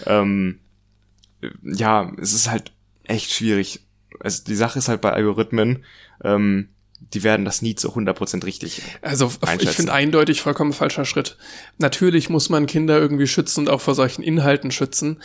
ähm, 0.05 0.59
ja, 1.63 2.11
es 2.19 2.33
ist 2.33 2.49
halt 2.49 2.71
echt 3.03 3.31
schwierig. 3.31 3.81
Also 4.19 4.43
die 4.45 4.55
Sache 4.55 4.79
ist 4.79 4.87
halt 4.87 5.01
bei 5.01 5.11
Algorithmen, 5.11 5.83
ähm, 6.23 6.69
die 7.13 7.23
werden 7.23 7.45
das 7.45 7.61
nie 7.61 7.75
zu 7.75 7.95
100% 7.95 8.43
richtig 8.43 8.81
Also 9.01 9.31
ich 9.59 9.69
finde 9.69 9.93
eindeutig 9.93 10.41
vollkommen 10.41 10.73
falscher 10.73 11.05
Schritt. 11.05 11.37
Natürlich 11.77 12.29
muss 12.29 12.49
man 12.49 12.65
Kinder 12.65 12.97
irgendwie 12.97 13.27
schützen 13.27 13.61
und 13.61 13.69
auch 13.69 13.81
vor 13.81 13.95
solchen 13.95 14.23
Inhalten 14.23 14.71
schützen. 14.71 15.21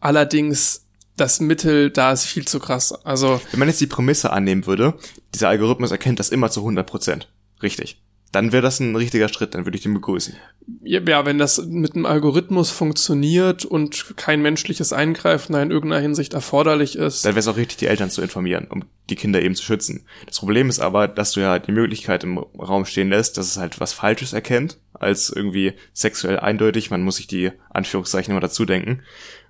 Allerdings 0.00 0.86
das 1.16 1.40
Mittel 1.40 1.90
da 1.90 2.12
ist 2.12 2.24
viel 2.24 2.46
zu 2.46 2.60
krass. 2.60 2.92
Also 3.04 3.40
wenn 3.50 3.58
man 3.58 3.68
jetzt 3.68 3.80
die 3.80 3.86
Prämisse 3.86 4.30
annehmen 4.30 4.66
würde, 4.66 4.94
dieser 5.34 5.48
Algorithmus 5.48 5.90
erkennt 5.90 6.20
das 6.20 6.28
immer 6.28 6.50
zu 6.50 6.60
100 6.60 6.86
Prozent. 6.86 7.28
Richtig. 7.62 8.00
Dann 8.32 8.52
wäre 8.52 8.62
das 8.62 8.80
ein 8.80 8.94
richtiger 8.96 9.28
Schritt, 9.28 9.54
dann 9.54 9.64
würde 9.64 9.76
ich 9.76 9.82
den 9.82 9.94
begrüßen. 9.94 10.34
Ja, 10.82 11.24
wenn 11.24 11.38
das 11.38 11.64
mit 11.64 11.94
einem 11.94 12.06
Algorithmus 12.06 12.70
funktioniert 12.70 13.64
und 13.64 14.16
kein 14.16 14.42
menschliches 14.42 14.92
Eingreifen 14.92 15.54
in 15.54 15.70
irgendeiner 15.70 16.02
Hinsicht 16.02 16.34
erforderlich 16.34 16.96
ist. 16.96 17.24
Dann 17.24 17.32
wäre 17.32 17.40
es 17.40 17.48
auch 17.48 17.56
richtig, 17.56 17.78
die 17.78 17.86
Eltern 17.86 18.10
zu 18.10 18.20
informieren, 18.20 18.66
um 18.68 18.84
die 19.08 19.14
Kinder 19.14 19.40
eben 19.40 19.54
zu 19.54 19.62
schützen. 19.62 20.04
Das 20.26 20.38
Problem 20.40 20.68
ist 20.68 20.80
aber, 20.80 21.06
dass 21.06 21.32
du 21.32 21.40
ja 21.40 21.58
die 21.58 21.72
Möglichkeit 21.72 22.24
im 22.24 22.38
Raum 22.38 22.84
stehen 22.84 23.10
lässt, 23.10 23.38
dass 23.38 23.46
es 23.46 23.56
halt 23.56 23.78
was 23.78 23.92
Falsches 23.92 24.32
erkennt, 24.32 24.78
als 24.92 25.30
irgendwie 25.30 25.74
sexuell 25.94 26.40
eindeutig. 26.40 26.90
Man 26.90 27.02
muss 27.02 27.16
sich 27.16 27.28
die 27.28 27.52
Anführungszeichen 27.70 28.32
immer 28.32 28.40
dazu 28.40 28.64
denken 28.64 29.02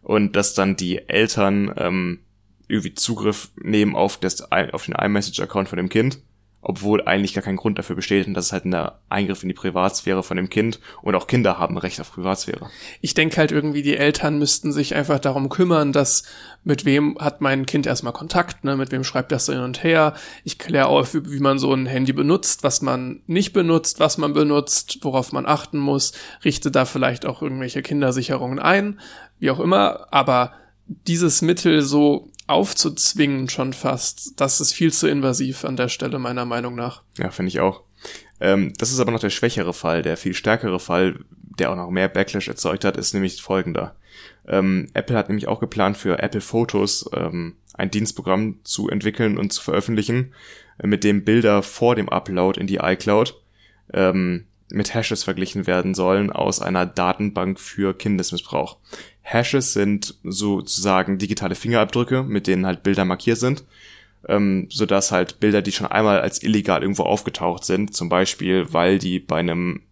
und 0.03 0.37
dass 0.37 0.55
dann 0.55 0.77
die 0.77 1.09
Eltern 1.09 1.73
ähm, 1.79 2.21
irgendwie 2.69 2.95
Zugriff 2.95 3.49
nehmen 3.57 3.97
auf, 3.97 4.19
das, 4.19 4.43
auf 4.53 4.85
den 4.85 4.95
iMessage-Account 4.95 5.69
von 5.69 5.77
dem 5.79 5.89
Kind, 5.89 6.21
obwohl 6.69 7.03
eigentlich 7.03 7.33
gar 7.33 7.45
kein 7.45 7.55
Grund 7.55 7.79
dafür 7.79 7.95
besteht 7.95 8.27
und 8.27 8.35
das 8.35 8.47
ist 8.47 8.53
halt 8.53 8.65
ein 8.65 8.91
Eingriff 9.09 9.45
in 9.45 9.49
die 9.49 9.55
Privatsphäre 9.55 10.25
von 10.25 10.37
dem 10.37 10.51
Kind 10.51 10.81
und 11.01 11.15
auch 11.15 11.29
Kinder 11.29 11.61
haben 11.61 11.79
Recht 11.79 12.01
auf 12.01 12.13
Privatsphäre. 12.13 12.69
Ich 13.01 13.15
denke 13.15 13.37
halt 13.37 13.53
irgendwie, 13.53 13.83
die 13.83 13.97
Eltern 13.97 14.41
müssten 14.41 14.73
sich 14.73 14.97
einfach 14.97 15.21
darum 15.21 15.49
kümmern, 15.49 15.93
dass 15.93 16.25
mit 16.65 16.85
wem 16.85 17.17
hat 17.21 17.41
mein 17.41 17.67
Kind 17.67 17.87
erstmal 17.87 18.13
Kontakt, 18.13 18.65
ne, 18.65 18.77
mit 18.77 18.91
wem 18.91 19.05
schreibt 19.05 19.31
das 19.31 19.47
hin 19.47 19.61
und 19.61 19.85
her. 19.85 20.15
Ich 20.43 20.59
kläre 20.59 20.89
auf, 20.89 21.15
wie 21.15 21.39
man 21.39 21.61
so 21.61 21.73
ein 21.73 21.87
Handy 21.87 22.13
benutzt, 22.13 22.65
was 22.65 22.83
man 22.83 23.21
nicht 23.29 23.53
benutzt, 23.53 24.01
was 24.01 24.19
man 24.19 24.33
benutzt, 24.33 24.99
worauf 25.03 25.31
man 25.31 25.47
achten 25.47 25.79
muss, 25.79 26.15
richte 26.45 26.73
da 26.73 26.85
vielleicht 26.85 27.27
auch 27.27 27.43
irgendwelche 27.43 27.83
Kindersicherungen 27.83 28.59
ein, 28.59 28.99
wie 29.39 29.53
auch 29.53 29.61
immer, 29.61 30.09
aber 30.11 30.51
dieses 30.89 31.43
Mittel 31.43 31.83
so 31.83 32.29
aufzuzwingen 32.47 33.49
schon 33.49 33.73
fast, 33.73 34.41
das 34.41 34.61
ist 34.61 34.73
viel 34.73 34.93
zu 34.93 35.09
invasiv 35.09 35.65
an 35.65 35.77
der 35.77 35.89
Stelle 35.89 36.19
meiner 36.19 36.45
Meinung 36.45 36.75
nach. 36.75 37.03
Ja, 37.19 37.31
finde 37.31 37.49
ich 37.49 37.61
auch. 37.61 37.83
Ähm, 38.41 38.73
das 38.79 38.93
ist 38.93 39.01
aber 39.01 39.13
noch 39.13 39.21
der 39.21 39.31
schwächere 39.31 39.73
Fall. 39.73 40.03
Der 40.03 40.17
viel 40.17 40.35
stärkere 40.35 40.79
Fall, 40.79 41.25
der 41.59 41.71
auch 41.71 41.77
noch 41.77 41.91
mehr 41.91 42.09
Backlash 42.09 42.49
erzeugt 42.49 42.85
hat, 42.85 42.97
ist 42.97 43.15
nämlich 43.15 43.43
folgender. 43.43 43.97
Ähm, 44.47 44.89
Apple 44.95 45.17
hat 45.17 45.29
nämlich 45.29 45.49
auch 45.49 45.61
geplant, 45.61 45.97
für 45.97 46.19
Apple 46.23 46.41
Photos 46.41 47.09
ähm, 47.13 47.57
ein 47.75 47.91
Dienstprogramm 47.91 48.61
zu 48.63 48.89
entwickeln 48.89 49.39
und 49.39 49.53
zu 49.53 49.63
veröffentlichen, 49.63 50.35
äh, 50.79 50.87
mit 50.87 51.05
dem 51.05 51.25
Bilder 51.25 51.63
vor 51.63 51.95
dem 51.97 52.09
Upload 52.09 52.61
in 52.61 52.67
die 52.67 52.77
iCloud 52.77 53.35
ähm, 53.93 54.47
mit 54.69 54.95
Hashes 54.95 55.25
verglichen 55.25 55.67
werden 55.67 55.95
sollen 55.95 56.31
aus 56.31 56.61
einer 56.61 56.87
Datenbank 56.87 57.61
für 57.61 57.97
Kindesmissbrauch. 57.97 58.79
Hashes 59.29 59.73
sind 59.73 60.15
sozusagen 60.23 61.19
digitale 61.19 61.55
Fingerabdrücke, 61.55 62.23
mit 62.23 62.47
denen 62.47 62.67
halt 62.67 62.83
Bilder 62.83 63.05
markiert 63.05 63.39
sind, 63.39 63.65
ähm, 64.29 64.69
so 64.71 64.87
dass 64.87 65.13
halt 65.13 65.41
Bilder, 65.41 65.63
die 65.63 65.73
schon 65.73 65.87
einmal 65.87 66.21
als 66.21 66.43
illegal 66.43 66.83
irgendwo 66.83 67.03
aufgetaucht 67.03 67.65
sind, 67.65 67.95
zum 67.95 68.09
Beispiel, 68.09 68.73
weil 68.73 68.99
die 68.99 69.19
bei 69.19 69.39
einem 69.39 69.83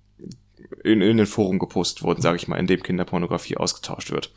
in, 0.83 1.01
in 1.01 1.17
den 1.17 1.27
Foren 1.27 1.59
gepostet 1.59 2.03
wurden, 2.03 2.21
sage 2.23 2.37
ich 2.37 2.49
mal, 2.49 2.59
in 2.59 2.67
dem 2.67 2.83
Kinderpornografie 2.83 3.57
ausgetauscht 3.57 4.11
wird. 4.11 4.33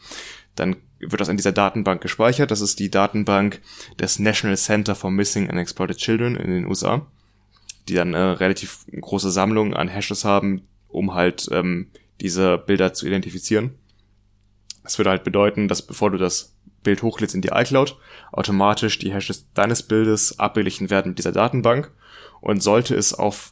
Dann 0.56 0.78
wird 1.00 1.22
das 1.22 1.28
in 1.28 1.38
dieser 1.38 1.52
Datenbank 1.52 2.02
gespeichert. 2.02 2.50
Das 2.50 2.62
ist 2.62 2.80
die 2.80 2.90
Datenbank 2.90 3.62
des 4.00 4.18
National 4.18 4.58
Center 4.58 4.96
for 4.96 5.12
Missing 5.12 5.50
and 5.50 5.60
Exploited 5.60 5.98
Children 5.98 6.36
in 6.36 6.50
den 6.50 6.66
USA 6.66 7.06
die 7.88 7.94
dann 7.94 8.14
eine 8.14 8.40
relativ 8.40 8.86
große 9.00 9.32
Sammlung 9.32 9.74
an 9.74 9.88
Hashes 9.88 10.26
haben, 10.26 10.68
um 10.88 11.14
halt 11.14 11.48
ähm, 11.52 11.88
diese 12.22 12.58
Bilder 12.58 12.94
zu 12.94 13.08
identifizieren. 13.08 13.76
Das 14.88 14.98
würde 14.98 15.10
halt 15.10 15.26
bedeuten, 15.26 15.68
dass 15.68 15.82
bevor 15.82 16.12
du 16.12 16.18
das 16.18 16.56
Bild 16.82 17.04
hochlädst 17.04 17.36
in 17.36 17.42
die 17.42 17.50
iCloud, 17.50 17.98
automatisch 18.32 18.98
die 19.00 19.12
Hashes 19.12 19.52
deines 19.54 19.84
Bildes 19.84 20.40
abgeglichen 20.40 20.90
werden 20.90 21.10
mit 21.10 21.18
dieser 21.18 21.34
Datenbank 21.34 21.92
und 22.40 22.64
sollte 22.64 22.96
es 22.96 23.14
auf 23.14 23.52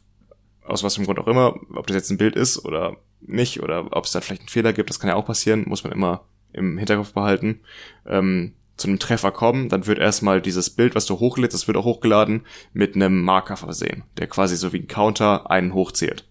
aus 0.63 0.81
was 0.81 0.97
im 0.97 1.03
Grund 1.03 1.19
auch 1.19 1.27
immer, 1.27 1.59
ob 1.75 1.87
das 1.87 1.95
jetzt 1.95 2.09
ein 2.09 2.17
Bild 2.17 2.37
ist 2.37 2.63
oder 2.63 2.95
nicht 3.19 3.61
oder 3.61 3.89
ob 3.91 4.05
es 4.05 4.13
da 4.13 4.21
vielleicht 4.21 4.43
einen 4.43 4.49
Fehler 4.49 4.71
gibt, 4.71 4.89
das 4.89 4.99
kann 4.99 5.09
ja 5.09 5.15
auch 5.17 5.25
passieren, 5.25 5.65
muss 5.67 5.83
man 5.83 5.91
immer 5.91 6.23
im 6.53 6.77
Hinterkopf 6.77 7.11
behalten. 7.11 7.59
Ähm, 8.07 8.53
zu 8.77 8.87
einem 8.87 8.97
Treffer 8.97 9.31
kommen, 9.31 9.67
dann 9.67 9.87
wird 9.87 9.99
erstmal 9.99 10.41
dieses 10.41 10.69
Bild, 10.69 10.95
was 10.95 11.05
du 11.05 11.19
hochlädst, 11.19 11.53
das 11.53 11.67
wird 11.67 11.75
auch 11.75 11.83
hochgeladen, 11.83 12.45
mit 12.71 12.95
einem 12.95 13.21
Marker 13.21 13.57
versehen, 13.57 14.03
der 14.17 14.27
quasi 14.27 14.55
so 14.55 14.71
wie 14.71 14.79
ein 14.79 14.87
Counter 14.87 15.51
einen 15.51 15.73
hochzählt. 15.73 16.25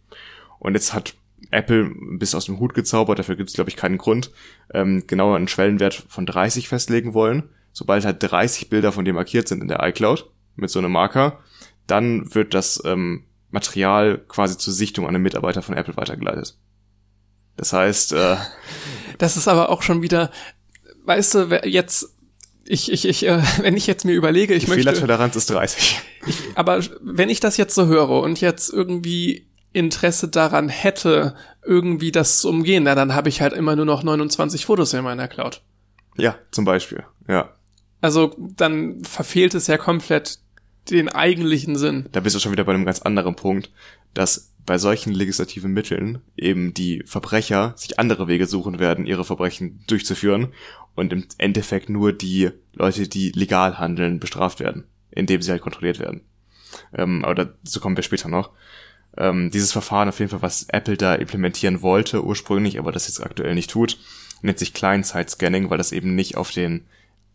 Und 0.59 0.73
jetzt 0.73 0.95
hat 0.95 1.15
Apple 1.55 1.91
bis 2.19 2.35
aus 2.35 2.47
dem 2.47 2.61
Hut 2.61 2.75
gezaubert, 2.75 3.19
dafür 3.19 3.37
gibt 3.37 3.51
es, 3.51 3.55
glaube 3.55 3.71
ich, 3.71 3.77
keinen 3.77 3.99
Grund, 3.99 4.31
ähm, 4.73 5.07
genauer 5.07 5.37
einen 5.37 5.49
Schwellenwert 5.49 5.95
von 6.09 6.27
30 6.27 6.69
festlegen 6.69 7.15
wollen. 7.15 7.45
Sobald 7.73 8.05
halt 8.05 8.23
30 8.23 8.69
Bilder 8.69 8.93
von 8.93 9.05
dir 9.05 9.15
markiert 9.15 9.49
sind 9.49 9.63
in 9.63 9.69
der 9.69 9.83
iCloud 9.83 10.31
mit 10.57 10.71
so 10.71 10.79
einem 10.79 10.93
Marker, 10.93 11.41
dann 11.87 12.35
wird 12.35 12.55
das 12.55 12.83
ähm, 12.85 13.25
Material 13.51 14.19
quasi 14.29 14.59
zur 14.59 14.73
Sichtung 14.73 15.07
an 15.07 15.15
einen 15.15 15.23
Mitarbeiter 15.23 15.63
von 15.63 15.77
Apple 15.77 15.97
weitergeleitet. 15.97 16.57
Das 17.57 17.73
heißt, 17.73 18.13
äh, 18.13 18.37
das 19.19 19.37
ist 19.37 19.49
aber 19.49 19.71
auch 19.71 19.83
schon 19.83 20.03
wieder, 20.03 20.31
weißt 21.05 21.35
du, 21.35 21.61
jetzt 21.65 22.11
ich, 22.67 22.91
ich, 22.91 23.07
ich, 23.07 23.27
äh, 23.27 23.43
wenn 23.61 23.77
ich 23.77 23.87
jetzt 23.87 24.05
mir 24.05 24.15
überlege, 24.15 24.55
ich 24.55 24.65
Die 24.65 24.71
möchte. 24.71 24.85
Fehlertoleranz 24.85 25.37
ist 25.37 25.51
30. 25.51 26.01
Ich, 26.27 26.37
aber 26.55 26.81
wenn 27.03 27.29
ich 27.29 27.41
das 27.41 27.57
jetzt 27.57 27.75
so 27.75 27.87
höre 27.87 28.23
und 28.23 28.41
jetzt 28.41 28.73
irgendwie 28.73 29.47
Interesse 29.75 30.29
daran 30.29 30.69
hätte, 30.69 31.35
irgendwie 31.63 32.13
das 32.13 32.39
zu 32.41 32.49
umgehen, 32.49 32.85
na, 32.85 32.95
dann 32.95 33.15
habe 33.15 33.29
ich 33.29 33.43
halt 33.43 33.53
immer 33.53 33.77
nur 33.77 33.85
noch 33.85 34.03
29 34.03 34.65
Fotos 34.65 34.95
in 34.95 35.05
meiner 35.05 35.29
Cloud. 35.29 35.63
Ja, 36.17 36.37
zum 36.53 36.65
Beispiel, 36.65 37.05
ja. 37.29 37.53
Also 38.01 38.35
dann 38.39 39.03
verfehlt 39.03 39.55
es 39.55 39.67
ja 39.67 39.77
komplett 39.77 40.39
den 40.91 41.09
eigentlichen 41.09 41.77
Sinn. 41.77 42.07
Da 42.13 42.21
bist 42.21 42.37
du 42.37 42.41
schon 42.41 42.53
wieder 42.53 42.65
bei 42.65 42.73
einem 42.73 42.85
ganz 42.85 43.03
anderen 43.03 43.35
Punkt, 43.35 43.71
dass 44.13 44.53
bei 44.67 44.79
solchen 44.79 45.13
legislativen 45.13 45.73
Mitteln 45.73 46.23
eben 46.37 46.73
die 46.73 47.03
Verbrecher 47.07 47.75
sich 47.77 47.99
andere 47.99 48.29
Wege 48.29 48.47
suchen 48.47 48.79
werden, 48.79 49.07
ihre 49.07 49.25
Verbrechen 49.25 49.83
durchzuführen 49.87 50.53
und 50.95 51.13
im 51.13 51.27
Endeffekt 51.39 51.89
nur 51.89 52.13
die 52.13 52.51
Leute, 52.73 53.09
die 53.09 53.31
legal 53.33 53.79
handeln, 53.79 54.21
bestraft 54.21 54.61
werden, 54.61 54.85
indem 55.11 55.43
sie 55.43 55.51
halt 55.51 55.63
kontrolliert 55.63 55.99
werden. 55.99 56.23
Ähm, 56.93 57.25
aber 57.25 57.35
dazu 57.35 57.81
kommen 57.81 57.97
wir 57.97 58.03
später 58.03 58.29
noch. 58.29 58.51
Ähm, 59.17 59.51
dieses 59.51 59.73
Verfahren 59.73 60.09
auf 60.09 60.19
jeden 60.19 60.31
Fall, 60.31 60.43
was 60.43 60.67
Apple 60.69 60.97
da 60.97 61.15
implementieren 61.15 61.83
wollte 61.83 62.25
ursprünglich, 62.25 62.79
aber 62.79 62.93
das 62.93 63.07
jetzt 63.07 63.23
aktuell 63.23 63.55
nicht 63.55 63.71
tut, 63.71 63.99
nennt 64.43 64.59
sich 64.59 64.75
Client-Side-Scanning, 64.75 65.71
weil 65.71 65.79
das 65.79 65.93
eben 65.93 66.15
nicht 66.15 66.37
auf 66.37 66.51
den 66.51 66.87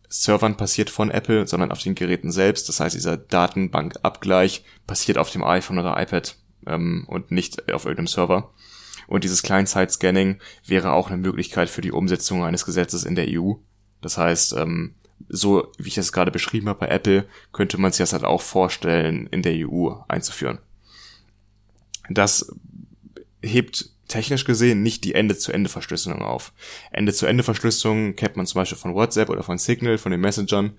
Servern 0.08 0.56
passiert 0.56 0.90
von 0.90 1.10
Apple, 1.10 1.46
sondern 1.46 1.70
auf 1.70 1.80
den 1.80 1.94
Geräten 1.94 2.32
selbst. 2.32 2.68
Das 2.68 2.80
heißt, 2.80 2.96
dieser 2.96 3.16
Datenbankabgleich 3.16 4.64
passiert 4.86 5.18
auf 5.18 5.30
dem 5.30 5.44
iPhone 5.44 5.78
oder 5.78 6.00
iPad 6.00 6.36
ähm, 6.66 7.04
und 7.06 7.30
nicht 7.30 7.72
auf 7.72 7.84
irgendeinem 7.84 8.08
Server. 8.08 8.52
Und 9.06 9.24
dieses 9.24 9.42
Client-Side-Scanning 9.42 10.40
wäre 10.66 10.92
auch 10.92 11.08
eine 11.08 11.16
Möglichkeit 11.16 11.70
für 11.70 11.80
die 11.80 11.92
Umsetzung 11.92 12.44
eines 12.44 12.66
Gesetzes 12.66 13.04
in 13.04 13.14
der 13.14 13.26
EU. 13.28 13.54
Das 14.02 14.18
heißt, 14.18 14.54
ähm, 14.54 14.94
so 15.28 15.70
wie 15.78 15.88
ich 15.88 15.94
das 15.94 16.12
gerade 16.12 16.30
beschrieben 16.30 16.68
habe 16.68 16.80
bei 16.80 16.88
Apple, 16.88 17.26
könnte 17.52 17.78
man 17.78 17.92
sich 17.92 17.98
das 17.98 18.12
halt 18.12 18.24
auch 18.24 18.40
vorstellen, 18.40 19.26
in 19.30 19.42
der 19.42 19.54
EU 19.68 19.90
einzuführen. 20.08 20.58
Das 22.10 22.54
hebt 23.42 23.90
technisch 24.08 24.44
gesehen 24.44 24.82
nicht 24.82 25.04
die 25.04 25.14
Ende-zu-Ende-Verschlüsselung 25.14 26.22
auf. 26.22 26.52
Ende-zu-Ende-Verschlüsselung 26.90 28.16
kennt 28.16 28.36
man 28.36 28.46
zum 28.46 28.60
Beispiel 28.60 28.76
von 28.76 28.94
WhatsApp 28.94 29.30
oder 29.30 29.42
von 29.42 29.56
Signal, 29.56 29.98
von 29.98 30.10
den 30.10 30.20
Messengern, 30.20 30.72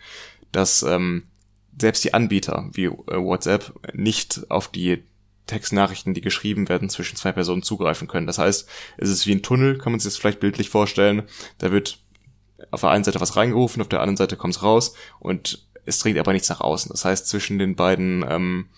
dass 0.51 0.83
ähm, 0.83 1.23
selbst 1.79 2.03
die 2.03 2.13
Anbieter 2.13 2.69
wie 2.73 2.85
äh, 2.85 2.91
WhatsApp 3.17 3.73
nicht 3.93 4.51
auf 4.51 4.67
die 4.67 5.03
Textnachrichten, 5.47 6.13
die 6.13 6.21
geschrieben 6.21 6.69
werden, 6.69 6.89
zwischen 6.89 7.15
zwei 7.15 7.31
Personen 7.31 7.63
zugreifen 7.63 8.07
können. 8.07 8.27
Das 8.27 8.37
heißt, 8.37 8.67
es 8.97 9.09
ist 9.09 9.25
wie 9.25 9.33
ein 9.33 9.41
Tunnel, 9.43 9.77
kann 9.77 9.91
man 9.91 9.99
sich 9.99 10.11
das 10.11 10.17
vielleicht 10.17 10.39
bildlich 10.39 10.69
vorstellen. 10.69 11.23
Da 11.57 11.71
wird 11.71 11.99
auf 12.69 12.81
der 12.81 12.91
einen 12.91 13.03
Seite 13.03 13.19
was 13.19 13.35
reingerufen, 13.37 13.81
auf 13.81 13.89
der 13.89 14.01
anderen 14.01 14.17
Seite 14.17 14.37
kommt 14.37 14.55
es 14.55 14.63
raus 14.63 14.93
und 15.19 15.67
es 15.85 15.99
dringt 15.99 16.19
aber 16.19 16.33
nichts 16.33 16.49
nach 16.49 16.61
außen. 16.61 16.89
Das 16.91 17.05
heißt, 17.05 17.27
zwischen 17.27 17.57
den 17.57 17.75
beiden 17.75 18.23
ähm, 18.29 18.69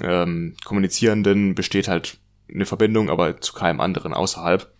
ähm, 0.00 0.54
Kommunizierenden 0.64 1.54
besteht 1.54 1.88
halt 1.88 2.18
eine 2.52 2.66
Verbindung, 2.66 3.10
aber 3.10 3.40
zu 3.40 3.52
keinem 3.52 3.80
anderen 3.80 4.14
außerhalb. 4.14 4.72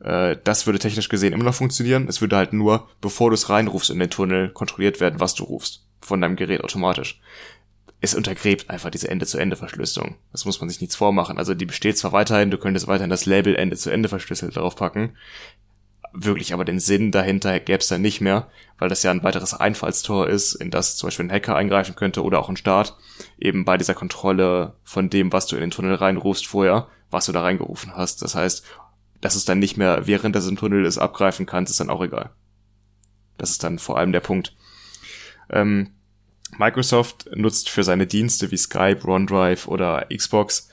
Äh, 0.00 0.36
das 0.44 0.66
würde 0.66 0.78
technisch 0.78 1.08
gesehen 1.08 1.32
immer 1.32 1.44
noch 1.44 1.54
funktionieren. 1.54 2.06
Es 2.08 2.20
würde 2.20 2.36
halt 2.36 2.52
nur, 2.52 2.88
bevor 3.00 3.30
du 3.30 3.34
es 3.34 3.48
reinrufst 3.48 3.90
in 3.90 3.98
den 3.98 4.10
Tunnel, 4.10 4.50
kontrolliert 4.50 5.00
werden, 5.00 5.20
was 5.20 5.34
du 5.34 5.44
rufst. 5.44 5.84
Von 6.00 6.20
deinem 6.20 6.36
Gerät 6.36 6.64
automatisch. 6.64 7.20
Es 8.00 8.14
untergräbt 8.14 8.70
einfach 8.70 8.90
diese 8.90 9.10
Ende-zu-Ende-Verschlüsselung. 9.10 10.16
Das 10.32 10.46
muss 10.46 10.58
man 10.60 10.70
sich 10.70 10.80
nichts 10.80 10.96
vormachen. 10.96 11.36
Also 11.36 11.52
die 11.52 11.66
besteht 11.66 11.98
zwar 11.98 12.12
weiterhin, 12.12 12.50
du 12.50 12.56
könntest 12.56 12.88
weiterhin 12.88 13.10
das 13.10 13.26
Label 13.26 13.54
Ende-zu-Ende 13.54 14.08
verschlüsselt 14.08 14.56
draufpacken. 14.56 15.16
Wirklich 16.12 16.52
aber 16.52 16.64
den 16.64 16.80
Sinn 16.80 17.12
dahinter 17.12 17.60
gäbe 17.60 17.78
es 17.78 17.88
dann 17.88 18.02
nicht 18.02 18.20
mehr, 18.20 18.48
weil 18.78 18.88
das 18.88 19.02
ja 19.02 19.12
ein 19.12 19.22
weiteres 19.22 19.54
Einfallstor 19.54 20.28
ist, 20.28 20.54
in 20.54 20.70
das 20.70 20.96
zum 20.96 21.06
Beispiel 21.06 21.26
ein 21.26 21.32
Hacker 21.32 21.54
eingreifen 21.54 21.94
könnte 21.94 22.24
oder 22.24 22.40
auch 22.40 22.48
ein 22.48 22.56
Staat, 22.56 22.96
eben 23.38 23.64
bei 23.64 23.76
dieser 23.76 23.94
Kontrolle 23.94 24.74
von 24.82 25.08
dem, 25.08 25.32
was 25.32 25.46
du 25.46 25.56
in 25.56 25.60
den 25.60 25.70
Tunnel 25.70 25.94
reinrufst 25.94 26.46
vorher, 26.46 26.88
was 27.10 27.26
du 27.26 27.32
da 27.32 27.42
reingerufen 27.42 27.94
hast. 27.94 28.22
Das 28.22 28.34
heißt, 28.34 28.64
dass 29.20 29.36
es 29.36 29.44
dann 29.44 29.60
nicht 29.60 29.76
mehr, 29.76 30.06
während 30.06 30.34
das 30.34 30.48
im 30.48 30.56
Tunnel 30.56 30.84
ist, 30.84 30.98
abgreifen 30.98 31.46
kannst, 31.46 31.70
ist 31.70 31.80
dann 31.80 31.90
auch 31.90 32.02
egal. 32.02 32.30
Das 33.38 33.50
ist 33.50 33.62
dann 33.62 33.78
vor 33.78 33.98
allem 33.98 34.12
der 34.12 34.20
Punkt. 34.20 34.56
Ähm, 35.48 35.92
Microsoft 36.58 37.28
nutzt 37.34 37.70
für 37.70 37.84
seine 37.84 38.06
Dienste 38.06 38.50
wie 38.50 38.56
Skype, 38.56 39.06
OneDrive 39.06 39.68
oder 39.68 40.06
Xbox 40.14 40.68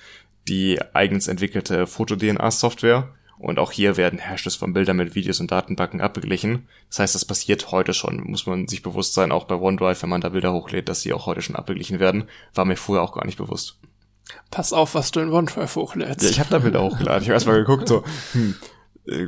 die 0.48 0.80
eigens 0.94 1.28
entwickelte 1.28 1.88
Foto-DNA-Software 1.88 3.14
und 3.40 3.60
auch 3.60 3.72
hier 3.72 3.98
werden 3.98 4.20
Hashes 4.20 4.56
von 4.56 4.74
Bildern 4.74 4.98
mit 4.98 5.16
Videos 5.16 5.40
und 5.40 5.52
Datenbanken 5.52 6.02
abgeglichen. 6.02 6.68
Das 6.90 7.00
heißt, 7.00 7.16
das 7.16 7.26
passiert 7.26 7.72
heute 7.72 7.94
schon. 7.94 8.24
Muss 8.24 8.46
man 8.46 8.68
sich 8.68 8.82
bewusst 8.82 9.14
sein, 9.14 9.32
auch 9.32 9.46
bei 9.46 9.56
OneDrive, 9.56 10.02
wenn 10.02 10.10
man 10.10 10.22
da 10.22 10.30
Bilder 10.30 10.54
hochlädt, 10.54 10.90
dass 10.90 11.02
sie 11.02 11.14
auch 11.14 11.28
heute 11.28 11.42
schon 11.42 11.56
abgeglichen 11.56 12.00
werden. 12.00 12.26
War 12.56 12.66
mir 12.66 12.78
vorher 12.78 13.04
auch 13.04 13.14
gar 13.14 13.26
nicht 13.26 13.38
bewusst. 13.38 13.80
Pass 14.50 14.74
auf, 14.74 14.96
was 14.96 15.12
du 15.12 15.20
in 15.20 15.32
OneDrive 15.32 15.76
hochlädst. 15.76 16.24
Ja, 16.24 16.30
ich 16.30 16.40
habe 16.40 16.50
da 16.50 16.60
Bilder 16.60 16.82
hochgeladen. 16.84 17.22
Ich 17.22 17.30
habe 17.30 17.36
erstmal 17.36 17.60
geguckt, 17.60 17.88
so, 17.88 18.04
hm, 18.34 18.56
äh, 19.06 19.28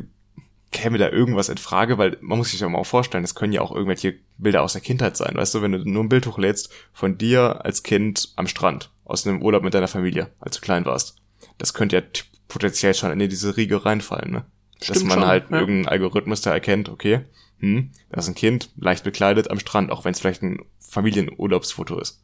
käme 0.71 0.97
da 0.97 1.09
irgendwas 1.09 1.49
in 1.49 1.57
Frage, 1.57 1.97
weil 1.97 2.17
man 2.21 2.37
muss 2.37 2.51
sich 2.51 2.59
ja 2.59 2.69
mal 2.69 2.83
vorstellen, 2.83 3.23
es 3.23 3.35
können 3.35 3.53
ja 3.53 3.61
auch 3.61 3.71
irgendwelche 3.71 4.15
Bilder 4.37 4.61
aus 4.61 4.73
der 4.73 4.81
Kindheit 4.81 5.17
sein, 5.17 5.35
weißt 5.35 5.55
du, 5.55 5.61
wenn 5.61 5.71
du 5.71 5.79
nur 5.79 6.03
ein 6.03 6.09
Bild 6.09 6.27
hochlädst 6.27 6.71
von 6.93 7.17
dir 7.17 7.65
als 7.65 7.83
Kind 7.83 8.33
am 8.35 8.47
Strand, 8.47 8.91
aus 9.03 9.25
einem 9.25 9.41
Urlaub 9.41 9.63
mit 9.63 9.73
deiner 9.73 9.87
Familie, 9.87 10.31
als 10.39 10.57
du 10.57 10.61
klein 10.61 10.85
warst. 10.85 11.15
Das 11.57 11.73
könnte 11.73 11.95
ja 11.95 12.03
potenziell 12.49 12.93
schon 12.93 13.11
in 13.11 13.29
diese 13.29 13.55
Riege 13.55 13.85
reinfallen, 13.85 14.31
ne? 14.31 14.45
Stimmt 14.81 14.95
Dass 14.95 15.03
man 15.03 15.19
schon, 15.19 15.27
halt 15.27 15.49
ja. 15.51 15.59
irgendeinen 15.59 15.87
Algorithmus 15.87 16.41
da 16.41 16.51
erkennt, 16.51 16.89
okay, 16.89 17.21
hm, 17.59 17.91
da 18.09 18.19
ist 18.19 18.27
ein 18.27 18.35
Kind, 18.35 18.69
leicht 18.77 19.03
bekleidet 19.03 19.49
am 19.49 19.59
Strand, 19.59 19.91
auch 19.91 20.03
wenn 20.03 20.11
es 20.11 20.19
vielleicht 20.19 20.41
ein 20.41 20.65
Familienurlaubsfoto 20.79 21.99
ist. 21.99 22.21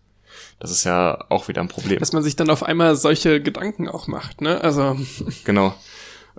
Das 0.59 0.71
ist 0.71 0.83
ja 0.83 1.25
auch 1.29 1.47
wieder 1.47 1.61
ein 1.61 1.67
Problem. 1.67 1.99
Dass 1.99 2.13
man 2.13 2.23
sich 2.23 2.35
dann 2.35 2.49
auf 2.49 2.63
einmal 2.63 2.95
solche 2.95 3.41
Gedanken 3.41 3.87
auch 3.87 4.07
macht, 4.07 4.41
ne? 4.41 4.61
Also. 4.61 4.97
Genau. 5.43 5.73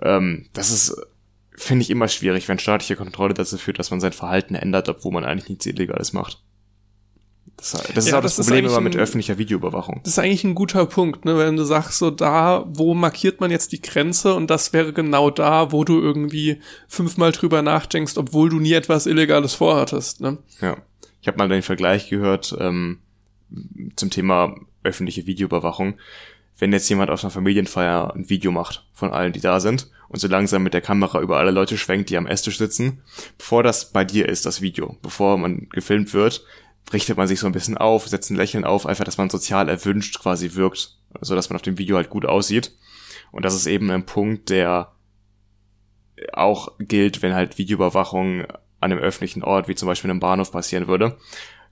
Ähm, 0.01 0.47
das 0.53 0.69
ist, 0.69 0.95
finde 1.55 1.83
ich, 1.83 1.89
immer 1.89 2.07
schwierig, 2.07 2.47
wenn 2.47 2.59
staatliche 2.59 2.95
Kontrolle 2.95 3.33
dazu 3.33 3.57
führt, 3.57 3.79
dass 3.79 3.89
man 3.89 3.99
sein 3.99 4.13
Verhalten 4.13 4.55
ändert, 4.55 4.89
obwohl 4.89 5.11
man 5.11 5.25
eigentlich 5.25 5.49
nichts 5.49 5.65
Illegales 5.65 6.13
macht. 6.13 6.43
Das, 7.57 7.71
das 7.71 8.05
ist 8.05 8.11
ja, 8.11 8.19
auch 8.19 8.21
das, 8.21 8.35
das 8.35 8.45
Problem 8.45 8.65
immer 8.65 8.81
mit 8.81 8.95
ein, 8.95 9.01
öffentlicher 9.01 9.39
Videoüberwachung. 9.39 10.01
Das 10.03 10.13
ist 10.13 10.19
eigentlich 10.19 10.43
ein 10.43 10.53
guter 10.53 10.85
Punkt, 10.85 11.25
ne? 11.25 11.37
wenn 11.39 11.57
du 11.57 11.63
sagst, 11.63 11.97
so 11.97 12.11
da, 12.11 12.65
wo 12.67 12.93
markiert 12.93 13.41
man 13.41 13.49
jetzt 13.49 13.71
die 13.71 13.81
Grenze 13.81 14.35
und 14.35 14.51
das 14.51 14.73
wäre 14.73 14.93
genau 14.93 15.31
da, 15.31 15.71
wo 15.71 15.83
du 15.83 15.99
irgendwie 15.99 16.61
fünfmal 16.87 17.31
drüber 17.31 17.63
nachdenkst, 17.63 18.17
obwohl 18.17 18.49
du 18.49 18.59
nie 18.59 18.73
etwas 18.73 19.07
Illegales 19.07 19.55
vorhattest. 19.55 20.21
Ne? 20.21 20.37
Ja, 20.61 20.77
ich 21.19 21.27
habe 21.27 21.39
mal 21.39 21.49
den 21.49 21.63
Vergleich 21.63 22.09
gehört 22.09 22.55
ähm, 22.59 22.99
zum 23.95 24.11
Thema 24.11 24.55
öffentliche 24.83 25.25
Videoüberwachung. 25.25 25.95
Wenn 26.59 26.73
jetzt 26.73 26.89
jemand 26.89 27.09
auf 27.09 27.23
einer 27.23 27.31
Familienfeier 27.31 28.13
ein 28.15 28.29
Video 28.29 28.51
macht 28.51 28.85
von 28.93 29.11
allen, 29.11 29.33
die 29.33 29.39
da 29.41 29.59
sind 29.59 29.89
und 30.09 30.19
so 30.19 30.27
langsam 30.27 30.63
mit 30.63 30.73
der 30.73 30.81
Kamera 30.81 31.21
über 31.21 31.37
alle 31.37 31.51
Leute 31.51 31.77
schwenkt, 31.77 32.09
die 32.09 32.17
am 32.17 32.27
Esstisch 32.27 32.57
sitzen, 32.57 33.01
bevor 33.37 33.63
das 33.63 33.91
bei 33.91 34.05
dir 34.05 34.29
ist, 34.29 34.45
das 34.45 34.61
Video, 34.61 34.95
bevor 35.01 35.37
man 35.37 35.69
gefilmt 35.69 36.13
wird, 36.13 36.45
richtet 36.93 37.17
man 37.17 37.27
sich 37.27 37.39
so 37.39 37.47
ein 37.47 37.53
bisschen 37.53 37.77
auf, 37.77 38.07
setzt 38.07 38.31
ein 38.31 38.37
Lächeln 38.37 38.63
auf, 38.63 38.85
einfach, 38.85 39.03
dass 39.03 39.17
man 39.17 39.29
sozial 39.29 39.69
erwünscht 39.69 40.19
quasi 40.19 40.53
wirkt, 40.53 40.97
so 41.21 41.35
dass 41.35 41.49
man 41.49 41.55
auf 41.55 41.61
dem 41.61 41.77
Video 41.77 41.97
halt 41.97 42.09
gut 42.09 42.25
aussieht. 42.25 42.71
Und 43.31 43.43
das 43.43 43.55
ist 43.55 43.67
eben 43.67 43.91
ein 43.91 44.05
Punkt, 44.05 44.49
der 44.49 44.93
auch 46.33 46.69
gilt, 46.79 47.21
wenn 47.21 47.33
halt 47.33 47.57
Videoüberwachung 47.57 48.45
an 48.79 48.91
einem 48.91 48.99
öffentlichen 48.99 49.43
Ort, 49.43 49.67
wie 49.67 49.75
zum 49.75 49.87
Beispiel 49.87 50.09
einem 50.09 50.19
Bahnhof 50.19 50.51
passieren 50.51 50.87
würde. 50.87 51.17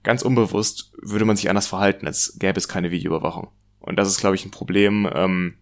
Ganz 0.02 0.22
unbewusst 0.22 0.92
würde 1.00 1.24
man 1.24 1.36
sich 1.36 1.48
anders 1.48 1.66
verhalten, 1.66 2.06
als 2.06 2.36
gäbe 2.38 2.58
es 2.58 2.68
keine 2.68 2.90
Videoüberwachung. 2.90 3.48
Und 3.80 3.96
das 3.96 4.08
ist, 4.08 4.20
glaube 4.20 4.36
ich, 4.36 4.44
ein 4.44 4.50
Problem, 4.50 5.08
ähm, 5.12 5.54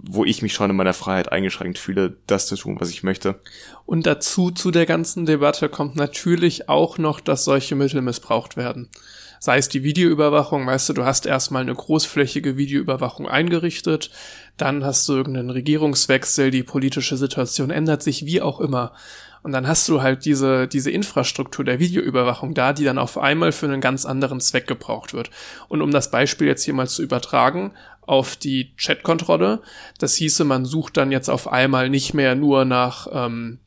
wo 0.00 0.24
ich 0.24 0.42
mich 0.42 0.52
schon 0.52 0.70
in 0.70 0.76
meiner 0.76 0.94
Freiheit 0.94 1.32
eingeschränkt 1.32 1.78
fühle, 1.78 2.16
das 2.26 2.46
zu 2.46 2.56
tun, 2.56 2.76
was 2.80 2.90
ich 2.90 3.02
möchte. 3.02 3.40
Und 3.86 4.06
dazu 4.06 4.50
zu 4.50 4.70
der 4.70 4.86
ganzen 4.86 5.26
Debatte 5.26 5.68
kommt 5.68 5.96
natürlich 5.96 6.68
auch 6.68 6.98
noch, 6.98 7.20
dass 7.20 7.44
solche 7.44 7.74
Mittel 7.74 8.02
missbraucht 8.02 8.56
werden. 8.56 8.88
Sei 9.40 9.58
es 9.58 9.68
die 9.68 9.84
Videoüberwachung, 9.84 10.66
weißt 10.66 10.88
du, 10.88 10.92
du 10.94 11.04
hast 11.04 11.24
erstmal 11.24 11.62
eine 11.62 11.74
großflächige 11.74 12.56
Videoüberwachung 12.56 13.28
eingerichtet, 13.28 14.10
dann 14.56 14.84
hast 14.84 15.08
du 15.08 15.14
irgendeinen 15.14 15.50
Regierungswechsel, 15.50 16.50
die 16.50 16.64
politische 16.64 17.16
Situation 17.16 17.70
ändert 17.70 18.02
sich, 18.02 18.26
wie 18.26 18.42
auch 18.42 18.60
immer. 18.60 18.92
Und 19.42 19.52
dann 19.52 19.68
hast 19.68 19.88
du 19.88 20.02
halt 20.02 20.24
diese, 20.24 20.66
diese 20.66 20.90
Infrastruktur 20.90 21.64
der 21.64 21.78
Videoüberwachung 21.78 22.54
da, 22.54 22.72
die 22.72 22.84
dann 22.84 22.98
auf 22.98 23.16
einmal 23.16 23.52
für 23.52 23.66
einen 23.66 23.80
ganz 23.80 24.04
anderen 24.04 24.40
Zweck 24.40 24.66
gebraucht 24.66 25.14
wird. 25.14 25.30
Und 25.68 25.80
um 25.80 25.92
das 25.92 26.10
Beispiel 26.10 26.48
jetzt 26.48 26.64
hier 26.64 26.74
mal 26.74 26.88
zu 26.88 27.02
übertragen, 27.02 27.72
auf 28.08 28.36
die 28.36 28.74
Chatkontrolle. 28.76 29.60
Das 29.98 30.14
hieße, 30.14 30.44
man 30.44 30.64
sucht 30.64 30.96
dann 30.96 31.12
jetzt 31.12 31.28
auf 31.28 31.48
einmal 31.48 31.90
nicht 31.90 32.14
mehr 32.14 32.34
nur 32.34 32.64
nach, 32.64 33.06
ähm, 33.12 33.58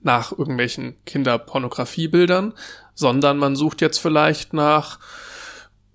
nach 0.00 0.32
irgendwelchen 0.32 0.96
Kinderpornografiebildern, 1.04 2.54
sondern 2.94 3.36
man 3.36 3.56
sucht 3.56 3.80
jetzt 3.80 3.98
vielleicht 3.98 4.52
nach, 4.52 4.98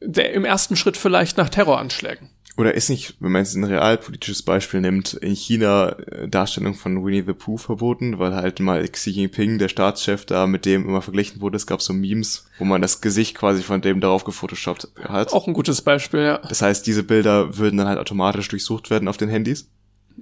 der, 0.01 0.33
im 0.33 0.45
ersten 0.45 0.75
Schritt 0.75 0.97
vielleicht 0.97 1.37
nach 1.37 1.49
Terroranschlägen. 1.49 2.29
Oder 2.55 2.75
ist 2.75 2.89
nicht, 2.89 3.15
wenn 3.19 3.31
man 3.31 3.41
jetzt 3.41 3.55
ein 3.55 3.63
realpolitisches 3.63 4.43
Beispiel 4.43 4.79
nimmt, 4.79 5.13
in 5.15 5.35
China 5.35 5.89
äh, 5.89 6.27
Darstellung 6.27 6.75
von 6.75 7.03
Winnie 7.03 7.23
the 7.25 7.33
Pooh 7.33 7.57
verboten, 7.57 8.19
weil 8.19 8.35
halt 8.35 8.59
mal 8.59 8.87
Xi 8.87 9.09
Jinping, 9.09 9.57
der 9.57 9.69
Staatschef, 9.69 10.25
da 10.25 10.45
mit 10.45 10.65
dem 10.65 10.87
immer 10.87 11.01
verglichen 11.01 11.41
wurde. 11.41 11.57
Es 11.57 11.65
gab 11.65 11.81
so 11.81 11.93
Memes, 11.93 12.45
wo 12.59 12.65
man 12.65 12.81
das 12.81 13.01
Gesicht 13.01 13.35
quasi 13.35 13.63
von 13.63 13.81
dem 13.81 14.01
darauf 14.01 14.23
gefotoshoppt 14.23 14.89
hat. 15.01 15.33
Auch 15.33 15.47
ein 15.47 15.53
gutes 15.53 15.81
Beispiel, 15.81 16.21
ja. 16.21 16.37
Das 16.37 16.61
heißt, 16.61 16.85
diese 16.85 17.03
Bilder 17.03 17.57
würden 17.57 17.77
dann 17.77 17.87
halt 17.87 17.99
automatisch 17.99 18.49
durchsucht 18.49 18.91
werden 18.91 19.07
auf 19.07 19.17
den 19.17 19.29
Handys, 19.29 19.69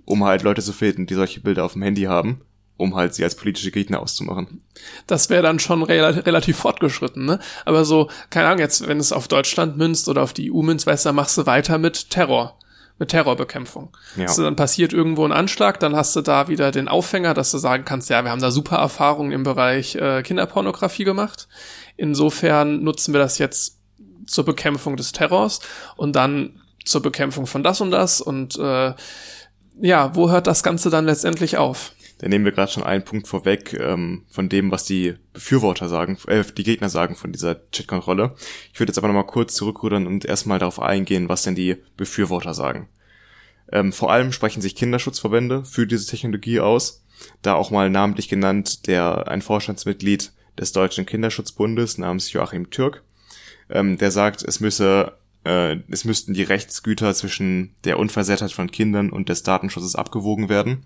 um 0.05 0.23
halt 0.23 0.43
Leute 0.43 0.61
zu 0.61 0.71
finden, 0.71 1.07
die 1.07 1.15
solche 1.15 1.41
Bilder 1.41 1.65
auf 1.65 1.73
dem 1.73 1.81
Handy 1.81 2.03
haben 2.03 2.41
um 2.77 2.95
halt 2.95 3.13
sie 3.13 3.23
als 3.23 3.35
politische 3.35 3.71
Gegner 3.71 3.99
auszumachen. 3.99 4.61
Das 5.07 5.29
wäre 5.29 5.43
dann 5.43 5.59
schon 5.59 5.83
re 5.83 6.25
relativ 6.25 6.57
fortgeschritten, 6.57 7.25
ne? 7.25 7.39
Aber 7.65 7.85
so, 7.85 8.09
keine 8.29 8.47
Ahnung, 8.47 8.59
jetzt, 8.59 8.87
wenn 8.87 8.99
es 8.99 9.11
auf 9.11 9.27
Deutschland 9.27 9.77
münzt 9.77 10.09
oder 10.09 10.23
auf 10.23 10.33
die 10.33 10.51
EU 10.51 10.61
münzt, 10.61 10.87
weißt 10.87 11.05
du, 11.05 11.09
dann 11.09 11.15
machst 11.15 11.37
du 11.37 11.45
weiter 11.45 11.77
mit 11.77 12.09
Terror. 12.09 12.57
Mit 12.97 13.09
Terrorbekämpfung. 13.09 13.97
Ja. 14.15 14.27
Also 14.27 14.43
dann 14.43 14.55
passiert 14.55 14.93
irgendwo 14.93 15.25
ein 15.25 15.31
Anschlag, 15.31 15.79
dann 15.79 15.95
hast 15.95 16.15
du 16.15 16.21
da 16.21 16.49
wieder 16.49 16.69
den 16.69 16.87
Aufhänger, 16.87 17.33
dass 17.33 17.49
du 17.49 17.57
sagen 17.57 17.83
kannst, 17.83 18.11
ja, 18.11 18.23
wir 18.23 18.29
haben 18.29 18.41
da 18.41 18.51
super 18.51 18.75
Erfahrungen 18.77 19.31
im 19.31 19.41
Bereich 19.41 19.95
äh, 19.95 20.21
Kinderpornografie 20.21 21.03
gemacht. 21.03 21.47
Insofern 21.97 22.83
nutzen 22.83 23.13
wir 23.13 23.19
das 23.19 23.39
jetzt 23.39 23.79
zur 24.27 24.45
Bekämpfung 24.45 24.97
des 24.97 25.13
Terrors 25.13 25.61
und 25.95 26.15
dann 26.15 26.61
zur 26.85 27.01
Bekämpfung 27.01 27.47
von 27.47 27.63
das 27.63 27.81
und 27.81 27.91
das 27.91 28.21
und 28.21 28.57
äh, 28.57 28.93
ja, 29.81 30.15
wo 30.15 30.29
hört 30.29 30.47
das 30.47 30.63
Ganze 30.63 30.89
dann 30.89 31.05
letztendlich 31.05 31.57
auf? 31.57 31.93
Da 32.21 32.27
nehmen 32.27 32.45
wir 32.45 32.51
gerade 32.51 32.71
schon 32.71 32.83
einen 32.83 33.03
Punkt 33.03 33.27
vorweg 33.27 33.73
ähm, 33.73 34.25
von 34.29 34.47
dem, 34.47 34.69
was 34.69 34.85
die 34.85 35.15
Befürworter 35.33 35.89
sagen, 35.89 36.19
äh, 36.27 36.43
die 36.55 36.63
Gegner 36.63 36.87
sagen 36.87 37.15
von 37.15 37.31
dieser 37.31 37.67
Chat-Kontrolle. 37.71 38.35
Ich 38.71 38.79
würde 38.79 38.91
jetzt 38.91 38.99
aber 38.99 39.07
nochmal 39.07 39.25
kurz 39.25 39.55
zurückrudern 39.55 40.05
und 40.05 40.23
erstmal 40.23 40.59
darauf 40.59 40.79
eingehen, 40.79 41.29
was 41.29 41.41
denn 41.41 41.55
die 41.55 41.77
Befürworter 41.97 42.53
sagen. 42.53 42.89
Ähm, 43.71 43.91
vor 43.91 44.11
allem 44.11 44.31
sprechen 44.33 44.61
sich 44.61 44.75
Kinderschutzverbände 44.75 45.65
für 45.65 45.87
diese 45.87 46.05
Technologie 46.05 46.59
aus, 46.59 47.03
da 47.41 47.55
auch 47.55 47.71
mal 47.71 47.89
namentlich 47.89 48.29
genannt 48.29 48.85
der 48.85 49.27
ein 49.27 49.41
Vorstandsmitglied 49.41 50.31
des 50.59 50.73
Deutschen 50.73 51.07
Kinderschutzbundes 51.07 51.97
namens 51.97 52.31
Joachim 52.31 52.69
Türk, 52.69 53.01
ähm, 53.71 53.97
der 53.97 54.11
sagt, 54.11 54.43
es 54.43 54.59
müsse 54.59 55.17
äh, 55.43 55.77
es 55.89 56.05
müssten 56.05 56.35
die 56.35 56.43
Rechtsgüter 56.43 57.15
zwischen 57.15 57.73
der 57.83 57.97
Unversehrtheit 57.97 58.51
von 58.51 58.69
Kindern 58.69 59.09
und 59.09 59.27
des 59.27 59.41
Datenschutzes 59.41 59.95
abgewogen 59.95 60.49
werden 60.49 60.85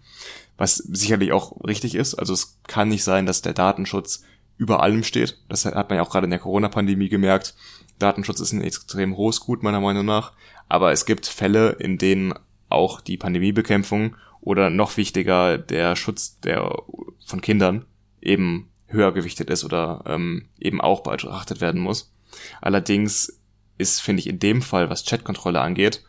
was 0.57 0.75
sicherlich 0.77 1.31
auch 1.31 1.63
richtig 1.65 1.95
ist. 1.95 2.15
Also 2.15 2.33
es 2.33 2.59
kann 2.67 2.89
nicht 2.89 3.03
sein, 3.03 3.25
dass 3.25 3.41
der 3.41 3.53
Datenschutz 3.53 4.23
über 4.57 4.81
allem 4.81 5.03
steht. 5.03 5.37
Das 5.49 5.65
hat 5.65 5.89
man 5.89 5.97
ja 5.97 6.03
auch 6.03 6.09
gerade 6.09 6.25
in 6.25 6.31
der 6.31 6.39
Corona-Pandemie 6.39 7.09
gemerkt. 7.09 7.55
Datenschutz 7.99 8.39
ist 8.39 8.53
ein 8.53 8.61
extrem 8.61 9.17
hohes 9.17 9.41
Gut 9.41 9.63
meiner 9.63 9.81
Meinung 9.81 10.05
nach, 10.05 10.33
aber 10.69 10.91
es 10.91 11.05
gibt 11.05 11.25
Fälle, 11.25 11.71
in 11.71 11.97
denen 11.97 12.33
auch 12.69 13.01
die 13.01 13.17
Pandemiebekämpfung 13.17 14.15
oder 14.41 14.69
noch 14.69 14.97
wichtiger 14.97 15.57
der 15.57 15.95
Schutz 15.95 16.39
der 16.39 16.83
von 17.25 17.41
Kindern 17.41 17.85
eben 18.21 18.69
höher 18.87 19.11
gewichtet 19.13 19.49
ist 19.49 19.63
oder 19.63 20.03
ähm, 20.05 20.47
eben 20.59 20.81
auch 20.81 21.01
betrachtet 21.03 21.61
werden 21.61 21.81
muss. 21.81 22.13
Allerdings 22.61 23.39
ist, 23.77 24.01
finde 24.01 24.21
ich, 24.21 24.27
in 24.27 24.39
dem 24.39 24.61
Fall, 24.61 24.89
was 24.89 25.05
Chatkontrolle 25.05 25.61
angeht, 25.61 26.03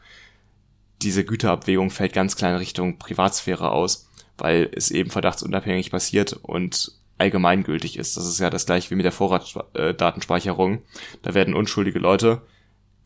diese 1.03 1.25
Güterabwägung 1.25 1.91
fällt 1.91 2.13
ganz 2.13 2.37
klar 2.37 2.53
in 2.53 2.59
Richtung 2.59 2.99
Privatsphäre 2.99 3.71
aus, 3.71 4.06
weil 4.39 4.71
es 4.73 4.91
eben 4.91 5.11
verdachtsunabhängig 5.11 5.91
passiert 5.91 6.33
und 6.35 6.93
allgemeingültig 7.19 7.99
ist. 7.99 8.17
Das 8.17 8.27
ist 8.27 8.41
ja 8.41 8.51
das 8.51 8.67
gleiche 8.67 8.91
wie 8.91 8.95
mit 8.95 9.05
der 9.05 9.13
Vorratsdatenspeicherung. 9.13 10.83
Da 11.23 11.35
werden 11.35 11.55
unschuldige 11.55 11.99
Leute 11.99 12.43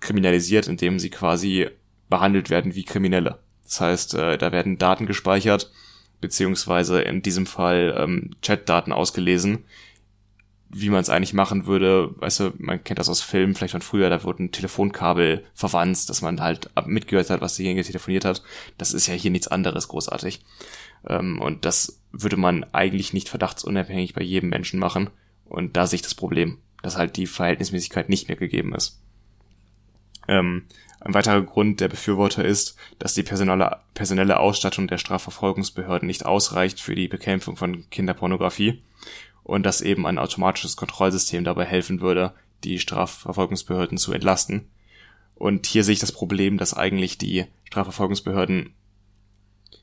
kriminalisiert, 0.01 0.67
indem 0.67 0.99
sie 0.99 1.11
quasi 1.11 1.69
behandelt 2.09 2.51
werden 2.51 2.75
wie 2.75 2.85
Kriminelle. 2.85 3.39
Das 3.65 3.81
heißt, 3.81 4.15
äh, 4.15 4.37
da 4.37 4.51
werden 4.51 4.79
Daten 4.79 5.07
gespeichert, 5.07 5.71
beziehungsweise 6.21 7.03
in 7.03 7.23
diesem 7.23 7.47
Fall 7.47 7.95
ähm, 7.97 8.35
Chatdaten 8.43 8.93
ausgelesen, 8.93 9.65
wie 10.71 10.91
man 10.91 11.01
es 11.01 11.11
eigentlich 11.11 11.35
machen 11.35 11.67
würde. 11.67 12.11
Weißt 12.21 12.41
du, 12.41 12.53
man 12.59 12.83
kennt 12.83 12.99
das 12.99 13.09
aus 13.09 13.23
Filmen, 13.23 13.55
vielleicht 13.55 13.73
von 13.73 13.81
früher, 13.81 14.11
da 14.11 14.25
wurden 14.25 14.51
Telefonkabel 14.51 15.45
verwandt, 15.55 16.09
dass 16.09 16.21
man 16.21 16.41
halt 16.41 16.71
mitgehört 16.87 17.31
hat, 17.31 17.41
was 17.41 17.57
derjenige 17.57 17.85
telefoniert 17.85 18.25
hat. 18.25 18.43
Das 18.77 18.93
ist 18.93 19.07
ja 19.07 19.15
hier 19.15 19.31
nichts 19.31 19.49
anderes 19.49 19.87
großartig. 19.87 20.41
Ähm, 21.09 21.41
und 21.41 21.65
das 21.65 22.01
würde 22.13 22.37
man 22.37 22.65
eigentlich 22.73 23.13
nicht 23.13 23.29
verdachtsunabhängig 23.29 24.15
bei 24.15 24.23
jedem 24.23 24.51
Menschen 24.51 24.81
machen. 24.81 25.11
Und 25.45 25.77
da 25.77 25.87
sehe 25.87 25.97
ich 25.97 26.03
das 26.03 26.15
Problem, 26.15 26.59
dass 26.83 26.97
halt 26.97 27.17
die 27.17 27.27
Verhältnismäßigkeit 27.27 28.09
nicht 28.09 28.29
mehr 28.29 28.37
gegeben 28.37 28.75
ist. 28.75 29.01
Ähm, 30.29 30.65
ein 31.01 31.15
weiterer 31.15 31.41
Grund 31.43 31.81
der 31.81 31.89
Befürworter 31.89 32.45
ist, 32.45 32.77
dass 32.99 33.15
die 33.15 33.23
personelle, 33.23 33.79
personelle 33.95 34.39
Ausstattung 34.39 34.87
der 34.87 34.99
Strafverfolgungsbehörden 34.99 36.07
nicht 36.07 36.27
ausreicht 36.27 36.81
für 36.81 36.95
die 36.95 37.09
Bekämpfung 37.09 37.57
von 37.57 37.89
Kinderpornografie 37.91 38.83
und 39.43 39.65
dass 39.65 39.81
eben 39.81 40.07
ein 40.07 40.19
automatisches 40.19 40.77
Kontrollsystem 40.77 41.43
dabei 41.43 41.65
helfen 41.65 42.01
würde, 42.01 42.35
die 42.65 42.79
Strafverfolgungsbehörden 42.79 43.97
zu 43.97 44.13
entlasten. 44.13 44.69
Und 45.35 45.65
hier 45.65 45.85
sehe 45.85 45.95
ich 45.95 46.01
das 46.01 46.13
Problem, 46.13 46.59
dass 46.59 46.75
eigentlich 46.75 47.17
die 47.17 47.47
Strafverfolgungsbehörden 47.65 48.75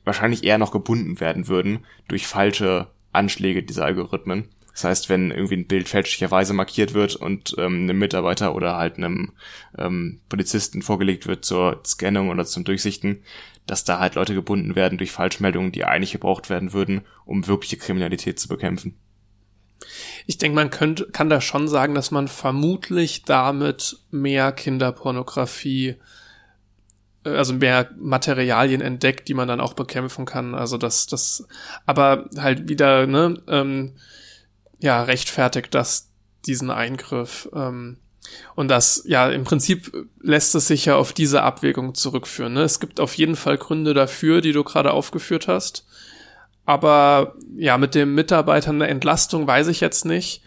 wahrscheinlich 0.08 0.42
eher 0.42 0.58
noch 0.58 0.72
gebunden 0.72 1.20
werden 1.20 1.46
würden 1.46 1.84
durch 2.08 2.26
falsche 2.26 2.88
Anschläge 3.12 3.62
dieser 3.62 3.84
Algorithmen 3.84 4.48
das 4.78 4.84
heißt, 4.84 5.08
wenn 5.08 5.32
irgendwie 5.32 5.56
ein 5.56 5.66
Bild 5.66 5.88
fälschlicherweise 5.88 6.52
markiert 6.52 6.94
wird 6.94 7.16
und 7.16 7.52
ähm, 7.58 7.82
einem 7.82 7.98
Mitarbeiter 7.98 8.54
oder 8.54 8.76
halt 8.76 8.96
einem 8.96 9.32
ähm, 9.76 10.20
Polizisten 10.28 10.82
vorgelegt 10.82 11.26
wird 11.26 11.44
zur 11.44 11.80
Scannung 11.84 12.28
oder 12.28 12.44
zum 12.44 12.62
Durchsichten, 12.62 13.24
dass 13.66 13.82
da 13.82 13.98
halt 13.98 14.14
Leute 14.14 14.34
gebunden 14.34 14.76
werden 14.76 14.96
durch 14.96 15.10
Falschmeldungen, 15.10 15.72
die 15.72 15.82
eigentlich 15.82 16.12
gebraucht 16.12 16.48
werden 16.48 16.72
würden, 16.72 17.00
um 17.24 17.48
wirkliche 17.48 17.76
Kriminalität 17.76 18.38
zu 18.38 18.46
bekämpfen. 18.46 18.96
Ich 20.26 20.38
denke, 20.38 20.54
man 20.54 20.70
könnte, 20.70 21.08
kann 21.10 21.28
da 21.28 21.40
schon 21.40 21.66
sagen, 21.66 21.96
dass 21.96 22.12
man 22.12 22.28
vermutlich 22.28 23.24
damit 23.24 23.98
mehr 24.12 24.52
Kinderpornografie 24.52 25.96
also 27.24 27.54
mehr 27.54 27.90
Materialien 27.98 28.80
entdeckt, 28.80 29.28
die 29.28 29.34
man 29.34 29.48
dann 29.48 29.60
auch 29.60 29.74
bekämpfen 29.74 30.24
kann. 30.24 30.54
Also 30.54 30.78
das, 30.78 31.06
das, 31.06 31.46
aber 31.86 32.28
halt 32.36 32.68
wieder, 32.68 33.06
ne, 33.06 33.40
ähm, 33.48 33.92
ja, 34.78 35.02
rechtfertigt 35.02 35.74
das 35.74 36.10
diesen 36.46 36.70
Eingriff. 36.70 37.48
Ähm, 37.54 37.98
und 38.54 38.68
das, 38.68 39.02
ja, 39.06 39.28
im 39.30 39.44
Prinzip 39.44 40.06
lässt 40.20 40.54
es 40.54 40.68
sich 40.68 40.84
ja 40.84 40.96
auf 40.96 41.12
diese 41.12 41.42
Abwägung 41.42 41.94
zurückführen. 41.94 42.54
Ne? 42.54 42.62
Es 42.62 42.80
gibt 42.80 43.00
auf 43.00 43.14
jeden 43.14 43.36
Fall 43.36 43.56
Gründe 43.56 43.94
dafür, 43.94 44.40
die 44.40 44.52
du 44.52 44.64
gerade 44.64 44.92
aufgeführt 44.92 45.48
hast. 45.48 45.86
Aber 46.66 47.34
ja, 47.56 47.78
mit 47.78 47.94
dem 47.94 48.14
Mitarbeitern 48.14 48.78
der 48.78 48.90
Entlastung 48.90 49.46
weiß 49.46 49.68
ich 49.68 49.80
jetzt 49.80 50.04
nicht. 50.04 50.42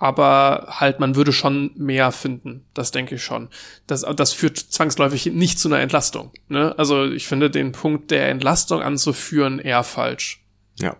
Aber 0.00 0.66
halt, 0.80 0.98
man 0.98 1.14
würde 1.14 1.32
schon 1.32 1.72
mehr 1.76 2.10
finden. 2.10 2.64
Das 2.72 2.90
denke 2.90 3.16
ich 3.16 3.22
schon. 3.22 3.50
Das, 3.86 4.00
das 4.16 4.32
führt 4.32 4.56
zwangsläufig 4.56 5.26
nicht 5.26 5.58
zu 5.58 5.68
einer 5.68 5.80
Entlastung. 5.80 6.32
Ne? 6.48 6.74
Also 6.78 7.04
ich 7.04 7.26
finde 7.26 7.50
den 7.50 7.72
Punkt 7.72 8.10
der 8.10 8.30
Entlastung 8.30 8.80
anzuführen 8.80 9.58
eher 9.58 9.84
falsch. 9.84 10.42
Ja. 10.78 10.96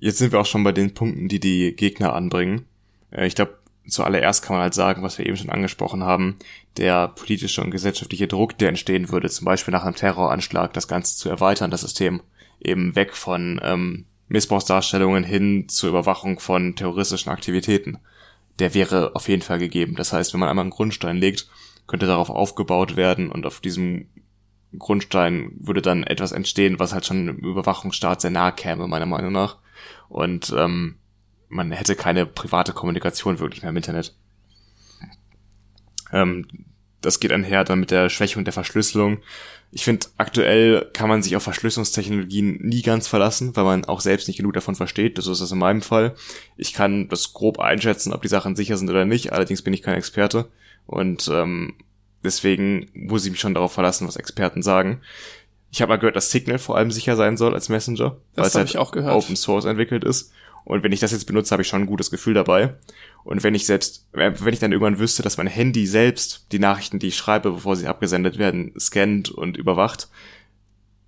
Jetzt 0.00 0.18
sind 0.18 0.32
wir 0.32 0.40
auch 0.40 0.46
schon 0.46 0.64
bei 0.64 0.72
den 0.72 0.94
Punkten, 0.94 1.28
die 1.28 1.38
die 1.38 1.76
Gegner 1.76 2.14
anbringen. 2.14 2.64
Äh, 3.10 3.26
ich 3.26 3.34
glaube, 3.34 3.58
zuallererst 3.86 4.42
kann 4.42 4.56
man 4.56 4.62
halt 4.62 4.74
sagen, 4.74 5.02
was 5.02 5.18
wir 5.18 5.26
eben 5.26 5.36
schon 5.36 5.50
angesprochen 5.50 6.02
haben, 6.02 6.38
der 6.78 7.08
politische 7.08 7.60
und 7.60 7.70
gesellschaftliche 7.70 8.26
Druck, 8.26 8.56
der 8.56 8.70
entstehen 8.70 9.10
würde, 9.10 9.28
zum 9.28 9.44
Beispiel 9.44 9.72
nach 9.72 9.84
einem 9.84 9.96
Terroranschlag, 9.96 10.72
das 10.72 10.88
Ganze 10.88 11.18
zu 11.18 11.28
erweitern, 11.28 11.70
das 11.70 11.82
System 11.82 12.22
eben 12.58 12.96
weg 12.96 13.14
von 13.14 13.60
ähm, 13.62 14.06
Missbrauchsdarstellungen 14.32 15.24
hin 15.24 15.68
zur 15.68 15.90
Überwachung 15.90 16.40
von 16.40 16.74
terroristischen 16.74 17.30
Aktivitäten. 17.30 17.98
Der 18.58 18.72
wäre 18.74 19.14
auf 19.14 19.28
jeden 19.28 19.42
Fall 19.42 19.58
gegeben. 19.58 19.94
Das 19.94 20.12
heißt, 20.12 20.32
wenn 20.32 20.40
man 20.40 20.48
einmal 20.48 20.64
einen 20.64 20.70
Grundstein 20.70 21.18
legt, 21.18 21.48
könnte 21.86 22.06
darauf 22.06 22.30
aufgebaut 22.30 22.96
werden 22.96 23.30
und 23.30 23.44
auf 23.44 23.60
diesem 23.60 24.06
Grundstein 24.78 25.52
würde 25.60 25.82
dann 25.82 26.02
etwas 26.02 26.32
entstehen, 26.32 26.78
was 26.78 26.94
halt 26.94 27.04
schon 27.04 27.28
im 27.28 27.36
Überwachungsstaat 27.36 28.22
sehr 28.22 28.30
nahe 28.30 28.52
käme, 28.52 28.88
meiner 28.88 29.04
Meinung 29.04 29.32
nach 29.32 29.58
und 30.08 30.54
ähm, 30.56 30.96
man 31.50 31.70
hätte 31.70 31.94
keine 31.94 32.24
private 32.24 32.72
Kommunikation 32.72 33.38
wirklich 33.38 33.60
mehr 33.60 33.70
im 33.70 33.76
Internet. 33.76 34.16
Ähm, 36.10 36.46
das 37.02 37.20
geht 37.20 37.32
einher 37.32 37.64
dann 37.64 37.80
mit 37.80 37.90
der 37.90 38.08
Schwächung 38.08 38.44
der 38.44 38.52
Verschlüsselung. 38.52 39.18
Ich 39.70 39.84
finde, 39.84 40.06
aktuell 40.18 40.88
kann 40.92 41.08
man 41.08 41.22
sich 41.22 41.36
auf 41.36 41.42
Verschlüsselungstechnologien 41.42 42.58
nie 42.60 42.82
ganz 42.82 43.08
verlassen, 43.08 43.56
weil 43.56 43.64
man 43.64 43.84
auch 43.84 44.00
selbst 44.00 44.28
nicht 44.28 44.36
genug 44.36 44.52
davon 44.52 44.74
versteht. 44.74 45.18
So 45.20 45.32
ist 45.32 45.40
das 45.40 45.52
in 45.52 45.58
meinem 45.58 45.82
Fall. 45.82 46.14
Ich 46.56 46.72
kann 46.72 47.08
das 47.08 47.32
grob 47.32 47.58
einschätzen, 47.58 48.12
ob 48.12 48.22
die 48.22 48.28
Sachen 48.28 48.56
sicher 48.56 48.76
sind 48.76 48.90
oder 48.90 49.04
nicht. 49.04 49.32
Allerdings 49.32 49.62
bin 49.62 49.74
ich 49.74 49.82
kein 49.82 49.96
Experte. 49.96 50.48
Und 50.86 51.28
ähm, 51.32 51.74
deswegen 52.22 52.88
muss 52.94 53.24
ich 53.24 53.30
mich 53.30 53.40
schon 53.40 53.54
darauf 53.54 53.72
verlassen, 53.72 54.06
was 54.06 54.16
Experten 54.16 54.62
sagen. 54.62 55.00
Ich 55.70 55.80
habe 55.80 55.88
mal 55.88 55.96
gehört, 55.96 56.16
dass 56.16 56.30
Signal 56.30 56.58
vor 56.58 56.76
allem 56.76 56.90
sicher 56.90 57.16
sein 57.16 57.38
soll 57.38 57.54
als 57.54 57.70
Messenger, 57.70 58.16
weil 58.34 58.46
es 58.46 58.54
halt 58.54 58.68
ich 58.68 58.78
auch 58.78 58.92
gehört. 58.92 59.14
Open 59.14 59.36
Source 59.36 59.64
entwickelt 59.64 60.04
ist. 60.04 60.32
Und 60.64 60.82
wenn 60.82 60.92
ich 60.92 61.00
das 61.00 61.12
jetzt 61.12 61.26
benutze, 61.26 61.52
habe 61.52 61.62
ich 61.62 61.68
schon 61.68 61.82
ein 61.82 61.86
gutes 61.86 62.10
Gefühl 62.10 62.34
dabei. 62.34 62.74
Und 63.24 63.42
wenn 63.42 63.54
ich 63.54 63.66
selbst, 63.66 64.06
äh, 64.12 64.32
wenn 64.38 64.54
ich 64.54 64.60
dann 64.60 64.72
irgendwann 64.72 64.98
wüsste, 64.98 65.22
dass 65.22 65.36
mein 65.36 65.46
Handy 65.46 65.86
selbst 65.86 66.46
die 66.52 66.58
Nachrichten, 66.58 66.98
die 66.98 67.08
ich 67.08 67.16
schreibe, 67.16 67.52
bevor 67.52 67.76
sie 67.76 67.86
abgesendet 67.86 68.38
werden, 68.38 68.72
scannt 68.78 69.30
und 69.30 69.56
überwacht, 69.56 70.08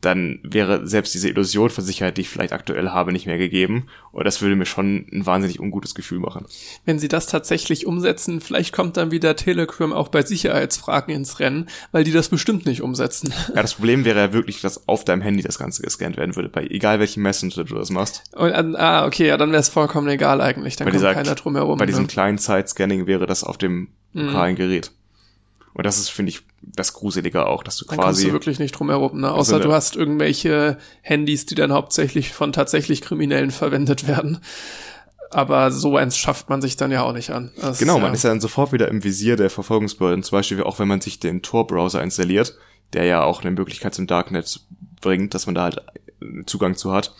dann 0.05 0.41
wäre 0.43 0.87
selbst 0.87 1.15
diese 1.15 1.29
Illusion 1.29 1.71
von 1.71 1.85
Sicherheit, 1.85 2.17
die 2.17 2.23
ich 2.23 2.29
vielleicht 2.29 2.53
aktuell 2.53 2.91
habe, 2.91 3.13
nicht 3.13 3.27
mehr 3.27 3.39
gegeben. 3.39 3.87
Und 4.13 4.25
das 4.25 4.43
würde 4.43 4.57
mir 4.57 4.67
schon 4.67 5.07
ein 5.13 5.27
wahnsinnig 5.27 5.61
ungutes 5.61 5.95
Gefühl 5.95 6.21
machen. 6.21 6.47
Wenn 6.85 6.99
sie 6.99 7.09
das 7.09 7.27
tatsächlich 7.27 7.87
umsetzen, 7.87 8.41
vielleicht 8.41 8.73
kommt 8.73 8.97
dann 8.97 9.11
wieder 9.11 9.37
Telegram 9.37 9.93
auch 9.93 10.09
bei 10.09 10.23
Sicherheitsfragen 10.23 11.15
ins 11.15 11.41
Rennen, 11.41 11.69
weil 11.93 12.05
die 12.05 12.13
das 12.13 12.29
bestimmt 12.29 12.67
nicht 12.67 12.83
umsetzen. 12.83 13.33
Ja, 13.55 13.63
das 13.63 13.75
Problem 13.75 14.05
wäre 14.05 14.19
ja 14.19 14.33
wirklich, 14.33 14.61
dass 14.61 14.89
auf 14.89 15.05
deinem 15.05 15.23
Handy 15.23 15.43
das 15.43 15.59
Ganze 15.59 15.83
gescannt 15.83 16.17
werden 16.17 16.37
würde, 16.37 16.49
bei 16.49 16.65
egal 16.67 17.01
welchem 17.01 17.23
Messenger 17.23 17.65
du 17.65 17.75
das 17.75 17.91
machst. 17.91 18.23
Und, 18.35 18.77
ah, 18.77 19.07
okay, 19.07 19.29
ja, 19.29 19.37
dann 19.37 19.51
wäre 19.51 19.61
es 19.61 19.69
vollkommen 19.69 20.09
egal 20.09 20.41
eigentlich. 20.41 20.77
Dann 20.77 20.87
bei 20.87 20.91
kommt 20.91 21.03
dieser, 21.03 21.15
keiner 21.15 21.35
drum 21.35 21.57
herum. 21.57 21.79
Bei 21.79 21.85
ne? 21.85 21.91
diesem 21.91 22.07
kleinen 22.07 22.39
Side-Scanning 22.39 23.07
wäre 23.07 23.27
das 23.27 23.45
auf 23.45 23.59
dem 23.59 23.89
mhm. 24.13 24.27
lokalen 24.27 24.53
mhm. 24.53 24.59
Gerät. 24.59 24.93
Und 25.75 25.85
das 25.85 25.99
ist, 25.99 26.09
finde 26.09 26.31
ich, 26.31 26.43
das 26.63 26.93
Gruselige 26.93 27.47
auch, 27.47 27.63
dass 27.63 27.77
du 27.77 27.85
dann 27.85 27.99
quasi. 27.99 28.23
Kommst 28.23 28.25
du 28.25 28.33
wirklich 28.33 28.59
nicht 28.61 28.73
drum 28.73 28.91
herum, 28.91 29.21
ne? 29.21 29.33
Außer 29.33 29.57
also 29.57 29.69
du 29.69 29.75
hast 29.75 29.97
irgendwelche 29.97 30.79
Handys, 31.03 31.47
die 31.47 31.57
dann 31.57 31.73
hauptsächlich 31.73 32.33
von 32.33 32.53
tatsächlich 32.53 33.03
Kriminellen 33.03 33.51
verwendet 33.51 34.07
werden. 34.07 34.39
Aber 35.31 35.73
so 35.73 35.97
eins 35.97 36.17
schafft 36.17 36.49
man 36.49 36.63
sich 36.63 36.77
dann 36.77 36.93
ja 36.93 37.03
auch 37.03 37.13
nicht 37.13 37.31
an. 37.31 37.51
Das 37.61 37.79
genau, 37.79 37.95
ist, 37.95 37.99
ja 37.99 38.03
man 38.05 38.15
ist 38.15 38.23
ja 38.23 38.31
dann 38.31 38.41
sofort 38.41 38.73
wieder 38.73 38.87
im 38.87 39.03
Visier 39.03 39.35
der 39.35 39.51
Verfolgungsbehörden. 39.51 40.23
Zum 40.23 40.39
Beispiel 40.39 40.63
auch, 40.63 40.79
wenn 40.79 40.87
man 40.87 41.01
sich 41.01 41.19
den 41.19 41.43
Tor-Browser 41.43 42.01
installiert, 42.03 42.57
der 42.93 43.05
ja 43.05 43.25
auch 43.25 43.43
eine 43.43 43.51
Möglichkeit 43.51 43.95
zum 43.95 44.07
Darknet 44.07 44.61
bringt, 45.01 45.35
dass 45.35 45.47
man 45.47 45.57
da 45.57 45.65
halt 45.65 45.83
Zugang 46.47 46.77
zu 46.77 46.93
hat 46.93 47.13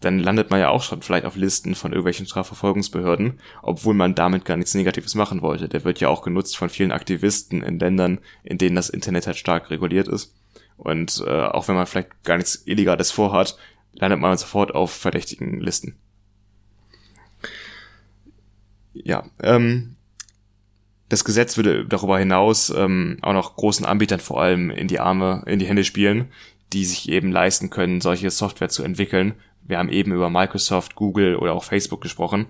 dann 0.00 0.18
landet 0.18 0.50
man 0.50 0.60
ja 0.60 0.70
auch 0.70 0.82
schon 0.82 1.02
vielleicht 1.02 1.26
auf 1.26 1.36
Listen 1.36 1.74
von 1.74 1.92
irgendwelchen 1.92 2.26
Strafverfolgungsbehörden, 2.26 3.38
obwohl 3.62 3.94
man 3.94 4.14
damit 4.14 4.46
gar 4.46 4.56
nichts 4.56 4.74
Negatives 4.74 5.14
machen 5.14 5.42
wollte. 5.42 5.68
Der 5.68 5.84
wird 5.84 6.00
ja 6.00 6.08
auch 6.08 6.22
genutzt 6.22 6.56
von 6.56 6.70
vielen 6.70 6.90
Aktivisten 6.90 7.62
in 7.62 7.78
Ländern, 7.78 8.18
in 8.42 8.56
denen 8.56 8.76
das 8.76 8.88
Internet 8.88 9.26
halt 9.26 9.36
stark 9.36 9.70
reguliert 9.70 10.08
ist. 10.08 10.34
Und 10.78 11.22
äh, 11.26 11.42
auch 11.42 11.68
wenn 11.68 11.74
man 11.74 11.86
vielleicht 11.86 12.24
gar 12.24 12.38
nichts 12.38 12.62
Illegales 12.64 13.10
vorhat, 13.10 13.58
landet 13.92 14.20
man 14.20 14.38
sofort 14.38 14.74
auf 14.74 14.90
verdächtigen 14.90 15.60
Listen. 15.60 15.96
Ja, 18.94 19.24
ähm, 19.42 19.96
das 21.10 21.24
Gesetz 21.24 21.58
würde 21.58 21.86
darüber 21.86 22.18
hinaus 22.18 22.70
ähm, 22.70 23.18
auch 23.20 23.34
noch 23.34 23.56
großen 23.56 23.84
Anbietern 23.84 24.20
vor 24.20 24.40
allem 24.40 24.70
in 24.70 24.88
die 24.88 25.00
Arme, 25.00 25.42
in 25.46 25.58
die 25.58 25.66
Hände 25.66 25.84
spielen, 25.84 26.32
die 26.72 26.84
sich 26.84 27.08
eben 27.10 27.32
leisten 27.32 27.68
können, 27.68 28.00
solche 28.00 28.30
Software 28.30 28.68
zu 28.68 28.82
entwickeln 28.82 29.34
wir 29.70 29.78
haben 29.78 29.88
eben 29.88 30.12
über 30.12 30.28
Microsoft, 30.30 30.94
Google 30.94 31.36
oder 31.36 31.54
auch 31.54 31.64
Facebook 31.64 32.00
gesprochen. 32.00 32.46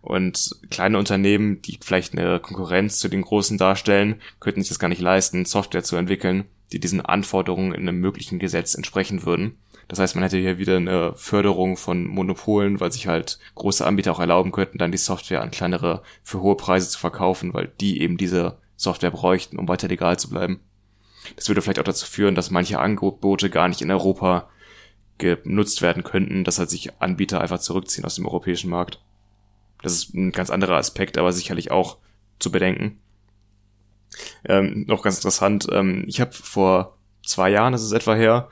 Und 0.00 0.56
kleine 0.70 0.98
Unternehmen, 0.98 1.62
die 1.62 1.78
vielleicht 1.80 2.18
eine 2.18 2.40
Konkurrenz 2.40 2.98
zu 2.98 3.08
den 3.08 3.22
großen 3.22 3.56
darstellen, 3.56 4.20
könnten 4.40 4.60
sich 4.60 4.70
das 4.70 4.80
gar 4.80 4.88
nicht 4.88 5.00
leisten, 5.00 5.44
Software 5.44 5.84
zu 5.84 5.96
entwickeln, 5.96 6.44
die 6.72 6.80
diesen 6.80 7.00
Anforderungen 7.00 7.72
in 7.72 7.88
einem 7.88 8.00
möglichen 8.00 8.40
Gesetz 8.40 8.74
entsprechen 8.74 9.24
würden. 9.24 9.58
Das 9.88 9.98
heißt, 9.98 10.14
man 10.14 10.24
hätte 10.24 10.38
hier 10.38 10.58
wieder 10.58 10.76
eine 10.76 11.14
Förderung 11.14 11.76
von 11.76 12.06
Monopolen, 12.06 12.80
weil 12.80 12.90
sich 12.90 13.06
halt 13.06 13.38
große 13.54 13.86
Anbieter 13.86 14.12
auch 14.12 14.20
erlauben 14.20 14.50
könnten, 14.50 14.78
dann 14.78 14.92
die 14.92 14.98
Software 14.98 15.42
an 15.42 15.50
kleinere 15.50 16.02
für 16.22 16.40
hohe 16.40 16.56
Preise 16.56 16.88
zu 16.88 16.98
verkaufen, 16.98 17.52
weil 17.54 17.70
die 17.80 18.00
eben 18.00 18.16
diese 18.16 18.58
Software 18.76 19.10
bräuchten, 19.10 19.58
um 19.58 19.68
weiter 19.68 19.88
legal 19.88 20.18
zu 20.18 20.30
bleiben. 20.30 20.60
Das 21.36 21.48
würde 21.48 21.62
vielleicht 21.62 21.78
auch 21.78 21.84
dazu 21.84 22.06
führen, 22.06 22.34
dass 22.34 22.50
manche 22.50 22.80
Angebote 22.80 23.50
gar 23.50 23.68
nicht 23.68 23.82
in 23.82 23.90
Europa 23.90 24.48
genutzt 25.18 25.82
werden 25.82 26.02
könnten, 26.02 26.44
dass 26.44 26.58
halt 26.58 26.70
sich 26.70 27.00
Anbieter 27.00 27.40
einfach 27.40 27.60
zurückziehen 27.60 28.04
aus 28.04 28.16
dem 28.16 28.26
europäischen 28.26 28.70
Markt. 28.70 29.00
Das 29.82 29.92
ist 29.92 30.14
ein 30.14 30.32
ganz 30.32 30.50
anderer 30.50 30.76
Aspekt, 30.76 31.18
aber 31.18 31.32
sicherlich 31.32 31.70
auch 31.70 31.98
zu 32.38 32.50
bedenken. 32.50 32.98
Ähm, 34.44 34.84
noch 34.86 35.02
ganz 35.02 35.16
interessant, 35.16 35.66
ähm, 35.70 36.04
ich 36.06 36.20
habe 36.20 36.32
vor 36.32 36.98
zwei 37.24 37.50
Jahren, 37.50 37.72
das 37.72 37.82
ist 37.82 37.92
etwa 37.92 38.14
her, 38.14 38.48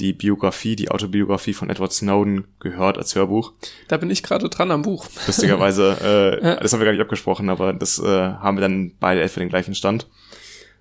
die 0.00 0.12
Biografie, 0.12 0.74
die 0.74 0.90
Autobiografie 0.90 1.54
von 1.54 1.70
Edward 1.70 1.92
Snowden 1.92 2.48
gehört 2.58 2.98
als 2.98 3.14
Hörbuch. 3.14 3.52
Da 3.86 3.96
bin 3.96 4.10
ich 4.10 4.22
gerade 4.24 4.48
dran 4.48 4.72
am 4.72 4.82
Buch. 4.82 5.06
Lustigerweise, 5.26 6.40
äh, 6.42 6.60
das 6.62 6.72
haben 6.72 6.80
wir 6.80 6.84
gar 6.84 6.92
nicht 6.92 7.00
abgesprochen, 7.00 7.48
aber 7.48 7.72
das 7.72 8.00
äh, 8.00 8.04
haben 8.04 8.56
wir 8.56 8.62
dann 8.62 8.92
beide 8.98 9.22
etwa 9.22 9.40
den 9.40 9.48
gleichen 9.48 9.74
Stand. 9.74 10.08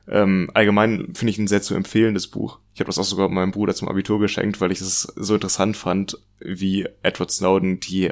Ähm, 0.07 0.49
allgemein 0.53 1.13
finde 1.13 1.31
ich 1.31 1.37
ein 1.37 1.47
sehr 1.47 1.61
zu 1.61 1.75
empfehlendes 1.75 2.27
Buch. 2.27 2.59
Ich 2.73 2.79
habe 2.79 2.87
das 2.87 2.99
auch 2.99 3.03
sogar 3.03 3.29
meinem 3.29 3.51
Bruder 3.51 3.73
zum 3.73 3.87
Abitur 3.87 4.19
geschenkt, 4.19 4.59
weil 4.59 4.71
ich 4.71 4.81
es 4.81 5.01
so 5.15 5.35
interessant 5.35 5.77
fand, 5.77 6.17
wie 6.39 6.87
Edward 7.03 7.31
Snowden 7.31 7.79
die 7.79 8.11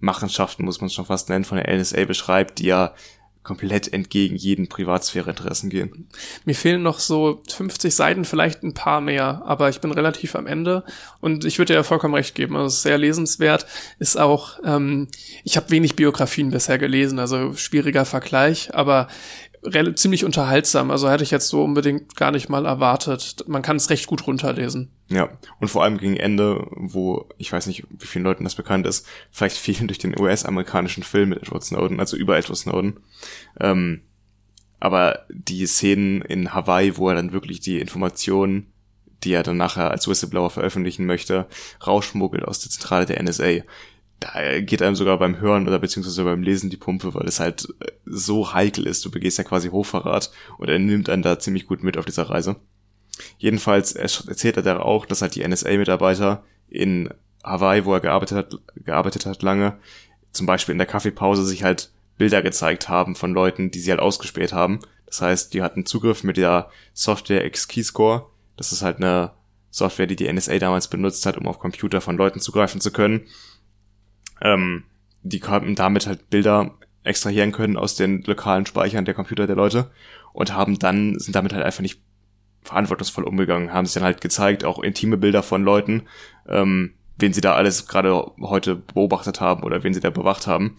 Machenschaften, 0.00 0.64
muss 0.64 0.80
man 0.80 0.90
schon 0.90 1.06
fast 1.06 1.28
nennen, 1.28 1.44
von 1.44 1.58
der 1.58 1.74
NSA 1.74 2.04
beschreibt, 2.04 2.58
die 2.58 2.66
ja 2.66 2.94
komplett 3.42 3.90
entgegen 3.92 4.36
jeden 4.36 4.68
Privatsphäreinteressen 4.68 5.70
gehen. 5.70 6.08
Mir 6.44 6.54
fehlen 6.54 6.82
noch 6.82 6.98
so 6.98 7.42
50 7.48 7.94
Seiten, 7.94 8.24
vielleicht 8.26 8.62
ein 8.62 8.74
paar 8.74 9.00
mehr, 9.00 9.42
aber 9.46 9.70
ich 9.70 9.80
bin 9.80 9.92
relativ 9.92 10.34
am 10.34 10.46
Ende 10.46 10.84
und 11.20 11.46
ich 11.46 11.58
würde 11.58 11.72
dir 11.72 11.78
ja 11.78 11.82
vollkommen 11.82 12.14
recht 12.14 12.34
geben. 12.34 12.54
Also 12.54 12.66
es 12.66 12.82
sehr 12.82 12.98
lesenswert, 12.98 13.66
ist 13.98 14.18
auch, 14.18 14.58
ähm, 14.62 15.08
ich 15.42 15.56
habe 15.56 15.70
wenig 15.70 15.96
Biografien 15.96 16.50
bisher 16.50 16.76
gelesen, 16.76 17.18
also 17.18 17.54
schwieriger 17.54 18.04
Vergleich, 18.04 18.74
aber 18.74 19.08
ziemlich 19.94 20.24
unterhaltsam. 20.24 20.90
Also 20.90 21.10
hätte 21.10 21.22
ich 21.22 21.30
jetzt 21.30 21.48
so 21.48 21.62
unbedingt 21.62 22.16
gar 22.16 22.30
nicht 22.30 22.48
mal 22.48 22.64
erwartet. 22.64 23.44
Man 23.46 23.62
kann 23.62 23.76
es 23.76 23.90
recht 23.90 24.06
gut 24.06 24.26
runterlesen. 24.26 24.90
Ja, 25.08 25.28
und 25.60 25.68
vor 25.68 25.84
allem 25.84 25.98
gegen 25.98 26.16
Ende, 26.16 26.66
wo 26.70 27.28
ich 27.36 27.52
weiß 27.52 27.66
nicht, 27.66 27.84
wie 27.90 28.06
vielen 28.06 28.24
Leuten 28.24 28.44
das 28.44 28.54
bekannt 28.54 28.86
ist, 28.86 29.06
vielleicht 29.30 29.56
vielen 29.56 29.86
durch 29.88 29.98
den 29.98 30.18
US-amerikanischen 30.18 31.02
Film 31.02 31.30
mit 31.30 31.42
Edward 31.42 31.64
Snowden, 31.64 32.00
also 32.00 32.16
über 32.16 32.38
Edward 32.38 32.58
Snowden. 32.58 33.00
Ähm, 33.58 34.02
aber 34.78 35.26
die 35.28 35.66
Szenen 35.66 36.22
in 36.22 36.54
Hawaii, 36.54 36.96
wo 36.96 37.10
er 37.10 37.14
dann 37.14 37.32
wirklich 37.32 37.60
die 37.60 37.80
Informationen, 37.80 38.72
die 39.22 39.32
er 39.32 39.42
dann 39.42 39.58
nachher 39.58 39.90
als 39.90 40.08
Whistleblower 40.08 40.48
veröffentlichen 40.48 41.04
möchte, 41.04 41.46
rausschmuggelt 41.86 42.44
aus 42.44 42.60
der 42.60 42.70
Zentrale 42.70 43.04
der 43.04 43.22
NSA, 43.22 43.62
da 44.20 44.60
geht 44.60 44.82
einem 44.82 44.96
sogar 44.96 45.18
beim 45.18 45.40
Hören 45.40 45.66
oder 45.66 45.78
beziehungsweise 45.78 46.24
beim 46.24 46.42
Lesen 46.42 46.68
die 46.68 46.76
Pumpe, 46.76 47.14
weil 47.14 47.26
es 47.26 47.40
halt 47.40 47.74
so 48.04 48.52
heikel 48.52 48.86
ist. 48.86 49.04
Du 49.04 49.10
begehst 49.10 49.38
ja 49.38 49.44
quasi 49.44 49.70
Hochverrat 49.70 50.30
und 50.58 50.68
er 50.68 50.78
nimmt 50.78 51.08
einen 51.08 51.22
da 51.22 51.38
ziemlich 51.38 51.66
gut 51.66 51.82
mit 51.82 51.96
auf 51.96 52.04
dieser 52.04 52.28
Reise. 52.28 52.56
Jedenfalls 53.38 53.92
erzählt 53.92 54.58
er 54.58 54.62
da 54.62 54.78
auch, 54.80 55.06
dass 55.06 55.22
halt 55.22 55.34
die 55.34 55.46
NSA-Mitarbeiter 55.46 56.44
in 56.68 57.12
Hawaii, 57.42 57.86
wo 57.86 57.94
er 57.94 58.00
gearbeitet 58.00 58.36
hat, 58.36 58.58
gearbeitet 58.76 59.24
hat 59.24 59.42
lange, 59.42 59.78
zum 60.32 60.46
Beispiel 60.46 60.72
in 60.72 60.78
der 60.78 60.86
Kaffeepause 60.86 61.44
sich 61.44 61.64
halt 61.64 61.90
Bilder 62.18 62.42
gezeigt 62.42 62.90
haben 62.90 63.16
von 63.16 63.32
Leuten, 63.32 63.70
die 63.70 63.80
sie 63.80 63.90
halt 63.90 64.00
ausgespäht 64.00 64.52
haben. 64.52 64.80
Das 65.06 65.22
heißt, 65.22 65.54
die 65.54 65.62
hatten 65.62 65.86
Zugriff 65.86 66.24
mit 66.24 66.36
der 66.36 66.70
Software 66.92 67.46
X-Keyscore. 67.46 68.26
Das 68.56 68.72
ist 68.72 68.82
halt 68.82 68.98
eine 68.98 69.32
Software, 69.70 70.06
die 70.06 70.16
die 70.16 70.30
NSA 70.30 70.58
damals 70.58 70.88
benutzt 70.88 71.24
hat, 71.24 71.38
um 71.38 71.46
auf 71.46 71.58
Computer 71.58 72.02
von 72.02 72.18
Leuten 72.18 72.40
zugreifen 72.40 72.82
zu 72.82 72.92
können 72.92 73.26
ähm, 74.40 74.84
die 75.22 75.40
konnten 75.40 75.74
damit 75.74 76.06
halt 76.06 76.30
Bilder 76.30 76.74
extrahieren 77.02 77.52
können 77.52 77.76
aus 77.76 77.94
den 77.94 78.22
lokalen 78.22 78.66
Speichern 78.66 79.04
der 79.04 79.14
Computer 79.14 79.46
der 79.46 79.56
Leute 79.56 79.90
und 80.32 80.54
haben 80.54 80.78
dann, 80.78 81.18
sind 81.18 81.34
damit 81.34 81.52
halt 81.52 81.64
einfach 81.64 81.82
nicht 81.82 82.00
verantwortungsvoll 82.62 83.24
umgegangen, 83.24 83.72
haben 83.72 83.86
sich 83.86 83.94
dann 83.94 84.04
halt 84.04 84.20
gezeigt, 84.20 84.64
auch 84.64 84.80
intime 84.80 85.16
Bilder 85.16 85.42
von 85.42 85.64
Leuten, 85.64 86.02
ähm, 86.48 86.94
wen 87.16 87.32
sie 87.32 87.40
da 87.40 87.54
alles 87.54 87.86
gerade 87.86 88.32
heute 88.40 88.76
beobachtet 88.76 89.40
haben 89.40 89.62
oder 89.62 89.82
wen 89.82 89.94
sie 89.94 90.00
da 90.00 90.10
bewacht 90.10 90.46
haben. 90.46 90.76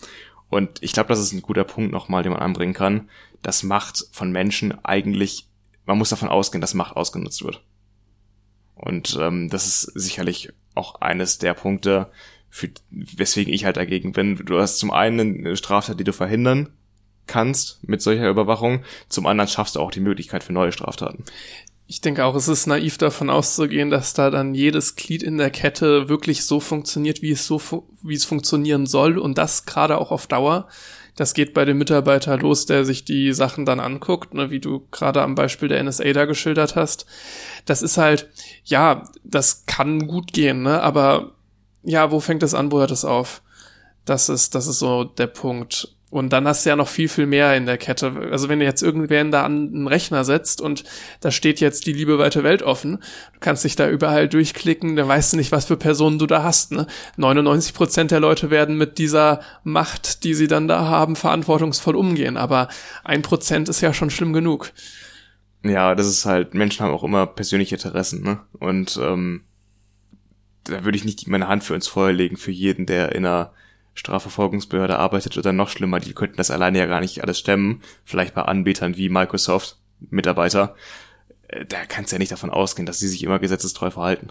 Und 0.50 0.84
ich 0.84 0.92
glaube, 0.92 1.10
das 1.10 1.20
ist 1.20 1.32
ein 1.32 1.42
guter 1.42 1.64
Punkt 1.64 1.92
nochmal, 1.92 2.24
den 2.24 2.34
man 2.34 2.42
anbringen 2.42 2.74
kann. 2.74 3.10
Das 3.42 3.64
Macht 3.64 4.06
von 4.12 4.32
Menschen 4.32 4.84
eigentlich, 4.84 5.48
man 5.86 5.98
muss 5.98 6.10
davon 6.10 6.30
ausgehen, 6.30 6.62
dass 6.62 6.74
Macht 6.74 6.96
ausgenutzt 6.96 7.44
wird. 7.44 7.64
Und 8.76 9.18
ähm, 9.20 9.50
das 9.50 9.66
ist 9.66 9.82
sicherlich 9.82 10.52
auch 10.76 11.02
eines 11.02 11.38
der 11.38 11.54
Punkte, 11.54 12.12
für, 12.52 12.70
weswegen 12.92 13.52
ich 13.52 13.66
halt 13.66 13.78
dagegen 13.78 14.12
bin. 14.12 14.36
Du 14.46 14.60
hast 14.60 14.78
zum 14.78 14.92
einen 14.92 15.40
eine 15.40 15.58
Straftat, 15.58 16.00
die 16.00 16.04
du 16.04 16.14
verhindern 16.14 16.70
kannst 17.26 17.80
mit 17.88 18.02
solcher 18.02 18.30
Überwachung, 18.30 18.84
zum 19.08 19.26
anderen 19.26 19.48
schaffst 19.48 19.76
du 19.76 19.80
auch 19.80 19.92
die 19.92 20.02
Möglichkeit 20.02 20.44
für 20.44 20.54
neue 20.54 20.74
Straftaten. 20.74 21.24
Ich 21.88 22.02
denke 22.02 22.26
auch, 22.26 22.36
es 22.36 22.48
ist 22.48 22.68
naiv 22.68 22.98
davon 22.98 23.30
auszugehen, 23.30 23.90
dass 23.90 24.14
da 24.14 24.30
dann 24.30 24.54
jedes 24.54 24.96
Glied 24.96 25.24
in 25.24 25.38
der 25.38 25.50
Kette 25.50 26.10
wirklich 26.10 26.46
so 26.46 26.60
funktioniert, 26.60 27.22
wie 27.22 27.32
es 27.32 27.46
so, 27.46 27.62
wie 28.02 28.14
es 28.14 28.26
funktionieren 28.26 28.86
soll 28.86 29.18
und 29.18 29.38
das 29.38 29.66
gerade 29.66 29.98
auch 29.98 30.12
auf 30.12 30.28
Dauer. 30.28 30.68
Das 31.16 31.34
geht 31.34 31.54
bei 31.54 31.66
dem 31.66 31.78
Mitarbeiter 31.78 32.38
los, 32.38 32.66
der 32.66 32.86
sich 32.86 33.04
die 33.04 33.34
Sachen 33.34 33.66
dann 33.66 33.82
anguckt, 33.82 34.34
ne, 34.34 34.50
wie 34.50 34.62
du 34.62 34.88
gerade 34.92 35.22
am 35.22 35.36
Beispiel 35.36 35.68
der 35.68 35.84
NSA 35.84 36.14
da 36.14 36.26
geschildert 36.26 36.78
hast. 36.78 37.06
Das 37.66 37.82
ist 37.82 37.98
halt, 37.98 38.30
ja, 38.64 39.04
das 39.24 39.66
kann 39.66 40.08
gut 40.08 40.32
gehen, 40.32 40.64
ne, 40.64 40.82
aber 40.82 41.34
ja, 41.84 42.12
wo 42.12 42.20
fängt 42.20 42.44
es 42.44 42.54
an, 42.54 42.72
wo 42.72 42.80
hört 42.80 42.92
es 42.92 43.06
auf? 43.06 43.42
Das 44.06 44.30
ist, 44.30 44.56
das 44.56 44.68
ist 44.68 44.80
so 44.80 45.04
der 45.04 45.28
Punkt. 45.28 45.96
Und 46.12 46.34
dann 46.34 46.46
hast 46.46 46.66
du 46.66 46.70
ja 46.70 46.76
noch 46.76 46.90
viel, 46.90 47.08
viel 47.08 47.26
mehr 47.26 47.56
in 47.56 47.66
der 47.66 47.78
Kette. 47.78 48.12
Also 48.32 48.50
wenn 48.50 48.60
du 48.60 48.66
jetzt 48.66 48.84
irgendwen 48.84 49.32
da 49.32 49.46
an 49.46 49.72
einen 49.74 49.88
Rechner 49.88 50.26
setzt 50.26 50.60
und 50.60 50.84
da 51.22 51.32
steht 51.32 51.62
jetzt 51.62 51.88
die 51.88 51.94
liebe 51.94 52.20
weite 52.20 52.44
Welt 52.44 52.64
offen, 52.64 52.98
du 53.34 53.40
kannst 53.40 53.64
dich 53.64 53.78
da 53.78 53.88
überall 53.90 54.28
durchklicken, 54.28 54.98
dann 54.98 55.08
weißt 55.08 55.32
du 55.32 55.38
nicht, 55.38 55.54
was 55.54 55.66
für 55.66 55.78
Personen 55.78 56.20
du 56.20 56.28
da 56.28 56.44
hast. 56.44 56.74
Ne? 56.74 56.86
99 57.16 57.74
Prozent 57.74 58.12
der 58.12 58.20
Leute 58.20 58.50
werden 58.50 58.78
mit 58.78 58.98
dieser 58.98 59.40
Macht, 59.64 60.26
die 60.26 60.34
sie 60.34 60.50
dann 60.50 60.68
da 60.68 60.86
haben, 60.86 61.16
verantwortungsvoll 61.16 61.96
umgehen. 61.96 62.36
Aber 62.36 62.68
ein 63.06 63.22
Prozent 63.22 63.70
ist 63.70 63.80
ja 63.80 63.94
schon 63.94 64.10
schlimm 64.10 64.34
genug. 64.34 64.74
Ja, 65.64 65.96
das 65.96 66.08
ist 66.08 66.26
halt, 66.26 66.54
Menschen 66.54 66.84
haben 66.84 66.94
auch 66.94 67.06
immer 67.06 67.26
persönliche 67.26 67.76
Interessen, 67.76 68.22
ne? 68.22 68.40
Und 68.60 69.00
ähm, 69.02 69.44
da 70.64 70.84
würde 70.84 70.98
ich 70.98 71.06
nicht 71.06 71.28
meine 71.28 71.48
Hand 71.48 71.64
für 71.64 71.76
ins 71.76 71.88
Feuer 71.88 72.14
legen 72.14 72.38
für 72.38 72.52
jeden, 72.52 72.86
der 72.86 73.14
in 73.14 73.26
einer 73.26 73.52
Strafverfolgungsbehörde 73.94 74.98
arbeitet 74.98 75.38
oder 75.38 75.52
noch 75.52 75.70
schlimmer, 75.70 76.00
die 76.00 76.14
könnten 76.14 76.38
das 76.38 76.52
alleine 76.52 76.80
ja 76.80 76.86
gar 76.86 77.02
nicht 77.02 77.22
alles 77.24 77.40
stemmen. 77.40 77.82
Vielleicht 78.06 78.34
bei 78.34 78.44
Anbietern 78.44 78.96
wie 78.96 79.10
Microsoft, 79.10 79.78
Mitarbeiter. 80.10 80.76
Äh, 81.48 81.66
da 81.66 81.86
kannst 81.88 82.12
du 82.12 82.16
ja 82.16 82.20
nicht 82.20 82.32
davon 82.32 82.50
ausgehen, 82.50 82.86
dass 82.86 83.00
sie 83.00 83.08
sich 83.08 83.24
immer 83.24 83.40
gesetzestreu 83.40 83.92
verhalten. 83.92 84.30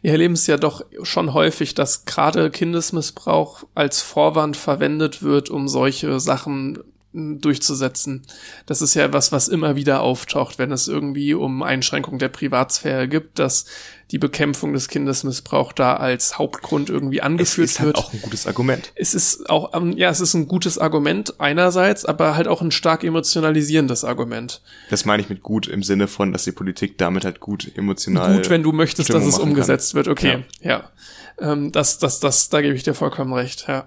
Wir 0.00 0.12
erleben 0.12 0.34
es 0.34 0.46
ja 0.46 0.56
doch 0.56 0.84
schon 1.02 1.34
häufig, 1.34 1.74
dass 1.74 2.06
gerade 2.06 2.50
Kindesmissbrauch 2.50 3.64
als 3.74 4.00
Vorwand 4.00 4.56
verwendet 4.56 5.22
wird, 5.22 5.50
um 5.50 5.68
solche 5.68 6.18
Sachen 6.18 6.78
durchzusetzen. 7.12 8.22
Das 8.64 8.80
ist 8.80 8.94
ja 8.94 9.04
etwas, 9.04 9.32
was 9.32 9.48
immer 9.48 9.76
wieder 9.76 10.00
auftaucht, 10.00 10.58
wenn 10.58 10.72
es 10.72 10.88
irgendwie 10.88 11.34
um 11.34 11.62
Einschränkung 11.62 12.18
der 12.18 12.30
Privatsphäre 12.30 13.06
gibt, 13.06 13.38
dass 13.38 13.66
die 14.12 14.18
Bekämpfung 14.18 14.74
des 14.74 14.88
Kindesmissbrauchs 14.88 15.74
da 15.74 15.96
als 15.96 16.38
Hauptgrund 16.38 16.90
irgendwie 16.90 17.22
angeführt 17.22 17.66
es 17.66 17.72
ist 17.72 17.80
halt 17.80 17.86
wird. 17.88 17.98
auch 17.98 18.12
ein 18.12 18.20
gutes 18.20 18.46
Argument. 18.46 18.92
Es 18.94 19.14
ist 19.14 19.48
auch, 19.48 19.72
ähm, 19.74 19.96
ja, 19.96 20.10
es 20.10 20.20
ist 20.20 20.34
ein 20.34 20.46
gutes 20.46 20.76
Argument 20.76 21.40
einerseits, 21.40 22.04
aber 22.04 22.36
halt 22.36 22.46
auch 22.46 22.60
ein 22.60 22.70
stark 22.70 23.04
emotionalisierendes 23.04 24.04
Argument. 24.04 24.60
Das 24.90 25.06
meine 25.06 25.22
ich 25.22 25.30
mit 25.30 25.42
gut 25.42 25.66
im 25.66 25.82
Sinne 25.82 26.08
von, 26.08 26.30
dass 26.32 26.44
die 26.44 26.52
Politik 26.52 26.98
damit 26.98 27.24
halt 27.24 27.40
gut 27.40 27.72
emotional. 27.74 28.36
Gut, 28.36 28.50
wenn 28.50 28.62
du 28.62 28.72
möchtest, 28.72 29.08
Stimmung 29.08 29.26
dass 29.26 29.34
es 29.34 29.40
umgesetzt 29.40 29.92
kann. 29.92 29.96
wird. 29.96 30.08
Okay, 30.08 30.44
ja. 30.60 30.70
ja. 31.40 31.52
Ähm, 31.52 31.72
das, 31.72 31.98
das, 31.98 32.20
das, 32.20 32.50
da 32.50 32.60
gebe 32.60 32.74
ich 32.74 32.82
dir 32.82 32.94
vollkommen 32.94 33.32
recht. 33.32 33.64
Ja 33.66 33.86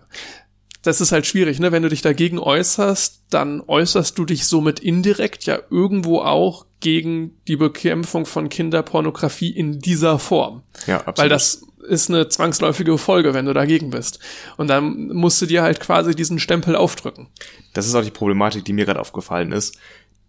das 0.86 1.02
ist 1.02 1.12
halt 1.12 1.26
schwierig, 1.26 1.60
ne? 1.60 1.72
Wenn 1.72 1.82
du 1.82 1.90
dich 1.90 2.04
dagegen 2.04 2.38
äußerst, 2.38 3.24
dann 3.32 3.62
äußerst 3.66 4.18
du 4.18 4.26
dich 4.26 4.46
somit 4.46 4.80
indirekt 4.80 5.46
ja 5.46 5.60
irgendwo 5.72 6.20
auch 6.20 6.68
gegen 6.80 7.36
die 7.48 7.56
Bekämpfung 7.56 8.28
von 8.28 8.50
Kinderpornografie 8.50 9.50
in 9.50 9.80
dieser 9.80 10.20
Form. 10.20 10.62
Ja, 10.86 10.98
absolut. 10.98 11.18
Weil 11.18 11.30
das 11.30 11.64
ist 11.88 12.10
eine 12.10 12.30
zwangsläufige 12.30 12.98
Folge, 13.00 13.34
wenn 13.34 13.46
du 13.48 13.54
dagegen 13.54 13.90
bist. 13.90 14.20
Und 14.58 14.68
dann 14.68 15.08
musst 15.08 15.42
du 15.42 15.48
dir 15.48 15.64
halt 15.64 15.80
quasi 15.80 16.14
diesen 16.14 16.38
Stempel 16.38 16.76
aufdrücken. 16.76 17.28
Das 17.74 17.88
ist 17.88 17.96
auch 17.96 18.04
die 18.04 18.12
Problematik, 18.12 18.64
die 18.66 18.74
mir 18.74 18.86
gerade 18.86 19.00
aufgefallen 19.00 19.52
ist. 19.52 19.80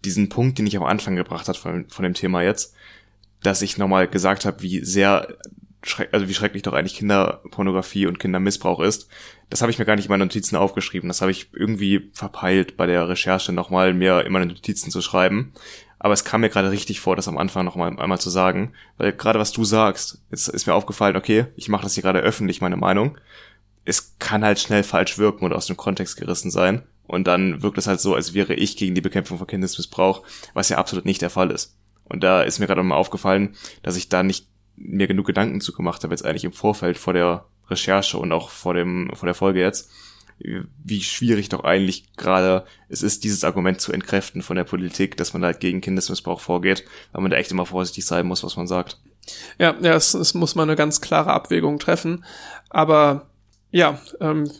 Diesen 0.06 0.30
Punkt, 0.30 0.58
den 0.58 0.66
ich 0.66 0.76
am 0.76 0.84
Anfang 0.84 1.16
gebracht 1.16 1.48
habe 1.48 1.58
von, 1.58 1.86
von 1.88 2.02
dem 2.02 2.14
Thema 2.14 2.42
jetzt, 2.42 2.74
dass 3.42 3.60
ich 3.60 3.76
nochmal 3.76 4.08
gesagt 4.08 4.46
habe, 4.46 4.62
wie 4.62 4.82
sehr 4.84 5.36
also 6.12 6.28
wie 6.28 6.34
schrecklich 6.34 6.62
doch 6.62 6.72
eigentlich 6.72 6.96
Kinderpornografie 6.96 8.06
und 8.06 8.18
Kindermissbrauch 8.18 8.80
ist. 8.80 9.08
Das 9.50 9.62
habe 9.62 9.70
ich 9.70 9.78
mir 9.78 9.84
gar 9.84 9.96
nicht 9.96 10.06
in 10.06 10.10
meinen 10.10 10.20
Notizen 10.20 10.56
aufgeschrieben. 10.56 11.08
Das 11.08 11.20
habe 11.20 11.30
ich 11.30 11.50
irgendwie 11.52 12.10
verpeilt 12.12 12.76
bei 12.76 12.86
der 12.86 13.08
Recherche 13.08 13.52
nochmal 13.52 13.94
mir 13.94 14.24
in 14.24 14.32
meine 14.32 14.46
Notizen 14.46 14.90
zu 14.90 15.00
schreiben. 15.00 15.52
Aber 15.98 16.12
es 16.14 16.24
kam 16.24 16.42
mir 16.42 16.50
gerade 16.50 16.70
richtig 16.70 17.00
vor, 17.00 17.16
das 17.16 17.28
am 17.28 17.38
Anfang 17.38 17.64
noch 17.64 17.76
mal 17.76 17.98
einmal 17.98 18.20
zu 18.20 18.30
sagen, 18.30 18.72
weil 18.98 19.12
gerade 19.12 19.38
was 19.38 19.52
du 19.52 19.64
sagst, 19.64 20.22
jetzt 20.30 20.48
ist 20.48 20.66
mir 20.66 20.74
aufgefallen, 20.74 21.16
okay, 21.16 21.46
ich 21.56 21.68
mache 21.68 21.84
das 21.84 21.94
hier 21.94 22.02
gerade 22.02 22.20
öffentlich, 22.20 22.60
meine 22.60 22.76
Meinung. 22.76 23.18
Es 23.84 24.18
kann 24.18 24.44
halt 24.44 24.58
schnell 24.58 24.82
falsch 24.82 25.16
wirken 25.16 25.44
und 25.44 25.52
aus 25.52 25.66
dem 25.66 25.76
Kontext 25.76 26.16
gerissen 26.16 26.50
sein. 26.50 26.82
Und 27.06 27.26
dann 27.26 27.62
wirkt 27.62 27.78
es 27.78 27.86
halt 27.86 28.00
so, 28.00 28.14
als 28.14 28.34
wäre 28.34 28.54
ich 28.54 28.76
gegen 28.76 28.94
die 28.94 29.00
Bekämpfung 29.00 29.38
von 29.38 29.46
Kindesmissbrauch, 29.46 30.22
was 30.54 30.68
ja 30.68 30.78
absolut 30.78 31.04
nicht 31.04 31.22
der 31.22 31.30
Fall 31.30 31.50
ist. 31.50 31.76
Und 32.04 32.22
da 32.22 32.42
ist 32.42 32.58
mir 32.58 32.66
gerade 32.66 32.82
mal 32.82 32.96
aufgefallen, 32.96 33.56
dass 33.82 33.96
ich 33.96 34.08
da 34.08 34.22
nicht 34.22 34.48
mir 34.76 35.06
genug 35.06 35.26
Gedanken 35.26 35.60
zu 35.60 35.72
gemacht 35.72 36.02
habe, 36.02 36.12
jetzt 36.12 36.24
eigentlich 36.24 36.44
im 36.44 36.52
Vorfeld 36.52 36.98
vor 36.98 37.12
der 37.12 37.46
Recherche 37.68 38.18
und 38.18 38.32
auch 38.32 38.50
vor 38.50 38.74
dem, 38.74 39.10
vor 39.14 39.26
der 39.26 39.34
Folge 39.34 39.60
jetzt, 39.60 39.90
wie 40.38 41.02
schwierig 41.02 41.48
doch 41.48 41.64
eigentlich 41.64 42.14
gerade 42.16 42.64
es 42.88 43.02
ist, 43.02 43.24
dieses 43.24 43.42
Argument 43.42 43.80
zu 43.80 43.92
entkräften 43.92 44.42
von 44.42 44.56
der 44.56 44.64
Politik, 44.64 45.16
dass 45.16 45.32
man 45.32 45.44
halt 45.44 45.60
gegen 45.60 45.80
Kindesmissbrauch 45.80 46.40
vorgeht, 46.40 46.84
weil 47.12 47.22
man 47.22 47.30
da 47.30 47.38
echt 47.38 47.50
immer 47.50 47.64
vorsichtig 47.64 48.04
sein 48.04 48.26
muss, 48.26 48.44
was 48.44 48.56
man 48.56 48.66
sagt. 48.66 48.98
Ja, 49.58 49.74
ja, 49.80 49.94
es, 49.94 50.14
es 50.14 50.34
muss 50.34 50.54
man 50.54 50.68
eine 50.68 50.76
ganz 50.76 51.00
klare 51.00 51.32
Abwägung 51.32 51.78
treffen. 51.78 52.24
Aber 52.68 53.30
ja, 53.70 53.98
ähm, 54.20 54.50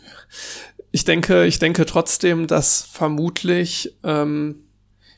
ich 0.92 1.04
denke, 1.04 1.44
ich 1.44 1.58
denke 1.58 1.84
trotzdem, 1.84 2.46
dass 2.46 2.82
vermutlich 2.82 3.94
ähm, 4.02 4.65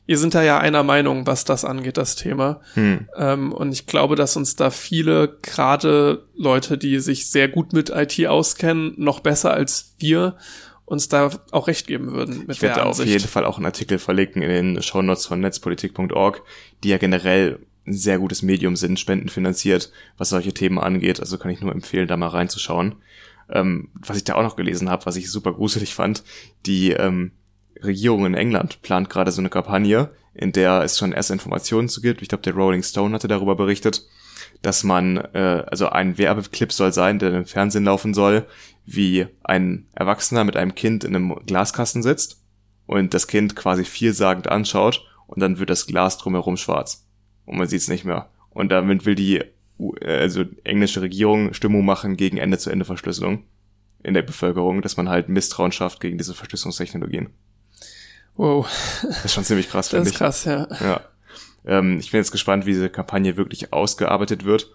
wir 0.09 0.17
sind 0.17 0.33
da 0.33 0.41
ja 0.41 0.57
einer 0.57 0.81
Meinung, 0.81 1.27
was 1.27 1.45
das 1.45 1.63
angeht, 1.63 1.97
das 1.97 2.15
Thema. 2.15 2.61
Hm. 2.73 3.07
Ähm, 3.15 3.53
und 3.53 3.71
ich 3.71 3.85
glaube, 3.85 4.15
dass 4.15 4.35
uns 4.37 4.55
da 4.55 4.71
viele, 4.71 5.37
gerade 5.43 6.25
Leute, 6.35 6.79
die 6.79 6.99
sich 6.99 7.29
sehr 7.29 7.47
gut 7.47 7.73
mit 7.73 7.91
IT 7.91 8.25
auskennen, 8.25 8.95
noch 8.97 9.19
besser 9.19 9.53
als 9.53 9.93
wir, 9.99 10.35
uns 10.85 11.09
da 11.09 11.29
auch 11.51 11.67
recht 11.67 11.85
geben 11.85 12.11
würden. 12.11 12.47
Mit 12.47 12.55
ich 12.55 12.61
werde 12.63 12.87
auf 12.87 13.05
jeden 13.05 13.27
Fall 13.27 13.45
auch 13.45 13.57
einen 13.57 13.67
Artikel 13.67 13.99
verlinken 13.99 14.41
in 14.41 14.49
den 14.49 14.81
Shownotes 14.81 15.27
von 15.27 15.41
netzpolitik.org, 15.41 16.41
die 16.83 16.89
ja 16.89 16.97
generell 16.97 17.59
ein 17.85 17.93
sehr 17.93 18.17
gutes 18.17 18.41
Medium 18.41 18.75
sind, 18.75 18.99
spendenfinanziert, 18.99 19.91
was 20.17 20.29
solche 20.29 20.55
Themen 20.55 20.79
angeht. 20.79 21.19
Also 21.19 21.37
kann 21.37 21.51
ich 21.51 21.61
nur 21.61 21.71
empfehlen, 21.71 22.07
da 22.07 22.17
mal 22.17 22.29
reinzuschauen. 22.29 22.95
Ähm, 23.51 23.89
was 23.93 24.17
ich 24.17 24.23
da 24.23 24.33
auch 24.33 24.43
noch 24.43 24.55
gelesen 24.55 24.89
habe, 24.89 25.05
was 25.05 25.17
ich 25.17 25.29
super 25.29 25.53
gruselig 25.53 25.93
fand, 25.93 26.23
die 26.65 26.93
ähm, 26.93 27.33
Regierung 27.83 28.25
in 28.25 28.33
England 28.33 28.81
plant 28.81 29.09
gerade 29.09 29.31
so 29.31 29.41
eine 29.41 29.49
Kampagne, 29.49 30.09
in 30.33 30.51
der 30.51 30.81
es 30.83 30.97
schon 30.97 31.11
erste 31.11 31.33
Informationen 31.33 31.89
zu 31.89 32.01
gibt. 32.01 32.21
Ich 32.21 32.29
glaube, 32.29 32.43
der 32.43 32.53
Rolling 32.53 32.83
Stone 32.83 33.13
hatte 33.13 33.27
darüber 33.27 33.55
berichtet, 33.55 34.07
dass 34.61 34.83
man, 34.83 35.17
äh, 35.17 35.63
also 35.67 35.89
ein 35.89 36.17
Werbeclip 36.17 36.71
soll 36.71 36.93
sein, 36.93 37.19
der 37.19 37.33
im 37.33 37.45
Fernsehen 37.45 37.85
laufen 37.85 38.13
soll, 38.13 38.45
wie 38.85 39.27
ein 39.43 39.87
Erwachsener 39.93 40.43
mit 40.43 40.55
einem 40.57 40.75
Kind 40.75 41.03
in 41.03 41.15
einem 41.15 41.35
Glaskasten 41.45 42.03
sitzt 42.03 42.41
und 42.85 43.13
das 43.13 43.27
Kind 43.27 43.55
quasi 43.55 43.85
vielsagend 43.85 44.47
anschaut 44.47 45.05
und 45.27 45.41
dann 45.41 45.59
wird 45.59 45.69
das 45.69 45.85
Glas 45.85 46.17
drumherum 46.17 46.57
schwarz 46.57 47.07
und 47.45 47.57
man 47.57 47.67
sieht 47.67 47.81
es 47.81 47.87
nicht 47.87 48.05
mehr. 48.05 48.29
Und 48.49 48.71
damit 48.71 49.05
will 49.05 49.15
die 49.15 49.43
also 50.05 50.43
englische 50.63 51.01
Regierung 51.01 51.53
Stimmung 51.53 51.85
machen 51.85 52.17
gegen 52.17 52.37
Ende-zu-Ende-Verschlüsselung 52.37 53.43
in 54.03 54.13
der 54.13 54.21
Bevölkerung, 54.21 54.81
dass 54.81 54.97
man 54.97 55.09
halt 55.09 55.29
Misstrauen 55.29 55.71
schafft 55.71 55.99
gegen 56.01 56.17
diese 56.17 56.33
Verschlüsselungstechnologien. 56.33 57.29
Wow. 58.35 58.67
Das 59.01 59.25
ist 59.25 59.33
schon 59.33 59.43
ziemlich 59.43 59.69
krass, 59.69 59.89
finde 59.89 60.09
ich. 60.09 60.17
Das 60.17 60.37
ist 60.37 60.45
krass, 60.45 60.69
ja. 60.79 60.85
Ja. 60.85 61.01
Ähm, 61.65 61.99
ich 61.99 62.11
bin 62.11 62.19
jetzt 62.19 62.31
gespannt, 62.31 62.65
wie 62.65 62.71
diese 62.71 62.89
Kampagne 62.89 63.37
wirklich 63.37 63.73
ausgearbeitet 63.73 64.45
wird. 64.45 64.71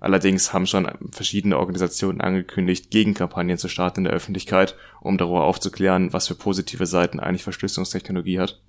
Allerdings 0.00 0.52
haben 0.52 0.66
schon 0.66 0.90
verschiedene 1.12 1.58
Organisationen 1.58 2.20
angekündigt, 2.20 2.90
Gegenkampagnen 2.90 3.58
zu 3.58 3.68
starten 3.68 4.00
in 4.00 4.04
der 4.04 4.12
Öffentlichkeit, 4.14 4.74
um 5.00 5.16
darüber 5.16 5.44
aufzuklären, 5.44 6.12
was 6.12 6.26
für 6.26 6.34
positive 6.34 6.86
Seiten 6.86 7.20
eigentlich 7.20 7.44
Verschlüsselungstechnologie 7.44 8.40
hat 8.40 8.60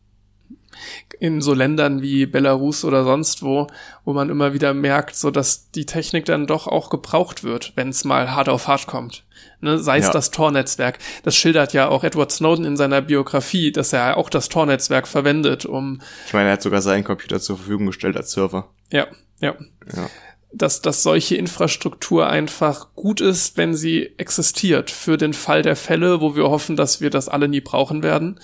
in 1.20 1.42
so 1.42 1.54
Ländern 1.54 2.02
wie 2.02 2.26
Belarus 2.26 2.84
oder 2.86 3.04
sonst 3.04 3.44
wo, 3.44 3.68
wo 4.06 4.14
man 4.14 4.30
immer 4.30 4.54
wieder 4.54 4.74
merkt, 4.74 5.16
so 5.16 5.32
dass 5.32 5.72
die 5.72 5.86
Technik 5.86 6.26
dann 6.26 6.48
doch 6.48 6.68
auch 6.68 6.90
gebraucht 6.90 7.44
wird, 7.44 7.74
wenn 7.76 7.90
es 7.90 8.04
mal 8.04 8.32
hart 8.36 8.50
auf 8.50 8.68
hart 8.68 8.88
kommt 8.88 9.24
ne, 9.64 9.80
sei 9.80 9.98
es 9.98 10.06
ja. 10.06 10.12
das 10.12 10.30
Tor-Netzwerk. 10.30 11.00
Das 11.24 11.36
schildert 11.36 11.74
ja 11.74 11.88
auch 11.88 12.04
Edward 12.04 12.32
Snowden 12.32 12.66
in 12.66 12.78
seiner 12.78 13.02
Biografie, 13.02 13.72
dass 13.72 13.94
er 13.94 14.18
auch 14.18 14.30
das 14.30 14.50
Tor-Netzwerk 14.50 15.08
verwendet, 15.08 15.66
um. 15.66 16.02
Ich 16.28 16.34
meine, 16.34 16.50
er 16.50 16.54
hat 16.54 16.62
sogar 16.62 16.82
seinen 16.82 17.04
Computer 17.04 17.40
zur 17.40 17.58
Verfügung 17.58 17.88
gestellt 17.88 18.18
als 18.18 18.32
Server. 18.32 18.70
Ja, 18.92 19.08
ja. 19.40 19.56
ja. 19.96 20.10
Dass, 20.52 20.82
dass 20.82 21.02
solche 21.02 21.36
Infrastruktur 21.36 22.28
einfach 22.28 22.94
gut 22.94 23.22
ist, 23.22 23.58
wenn 23.58 23.74
sie 23.74 24.14
existiert, 24.18 24.92
für 24.92 25.18
den 25.18 25.34
Fall 25.34 25.64
der 25.64 25.76
Fälle, 25.76 26.22
wo 26.22 26.36
wir 26.36 26.44
hoffen, 26.44 26.76
dass 26.76 27.02
wir 27.02 27.10
das 27.10 27.28
alle 27.28 27.48
nie 27.48 27.62
brauchen 27.62 28.04
werden. 28.04 28.40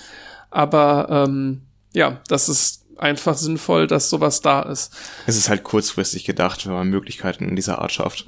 Aber 0.50 1.26
ähm, 1.28 1.62
ja, 1.94 2.22
das 2.28 2.50
ist 2.50 2.86
einfach 2.98 3.38
sinnvoll, 3.38 3.88
dass 3.88 4.10
sowas 4.10 4.42
da 4.42 4.62
ist. 4.62 4.92
Es 5.26 5.38
ist 5.38 5.50
halt 5.50 5.64
kurzfristig 5.64 6.26
gedacht, 6.26 6.66
wenn 6.66 6.74
man 6.74 6.90
Möglichkeiten 6.90 7.48
in 7.48 7.56
dieser 7.56 7.80
Art 7.80 7.92
schafft. 7.92 8.26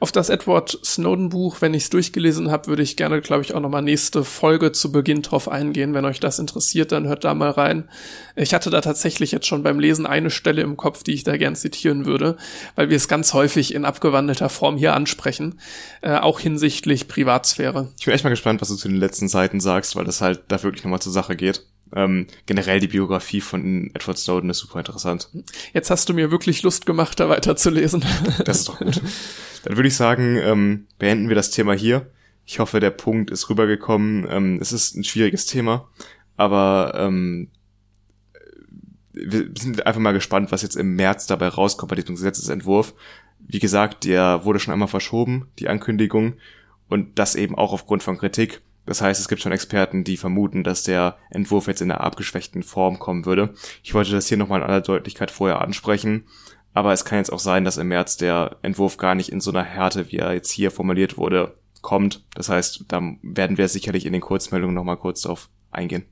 Auf 0.00 0.10
das 0.10 0.28
Edward 0.28 0.78
Snowden 0.84 1.28
Buch, 1.28 1.58
wenn 1.60 1.72
ich 1.72 1.84
es 1.84 1.90
durchgelesen 1.90 2.50
habe, 2.50 2.66
würde 2.66 2.82
ich 2.82 2.96
gerne, 2.96 3.20
glaube 3.20 3.42
ich, 3.42 3.54
auch 3.54 3.60
nochmal 3.60 3.82
nächste 3.82 4.24
Folge 4.24 4.72
zu 4.72 4.90
Beginn 4.90 5.22
drauf 5.22 5.48
eingehen. 5.48 5.94
Wenn 5.94 6.04
euch 6.04 6.18
das 6.18 6.40
interessiert, 6.40 6.90
dann 6.90 7.06
hört 7.06 7.22
da 7.22 7.32
mal 7.34 7.50
rein. 7.50 7.88
Ich 8.34 8.54
hatte 8.54 8.70
da 8.70 8.80
tatsächlich 8.80 9.30
jetzt 9.30 9.46
schon 9.46 9.62
beim 9.62 9.78
Lesen 9.78 10.04
eine 10.04 10.30
Stelle 10.30 10.62
im 10.62 10.76
Kopf, 10.76 11.04
die 11.04 11.12
ich 11.12 11.22
da 11.22 11.36
gern 11.36 11.54
zitieren 11.54 12.06
würde, 12.06 12.36
weil 12.74 12.90
wir 12.90 12.96
es 12.96 13.06
ganz 13.06 13.34
häufig 13.34 13.72
in 13.72 13.84
abgewandelter 13.84 14.48
Form 14.48 14.76
hier 14.76 14.94
ansprechen, 14.94 15.60
äh, 16.00 16.16
auch 16.16 16.40
hinsichtlich 16.40 17.06
Privatsphäre. 17.06 17.88
Ich 17.98 18.04
bin 18.04 18.14
echt 18.14 18.24
mal 18.24 18.30
gespannt, 18.30 18.60
was 18.60 18.68
du 18.68 18.74
zu 18.74 18.88
den 18.88 18.98
letzten 18.98 19.28
Seiten 19.28 19.60
sagst, 19.60 19.94
weil 19.94 20.04
das 20.04 20.20
halt 20.20 20.42
da 20.48 20.62
wirklich 20.62 20.82
nochmal 20.82 21.00
zur 21.00 21.12
Sache 21.12 21.36
geht. 21.36 21.64
Ähm, 21.94 22.26
generell 22.46 22.80
die 22.80 22.88
Biografie 22.88 23.40
von 23.40 23.90
Edward 23.94 24.18
Snowden 24.18 24.50
ist 24.50 24.58
super 24.58 24.78
interessant. 24.78 25.28
Jetzt 25.72 25.90
hast 25.90 26.08
du 26.08 26.14
mir 26.14 26.30
wirklich 26.30 26.62
Lust 26.62 26.86
gemacht, 26.86 27.20
da 27.20 27.28
weiterzulesen. 27.28 28.04
Das 28.44 28.60
ist 28.60 28.68
doch 28.68 28.78
gut. 28.78 29.00
Dann 29.64 29.76
würde 29.76 29.88
ich 29.88 29.96
sagen, 29.96 30.36
ähm, 30.36 30.86
beenden 30.98 31.28
wir 31.28 31.36
das 31.36 31.50
Thema 31.50 31.74
hier. 31.74 32.10
Ich 32.44 32.58
hoffe, 32.58 32.80
der 32.80 32.90
Punkt 32.90 33.30
ist 33.30 33.48
rübergekommen. 33.48 34.26
Ähm, 34.28 34.58
es 34.60 34.72
ist 34.72 34.96
ein 34.96 35.04
schwieriges 35.04 35.46
Thema, 35.46 35.88
aber 36.36 36.94
ähm, 36.96 37.50
wir 39.12 39.50
sind 39.58 39.86
einfach 39.86 40.00
mal 40.00 40.12
gespannt, 40.12 40.50
was 40.50 40.62
jetzt 40.62 40.76
im 40.76 40.96
März 40.96 41.26
dabei 41.26 41.48
rauskommt 41.48 41.90
bei 41.90 41.96
diesem 41.96 42.14
Gesetzesentwurf. 42.14 42.94
Wie 43.38 43.58
gesagt, 43.58 44.04
der 44.04 44.44
wurde 44.44 44.58
schon 44.58 44.72
einmal 44.72 44.88
verschoben, 44.88 45.48
die 45.58 45.68
Ankündigung, 45.68 46.34
und 46.88 47.18
das 47.18 47.34
eben 47.34 47.54
auch 47.54 47.72
aufgrund 47.72 48.02
von 48.02 48.18
Kritik. 48.18 48.60
Das 48.86 49.00
heißt, 49.00 49.20
es 49.20 49.28
gibt 49.28 49.40
schon 49.40 49.52
Experten, 49.52 50.04
die 50.04 50.16
vermuten, 50.16 50.64
dass 50.64 50.82
der 50.82 51.16
Entwurf 51.30 51.68
jetzt 51.68 51.80
in 51.80 51.90
einer 51.90 52.00
abgeschwächten 52.00 52.62
Form 52.62 52.98
kommen 52.98 53.26
würde. 53.26 53.54
Ich 53.82 53.94
wollte 53.94 54.12
das 54.12 54.26
hier 54.26 54.36
nochmal 54.36 54.60
in 54.60 54.66
aller 54.66 54.80
Deutlichkeit 54.80 55.30
vorher 55.30 55.60
ansprechen. 55.60 56.24
Aber 56.74 56.92
es 56.92 57.04
kann 57.04 57.18
jetzt 57.18 57.32
auch 57.32 57.38
sein, 57.38 57.64
dass 57.64 57.76
im 57.76 57.88
März 57.88 58.16
der 58.16 58.56
Entwurf 58.62 58.96
gar 58.96 59.14
nicht 59.14 59.28
in 59.28 59.40
so 59.40 59.50
einer 59.50 59.62
Härte, 59.62 60.10
wie 60.10 60.16
er 60.16 60.32
jetzt 60.32 60.50
hier 60.50 60.70
formuliert 60.70 61.18
wurde, 61.18 61.54
kommt. 61.82 62.24
Das 62.34 62.48
heißt, 62.48 62.86
da 62.88 63.02
werden 63.22 63.58
wir 63.58 63.68
sicherlich 63.68 64.06
in 64.06 64.12
den 64.12 64.22
Kurzmeldungen 64.22 64.74
nochmal 64.74 64.96
kurz 64.96 65.22
drauf 65.22 65.48
eingehen. 65.70 66.04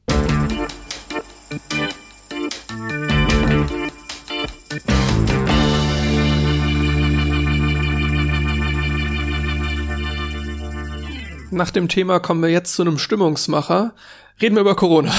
Nach 11.50 11.70
dem 11.70 11.88
Thema 11.88 12.20
kommen 12.20 12.42
wir 12.42 12.50
jetzt 12.50 12.74
zu 12.74 12.82
einem 12.82 12.98
Stimmungsmacher. 12.98 13.92
Reden 14.40 14.54
wir 14.54 14.62
über 14.62 14.74
Corona. 14.74 15.12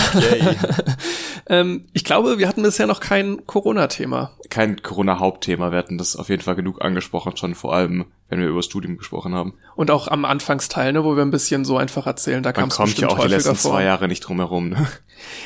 ähm, 1.48 1.86
ich 1.94 2.04
glaube, 2.04 2.40
wir 2.40 2.48
hatten 2.48 2.64
bisher 2.64 2.88
noch 2.88 3.00
kein 3.00 3.46
Corona-Thema. 3.46 4.32
Kein 4.50 4.82
Corona-Hauptthema. 4.82 5.72
Wir 5.72 5.78
hatten 5.78 6.00
das 6.00 6.16
auf 6.16 6.30
jeden 6.30 6.42
Fall 6.42 6.56
genug 6.56 6.82
angesprochen, 6.82 7.38
schon 7.38 7.54
vor 7.54 7.76
allem, 7.76 8.06
wenn 8.30 8.40
wir 8.40 8.48
über 8.48 8.60
das 8.60 8.66
Studium 8.66 8.98
gesprochen 8.98 9.36
haben. 9.36 9.54
Und 9.76 9.92
auch 9.92 10.08
am 10.08 10.26
Anfangsteil, 10.26 10.94
ne, 10.94 11.04
wo 11.04 11.16
wir 11.16 11.22
ein 11.22 11.30
bisschen 11.30 11.66
so 11.66 11.78
einfach 11.78 12.08
erzählen, 12.08 12.42
da 12.42 12.52
kam 12.52 12.70
es 12.70 12.78
kommt 12.78 12.98
ja 12.98 13.10
auch 13.10 13.20
die 13.20 13.28
letzten 13.28 13.56
vor. 13.56 13.74
zwei 13.74 13.84
Jahre 13.84 14.08
nicht 14.08 14.22
drum 14.22 14.38
herum. 14.38 14.70
Ne? 14.70 14.88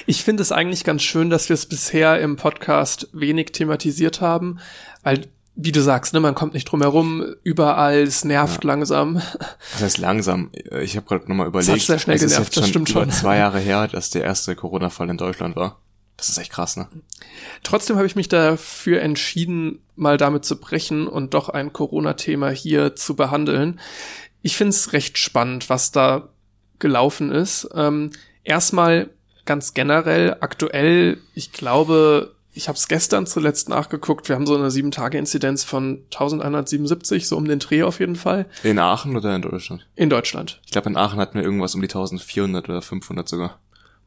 Ich 0.05 0.23
finde 0.23 0.41
es 0.41 0.53
eigentlich 0.53 0.85
ganz 0.85 1.03
schön, 1.03 1.29
dass 1.29 1.49
wir 1.49 1.55
es 1.55 1.65
bisher 1.65 2.21
im 2.21 2.37
Podcast 2.37 3.09
wenig 3.11 3.51
thematisiert 3.51 4.21
haben, 4.21 4.59
weil 5.03 5.27
wie 5.55 5.71
du 5.71 5.81
sagst, 5.81 6.13
ne, 6.13 6.19
man 6.19 6.35
kommt 6.35 6.53
nicht 6.53 6.65
drum 6.65 6.81
herum, 6.81 7.23
überall, 7.43 7.99
es 7.99 8.25
nervt 8.25 8.63
ja. 8.63 8.67
langsam. 8.67 9.21
Das 9.71 9.81
heißt 9.81 9.97
langsam. 9.97 10.51
Ich 10.81 10.97
habe 10.97 11.05
gerade 11.05 11.29
nochmal 11.29 11.47
überlegt. 11.47 11.69
Das 11.69 11.79
hat 11.79 11.85
sehr 11.85 11.99
schnell 11.99 12.19
genervt, 12.19 12.57
das 12.57 12.67
stimmt 12.67 12.89
schon. 12.89 13.09
zwei 13.11 13.37
Jahre 13.37 13.59
her, 13.59 13.87
dass 13.87 14.09
der 14.09 14.23
erste 14.23 14.55
Corona-Fall 14.55 15.09
in 15.09 15.17
Deutschland 15.17 15.55
war. 15.55 15.79
Das 16.17 16.29
ist 16.29 16.37
echt 16.37 16.51
krass, 16.51 16.77
ne? 16.77 16.87
Trotzdem 17.63 17.97
habe 17.97 18.05
ich 18.05 18.15
mich 18.15 18.29
dafür 18.29 19.01
entschieden, 19.01 19.79
mal 19.95 20.17
damit 20.17 20.45
zu 20.45 20.59
brechen 20.59 21.07
und 21.07 21.33
doch 21.33 21.49
ein 21.49 21.73
Corona-Thema 21.73 22.49
hier 22.49 22.95
zu 22.95 23.15
behandeln. 23.15 23.79
Ich 24.41 24.55
finde 24.57 24.69
es 24.71 24.93
recht 24.93 25.17
spannend, 25.17 25.69
was 25.69 25.91
da 25.91 26.29
gelaufen 26.79 27.31
ist. 27.31 27.67
Ähm, 27.73 28.11
erstmal 28.43 29.09
ganz 29.45 29.73
generell, 29.73 30.37
aktuell, 30.39 31.17
ich 31.33 31.51
glaube, 31.51 32.34
ich 32.55 32.69
habe 32.69 32.77
es 32.77 32.87
gestern 32.87 33.27
zuletzt 33.27 33.67
nachgeguckt. 33.67 34.29
Wir 34.29 34.35
haben 34.35 34.47
so 34.47 34.55
eine 34.55 34.71
sieben 34.71 34.91
Tage 34.91 35.17
Inzidenz 35.17 35.65
von 35.65 36.03
1177, 36.05 37.27
so 37.27 37.35
um 37.35 37.45
den 37.45 37.59
Dreh 37.59 37.83
auf 37.83 37.99
jeden 37.99 38.15
Fall. 38.15 38.45
In 38.63 38.79
Aachen 38.79 39.15
oder 39.17 39.35
in 39.35 39.41
Deutschland? 39.41 39.85
In 39.95 40.09
Deutschland. 40.09 40.61
Ich 40.65 40.71
glaube, 40.71 40.89
in 40.89 40.95
Aachen 40.95 41.19
hatten 41.19 41.37
wir 41.37 41.43
irgendwas 41.43 41.75
um 41.75 41.81
die 41.81 41.89
1400 41.89 42.69
oder 42.69 42.81
500 42.81 43.27
sogar. 43.27 43.59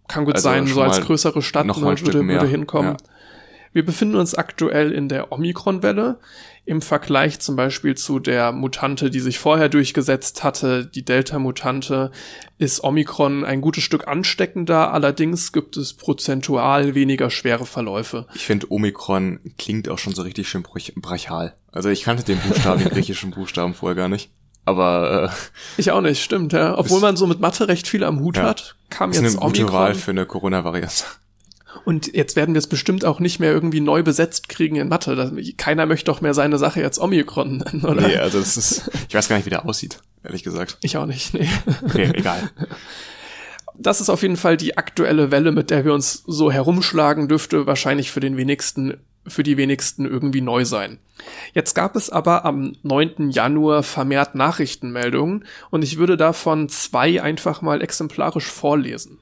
Kann 0.08 0.24
gut 0.24 0.36
also 0.36 0.48
sein, 0.48 0.66
so 0.66 0.80
als 0.80 1.02
größere 1.02 1.42
Stadt 1.42 1.66
noch 1.66 1.76
ne, 1.76 1.84
mal 1.84 2.00
würde, 2.00 2.26
würde 2.26 2.46
hinkommen. 2.46 2.96
Wir 3.74 3.84
befinden 3.84 4.16
uns 4.16 4.34
aktuell 4.34 4.92
in 4.92 5.10
der 5.10 5.30
Omikron-Welle. 5.30 6.18
Im 6.68 6.82
Vergleich 6.82 7.40
zum 7.40 7.56
Beispiel 7.56 7.96
zu 7.96 8.18
der 8.18 8.52
Mutante, 8.52 9.08
die 9.08 9.20
sich 9.20 9.38
vorher 9.38 9.70
durchgesetzt 9.70 10.44
hatte, 10.44 10.84
die 10.84 11.02
Delta-Mutante, 11.02 12.12
ist 12.58 12.84
Omikron 12.84 13.42
ein 13.46 13.62
gutes 13.62 13.82
Stück 13.82 14.06
ansteckender. 14.06 14.92
Allerdings 14.92 15.54
gibt 15.54 15.78
es 15.78 15.94
prozentual 15.94 16.94
weniger 16.94 17.30
schwere 17.30 17.64
Verläufe. 17.64 18.26
Ich 18.34 18.44
finde, 18.44 18.70
Omikron 18.70 19.40
klingt 19.56 19.88
auch 19.88 19.96
schon 19.96 20.14
so 20.14 20.20
richtig 20.20 20.46
schön 20.50 20.62
brachial. 20.62 21.54
Also 21.72 21.88
ich 21.88 22.02
kannte 22.02 22.22
den 22.22 22.38
Buchstaben, 22.38 22.80
den 22.80 22.90
griechischen 22.90 23.30
Buchstaben 23.30 23.72
vorher 23.72 23.96
gar 23.96 24.10
nicht. 24.10 24.30
Aber 24.66 25.32
äh, 25.32 25.80
ich 25.80 25.90
auch 25.90 26.02
nicht, 26.02 26.22
stimmt, 26.22 26.52
ja. 26.52 26.76
Obwohl 26.76 27.00
man 27.00 27.16
so 27.16 27.26
mit 27.26 27.40
Mathe 27.40 27.66
recht 27.68 27.88
viel 27.88 28.04
am 28.04 28.20
Hut 28.20 28.36
ja, 28.36 28.42
hat, 28.42 28.76
kam 28.90 29.12
jetzt 29.12 29.20
eine 29.20 29.28
Omikron. 29.40 29.52
Gute 29.52 29.72
Wahl 29.72 29.94
für 29.94 30.10
eine 30.10 30.26
Corona-Variante. 30.26 31.04
Und 31.84 32.14
jetzt 32.14 32.36
werden 32.36 32.54
wir 32.54 32.58
es 32.58 32.66
bestimmt 32.66 33.04
auch 33.04 33.20
nicht 33.20 33.40
mehr 33.40 33.52
irgendwie 33.52 33.80
neu 33.80 34.02
besetzt 34.02 34.48
kriegen 34.48 34.76
in 34.76 34.88
Mathe. 34.88 35.32
Keiner 35.56 35.86
möchte 35.86 36.06
doch 36.06 36.20
mehr 36.20 36.34
seine 36.34 36.58
Sache 36.58 36.80
jetzt 36.80 36.98
Omikron 36.98 37.58
nennen, 37.58 37.84
oder? 37.84 38.06
Nee, 38.06 38.16
also 38.16 38.38
das 38.38 38.56
ist, 38.56 38.90
ich 39.08 39.14
weiß 39.14 39.28
gar 39.28 39.36
nicht, 39.36 39.46
wie 39.46 39.50
der 39.50 39.66
aussieht, 39.66 40.00
ehrlich 40.24 40.42
gesagt. 40.42 40.78
Ich 40.82 40.96
auch 40.96 41.06
nicht, 41.06 41.34
nee. 41.34 41.48
Okay, 41.84 42.10
egal. 42.14 42.50
Das 43.80 44.00
ist 44.00 44.10
auf 44.10 44.22
jeden 44.22 44.36
Fall 44.36 44.56
die 44.56 44.76
aktuelle 44.76 45.30
Welle, 45.30 45.52
mit 45.52 45.70
der 45.70 45.84
wir 45.84 45.94
uns 45.94 46.24
so 46.26 46.50
herumschlagen, 46.50 47.28
dürfte 47.28 47.66
wahrscheinlich 47.66 48.10
für 48.10 48.20
den 48.20 48.36
wenigsten 48.36 48.94
für 49.26 49.42
die 49.42 49.56
wenigsten 49.56 50.06
irgendwie 50.06 50.40
neu 50.40 50.64
sein. 50.64 50.98
Jetzt 51.52 51.74
gab 51.74 51.96
es 51.96 52.10
aber 52.10 52.44
am 52.44 52.74
9. 52.82 53.30
Januar 53.30 53.82
vermehrt 53.82 54.34
Nachrichtenmeldungen 54.34 55.44
und 55.70 55.84
ich 55.84 55.98
würde 55.98 56.16
davon 56.16 56.68
zwei 56.68 57.22
einfach 57.22 57.60
mal 57.60 57.82
exemplarisch 57.82 58.46
vorlesen. 58.46 59.18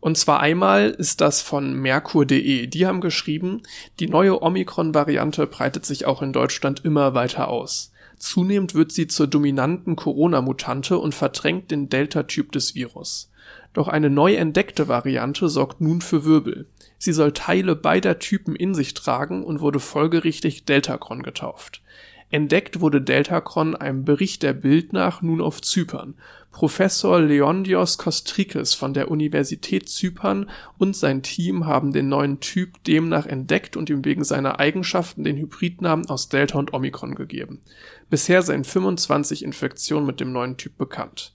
Und 0.00 0.18
zwar 0.18 0.40
einmal 0.40 0.90
ist 0.90 1.20
das 1.20 1.42
von 1.42 1.74
Merkur.de. 1.74 2.66
Die 2.66 2.86
haben 2.86 3.00
geschrieben, 3.00 3.62
die 3.98 4.08
neue 4.08 4.42
Omikron-Variante 4.42 5.46
breitet 5.46 5.86
sich 5.86 6.06
auch 6.06 6.22
in 6.22 6.32
Deutschland 6.32 6.84
immer 6.84 7.14
weiter 7.14 7.48
aus. 7.48 7.92
Zunehmend 8.18 8.74
wird 8.74 8.92
sie 8.92 9.08
zur 9.08 9.26
dominanten 9.26 9.96
Corona-Mutante 9.96 10.98
und 10.98 11.14
verdrängt 11.14 11.70
den 11.70 11.88
Delta-Typ 11.88 12.52
des 12.52 12.74
Virus. 12.74 13.30
Doch 13.72 13.88
eine 13.88 14.08
neu 14.08 14.34
entdeckte 14.34 14.88
Variante 14.88 15.48
sorgt 15.48 15.80
nun 15.80 16.00
für 16.00 16.24
Wirbel. 16.24 16.66
Sie 16.98 17.12
soll 17.12 17.32
Teile 17.32 17.76
beider 17.76 18.18
Typen 18.18 18.56
in 18.56 18.74
sich 18.74 18.94
tragen 18.94 19.44
und 19.44 19.60
wurde 19.60 19.80
folgerichtig 19.80 20.64
Deltacron 20.64 21.22
getauft. 21.22 21.82
Entdeckt 22.30 22.80
wurde 22.80 23.02
Deltacron 23.02 23.76
einem 23.76 24.04
Bericht 24.04 24.42
der 24.42 24.52
Bild 24.52 24.92
nach 24.92 25.22
nun 25.22 25.40
auf 25.40 25.60
Zypern. 25.60 26.14
Professor 26.56 27.20
Leondios 27.20 27.98
Kostrikis 27.98 28.72
von 28.72 28.94
der 28.94 29.10
Universität 29.10 29.90
Zypern 29.90 30.48
und 30.78 30.96
sein 30.96 31.22
Team 31.22 31.66
haben 31.66 31.92
den 31.92 32.08
neuen 32.08 32.40
Typ 32.40 32.82
demnach 32.84 33.26
entdeckt 33.26 33.76
und 33.76 33.90
ihm 33.90 34.06
wegen 34.06 34.24
seiner 34.24 34.58
Eigenschaften 34.58 35.22
den 35.22 35.36
Hybridnamen 35.36 36.08
aus 36.08 36.30
Delta 36.30 36.58
und 36.58 36.72
Omikron 36.72 37.14
gegeben. 37.14 37.60
Bisher 38.08 38.40
seien 38.40 38.64
25 38.64 39.44
Infektionen 39.44 40.06
mit 40.06 40.18
dem 40.18 40.32
neuen 40.32 40.56
Typ 40.56 40.78
bekannt. 40.78 41.34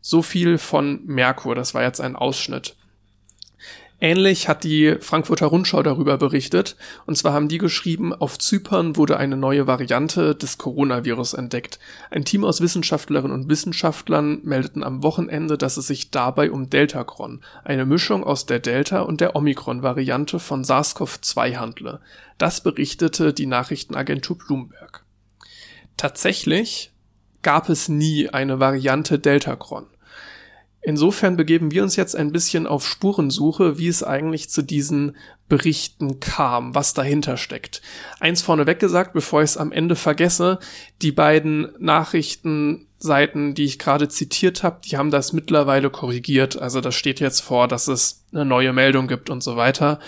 So 0.00 0.22
viel 0.22 0.58
von 0.58 1.06
Merkur, 1.06 1.54
das 1.54 1.72
war 1.72 1.84
jetzt 1.84 2.00
ein 2.00 2.16
Ausschnitt. 2.16 2.74
Ähnlich 4.00 4.48
hat 4.48 4.62
die 4.62 4.94
Frankfurter 5.00 5.46
Rundschau 5.46 5.82
darüber 5.82 6.18
berichtet. 6.18 6.76
Und 7.06 7.16
zwar 7.16 7.32
haben 7.32 7.48
die 7.48 7.58
geschrieben, 7.58 8.12
auf 8.12 8.38
Zypern 8.38 8.94
wurde 8.94 9.16
eine 9.16 9.36
neue 9.36 9.66
Variante 9.66 10.36
des 10.36 10.56
Coronavirus 10.56 11.34
entdeckt. 11.34 11.80
Ein 12.10 12.24
Team 12.24 12.44
aus 12.44 12.60
Wissenschaftlerinnen 12.60 13.32
und 13.32 13.48
Wissenschaftlern 13.48 14.40
meldeten 14.44 14.84
am 14.84 15.02
Wochenende, 15.02 15.58
dass 15.58 15.76
es 15.76 15.88
sich 15.88 16.12
dabei 16.12 16.52
um 16.52 16.70
Deltacron, 16.70 17.40
eine 17.64 17.86
Mischung 17.86 18.22
aus 18.22 18.46
der 18.46 18.60
Delta- 18.60 19.00
und 19.00 19.20
der 19.20 19.34
Omikron-Variante 19.34 20.38
von 20.38 20.62
SARS-CoV-2 20.62 21.56
handle. 21.56 22.00
Das 22.38 22.62
berichtete 22.62 23.32
die 23.32 23.46
Nachrichtenagentur 23.46 24.38
Bloomberg. 24.38 25.04
Tatsächlich 25.96 26.92
gab 27.42 27.68
es 27.68 27.88
nie 27.88 28.28
eine 28.28 28.60
Variante 28.60 29.18
Deltacron. 29.18 29.86
Insofern 30.80 31.36
begeben 31.36 31.70
wir 31.72 31.82
uns 31.82 31.96
jetzt 31.96 32.14
ein 32.14 32.32
bisschen 32.32 32.66
auf 32.66 32.86
Spurensuche, 32.86 33.78
wie 33.78 33.88
es 33.88 34.02
eigentlich 34.02 34.48
zu 34.48 34.62
diesen 34.62 35.16
Berichten 35.48 36.20
kam, 36.20 36.74
was 36.74 36.94
dahinter 36.94 37.36
steckt. 37.36 37.82
Eins 38.20 38.42
vorneweg 38.42 38.78
gesagt, 38.78 39.12
bevor 39.12 39.42
ich 39.42 39.50
es 39.50 39.56
am 39.56 39.72
Ende 39.72 39.96
vergesse, 39.96 40.58
die 41.02 41.10
beiden 41.10 41.68
Nachrichtenseiten, 41.78 43.54
die 43.54 43.64
ich 43.64 43.78
gerade 43.78 44.08
zitiert 44.08 44.62
habe, 44.62 44.80
die 44.84 44.96
haben 44.96 45.10
das 45.10 45.32
mittlerweile 45.32 45.90
korrigiert. 45.90 46.60
Also 46.60 46.80
das 46.80 46.94
steht 46.94 47.18
jetzt 47.18 47.40
vor, 47.40 47.66
dass 47.66 47.88
es 47.88 48.24
eine 48.32 48.44
neue 48.44 48.72
Meldung 48.72 49.08
gibt 49.08 49.30
und 49.30 49.42
so 49.42 49.56
weiter. 49.56 49.98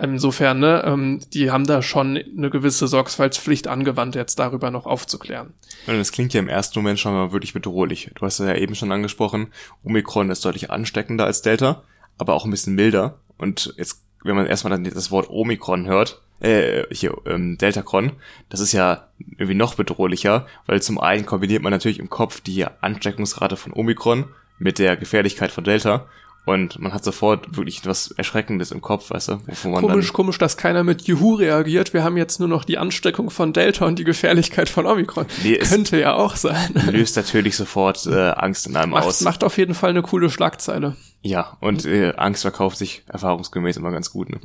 Insofern, 0.00 0.60
ne, 0.60 0.82
ähm, 0.84 1.20
die 1.32 1.50
haben 1.50 1.66
da 1.66 1.82
schon 1.82 2.16
eine 2.16 2.50
gewisse 2.50 2.86
Sorgfaltspflicht 2.86 3.68
angewandt, 3.68 4.14
jetzt 4.14 4.38
darüber 4.38 4.70
noch 4.70 4.86
aufzuklären. 4.86 5.52
das 5.86 6.12
klingt 6.12 6.34
ja 6.34 6.40
im 6.40 6.48
ersten 6.48 6.78
Moment 6.78 6.98
schon 6.98 7.12
mal 7.12 7.32
wirklich 7.32 7.52
bedrohlich. 7.52 8.10
Du 8.14 8.24
hast 8.24 8.38
ja 8.38 8.54
eben 8.54 8.74
schon 8.74 8.92
angesprochen, 8.92 9.48
Omikron 9.84 10.30
ist 10.30 10.44
deutlich 10.44 10.70
ansteckender 10.70 11.24
als 11.24 11.42
Delta, 11.42 11.82
aber 12.18 12.34
auch 12.34 12.44
ein 12.44 12.50
bisschen 12.50 12.74
milder. 12.74 13.18
Und 13.38 13.74
jetzt, 13.76 14.02
wenn 14.22 14.36
man 14.36 14.46
erstmal 14.46 14.70
dann 14.70 14.84
das 14.84 15.10
Wort 15.10 15.28
Omikron 15.30 15.86
hört, 15.86 16.20
äh, 16.40 16.84
hier, 16.90 17.16
ähm, 17.26 17.58
Deltacron, 17.58 18.12
das 18.48 18.60
ist 18.60 18.72
ja 18.72 19.08
irgendwie 19.18 19.54
noch 19.54 19.74
bedrohlicher, 19.74 20.46
weil 20.66 20.80
zum 20.82 20.98
einen 20.98 21.26
kombiniert 21.26 21.62
man 21.62 21.72
natürlich 21.72 21.98
im 21.98 22.10
Kopf 22.10 22.40
die 22.40 22.64
Ansteckungsrate 22.64 23.56
von 23.56 23.72
Omikron 23.72 24.24
mit 24.58 24.78
der 24.78 24.96
Gefährlichkeit 24.96 25.50
von 25.52 25.64
Delta 25.64 26.06
und 26.46 26.78
man 26.78 26.92
hat 26.94 27.04
sofort 27.04 27.56
wirklich 27.56 27.84
was 27.84 28.10
Erschreckendes 28.12 28.70
im 28.72 28.80
Kopf, 28.80 29.10
weißt 29.10 29.28
du? 29.28 29.38
Komisch, 29.62 30.12
komisch, 30.12 30.38
dass 30.38 30.56
keiner 30.56 30.84
mit 30.84 31.02
Juhu 31.02 31.34
reagiert. 31.34 31.92
Wir 31.92 32.02
haben 32.02 32.16
jetzt 32.16 32.40
nur 32.40 32.48
noch 32.48 32.64
die 32.64 32.78
Ansteckung 32.78 33.30
von 33.30 33.52
Delta 33.52 33.84
und 33.84 33.98
die 33.98 34.04
Gefährlichkeit 34.04 34.68
von 34.68 34.86
Omikron. 34.86 35.26
Nee, 35.42 35.58
Könnte 35.58 36.00
ja 36.00 36.14
auch 36.14 36.36
sein. 36.36 36.72
Löst 36.90 37.16
natürlich 37.16 37.56
sofort 37.56 38.06
äh, 38.06 38.30
Angst 38.30 38.66
in 38.66 38.76
einem 38.76 38.92
macht, 38.92 39.04
aus. 39.04 39.20
Macht 39.20 39.44
auf 39.44 39.58
jeden 39.58 39.74
Fall 39.74 39.90
eine 39.90 40.02
coole 40.02 40.30
Schlagzeile. 40.30 40.96
Ja, 41.22 41.58
und 41.60 41.84
äh, 41.84 42.14
Angst 42.16 42.42
verkauft 42.42 42.78
sich 42.78 43.02
erfahrungsgemäß 43.06 43.76
immer 43.76 43.90
ganz 43.90 44.10
gut. 44.10 44.30
Ne? 44.30 44.40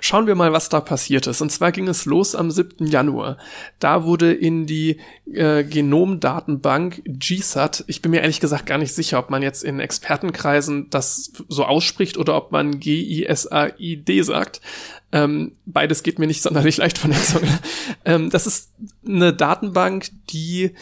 Schauen 0.00 0.26
wir 0.26 0.34
mal, 0.34 0.52
was 0.52 0.68
da 0.68 0.80
passiert 0.80 1.28
ist. 1.28 1.40
Und 1.40 1.50
zwar 1.50 1.70
ging 1.70 1.86
es 1.86 2.06
los 2.06 2.34
am 2.34 2.50
7. 2.50 2.88
Januar. 2.88 3.38
Da 3.78 4.02
wurde 4.04 4.32
in 4.32 4.66
die 4.66 4.98
äh, 5.32 5.62
Genomdatenbank 5.62 7.02
GSAT, 7.06 7.84
ich 7.86 8.02
bin 8.02 8.10
mir 8.10 8.22
ehrlich 8.22 8.40
gesagt 8.40 8.66
gar 8.66 8.78
nicht 8.78 8.92
sicher, 8.94 9.20
ob 9.20 9.30
man 9.30 9.42
jetzt 9.42 9.62
in 9.62 9.78
Expertenkreisen 9.78 10.90
das 10.90 11.32
so 11.48 11.64
ausspricht 11.64 12.18
oder 12.18 12.36
ob 12.36 12.50
man 12.50 12.80
G-I-S-A-I-D 12.80 14.22
sagt. 14.22 14.60
Ähm, 15.12 15.52
beides 15.66 16.02
geht 16.02 16.18
mir 16.18 16.26
nicht 16.26 16.42
sonderlich 16.42 16.78
leicht 16.78 16.98
von 16.98 17.12
der 17.12 17.22
Zunge. 17.22 17.58
ähm, 18.04 18.28
das 18.30 18.48
ist 18.48 18.72
eine 19.06 19.32
Datenbank, 19.32 20.08
die 20.30 20.74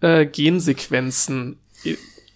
äh, 0.00 0.26
Gensequenzen 0.26 1.58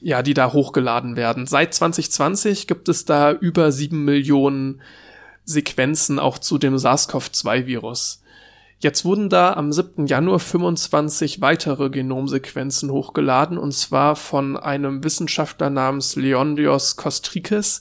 ja, 0.02 0.22
die 0.22 0.34
da 0.34 0.52
hochgeladen 0.52 1.16
werden. 1.16 1.46
Seit 1.46 1.74
2020 1.74 2.66
gibt 2.66 2.88
es 2.88 3.04
da 3.04 3.32
über 3.32 3.70
sieben 3.72 4.04
Millionen 4.04 4.82
Sequenzen 5.44 6.18
auch 6.18 6.38
zu 6.38 6.58
dem 6.58 6.76
SARS-CoV-2-Virus. 6.76 8.22
Jetzt 8.80 9.04
wurden 9.04 9.28
da 9.28 9.52
am 9.52 9.72
7. 9.72 10.06
Januar 10.06 10.40
25 10.40 11.40
weitere 11.40 11.88
Genomsequenzen 11.88 12.90
hochgeladen 12.90 13.58
und 13.58 13.72
zwar 13.72 14.16
von 14.16 14.56
einem 14.56 15.04
Wissenschaftler 15.04 15.70
namens 15.70 16.16
Leondios 16.16 16.96
Kostrikis, 16.96 17.80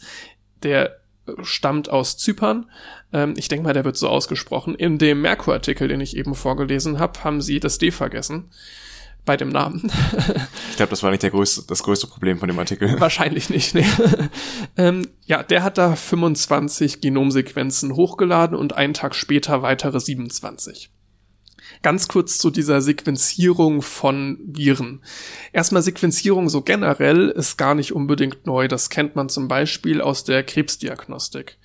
der 0.61 0.97
stammt 1.41 1.89
aus 1.89 2.17
Zypern. 2.17 2.69
Ähm, 3.13 3.33
ich 3.35 3.47
denke 3.47 3.63
mal, 3.63 3.73
der 3.73 3.85
wird 3.85 3.97
so 3.97 4.09
ausgesprochen. 4.09 4.75
In 4.75 4.99
dem 4.99 5.21
Merkur-Artikel, 5.21 5.87
den 5.87 6.01
ich 6.01 6.15
eben 6.15 6.35
vorgelesen 6.35 6.99
habe, 6.99 7.23
haben 7.23 7.41
sie 7.41 7.59
das 7.59 7.79
D 7.79 7.89
vergessen 7.89 8.51
bei 9.25 9.37
dem 9.37 9.49
Namen. 9.49 9.83
ich 10.69 10.77
glaube, 10.77 10.89
das 10.89 11.03
war 11.03 11.11
nicht 11.11 11.23
der 11.23 11.29
größte, 11.29 11.63
das 11.67 11.83
größte 11.83 12.07
Problem 12.07 12.39
von 12.39 12.47
dem 12.47 12.57
Artikel. 12.57 12.95
Wahrscheinlich 12.99 13.49
nicht, 13.49 13.75
ne. 13.75 13.85
ähm, 14.77 15.07
ja, 15.25 15.43
der 15.43 15.63
hat 15.63 15.77
da 15.77 15.95
25 15.95 17.01
Genomsequenzen 17.01 17.95
hochgeladen 17.95 18.57
und 18.57 18.73
einen 18.73 18.93
Tag 18.93 19.15
später 19.15 19.61
weitere 19.61 19.99
27. 19.99 20.91
Ganz 21.83 22.07
kurz 22.07 22.37
zu 22.37 22.51
dieser 22.51 22.79
Sequenzierung 22.79 23.81
von 23.81 24.37
Viren. 24.45 25.01
Erstmal 25.51 25.81
Sequenzierung 25.81 26.47
so 26.47 26.61
generell 26.61 27.29
ist 27.29 27.57
gar 27.57 27.73
nicht 27.73 27.93
unbedingt 27.93 28.45
neu. 28.45 28.67
Das 28.67 28.91
kennt 28.91 29.15
man 29.15 29.29
zum 29.29 29.47
Beispiel 29.47 29.99
aus 29.99 30.23
der 30.23 30.43
Krebsdiagnostik. 30.43 31.57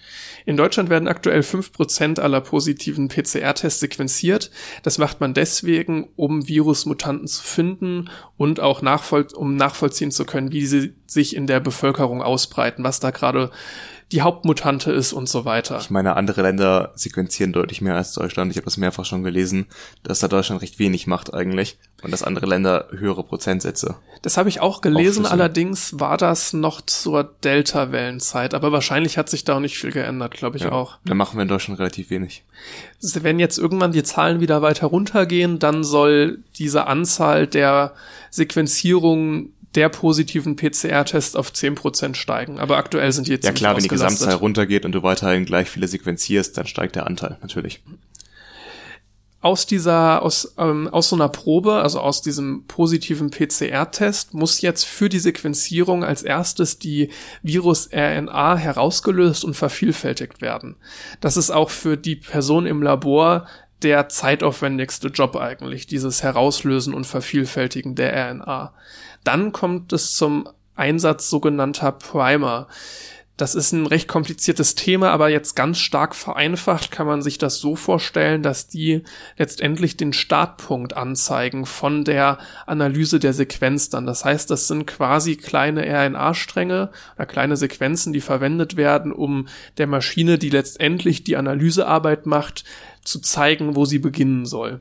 In 0.46 0.56
Deutschland 0.56 0.88
werden 0.88 1.06
aktuell 1.06 1.42
fünf 1.42 1.70
Prozent 1.70 2.18
aller 2.18 2.40
positiven 2.40 3.08
PCR-Tests 3.08 3.80
sequenziert. 3.80 4.50
Das 4.82 4.96
macht 4.96 5.20
man 5.20 5.34
deswegen, 5.34 6.08
um 6.16 6.48
Virusmutanten 6.48 7.26
zu 7.26 7.42
finden 7.42 8.08
und 8.38 8.58
auch 8.60 8.80
nachvoll 8.80 9.26
um 9.34 9.56
nachvollziehen 9.56 10.10
zu 10.10 10.24
können, 10.24 10.50
wie 10.50 10.64
sie 10.64 10.94
sich 11.06 11.36
in 11.36 11.46
der 11.46 11.60
Bevölkerung 11.60 12.22
ausbreiten, 12.22 12.84
was 12.84 13.00
da 13.00 13.10
gerade 13.10 13.50
die 14.12 14.22
Hauptmutante 14.22 14.92
ist 14.92 15.12
und 15.12 15.28
so 15.28 15.44
weiter. 15.44 15.78
Ich 15.80 15.90
meine, 15.90 16.16
andere 16.16 16.42
Länder 16.42 16.92
sequenzieren 16.94 17.52
deutlich 17.52 17.80
mehr 17.80 17.96
als 17.96 18.12
Deutschland. 18.12 18.52
Ich 18.52 18.56
habe 18.56 18.64
das 18.64 18.76
mehrfach 18.76 19.04
schon 19.04 19.24
gelesen, 19.24 19.66
dass 20.04 20.20
da 20.20 20.28
Deutschland 20.28 20.62
recht 20.62 20.78
wenig 20.78 21.08
macht 21.08 21.34
eigentlich 21.34 21.78
und 22.02 22.12
dass 22.12 22.22
andere 22.22 22.46
Länder 22.46 22.86
höhere 22.90 23.24
Prozentsätze. 23.24 23.96
Das 24.22 24.36
habe 24.36 24.48
ich 24.48 24.60
auch 24.60 24.80
gelesen, 24.80 25.26
allerdings 25.26 25.98
war 25.98 26.16
das 26.16 26.52
noch 26.52 26.80
zur 26.80 27.24
Delta-Wellenzeit, 27.42 28.54
aber 28.54 28.70
wahrscheinlich 28.70 29.18
hat 29.18 29.28
sich 29.28 29.44
da 29.44 29.56
auch 29.56 29.60
nicht 29.60 29.76
viel 29.76 29.90
geändert, 29.90 30.34
glaube 30.34 30.56
ich 30.56 30.64
ja, 30.64 30.72
auch. 30.72 30.98
Da 31.04 31.14
machen 31.14 31.36
wir 31.36 31.42
in 31.42 31.48
Deutschland 31.48 31.80
relativ 31.80 32.10
wenig. 32.10 32.44
Wenn 33.00 33.40
jetzt 33.40 33.58
irgendwann 33.58 33.92
die 33.92 34.04
Zahlen 34.04 34.40
wieder 34.40 34.62
weiter 34.62 34.86
runtergehen, 34.86 35.58
dann 35.58 35.82
soll 35.82 36.38
diese 36.58 36.86
Anzahl 36.86 37.46
der 37.46 37.92
Sequenzierungen 38.30 39.52
der 39.74 39.88
positiven 39.88 40.56
PCR-Tests 40.56 41.36
auf 41.36 41.50
10% 41.50 42.14
steigen. 42.14 42.58
Aber 42.58 42.76
aktuell 42.78 43.12
sind 43.12 43.26
die 43.26 43.32
jetzt 43.32 43.44
Ja 43.44 43.52
klar, 43.52 43.76
wenn 43.76 43.82
die 43.82 43.88
Gesamtzahl 43.88 44.34
runtergeht 44.34 44.84
und 44.84 44.92
du 44.92 45.02
weiterhin 45.02 45.44
gleich 45.44 45.68
viele 45.68 45.88
sequenzierst, 45.88 46.56
dann 46.56 46.66
steigt 46.66 46.96
der 46.96 47.06
Anteil 47.06 47.36
natürlich. 47.42 47.82
Aus 49.42 49.66
dieser, 49.66 50.22
aus, 50.22 50.54
ähm, 50.58 50.88
aus 50.88 51.10
so 51.10 51.14
einer 51.14 51.28
Probe, 51.28 51.74
also 51.74 52.00
aus 52.00 52.22
diesem 52.22 52.64
positiven 52.66 53.30
PCR-Test, 53.30 54.34
muss 54.34 54.60
jetzt 54.60 54.84
für 54.84 55.08
die 55.08 55.18
Sequenzierung 55.18 56.02
als 56.02 56.22
erstes 56.22 56.78
die 56.78 57.10
Virus-RNA 57.42 58.56
herausgelöst 58.56 59.44
und 59.44 59.54
vervielfältigt 59.54 60.40
werden. 60.40 60.76
Das 61.20 61.36
ist 61.36 61.50
auch 61.50 61.70
für 61.70 61.96
die 61.96 62.16
Person 62.16 62.66
im 62.66 62.82
Labor 62.82 63.46
der 63.82 64.08
zeitaufwendigste 64.08 65.08
Job 65.08 65.36
eigentlich, 65.36 65.86
dieses 65.86 66.22
Herauslösen 66.22 66.94
und 66.94 67.06
Vervielfältigen 67.06 67.94
der 67.94 68.30
RNA. 68.30 68.72
Dann 69.26 69.52
kommt 69.52 69.92
es 69.92 70.12
zum 70.12 70.48
Einsatz 70.76 71.28
sogenannter 71.28 71.90
Primer. 71.90 72.68
Das 73.36 73.54
ist 73.54 73.72
ein 73.72 73.86
recht 73.86 74.08
kompliziertes 74.08 74.76
Thema, 74.76 75.10
aber 75.10 75.28
jetzt 75.28 75.56
ganz 75.56 75.78
stark 75.78 76.14
vereinfacht 76.14 76.90
kann 76.92 77.06
man 77.08 77.20
sich 77.20 77.36
das 77.36 77.58
so 77.58 77.74
vorstellen, 77.74 78.42
dass 78.42 78.68
die 78.68 79.02
letztendlich 79.36 79.96
den 79.96 80.12
Startpunkt 80.12 80.96
anzeigen 80.96 81.66
von 81.66 82.04
der 82.04 82.38
Analyse 82.66 83.18
der 83.18 83.32
Sequenz 83.32 83.90
dann. 83.90 84.06
Das 84.06 84.24
heißt, 84.24 84.48
das 84.50 84.68
sind 84.68 84.86
quasi 84.86 85.36
kleine 85.36 85.82
RNA-Stränge 85.84 86.90
oder 87.16 87.26
kleine 87.26 87.56
Sequenzen, 87.56 88.12
die 88.12 88.22
verwendet 88.22 88.76
werden, 88.76 89.12
um 89.12 89.48
der 89.76 89.88
Maschine, 89.88 90.38
die 90.38 90.50
letztendlich 90.50 91.24
die 91.24 91.36
Analysearbeit 91.36 92.26
macht, 92.26 92.64
zu 93.02 93.20
zeigen, 93.20 93.74
wo 93.74 93.84
sie 93.84 93.98
beginnen 93.98 94.46
soll. 94.46 94.80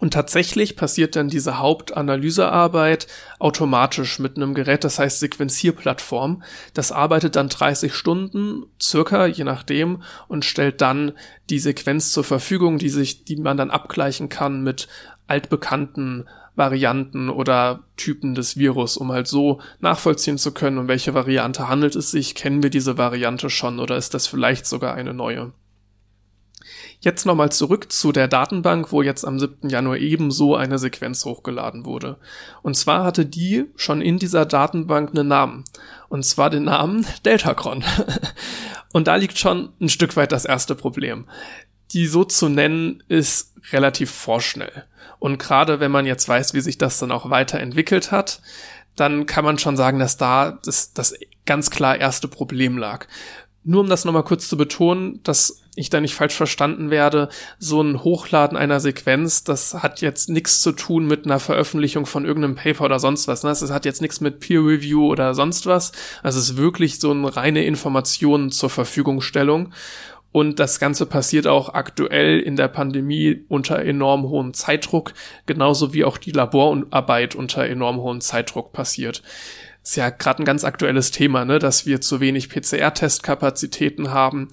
Und 0.00 0.14
tatsächlich 0.14 0.76
passiert 0.76 1.14
dann 1.14 1.28
diese 1.28 1.58
Hauptanalysearbeit 1.58 3.06
automatisch 3.38 4.18
mit 4.18 4.36
einem 4.36 4.54
Gerät, 4.54 4.82
das 4.82 4.98
heißt 4.98 5.20
Sequenzierplattform. 5.20 6.42
Das 6.72 6.90
arbeitet 6.90 7.36
dann 7.36 7.50
30 7.50 7.92
Stunden, 7.94 8.64
circa, 8.80 9.26
je 9.26 9.44
nachdem, 9.44 10.02
und 10.26 10.46
stellt 10.46 10.80
dann 10.80 11.12
die 11.50 11.58
Sequenz 11.58 12.12
zur 12.12 12.24
Verfügung, 12.24 12.78
die 12.78 12.88
sich, 12.88 13.26
die 13.26 13.36
man 13.36 13.58
dann 13.58 13.70
abgleichen 13.70 14.30
kann 14.30 14.62
mit 14.62 14.88
altbekannten 15.26 16.26
Varianten 16.56 17.28
oder 17.28 17.80
Typen 17.98 18.34
des 18.34 18.56
Virus, 18.56 18.96
um 18.96 19.12
halt 19.12 19.28
so 19.28 19.60
nachvollziehen 19.80 20.38
zu 20.38 20.52
können, 20.52 20.78
um 20.78 20.88
welche 20.88 21.12
Variante 21.12 21.68
handelt 21.68 21.94
es 21.94 22.10
sich, 22.10 22.34
kennen 22.34 22.62
wir 22.62 22.70
diese 22.70 22.96
Variante 22.96 23.50
schon 23.50 23.78
oder 23.78 23.98
ist 23.98 24.14
das 24.14 24.26
vielleicht 24.26 24.66
sogar 24.66 24.94
eine 24.94 25.12
neue. 25.12 25.52
Jetzt 27.02 27.24
nochmal 27.24 27.50
zurück 27.50 27.90
zu 27.90 28.12
der 28.12 28.28
Datenbank, 28.28 28.92
wo 28.92 29.00
jetzt 29.00 29.24
am 29.24 29.40
7. 29.40 29.70
Januar 29.70 29.96
ebenso 29.96 30.54
eine 30.54 30.78
Sequenz 30.78 31.24
hochgeladen 31.24 31.86
wurde. 31.86 32.18
Und 32.60 32.76
zwar 32.76 33.04
hatte 33.04 33.24
die 33.24 33.64
schon 33.74 34.02
in 34.02 34.18
dieser 34.18 34.44
Datenbank 34.44 35.10
einen 35.10 35.28
Namen. 35.28 35.64
Und 36.10 36.26
zwar 36.26 36.50
den 36.50 36.64
Namen 36.64 37.06
Deltacron. 37.24 37.82
Und 38.92 39.08
da 39.08 39.16
liegt 39.16 39.38
schon 39.38 39.72
ein 39.80 39.88
Stück 39.88 40.16
weit 40.16 40.30
das 40.30 40.44
erste 40.44 40.74
Problem. 40.74 41.26
Die 41.92 42.06
so 42.06 42.24
zu 42.24 42.50
nennen 42.50 43.02
ist 43.08 43.54
relativ 43.72 44.10
vorschnell. 44.10 44.84
Und 45.18 45.38
gerade 45.38 45.80
wenn 45.80 45.90
man 45.90 46.04
jetzt 46.04 46.28
weiß, 46.28 46.52
wie 46.52 46.60
sich 46.60 46.76
das 46.76 46.98
dann 46.98 47.12
auch 47.12 47.30
weiterentwickelt 47.30 48.12
hat, 48.12 48.42
dann 48.96 49.24
kann 49.24 49.44
man 49.44 49.58
schon 49.58 49.76
sagen, 49.76 49.98
dass 49.98 50.18
da 50.18 50.58
das, 50.62 50.92
das 50.92 51.14
ganz 51.46 51.70
klar 51.70 51.96
erste 51.96 52.28
Problem 52.28 52.76
lag. 52.76 53.06
Nur 53.70 53.82
um 53.82 53.88
das 53.88 54.04
nochmal 54.04 54.24
kurz 54.24 54.48
zu 54.48 54.56
betonen, 54.56 55.20
dass 55.22 55.62
ich 55.76 55.90
da 55.90 56.00
nicht 56.00 56.16
falsch 56.16 56.34
verstanden 56.34 56.90
werde, 56.90 57.28
so 57.60 57.80
ein 57.80 58.02
Hochladen 58.02 58.58
einer 58.58 58.80
Sequenz, 58.80 59.44
das 59.44 59.74
hat 59.74 60.00
jetzt 60.00 60.28
nichts 60.28 60.60
zu 60.60 60.72
tun 60.72 61.06
mit 61.06 61.24
einer 61.24 61.38
Veröffentlichung 61.38 62.04
von 62.04 62.24
irgendeinem 62.24 62.56
Paper 62.56 62.86
oder 62.86 62.98
sonst 62.98 63.28
was. 63.28 63.44
Ne? 63.44 63.50
Das 63.50 63.70
hat 63.70 63.84
jetzt 63.84 64.02
nichts 64.02 64.20
mit 64.20 64.40
Peer 64.40 64.58
Review 64.58 65.06
oder 65.06 65.34
sonst 65.34 65.66
was. 65.66 65.92
Also 66.24 66.40
es 66.40 66.50
ist 66.50 66.56
wirklich 66.56 66.98
so 66.98 67.12
eine 67.12 67.36
reine 67.36 67.64
Information 67.64 68.50
zur 68.50 68.70
Verfügungstellung. 68.70 69.72
Und 70.32 70.58
das 70.58 70.80
Ganze 70.80 71.06
passiert 71.06 71.46
auch 71.46 71.74
aktuell 71.74 72.40
in 72.40 72.56
der 72.56 72.68
Pandemie 72.68 73.44
unter 73.46 73.78
enorm 73.78 74.24
hohem 74.24 74.52
Zeitdruck, 74.52 75.12
genauso 75.46 75.94
wie 75.94 76.04
auch 76.04 76.18
die 76.18 76.32
Laborarbeit 76.32 77.36
unter 77.36 77.66
enorm 77.66 77.98
hohem 77.98 78.20
Zeitdruck 78.20 78.72
passiert. 78.72 79.22
Ist 79.90 79.96
ja 79.96 80.10
gerade 80.10 80.40
ein 80.40 80.44
ganz 80.44 80.62
aktuelles 80.62 81.10
Thema, 81.10 81.44
ne, 81.44 81.58
dass 81.58 81.84
wir 81.84 82.00
zu 82.00 82.20
wenig 82.20 82.48
PCR-Testkapazitäten 82.48 84.12
haben. 84.12 84.46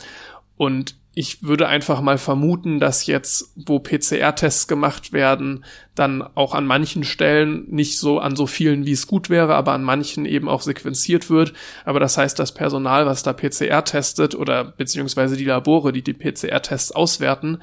Und 0.56 0.96
ich 1.14 1.44
würde 1.44 1.68
einfach 1.68 2.02
mal 2.02 2.18
vermuten, 2.18 2.80
dass 2.80 3.06
jetzt, 3.06 3.54
wo 3.56 3.78
PCR-Tests 3.78 4.68
gemacht 4.68 5.14
werden, 5.14 5.64
dann 5.94 6.24
auch 6.24 6.56
an 6.56 6.66
manchen 6.66 7.04
Stellen 7.04 7.68
nicht 7.70 8.00
so 8.00 8.18
an 8.18 8.36
so 8.36 8.48
vielen, 8.48 8.88
wie 8.88 8.94
es 8.94 9.06
gut 9.06 9.30
wäre, 9.30 9.54
aber 9.54 9.74
an 9.74 9.84
manchen 9.84 10.26
eben 10.26 10.50
auch 10.50 10.64
sequenziert 10.64 11.30
wird. 11.30 11.54
Aber 11.86 12.00
das 12.00 12.18
heißt, 12.18 12.40
das 12.40 12.52
Personal, 12.52 13.06
was 13.06 13.22
da 13.22 13.32
PCR 13.32 13.86
testet 13.86 14.34
oder 14.34 14.64
beziehungsweise 14.64 15.38
die 15.38 15.46
Labore, 15.46 15.94
die 15.94 16.02
die 16.02 16.14
PCR-Tests 16.14 16.94
auswerten, 16.94 17.60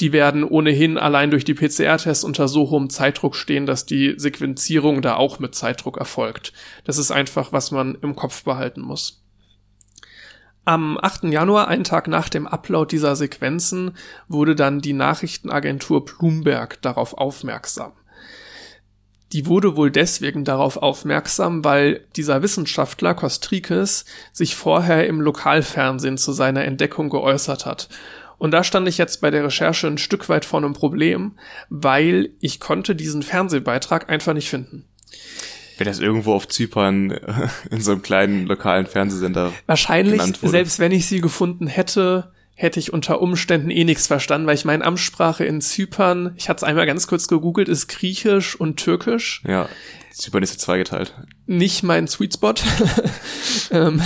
die 0.00 0.12
werden 0.12 0.44
ohnehin 0.44 0.98
allein 0.98 1.30
durch 1.30 1.44
die 1.44 1.54
PCR-Tests 1.54 2.24
unter 2.24 2.48
so 2.48 2.70
hohem 2.70 2.90
Zeitdruck 2.90 3.36
stehen, 3.36 3.64
dass 3.66 3.86
die 3.86 4.14
Sequenzierung 4.16 5.02
da 5.02 5.14
auch 5.14 5.38
mit 5.38 5.54
Zeitdruck 5.54 5.98
erfolgt. 5.98 6.52
Das 6.84 6.98
ist 6.98 7.10
einfach, 7.10 7.52
was 7.52 7.70
man 7.70 7.96
im 8.02 8.16
Kopf 8.16 8.42
behalten 8.42 8.80
muss. 8.80 9.22
Am 10.64 10.98
8. 11.00 11.24
Januar, 11.24 11.68
einen 11.68 11.84
Tag 11.84 12.08
nach 12.08 12.28
dem 12.28 12.46
Upload 12.46 12.90
dieser 12.90 13.16
Sequenzen, 13.16 13.92
wurde 14.28 14.56
dann 14.56 14.80
die 14.80 14.94
Nachrichtenagentur 14.94 16.04
Bloomberg 16.06 16.80
darauf 16.80 17.18
aufmerksam. 17.18 17.92
Die 19.32 19.46
wurde 19.46 19.76
wohl 19.76 19.90
deswegen 19.90 20.44
darauf 20.44 20.76
aufmerksam, 20.76 21.64
weil 21.64 22.06
dieser 22.16 22.40
Wissenschaftler 22.40 23.14
Kostrikes 23.14 24.04
sich 24.32 24.56
vorher 24.56 25.06
im 25.06 25.20
Lokalfernsehen 25.20 26.16
zu 26.16 26.32
seiner 26.32 26.64
Entdeckung 26.64 27.10
geäußert 27.10 27.66
hat. 27.66 27.88
Und 28.38 28.50
da 28.50 28.64
stand 28.64 28.88
ich 28.88 28.98
jetzt 28.98 29.20
bei 29.20 29.30
der 29.30 29.44
Recherche 29.44 29.86
ein 29.86 29.98
Stück 29.98 30.28
weit 30.28 30.44
vor 30.44 30.60
einem 30.60 30.72
Problem, 30.72 31.32
weil 31.68 32.30
ich 32.40 32.60
konnte 32.60 32.94
diesen 32.94 33.22
Fernsehbeitrag 33.22 34.08
einfach 34.08 34.34
nicht 34.34 34.48
finden. 34.48 34.84
Wenn 35.78 35.86
das 35.86 35.98
irgendwo 35.98 36.34
auf 36.34 36.48
Zypern 36.48 37.10
in 37.70 37.80
so 37.80 37.92
einem 37.92 38.02
kleinen 38.02 38.46
lokalen 38.46 38.86
Fernsehsender 38.86 39.52
Wahrscheinlich, 39.66 40.22
selbst 40.36 40.78
wenn 40.78 40.92
ich 40.92 41.06
sie 41.06 41.20
gefunden 41.20 41.66
hätte, 41.66 42.32
hätte 42.54 42.78
ich 42.78 42.92
unter 42.92 43.20
Umständen 43.20 43.70
eh 43.70 43.84
nichts 43.84 44.06
verstanden, 44.06 44.46
weil 44.46 44.54
ich 44.54 44.64
meine 44.64 44.84
Amtssprache 44.84 45.44
in 45.44 45.60
Zypern, 45.60 46.34
ich 46.36 46.48
hatte 46.48 46.58
es 46.58 46.64
einmal 46.64 46.86
ganz 46.86 47.06
kurz 47.06 47.26
gegoogelt, 47.26 47.68
ist 47.68 47.88
Griechisch 47.88 48.54
und 48.54 48.76
Türkisch. 48.76 49.42
Ja. 49.46 49.68
Zypern 50.14 50.44
ist 50.44 50.52
ja 50.52 50.58
zweigeteilt. 50.58 51.12
Nicht 51.46 51.82
mein 51.82 52.06
Sweet 52.06 52.34
Spot. 52.34 52.54
ähm. 53.72 54.00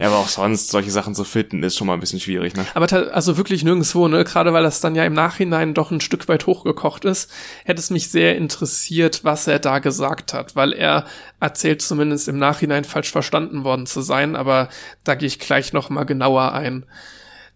ja, 0.00 0.06
aber 0.06 0.18
auch 0.18 0.28
sonst 0.28 0.70
solche 0.70 0.92
Sachen 0.92 1.16
zu 1.16 1.24
finden 1.24 1.64
ist 1.64 1.76
schon 1.76 1.88
mal 1.88 1.94
ein 1.94 2.00
bisschen 2.00 2.20
schwierig, 2.20 2.54
ne? 2.54 2.64
Aber 2.74 2.86
also 3.12 3.36
wirklich 3.36 3.64
nirgendwo, 3.64 4.06
ne? 4.06 4.22
Gerade 4.22 4.52
weil 4.52 4.62
das 4.62 4.80
dann 4.80 4.94
ja 4.94 5.04
im 5.04 5.14
Nachhinein 5.14 5.74
doch 5.74 5.90
ein 5.90 6.00
Stück 6.00 6.28
weit 6.28 6.46
hochgekocht 6.46 7.04
ist, 7.04 7.28
hätte 7.64 7.80
es 7.80 7.90
mich 7.90 8.08
sehr 8.08 8.36
interessiert, 8.36 9.24
was 9.24 9.48
er 9.48 9.58
da 9.58 9.80
gesagt 9.80 10.32
hat, 10.32 10.54
weil 10.54 10.72
er 10.72 11.06
erzählt 11.40 11.82
zumindest 11.82 12.28
im 12.28 12.38
Nachhinein 12.38 12.84
falsch 12.84 13.10
verstanden 13.10 13.64
worden 13.64 13.86
zu 13.86 14.00
sein, 14.00 14.36
aber 14.36 14.68
da 15.02 15.16
gehe 15.16 15.26
ich 15.26 15.40
gleich 15.40 15.72
noch 15.72 15.90
mal 15.90 16.04
genauer 16.04 16.52
ein. 16.52 16.86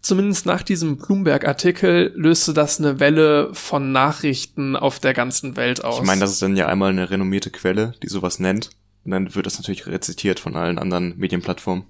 Zumindest 0.03 0.45
nach 0.45 0.63
diesem 0.63 0.97
Bloomberg-Artikel 0.97 2.11
löste 2.13 2.53
das 2.53 2.77
eine 2.77 2.99
Welle 2.99 3.49
von 3.53 3.93
Nachrichten 3.93 4.75
auf 4.75 4.99
der 4.99 5.13
ganzen 5.13 5.55
Welt 5.55 5.85
aus. 5.85 5.99
Ich 5.99 6.05
meine, 6.05 6.19
das 6.19 6.33
ist 6.33 6.41
dann 6.41 6.57
ja 6.57 6.67
einmal 6.67 6.89
eine 6.89 7.09
renommierte 7.09 7.49
Quelle, 7.49 7.93
die 8.03 8.09
sowas 8.09 8.37
nennt. 8.37 8.71
Und 9.05 9.11
dann 9.11 9.33
wird 9.33 9.45
das 9.45 9.57
natürlich 9.57 9.87
rezitiert 9.87 10.41
von 10.41 10.57
allen 10.57 10.77
anderen 10.77 11.17
Medienplattformen. 11.17 11.85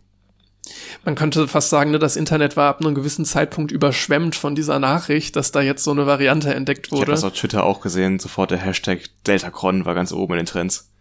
Man 1.03 1.15
könnte 1.15 1.47
fast 1.47 1.71
sagen, 1.71 1.89
ne, 1.89 1.97
das 1.97 2.15
Internet 2.15 2.55
war 2.55 2.69
ab 2.69 2.81
einem 2.81 2.93
gewissen 2.93 3.25
Zeitpunkt 3.25 3.71
überschwemmt 3.71 4.35
von 4.35 4.53
dieser 4.53 4.77
Nachricht, 4.77 5.35
dass 5.35 5.51
da 5.51 5.61
jetzt 5.61 5.83
so 5.83 5.89
eine 5.89 6.05
Variante 6.05 6.53
entdeckt 6.53 6.91
wurde. 6.91 7.01
Ich 7.01 7.07
habe 7.07 7.11
das 7.13 7.23
auf 7.23 7.33
Twitter 7.33 7.63
auch 7.63 7.81
gesehen, 7.81 8.19
sofort 8.19 8.51
der 8.51 8.59
Hashtag 8.59 9.09
Deltacron 9.25 9.85
war 9.85 9.95
ganz 9.95 10.13
oben 10.13 10.33
in 10.33 10.37
den 10.37 10.45
Trends. 10.45 10.92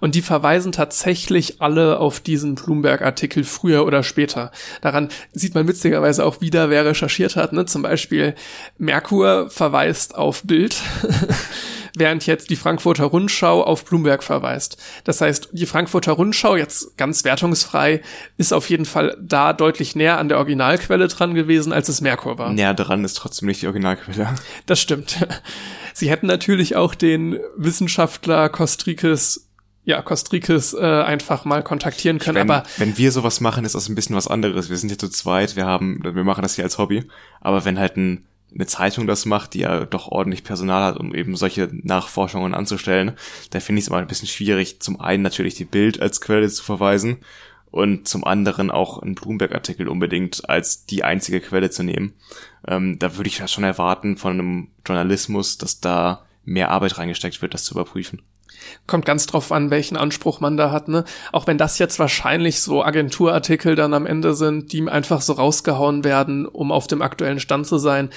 Und 0.00 0.14
die 0.14 0.22
verweisen 0.22 0.72
tatsächlich 0.72 1.60
alle 1.60 1.98
auf 2.00 2.20
diesen 2.20 2.54
Bloomberg-Artikel 2.54 3.44
früher 3.44 3.86
oder 3.86 4.02
später. 4.02 4.50
Daran 4.80 5.08
sieht 5.32 5.54
man 5.54 5.68
witzigerweise 5.68 6.24
auch 6.24 6.40
wieder, 6.40 6.70
wer 6.70 6.84
recherchiert 6.84 7.36
hat. 7.36 7.52
Ne? 7.52 7.66
Zum 7.66 7.82
Beispiel 7.82 8.34
Merkur 8.78 9.50
verweist 9.50 10.16
auf 10.16 10.42
Bild. 10.44 10.76
während 11.98 12.26
jetzt 12.26 12.50
die 12.50 12.56
Frankfurter 12.56 13.04
Rundschau 13.04 13.62
auf 13.62 13.84
Bloomberg 13.84 14.22
verweist. 14.22 14.76
Das 15.04 15.20
heißt, 15.20 15.50
die 15.52 15.66
Frankfurter 15.66 16.12
Rundschau, 16.12 16.56
jetzt 16.56 16.96
ganz 16.96 17.24
wertungsfrei, 17.24 18.02
ist 18.36 18.52
auf 18.52 18.70
jeden 18.70 18.84
Fall 18.84 19.16
da 19.20 19.52
deutlich 19.52 19.96
näher 19.96 20.18
an 20.18 20.28
der 20.28 20.38
Originalquelle 20.38 21.08
dran 21.08 21.34
gewesen, 21.34 21.72
als 21.72 21.88
es 21.88 22.00
Merkur 22.00 22.38
war. 22.38 22.52
Näher 22.52 22.74
dran 22.74 23.04
ist 23.04 23.14
trotzdem 23.14 23.48
nicht 23.48 23.62
die 23.62 23.66
Originalquelle. 23.66 24.34
Das 24.66 24.80
stimmt. 24.80 25.26
Sie 25.98 26.10
hätten 26.10 26.26
natürlich 26.26 26.76
auch 26.76 26.94
den 26.94 27.38
Wissenschaftler 27.56 28.48
Kostrikes 28.48 29.48
ja, 29.88 30.02
Kostrikes 30.02 30.74
äh, 30.74 30.84
einfach 30.84 31.46
mal 31.46 31.62
kontaktieren 31.62 32.18
können. 32.18 32.36
Wenn, 32.36 32.50
aber 32.50 32.62
wenn 32.76 32.98
wir 32.98 33.10
sowas 33.10 33.40
machen, 33.40 33.64
ist 33.64 33.74
das 33.74 33.88
ein 33.88 33.94
bisschen 33.94 34.16
was 34.16 34.28
anderes. 34.28 34.68
Wir 34.68 34.76
sind 34.76 34.90
hier 34.90 34.98
zu 34.98 35.08
zweit, 35.08 35.56
wir 35.56 35.64
haben, 35.64 36.00
wir 36.04 36.24
machen 36.24 36.42
das 36.42 36.56
hier 36.56 36.64
als 36.64 36.76
Hobby. 36.76 37.04
Aber 37.40 37.64
wenn 37.64 37.78
halt 37.78 37.96
ein, 37.96 38.26
eine 38.54 38.66
Zeitung 38.66 39.06
das 39.06 39.24
macht, 39.24 39.54
die 39.54 39.60
ja 39.60 39.86
doch 39.86 40.08
ordentlich 40.08 40.44
Personal 40.44 40.82
hat, 40.82 40.98
um 40.98 41.14
eben 41.14 41.36
solche 41.36 41.70
Nachforschungen 41.72 42.52
anzustellen, 42.52 43.12
dann 43.48 43.62
finde 43.62 43.78
ich 43.78 43.86
es 43.86 43.88
immer 43.88 43.96
ein 43.96 44.06
bisschen 44.06 44.28
schwierig, 44.28 44.78
zum 44.80 45.00
einen 45.00 45.22
natürlich 45.22 45.54
die 45.54 45.64
Bild 45.64 46.02
als 46.02 46.20
Quelle 46.20 46.50
zu 46.50 46.62
verweisen 46.62 47.20
und 47.70 48.06
zum 48.08 48.24
anderen 48.24 48.70
auch 48.70 48.98
einen 49.02 49.14
Bloomberg-Artikel 49.14 49.88
unbedingt 49.88 50.48
als 50.50 50.84
die 50.84 51.02
einzige 51.02 51.40
Quelle 51.40 51.70
zu 51.70 51.82
nehmen. 51.82 52.12
Ähm, 52.68 52.98
da 52.98 53.16
würde 53.16 53.28
ich 53.28 53.38
ja 53.38 53.48
schon 53.48 53.64
erwarten 53.64 54.16
von 54.16 54.32
einem 54.32 54.68
Journalismus, 54.86 55.56
dass 55.56 55.80
da 55.80 56.26
mehr 56.44 56.70
Arbeit 56.70 56.98
reingesteckt 56.98 57.40
wird, 57.40 57.54
das 57.54 57.64
zu 57.64 57.74
überprüfen. 57.74 58.22
Kommt 58.86 59.06
ganz 59.06 59.26
drauf 59.26 59.52
an, 59.52 59.70
welchen 59.70 59.96
Anspruch 59.96 60.40
man 60.40 60.56
da 60.56 60.70
hat, 60.70 60.88
ne? 60.88 61.04
Auch 61.32 61.46
wenn 61.46 61.58
das 61.58 61.78
jetzt 61.78 61.98
wahrscheinlich 61.98 62.60
so 62.60 62.82
Agenturartikel 62.84 63.74
dann 63.74 63.94
am 63.94 64.04
Ende 64.04 64.34
sind, 64.34 64.72
die 64.72 64.86
einfach 64.86 65.22
so 65.22 65.34
rausgehauen 65.34 66.04
werden, 66.04 66.44
um 66.46 66.70
auf 66.72 66.86
dem 66.86 67.00
aktuellen 67.00 67.40
Stand 67.40 67.66
zu 67.66 67.78
sein. 67.78 68.10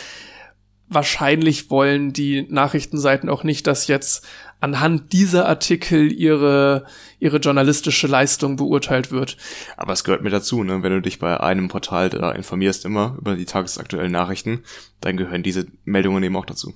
Wahrscheinlich 0.90 1.70
wollen 1.70 2.12
die 2.12 2.48
Nachrichtenseiten 2.50 3.30
auch 3.30 3.44
nicht, 3.44 3.68
dass 3.68 3.88
jetzt 3.88 4.28
anhand 4.62 5.12
dieser 5.12 5.50
Artikel 5.50 6.12
ihre, 6.12 6.86
ihre 7.20 7.38
journalistische 7.38 8.08
Leistung 8.08 8.56
beurteilt 8.56 9.12
wird. 9.12 9.36
Aber 9.76 9.92
es 9.92 10.04
gehört 10.04 10.24
mir 10.24 10.30
dazu, 10.30 10.64
ne? 10.64 10.84
wenn 10.84 10.94
du 10.94 11.02
dich 11.02 11.20
bei 11.20 11.40
einem 11.40 11.68
Portal 11.68 12.10
da 12.10 12.32
informierst 12.32 12.86
immer 12.86 13.18
über 13.20 13.36
die 13.36 13.46
tagesaktuellen 13.46 14.12
Nachrichten, 14.12 14.64
dann 15.02 15.18
gehören 15.18 15.44
diese 15.44 15.66
Meldungen 15.84 16.24
eben 16.24 16.38
auch 16.38 16.46
dazu 16.46 16.74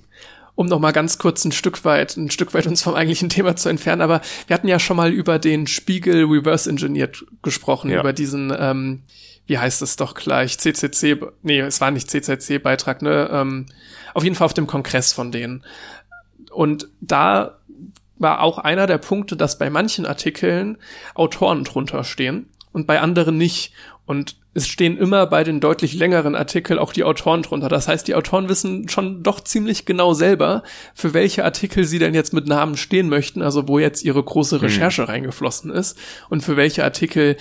um 0.56 0.66
noch 0.66 0.80
mal 0.80 0.92
ganz 0.92 1.18
kurz 1.18 1.44
ein 1.44 1.52
Stück 1.52 1.84
weit, 1.84 2.16
ein 2.16 2.30
Stück 2.30 2.54
weit 2.54 2.66
uns 2.66 2.82
vom 2.82 2.94
eigentlichen 2.94 3.28
Thema 3.28 3.56
zu 3.56 3.68
entfernen, 3.68 4.00
aber 4.00 4.22
wir 4.46 4.54
hatten 4.54 4.68
ja 4.68 4.78
schon 4.78 4.96
mal 4.96 5.12
über 5.12 5.38
den 5.38 5.66
Spiegel 5.66 6.24
Reverse 6.24 6.68
Engineered 6.68 7.26
gesprochen, 7.42 7.90
ja. 7.90 8.00
über 8.00 8.14
diesen, 8.14 8.52
ähm, 8.58 9.02
wie 9.46 9.58
heißt 9.58 9.82
es 9.82 9.96
doch 9.96 10.14
gleich, 10.14 10.58
CCC, 10.58 11.20
nee, 11.42 11.60
es 11.60 11.82
war 11.82 11.90
nicht 11.90 12.10
CCC-Beitrag, 12.10 13.02
ne, 13.02 13.28
ähm, 13.30 13.66
auf 14.14 14.24
jeden 14.24 14.34
Fall 14.34 14.46
auf 14.46 14.54
dem 14.54 14.66
Kongress 14.66 15.12
von 15.12 15.30
denen. 15.30 15.62
Und 16.50 16.88
da 17.02 17.58
war 18.18 18.40
auch 18.40 18.58
einer 18.58 18.86
der 18.86 18.98
Punkte, 18.98 19.36
dass 19.36 19.58
bei 19.58 19.70
manchen 19.70 20.06
Artikeln 20.06 20.78
Autoren 21.14 21.64
drunter 21.64 22.04
stehen 22.04 22.48
und 22.72 22.86
bei 22.86 23.00
anderen 23.00 23.36
nicht. 23.36 23.72
Und 24.04 24.36
es 24.54 24.68
stehen 24.68 24.96
immer 24.96 25.26
bei 25.26 25.44
den 25.44 25.60
deutlich 25.60 25.94
längeren 25.94 26.34
Artikeln 26.34 26.78
auch 26.78 26.92
die 26.92 27.04
Autoren 27.04 27.42
drunter. 27.42 27.68
Das 27.68 27.88
heißt, 27.88 28.06
die 28.06 28.14
Autoren 28.14 28.48
wissen 28.48 28.88
schon 28.88 29.22
doch 29.22 29.40
ziemlich 29.40 29.84
genau 29.84 30.14
selber, 30.14 30.62
für 30.94 31.12
welche 31.12 31.44
Artikel 31.44 31.84
sie 31.84 31.98
denn 31.98 32.14
jetzt 32.14 32.32
mit 32.32 32.46
Namen 32.46 32.76
stehen 32.76 33.08
möchten, 33.08 33.42
also 33.42 33.66
wo 33.66 33.78
jetzt 33.78 34.04
ihre 34.04 34.22
große 34.22 34.56
hm. 34.56 34.62
Recherche 34.62 35.02
hm. 35.02 35.08
reingeflossen 35.08 35.70
ist 35.70 35.98
und 36.30 36.42
für 36.42 36.56
welche 36.56 36.84
Artikel 36.84 37.36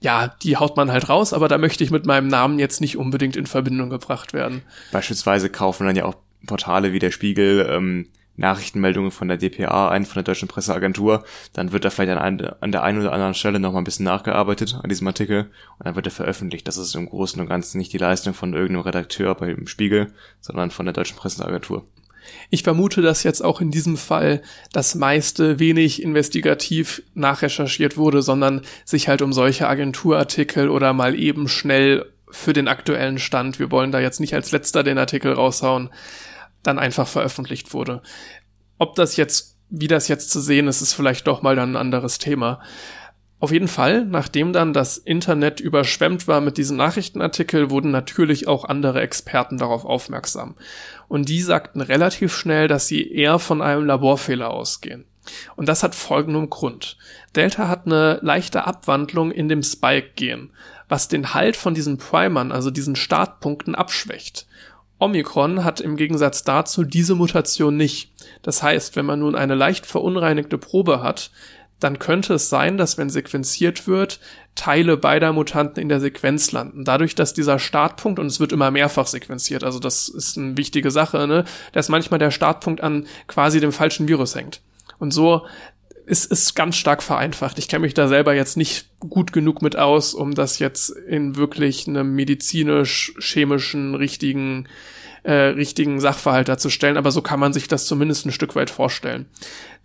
ja, 0.00 0.34
die 0.42 0.56
haut 0.56 0.76
man 0.76 0.92
halt 0.92 1.08
raus, 1.08 1.32
aber 1.32 1.48
da 1.48 1.56
möchte 1.56 1.82
ich 1.82 1.90
mit 1.90 2.04
meinem 2.04 2.28
Namen 2.28 2.58
jetzt 2.58 2.80
nicht 2.80 2.96
unbedingt 2.96 3.34
in 3.34 3.46
Verbindung 3.46 3.88
gebracht 3.88 4.34
werden. 4.34 4.62
Beispielsweise 4.92 5.48
kaufen 5.48 5.86
dann 5.86 5.96
ja 5.96 6.04
auch 6.04 6.16
Portale 6.46 6.92
wie 6.92 6.98
der 6.98 7.10
Spiegel 7.10 7.66
ähm, 7.70 8.08
Nachrichtenmeldungen 8.36 9.10
von 9.10 9.28
der 9.28 9.36
DPA 9.36 9.88
ein, 9.88 10.04
von 10.04 10.14
der 10.14 10.24
Deutschen 10.24 10.48
Presseagentur, 10.48 11.24
dann 11.52 11.72
wird 11.72 11.84
da 11.84 11.90
vielleicht 11.90 12.16
an, 12.16 12.40
an 12.60 12.72
der 12.72 12.82
einen 12.82 13.00
oder 13.00 13.12
anderen 13.12 13.34
Stelle 13.34 13.60
nochmal 13.60 13.82
ein 13.82 13.84
bisschen 13.84 14.04
nachgearbeitet 14.04 14.78
an 14.82 14.88
diesem 14.88 15.06
Artikel 15.06 15.50
und 15.78 15.86
dann 15.86 15.96
wird 15.96 16.06
er 16.06 16.12
veröffentlicht. 16.12 16.66
Das 16.68 16.76
ist 16.76 16.94
im 16.94 17.08
Großen 17.08 17.40
und 17.40 17.48
Ganzen 17.48 17.78
nicht 17.78 17.92
die 17.92 17.98
Leistung 17.98 18.34
von 18.34 18.52
irgendeinem 18.52 18.82
Redakteur 18.82 19.34
beim 19.34 19.66
Spiegel, 19.66 20.12
sondern 20.40 20.70
von 20.70 20.86
der 20.86 20.92
Deutschen 20.92 21.16
Presseagentur. 21.16 21.86
Ich 22.50 22.62
vermute, 22.62 23.02
dass 23.02 23.22
jetzt 23.22 23.44
auch 23.44 23.60
in 23.60 23.70
diesem 23.70 23.96
Fall 23.96 24.42
das 24.72 24.94
meiste 24.94 25.58
wenig 25.58 26.02
investigativ 26.02 27.02
nachrecherchiert 27.14 27.96
wurde, 27.96 28.22
sondern 28.22 28.62
sich 28.84 29.08
halt 29.08 29.22
um 29.22 29.32
solche 29.32 29.68
Agenturartikel 29.68 30.68
oder 30.68 30.92
mal 30.92 31.18
eben 31.18 31.48
schnell 31.48 32.06
für 32.28 32.52
den 32.52 32.68
aktuellen 32.68 33.18
Stand, 33.18 33.58
wir 33.58 33.70
wollen 33.70 33.92
da 33.92 34.00
jetzt 34.00 34.20
nicht 34.20 34.34
als 34.34 34.50
letzter 34.50 34.82
den 34.82 34.98
Artikel 34.98 35.32
raushauen, 35.32 35.90
dann 36.66 36.78
einfach 36.78 37.08
veröffentlicht 37.08 37.72
wurde. 37.72 38.02
Ob 38.78 38.94
das 38.94 39.16
jetzt, 39.16 39.56
wie 39.70 39.88
das 39.88 40.08
jetzt 40.08 40.30
zu 40.30 40.40
sehen 40.40 40.68
ist, 40.68 40.82
ist 40.82 40.92
vielleicht 40.92 41.26
doch 41.26 41.42
mal 41.42 41.56
dann 41.56 41.72
ein 41.72 41.76
anderes 41.76 42.18
Thema. 42.18 42.60
Auf 43.38 43.52
jeden 43.52 43.68
Fall, 43.68 44.06
nachdem 44.06 44.54
dann 44.54 44.72
das 44.72 44.96
Internet 44.96 45.60
überschwemmt 45.60 46.26
war 46.26 46.40
mit 46.40 46.56
diesen 46.56 46.78
Nachrichtenartikel, 46.78 47.70
wurden 47.70 47.90
natürlich 47.90 48.48
auch 48.48 48.64
andere 48.64 49.02
Experten 49.02 49.58
darauf 49.58 49.84
aufmerksam. 49.84 50.54
Und 51.06 51.28
die 51.28 51.42
sagten 51.42 51.82
relativ 51.82 52.34
schnell, 52.34 52.66
dass 52.66 52.86
sie 52.86 53.12
eher 53.12 53.38
von 53.38 53.60
einem 53.60 53.84
Laborfehler 53.84 54.50
ausgehen. 54.50 55.04
Und 55.54 55.68
das 55.68 55.82
hat 55.82 55.94
folgenden 55.94 56.48
Grund. 56.48 56.96
Delta 57.34 57.68
hat 57.68 57.86
eine 57.86 58.20
leichte 58.22 58.66
Abwandlung 58.66 59.32
in 59.32 59.48
dem 59.48 59.62
Spike-Gen, 59.62 60.50
was 60.88 61.08
den 61.08 61.34
Halt 61.34 61.56
von 61.56 61.74
diesen 61.74 61.98
Primern, 61.98 62.52
also 62.52 62.70
diesen 62.70 62.96
Startpunkten, 62.96 63.74
abschwächt. 63.74 64.46
Omikron 64.98 65.64
hat 65.64 65.80
im 65.80 65.96
Gegensatz 65.96 66.44
dazu 66.44 66.82
diese 66.84 67.14
Mutation 67.14 67.76
nicht. 67.76 68.12
Das 68.42 68.62
heißt, 68.62 68.96
wenn 68.96 69.06
man 69.06 69.20
nun 69.20 69.34
eine 69.34 69.54
leicht 69.54 69.86
verunreinigte 69.86 70.58
Probe 70.58 71.02
hat, 71.02 71.30
dann 71.80 71.98
könnte 71.98 72.34
es 72.34 72.48
sein, 72.48 72.78
dass 72.78 72.96
wenn 72.96 73.10
sequenziert 73.10 73.86
wird, 73.86 74.20
Teile 74.54 74.96
beider 74.96 75.34
Mutanten 75.34 75.82
in 75.82 75.90
der 75.90 76.00
Sequenz 76.00 76.50
landen. 76.52 76.84
Dadurch, 76.84 77.14
dass 77.14 77.34
dieser 77.34 77.58
Startpunkt, 77.58 78.18
und 78.18 78.26
es 78.26 78.40
wird 78.40 78.52
immer 78.52 78.70
mehrfach 78.70 79.06
sequenziert, 79.06 79.62
also 79.62 79.78
das 79.78 80.08
ist 80.08 80.38
eine 80.38 80.56
wichtige 80.56 80.90
Sache, 80.90 81.26
ne, 81.26 81.44
dass 81.72 81.90
manchmal 81.90 82.18
der 82.18 82.30
Startpunkt 82.30 82.80
an 82.80 83.06
quasi 83.26 83.60
dem 83.60 83.72
falschen 83.72 84.08
Virus 84.08 84.34
hängt. 84.34 84.62
Und 84.98 85.12
so 85.12 85.46
es 86.06 86.24
ist 86.24 86.54
ganz 86.54 86.76
stark 86.76 87.02
vereinfacht. 87.02 87.58
Ich 87.58 87.68
kenne 87.68 87.82
mich 87.82 87.94
da 87.94 88.06
selber 88.06 88.32
jetzt 88.34 88.56
nicht 88.56 88.88
gut 89.00 89.32
genug 89.32 89.60
mit 89.60 89.76
aus, 89.76 90.14
um 90.14 90.34
das 90.34 90.60
jetzt 90.60 90.90
in 90.90 91.36
wirklich 91.36 91.88
einem 91.88 92.14
medizinisch-chemischen 92.14 93.94
richtigen 93.94 94.68
äh, 95.24 95.48
richtigen 95.48 95.98
Sachverhalt 95.98 96.46
darzustellen, 96.46 96.96
aber 96.96 97.10
so 97.10 97.20
kann 97.20 97.40
man 97.40 97.52
sich 97.52 97.66
das 97.66 97.86
zumindest 97.86 98.24
ein 98.24 98.30
Stück 98.30 98.54
weit 98.54 98.70
vorstellen. 98.70 99.26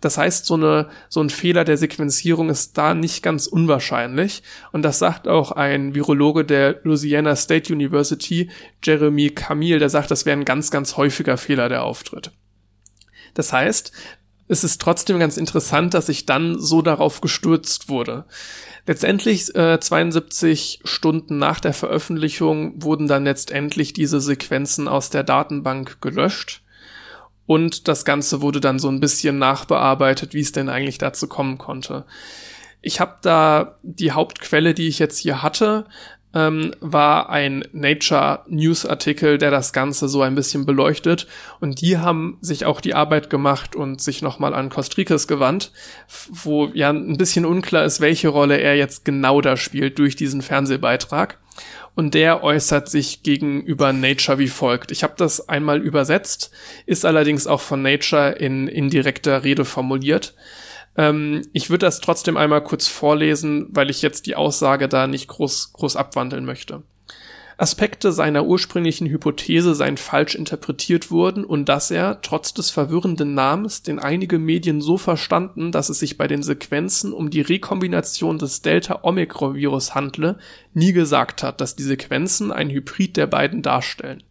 Das 0.00 0.16
heißt, 0.16 0.46
so 0.46 0.54
eine 0.54 0.88
so 1.08 1.20
ein 1.20 1.30
Fehler 1.30 1.64
der 1.64 1.76
Sequenzierung 1.76 2.48
ist 2.48 2.78
da 2.78 2.94
nicht 2.94 3.24
ganz 3.24 3.48
unwahrscheinlich 3.48 4.44
und 4.70 4.82
das 4.82 5.00
sagt 5.00 5.26
auch 5.26 5.50
ein 5.50 5.96
Virologe 5.96 6.44
der 6.44 6.78
Louisiana 6.84 7.34
State 7.34 7.72
University, 7.72 8.50
Jeremy 8.84 9.30
Camille, 9.30 9.80
der 9.80 9.88
sagt, 9.88 10.12
das 10.12 10.26
wäre 10.26 10.38
ein 10.38 10.44
ganz 10.44 10.70
ganz 10.70 10.96
häufiger 10.96 11.36
Fehler 11.36 11.68
der 11.68 11.82
auftritt. 11.82 12.30
Das 13.34 13.52
heißt, 13.52 13.90
es 14.52 14.64
ist 14.64 14.80
trotzdem 14.80 15.18
ganz 15.18 15.36
interessant, 15.36 15.94
dass 15.94 16.08
ich 16.08 16.26
dann 16.26 16.60
so 16.60 16.82
darauf 16.82 17.20
gestürzt 17.20 17.88
wurde. 17.88 18.26
Letztendlich 18.86 19.54
äh, 19.54 19.80
72 19.80 20.80
Stunden 20.84 21.38
nach 21.38 21.58
der 21.58 21.72
Veröffentlichung 21.72 22.82
wurden 22.82 23.08
dann 23.08 23.24
letztendlich 23.24 23.92
diese 23.92 24.20
Sequenzen 24.20 24.88
aus 24.88 25.10
der 25.10 25.24
Datenbank 25.24 26.00
gelöscht 26.00 26.62
und 27.46 27.88
das 27.88 28.04
Ganze 28.04 28.42
wurde 28.42 28.60
dann 28.60 28.78
so 28.78 28.88
ein 28.88 29.00
bisschen 29.00 29.38
nachbearbeitet, 29.38 30.34
wie 30.34 30.40
es 30.40 30.52
denn 30.52 30.68
eigentlich 30.68 30.98
dazu 30.98 31.26
kommen 31.28 31.58
konnte. 31.58 32.04
Ich 32.82 33.00
habe 33.00 33.18
da 33.22 33.78
die 33.82 34.12
Hauptquelle, 34.12 34.74
die 34.74 34.88
ich 34.88 34.98
jetzt 34.98 35.18
hier 35.18 35.42
hatte, 35.42 35.86
ähm, 36.34 36.74
war 36.80 37.30
ein 37.30 37.64
Nature 37.72 38.40
News 38.48 38.86
Artikel, 38.86 39.38
der 39.38 39.50
das 39.50 39.72
Ganze 39.72 40.08
so 40.08 40.22
ein 40.22 40.34
bisschen 40.34 40.66
beleuchtet. 40.66 41.26
Und 41.60 41.80
die 41.80 41.98
haben 41.98 42.38
sich 42.40 42.64
auch 42.64 42.80
die 42.80 42.94
Arbeit 42.94 43.30
gemacht 43.30 43.76
und 43.76 44.00
sich 44.00 44.22
nochmal 44.22 44.54
an 44.54 44.70
Kostrikes 44.70 45.28
gewandt, 45.28 45.72
wo 46.30 46.68
ja 46.74 46.90
ein 46.90 47.18
bisschen 47.18 47.44
unklar 47.44 47.84
ist, 47.84 48.00
welche 48.00 48.28
Rolle 48.28 48.58
er 48.58 48.76
jetzt 48.76 49.04
genau 49.04 49.40
da 49.40 49.56
spielt 49.56 49.98
durch 49.98 50.16
diesen 50.16 50.42
Fernsehbeitrag. 50.42 51.38
Und 51.94 52.14
der 52.14 52.42
äußert 52.42 52.88
sich 52.88 53.22
gegenüber 53.22 53.92
Nature 53.92 54.38
wie 54.38 54.48
folgt. 54.48 54.90
Ich 54.92 55.02
habe 55.02 55.12
das 55.18 55.48
einmal 55.50 55.82
übersetzt, 55.82 56.50
ist 56.86 57.04
allerdings 57.04 57.46
auch 57.46 57.60
von 57.60 57.82
Nature 57.82 58.30
in 58.30 58.66
indirekter 58.66 59.44
Rede 59.44 59.66
formuliert. 59.66 60.34
Ähm, 60.96 61.42
ich 61.52 61.70
würde 61.70 61.86
das 61.86 62.00
trotzdem 62.00 62.36
einmal 62.36 62.62
kurz 62.62 62.88
vorlesen, 62.88 63.68
weil 63.70 63.90
ich 63.90 64.02
jetzt 64.02 64.26
die 64.26 64.36
Aussage 64.36 64.88
da 64.88 65.06
nicht 65.06 65.28
groß, 65.28 65.72
groß 65.72 65.96
abwandeln 65.96 66.44
möchte. 66.44 66.82
Aspekte 67.58 68.10
seiner 68.10 68.44
ursprünglichen 68.44 69.06
Hypothese 69.06 69.74
seien 69.74 69.96
falsch 69.96 70.34
interpretiert 70.34 71.10
wurden 71.10 71.44
und 71.44 71.68
dass 71.68 71.92
er, 71.92 72.20
trotz 72.20 72.54
des 72.54 72.70
verwirrenden 72.70 73.34
Namens, 73.34 73.82
den 73.82 73.98
einige 73.98 74.38
Medien 74.38 74.80
so 74.80 74.96
verstanden, 74.96 75.70
dass 75.70 75.88
es 75.88 76.00
sich 76.00 76.18
bei 76.18 76.26
den 76.26 76.42
Sequenzen 76.42 77.12
um 77.12 77.30
die 77.30 77.40
Rekombination 77.40 78.38
des 78.38 78.62
Delta-Omikron-Virus 78.62 79.94
handle, 79.94 80.38
nie 80.74 80.92
gesagt 80.92 81.42
hat, 81.42 81.60
dass 81.60 81.76
die 81.76 81.84
Sequenzen 81.84 82.50
ein 82.50 82.70
Hybrid 82.70 83.16
der 83.16 83.28
beiden 83.28 83.62
darstellen. 83.62 84.24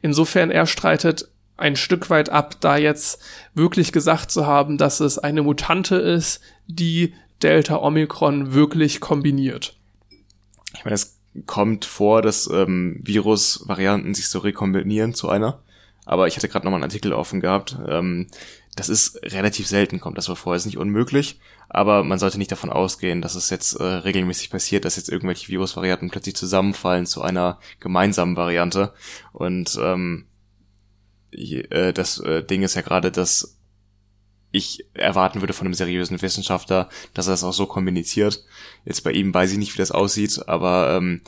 Insofern 0.00 0.50
er 0.50 0.66
streitet 0.66 1.28
ein 1.58 1.76
Stück 1.76 2.08
weit 2.10 2.30
ab, 2.30 2.56
da 2.60 2.76
jetzt 2.76 3.20
wirklich 3.54 3.92
gesagt 3.92 4.30
zu 4.30 4.46
haben, 4.46 4.78
dass 4.78 5.00
es 5.00 5.18
eine 5.18 5.42
Mutante 5.42 5.96
ist, 5.96 6.40
die 6.66 7.14
Delta 7.42 7.76
Omikron 7.76 8.54
wirklich 8.54 9.00
kombiniert. 9.00 9.76
Ich 10.74 10.84
meine, 10.84 10.94
es 10.94 11.18
kommt 11.46 11.84
vor, 11.84 12.22
dass 12.22 12.48
ähm, 12.50 13.00
Virusvarianten 13.02 14.14
sich 14.14 14.28
so 14.28 14.38
rekombinieren 14.38 15.14
zu 15.14 15.28
einer. 15.28 15.62
Aber 16.04 16.26
ich 16.26 16.36
hatte 16.36 16.48
gerade 16.48 16.64
noch 16.64 16.70
mal 16.70 16.78
einen 16.78 16.84
Artikel 16.84 17.12
offen 17.12 17.40
gehabt. 17.40 17.76
Ähm, 17.86 18.28
das 18.76 18.88
ist 18.88 19.20
relativ 19.24 19.66
selten, 19.66 20.00
kommt 20.00 20.18
das 20.18 20.28
war 20.28 20.36
vorher, 20.36 20.56
ist 20.56 20.64
nicht 20.64 20.78
unmöglich, 20.78 21.40
aber 21.68 22.04
man 22.04 22.20
sollte 22.20 22.38
nicht 22.38 22.52
davon 22.52 22.70
ausgehen, 22.70 23.20
dass 23.20 23.34
es 23.34 23.50
jetzt 23.50 23.74
äh, 23.74 23.82
regelmäßig 23.82 24.50
passiert, 24.50 24.84
dass 24.84 24.94
jetzt 24.94 25.08
irgendwelche 25.08 25.48
Virusvarianten 25.48 26.10
plötzlich 26.10 26.36
zusammenfallen 26.36 27.04
zu 27.04 27.20
einer 27.20 27.58
gemeinsamen 27.80 28.36
Variante. 28.36 28.92
Und 29.32 29.76
ähm, 29.82 30.26
äh, 31.32 31.92
das 31.92 32.20
äh, 32.20 32.42
Ding 32.44 32.62
ist 32.62 32.74
ja 32.74 32.82
gerade, 32.82 33.10
dass 33.10 33.56
ich 34.50 34.86
erwarten 34.94 35.40
würde 35.40 35.52
von 35.52 35.66
einem 35.66 35.74
seriösen 35.74 36.20
Wissenschaftler, 36.22 36.88
dass 37.12 37.26
er 37.26 37.32
das 37.32 37.44
auch 37.44 37.52
so 37.52 37.66
kommuniziert. 37.66 38.44
Jetzt 38.84 39.02
bei 39.04 39.12
ihm 39.12 39.34
weiß 39.34 39.52
ich 39.52 39.58
nicht, 39.58 39.74
wie 39.74 39.78
das 39.78 39.90
aussieht, 39.90 40.48
aber 40.48 40.96
ähm, 40.96 41.20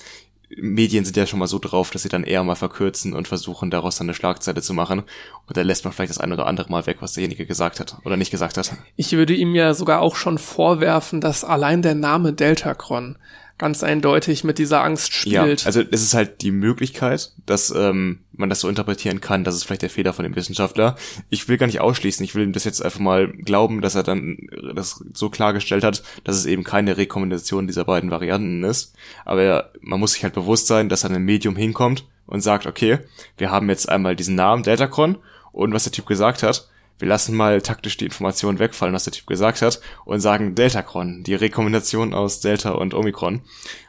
Medien 0.56 1.04
sind 1.04 1.16
ja 1.16 1.26
schon 1.26 1.38
mal 1.38 1.46
so 1.46 1.58
drauf, 1.58 1.90
dass 1.90 2.02
sie 2.02 2.08
dann 2.08 2.24
eher 2.24 2.42
mal 2.42 2.56
verkürzen 2.56 3.12
und 3.12 3.28
versuchen, 3.28 3.70
daraus 3.70 3.96
dann 3.96 4.06
eine 4.06 4.14
Schlagzeile 4.14 4.62
zu 4.62 4.74
machen. 4.74 5.04
Und 5.46 5.56
da 5.56 5.62
lässt 5.62 5.84
man 5.84 5.92
vielleicht 5.92 6.10
das 6.10 6.18
eine 6.18 6.34
oder 6.34 6.46
andere 6.46 6.70
Mal 6.70 6.86
weg, 6.86 6.96
was 7.00 7.12
derjenige 7.12 7.46
gesagt 7.46 7.78
hat 7.78 7.98
oder 8.04 8.16
nicht 8.16 8.32
gesagt 8.32 8.56
hat. 8.56 8.72
Ich 8.96 9.12
würde 9.12 9.34
ihm 9.34 9.54
ja 9.54 9.74
sogar 9.74 10.00
auch 10.00 10.16
schon 10.16 10.38
vorwerfen, 10.38 11.20
dass 11.20 11.44
allein 11.44 11.82
der 11.82 11.94
Name 11.94 12.32
Deltacron 12.32 13.16
ganz 13.60 13.82
eindeutig 13.82 14.42
mit 14.42 14.58
dieser 14.58 14.82
Angst 14.82 15.12
spielt. 15.12 15.60
Ja, 15.60 15.66
also 15.66 15.82
es 15.90 16.02
ist 16.02 16.14
halt 16.14 16.40
die 16.40 16.50
Möglichkeit, 16.50 17.32
dass 17.44 17.70
ähm, 17.70 18.20
man 18.32 18.48
das 18.48 18.60
so 18.60 18.70
interpretieren 18.70 19.20
kann, 19.20 19.44
das 19.44 19.54
ist 19.54 19.64
vielleicht 19.64 19.82
der 19.82 19.90
Fehler 19.90 20.14
von 20.14 20.22
dem 20.22 20.34
Wissenschaftler. 20.34 20.96
Ich 21.28 21.46
will 21.46 21.58
gar 21.58 21.66
nicht 21.66 21.80
ausschließen, 21.80 22.24
ich 22.24 22.34
will 22.34 22.42
ihm 22.42 22.54
das 22.54 22.64
jetzt 22.64 22.82
einfach 22.82 23.00
mal 23.00 23.28
glauben, 23.28 23.82
dass 23.82 23.94
er 23.94 24.02
dann 24.02 24.48
das 24.74 25.04
so 25.12 25.28
klargestellt 25.28 25.84
hat, 25.84 26.02
dass 26.24 26.36
es 26.36 26.46
eben 26.46 26.64
keine 26.64 26.96
Rekommendation 26.96 27.66
dieser 27.66 27.84
beiden 27.84 28.10
Varianten 28.10 28.64
ist. 28.64 28.94
Aber 29.26 29.70
man 29.82 30.00
muss 30.00 30.14
sich 30.14 30.24
halt 30.24 30.34
bewusst 30.34 30.66
sein, 30.66 30.88
dass 30.88 31.04
er 31.04 31.10
ein 31.10 31.22
Medium 31.22 31.54
hinkommt 31.54 32.06
und 32.26 32.40
sagt, 32.40 32.64
okay, 32.64 33.00
wir 33.36 33.50
haben 33.50 33.68
jetzt 33.68 33.90
einmal 33.90 34.16
diesen 34.16 34.36
Namen 34.36 34.62
Deltacron 34.62 35.18
und 35.52 35.74
was 35.74 35.84
der 35.84 35.92
Typ 35.92 36.06
gesagt 36.06 36.42
hat, 36.42 36.69
wir 37.00 37.08
lassen 37.08 37.34
mal 37.34 37.62
taktisch 37.62 37.96
die 37.96 38.04
Informationen 38.04 38.58
wegfallen, 38.58 38.94
was 38.94 39.04
der 39.04 39.12
Typ 39.12 39.26
gesagt 39.26 39.62
hat, 39.62 39.80
und 40.04 40.20
sagen 40.20 40.54
Deltacron, 40.54 41.22
die 41.22 41.34
Rekombination 41.34 42.14
aus 42.14 42.40
Delta 42.40 42.72
und 42.72 42.94
Omikron. 42.94 43.40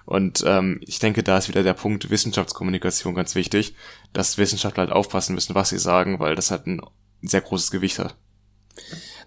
Und 0.06 0.44
ähm, 0.48 0.80
ich 0.82 1.00
denke, 1.00 1.22
da 1.22 1.38
ist 1.38 1.50
wieder 1.50 1.64
der 1.64 1.74
Punkt 1.74 2.10
Wissenschaftskommunikation 2.10 3.14
ganz 3.14 3.36
wichtig, 3.36 3.76
dass 4.14 4.38
Wissenschaftler 4.38 4.84
halt 4.84 4.94
aufpassen 4.94 5.36
müssen, 5.36 5.56
was 5.56 5.70
sie 5.70 5.78
sagen, 5.78 6.20
weil 6.20 6.36
das 6.36 6.52
halt 6.52 6.68
ein 6.68 6.82
sehr 7.22 7.42
großes 7.42 7.70
Gewicht 7.70 8.00
hat. 8.00 8.16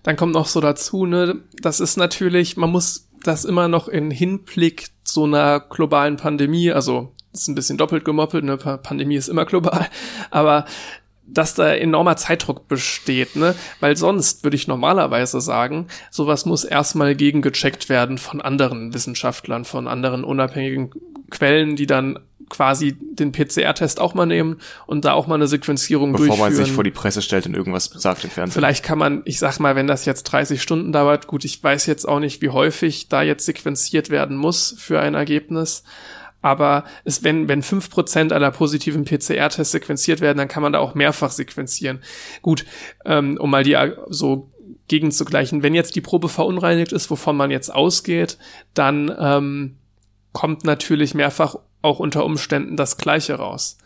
Dann 0.02 0.16
kommt 0.16 0.34
noch 0.34 0.46
so 0.46 0.60
dazu, 0.60 1.06
ne, 1.06 1.42
das 1.60 1.80
ist 1.80 1.96
natürlich, 1.96 2.56
man 2.56 2.70
muss 2.70 3.08
das 3.22 3.44
immer 3.44 3.68
noch 3.68 3.88
in 3.88 4.10
Hinblick 4.10 4.88
so 5.02 5.24
einer 5.24 5.60
globalen 5.60 6.16
Pandemie, 6.16 6.72
also 6.72 7.12
ist 7.32 7.48
ein 7.48 7.54
bisschen 7.54 7.78
doppelt 7.78 8.04
gemoppelt, 8.04 8.44
eine 8.44 8.56
Pandemie 8.56 9.16
ist 9.16 9.28
immer 9.28 9.44
global, 9.44 9.88
aber 10.30 10.66
dass 11.26 11.54
da 11.54 11.72
enormer 11.72 12.16
Zeitdruck 12.16 12.68
besteht, 12.68 13.36
ne? 13.36 13.54
Weil 13.80 13.96
sonst 13.96 14.44
würde 14.44 14.56
ich 14.56 14.68
normalerweise 14.68 15.40
sagen, 15.40 15.86
sowas 16.10 16.44
muss 16.44 16.64
erstmal 16.64 17.14
gegengecheckt 17.14 17.88
werden 17.88 18.18
von 18.18 18.40
anderen 18.40 18.92
Wissenschaftlern, 18.94 19.64
von 19.64 19.88
anderen 19.88 20.24
unabhängigen 20.24 20.90
Quellen, 21.30 21.76
die 21.76 21.86
dann 21.86 22.18
quasi 22.48 22.92
den 22.92 23.32
PCR-Test 23.32 24.00
auch 24.00 24.14
mal 24.14 24.26
nehmen 24.26 24.60
und 24.86 25.04
da 25.04 25.12
auch 25.12 25.26
mal 25.26 25.36
eine 25.36 25.46
Sequenzierung 25.46 26.12
Bevor 26.12 26.26
durchführen. 26.26 26.54
man 26.54 26.64
sich 26.64 26.72
vor 26.72 26.84
die 26.84 26.90
Presse 26.90 27.22
stellt 27.22 27.46
und 27.46 27.54
irgendwas 27.54 27.86
sagt 27.86 28.24
im 28.24 28.30
Fernsehen. 28.30 28.54
Vielleicht 28.54 28.84
kann 28.84 28.98
man, 28.98 29.22
ich 29.24 29.38
sag 29.38 29.58
mal, 29.58 29.76
wenn 29.76 29.86
das 29.86 30.04
jetzt 30.04 30.24
30 30.24 30.60
Stunden 30.60 30.92
dauert, 30.92 31.26
gut, 31.26 31.44
ich 31.44 31.62
weiß 31.62 31.86
jetzt 31.86 32.06
auch 32.06 32.20
nicht, 32.20 32.42
wie 32.42 32.50
häufig 32.50 33.08
da 33.08 33.22
jetzt 33.22 33.46
sequenziert 33.46 34.10
werden 34.10 34.36
muss 34.36 34.74
für 34.78 35.00
ein 35.00 35.14
Ergebnis, 35.14 35.84
aber 36.44 36.84
es, 37.04 37.24
wenn, 37.24 37.48
wenn 37.48 37.62
fünf 37.62 37.88
Prozent 37.88 38.30
aller 38.30 38.50
positiven 38.50 39.06
PCR-Tests 39.06 39.72
sequenziert 39.72 40.20
werden, 40.20 40.36
dann 40.36 40.46
kann 40.48 40.62
man 40.62 40.74
da 40.74 40.78
auch 40.78 40.94
mehrfach 40.94 41.30
sequenzieren. 41.30 42.02
Gut, 42.42 42.66
ähm, 43.06 43.38
um 43.40 43.48
mal 43.48 43.64
die 43.64 43.72
äh, 43.72 43.96
so 44.08 44.50
gegenzugleichen. 44.88 45.62
Wenn 45.62 45.74
jetzt 45.74 45.96
die 45.96 46.02
Probe 46.02 46.28
verunreinigt 46.28 46.92
ist, 46.92 47.10
wovon 47.10 47.38
man 47.38 47.50
jetzt 47.50 47.74
ausgeht, 47.74 48.36
dann 48.74 49.10
ähm, 49.18 49.78
kommt 50.32 50.64
natürlich 50.64 51.14
mehrfach 51.14 51.56
auch 51.80 51.98
unter 51.98 52.26
Umständen 52.26 52.76
das 52.76 52.98
Gleiche 52.98 53.36
raus. 53.36 53.78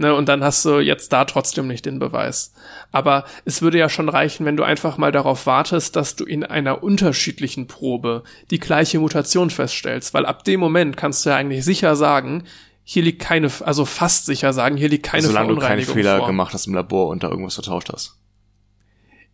Ne, 0.00 0.14
und 0.14 0.28
dann 0.28 0.44
hast 0.44 0.64
du 0.64 0.78
jetzt 0.78 1.12
da 1.12 1.24
trotzdem 1.24 1.66
nicht 1.66 1.84
den 1.84 1.98
Beweis. 1.98 2.52
Aber 2.92 3.24
es 3.44 3.62
würde 3.62 3.78
ja 3.78 3.88
schon 3.88 4.08
reichen, 4.08 4.46
wenn 4.46 4.56
du 4.56 4.62
einfach 4.62 4.96
mal 4.96 5.10
darauf 5.10 5.44
wartest, 5.44 5.96
dass 5.96 6.14
du 6.14 6.24
in 6.24 6.44
einer 6.44 6.84
unterschiedlichen 6.84 7.66
Probe 7.66 8.22
die 8.52 8.60
gleiche 8.60 9.00
Mutation 9.00 9.50
feststellst, 9.50 10.14
weil 10.14 10.24
ab 10.24 10.44
dem 10.44 10.60
Moment 10.60 10.96
kannst 10.96 11.26
du 11.26 11.30
ja 11.30 11.36
eigentlich 11.36 11.64
sicher 11.64 11.96
sagen, 11.96 12.44
hier 12.84 13.02
liegt 13.02 13.20
keine, 13.20 13.50
also 13.64 13.84
fast 13.84 14.26
sicher 14.26 14.52
sagen, 14.52 14.76
hier 14.76 14.88
liegt 14.88 15.04
keine 15.04 15.26
Solange 15.26 15.56
du 15.56 15.60
keinen 15.60 15.82
Fehler 15.82 16.18
vor. 16.18 16.28
gemacht 16.28 16.54
hast 16.54 16.68
im 16.68 16.74
Labor 16.74 17.08
und 17.08 17.24
da 17.24 17.28
irgendwas 17.28 17.54
vertauscht 17.54 17.90
hast. 17.92 18.16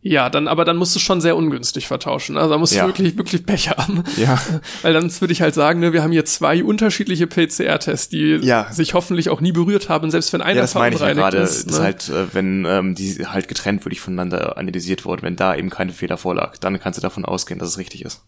Ja, 0.06 0.28
dann, 0.28 0.48
aber 0.48 0.66
dann 0.66 0.76
musst 0.76 0.94
du 0.94 0.98
schon 1.00 1.22
sehr 1.22 1.34
ungünstig 1.34 1.86
vertauschen. 1.86 2.36
Also 2.36 2.50
da 2.50 2.58
musst 2.58 2.74
Ja. 2.74 2.82
du 2.82 2.88
wirklich, 2.88 3.16
wirklich 3.16 3.46
Pech 3.46 3.70
haben. 3.70 4.04
Ja. 4.18 4.38
Weil 4.82 4.92
dann 4.92 5.10
würde 5.18 5.32
ich 5.32 5.40
halt 5.40 5.54
sagen, 5.54 5.80
ne, 5.80 5.94
wir 5.94 6.02
haben 6.02 6.12
hier 6.12 6.26
zwei 6.26 6.62
unterschiedliche 6.62 7.26
PCR-Tests, 7.26 8.10
die 8.10 8.38
Ja. 8.42 8.70
sich 8.70 8.92
hoffentlich 8.92 9.30
auch 9.30 9.40
nie 9.40 9.52
berührt 9.52 9.88
haben, 9.88 10.10
selbst 10.10 10.30
wenn 10.34 10.42
einer 10.42 10.56
Ja, 10.56 10.60
das 10.60 10.74
meine 10.74 10.94
ich 10.94 11.00
ja 11.00 11.14
gerade. 11.14 11.38
ist. 11.38 11.70
Ne? 11.70 11.78
halt, 11.78 12.10
äh, 12.10 12.26
wenn 12.34 12.66
ähm, 12.66 12.94
die 12.94 13.26
halt 13.26 13.48
getrennt 13.48 13.86
wirklich 13.86 14.02
voneinander 14.02 14.58
analysiert 14.58 15.06
wurden, 15.06 15.22
wenn 15.22 15.36
da 15.36 15.56
eben 15.56 15.70
keine 15.70 15.92
Fehler 15.92 16.18
vorlag, 16.18 16.58
dann 16.58 16.78
kannst 16.78 16.98
du 16.98 17.00
davon 17.00 17.24
ausgehen, 17.24 17.58
dass 17.58 17.70
es 17.70 17.78
richtig 17.78 18.04
ist. 18.04 18.20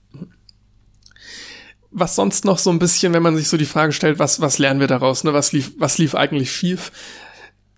was 1.91 2.15
sonst 2.17 2.45
noch 2.47 2.59
so 2.59 2.71
ein 2.71 2.79
bisschen, 2.79 3.13
wenn 3.13 3.23
man 3.23 3.37
sich 3.37 3.49
so 3.49 3.57
die 3.57 3.65
Frage 3.67 3.93
stellt, 3.93 4.19
was, 4.19 4.41
was 4.41 4.59
lernen 4.59 4.81
wir 4.81 4.87
daraus, 4.87 5.25
ne? 5.25 5.33
Was 5.35 5.53
lief, 5.53 5.73
was 5.79 5.99
lief 5.99 6.15
eigentlich 6.15 6.51
schief? 6.53 6.91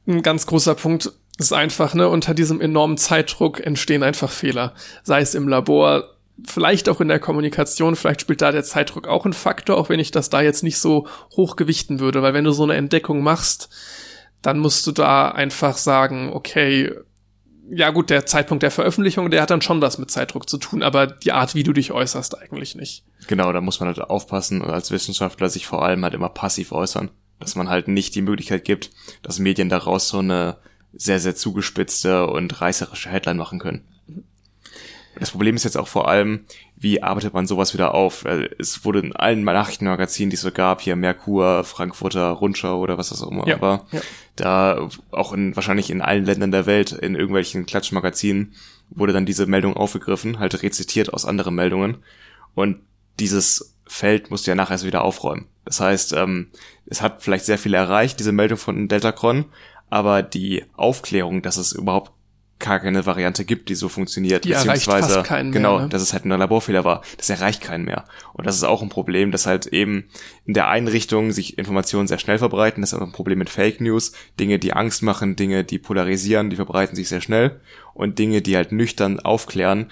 Ein 0.06 0.22
ganz 0.22 0.46
großer 0.46 0.74
Punkt 0.74 1.12
ist 1.38 1.52
einfach, 1.52 1.94
ne, 1.94 2.08
unter 2.08 2.34
diesem 2.34 2.60
enormen 2.60 2.98
Zeitdruck 2.98 3.60
entstehen 3.64 4.02
einfach 4.02 4.30
Fehler. 4.30 4.74
Sei 5.04 5.20
es 5.20 5.34
im 5.34 5.48
Labor, 5.48 6.16
vielleicht 6.44 6.88
auch 6.88 7.00
in 7.00 7.08
der 7.08 7.20
Kommunikation, 7.20 7.96
vielleicht 7.96 8.20
spielt 8.20 8.42
da 8.42 8.52
der 8.52 8.64
Zeitdruck 8.64 9.06
auch 9.06 9.24
ein 9.24 9.32
Faktor, 9.32 9.76
auch 9.76 9.88
wenn 9.88 10.00
ich 10.00 10.10
das 10.10 10.30
da 10.30 10.40
jetzt 10.40 10.62
nicht 10.62 10.78
so 10.78 11.06
hoch 11.36 11.56
gewichten 11.56 12.00
würde, 12.00 12.22
weil 12.22 12.34
wenn 12.34 12.44
du 12.44 12.50
so 12.52 12.64
eine 12.64 12.74
Entdeckung 12.74 13.22
machst, 13.22 13.68
dann 14.42 14.58
musst 14.58 14.86
du 14.86 14.92
da 14.92 15.30
einfach 15.30 15.76
sagen, 15.76 16.32
okay, 16.32 16.92
ja 17.70 17.90
gut, 17.90 18.10
der 18.10 18.26
Zeitpunkt 18.26 18.62
der 18.62 18.70
Veröffentlichung, 18.70 19.30
der 19.30 19.42
hat 19.42 19.50
dann 19.50 19.62
schon 19.62 19.80
was 19.80 19.98
mit 19.98 20.10
Zeitdruck 20.10 20.48
zu 20.48 20.58
tun, 20.58 20.82
aber 20.82 21.06
die 21.06 21.32
Art, 21.32 21.54
wie 21.54 21.62
du 21.62 21.72
dich 21.72 21.92
äußerst, 21.92 22.38
eigentlich 22.38 22.74
nicht. 22.74 23.04
Genau, 23.26 23.52
da 23.52 23.60
muss 23.60 23.78
man 23.78 23.88
halt 23.88 24.00
aufpassen 24.00 24.62
und 24.62 24.70
als 24.70 24.90
Wissenschaftler 24.90 25.48
sich 25.48 25.66
vor 25.66 25.84
allem 25.84 26.02
halt 26.02 26.14
immer 26.14 26.30
passiv 26.30 26.72
äußern. 26.72 27.10
Dass 27.40 27.54
man 27.54 27.68
halt 27.68 27.86
nicht 27.86 28.16
die 28.16 28.22
Möglichkeit 28.22 28.64
gibt, 28.64 28.90
dass 29.22 29.38
Medien 29.38 29.68
daraus 29.68 30.08
so 30.08 30.18
eine 30.18 30.56
sehr, 30.92 31.20
sehr 31.20 31.36
zugespitzte 31.36 32.26
und 32.26 32.60
reißerische 32.60 33.10
Headline 33.10 33.36
machen 33.36 33.58
können. 33.58 33.84
Das 35.18 35.32
Problem 35.32 35.56
ist 35.56 35.64
jetzt 35.64 35.76
auch 35.76 35.88
vor 35.88 36.08
allem, 36.08 36.44
wie 36.76 37.02
arbeitet 37.02 37.34
man 37.34 37.46
sowas 37.46 37.74
wieder 37.74 37.94
auf? 37.94 38.24
Es 38.58 38.84
wurde 38.84 39.00
in 39.00 39.16
allen 39.16 39.42
Nachrichtenmagazinen, 39.42 40.30
die 40.30 40.36
es 40.36 40.42
so 40.42 40.52
gab, 40.52 40.80
hier 40.80 40.94
Merkur, 40.94 41.64
Frankfurter 41.64 42.30
Rundschau 42.30 42.78
oder 42.80 42.98
was 42.98 43.08
das 43.08 43.22
auch 43.22 43.30
immer 43.30 43.46
Ja, 43.48 43.60
war, 43.60 43.86
ja. 43.90 44.00
da 44.36 44.88
auch 45.10 45.32
in 45.32 45.56
wahrscheinlich 45.56 45.90
in 45.90 46.02
allen 46.02 46.24
Ländern 46.24 46.52
der 46.52 46.66
Welt, 46.66 46.92
in 46.92 47.16
irgendwelchen 47.16 47.66
Klatschmagazinen, 47.66 48.54
wurde 48.90 49.12
dann 49.12 49.26
diese 49.26 49.46
Meldung 49.46 49.76
aufgegriffen, 49.76 50.38
halt 50.38 50.62
rezitiert 50.62 51.12
aus 51.12 51.24
anderen 51.24 51.54
Meldungen. 51.54 51.98
Und 52.54 52.78
dieses 53.18 53.74
Feld 53.86 54.30
musst 54.30 54.46
du 54.46 54.52
ja 54.52 54.54
nachher 54.54 54.72
erst 54.72 54.86
wieder 54.86 55.02
aufräumen. 55.02 55.46
Das 55.64 55.80
heißt, 55.80 56.12
ähm, 56.12 56.48
es 56.86 57.02
hat 57.02 57.22
vielleicht 57.22 57.44
sehr 57.44 57.58
viel 57.58 57.74
erreicht, 57.74 58.20
diese 58.20 58.32
Meldung 58.32 58.58
von 58.58 58.88
Deltacron, 58.88 59.46
aber 59.90 60.22
die 60.22 60.64
Aufklärung, 60.74 61.42
dass 61.42 61.56
es 61.56 61.72
überhaupt 61.72 62.12
gar 62.58 62.80
keine 62.80 63.06
Variante 63.06 63.44
gibt, 63.44 63.68
die 63.68 63.74
so 63.74 63.88
funktioniert, 63.88 64.44
Die 64.44 64.50
beziehungsweise 64.50 65.22
keinen 65.22 65.50
mehr, 65.50 65.60
genau, 65.60 65.80
ne? 65.80 65.88
dass 65.88 66.02
es 66.02 66.12
halt 66.12 66.24
ein 66.24 66.30
Laborfehler 66.30 66.84
war, 66.84 67.02
das 67.16 67.30
erreicht 67.30 67.60
keinen 67.60 67.84
mehr. 67.84 68.04
Und 68.32 68.46
das 68.46 68.56
ist 68.56 68.64
auch 68.64 68.82
ein 68.82 68.88
Problem, 68.88 69.30
dass 69.30 69.46
halt 69.46 69.66
eben 69.66 70.08
in 70.44 70.54
der 70.54 70.68
einen 70.68 70.88
Richtung 70.88 71.30
sich 71.30 71.56
Informationen 71.56 72.08
sehr 72.08 72.18
schnell 72.18 72.38
verbreiten, 72.38 72.80
das 72.80 72.92
ist 72.92 72.98
auch 72.98 73.06
ein 73.06 73.12
Problem 73.12 73.38
mit 73.38 73.50
Fake 73.50 73.80
News, 73.80 74.12
Dinge, 74.40 74.58
die 74.58 74.72
Angst 74.72 75.02
machen, 75.02 75.36
Dinge, 75.36 75.62
die 75.64 75.78
polarisieren, 75.78 76.50
die 76.50 76.56
verbreiten 76.56 76.96
sich 76.96 77.08
sehr 77.08 77.20
schnell 77.20 77.60
und 77.94 78.18
Dinge, 78.18 78.42
die 78.42 78.56
halt 78.56 78.72
nüchtern 78.72 79.20
aufklären, 79.20 79.90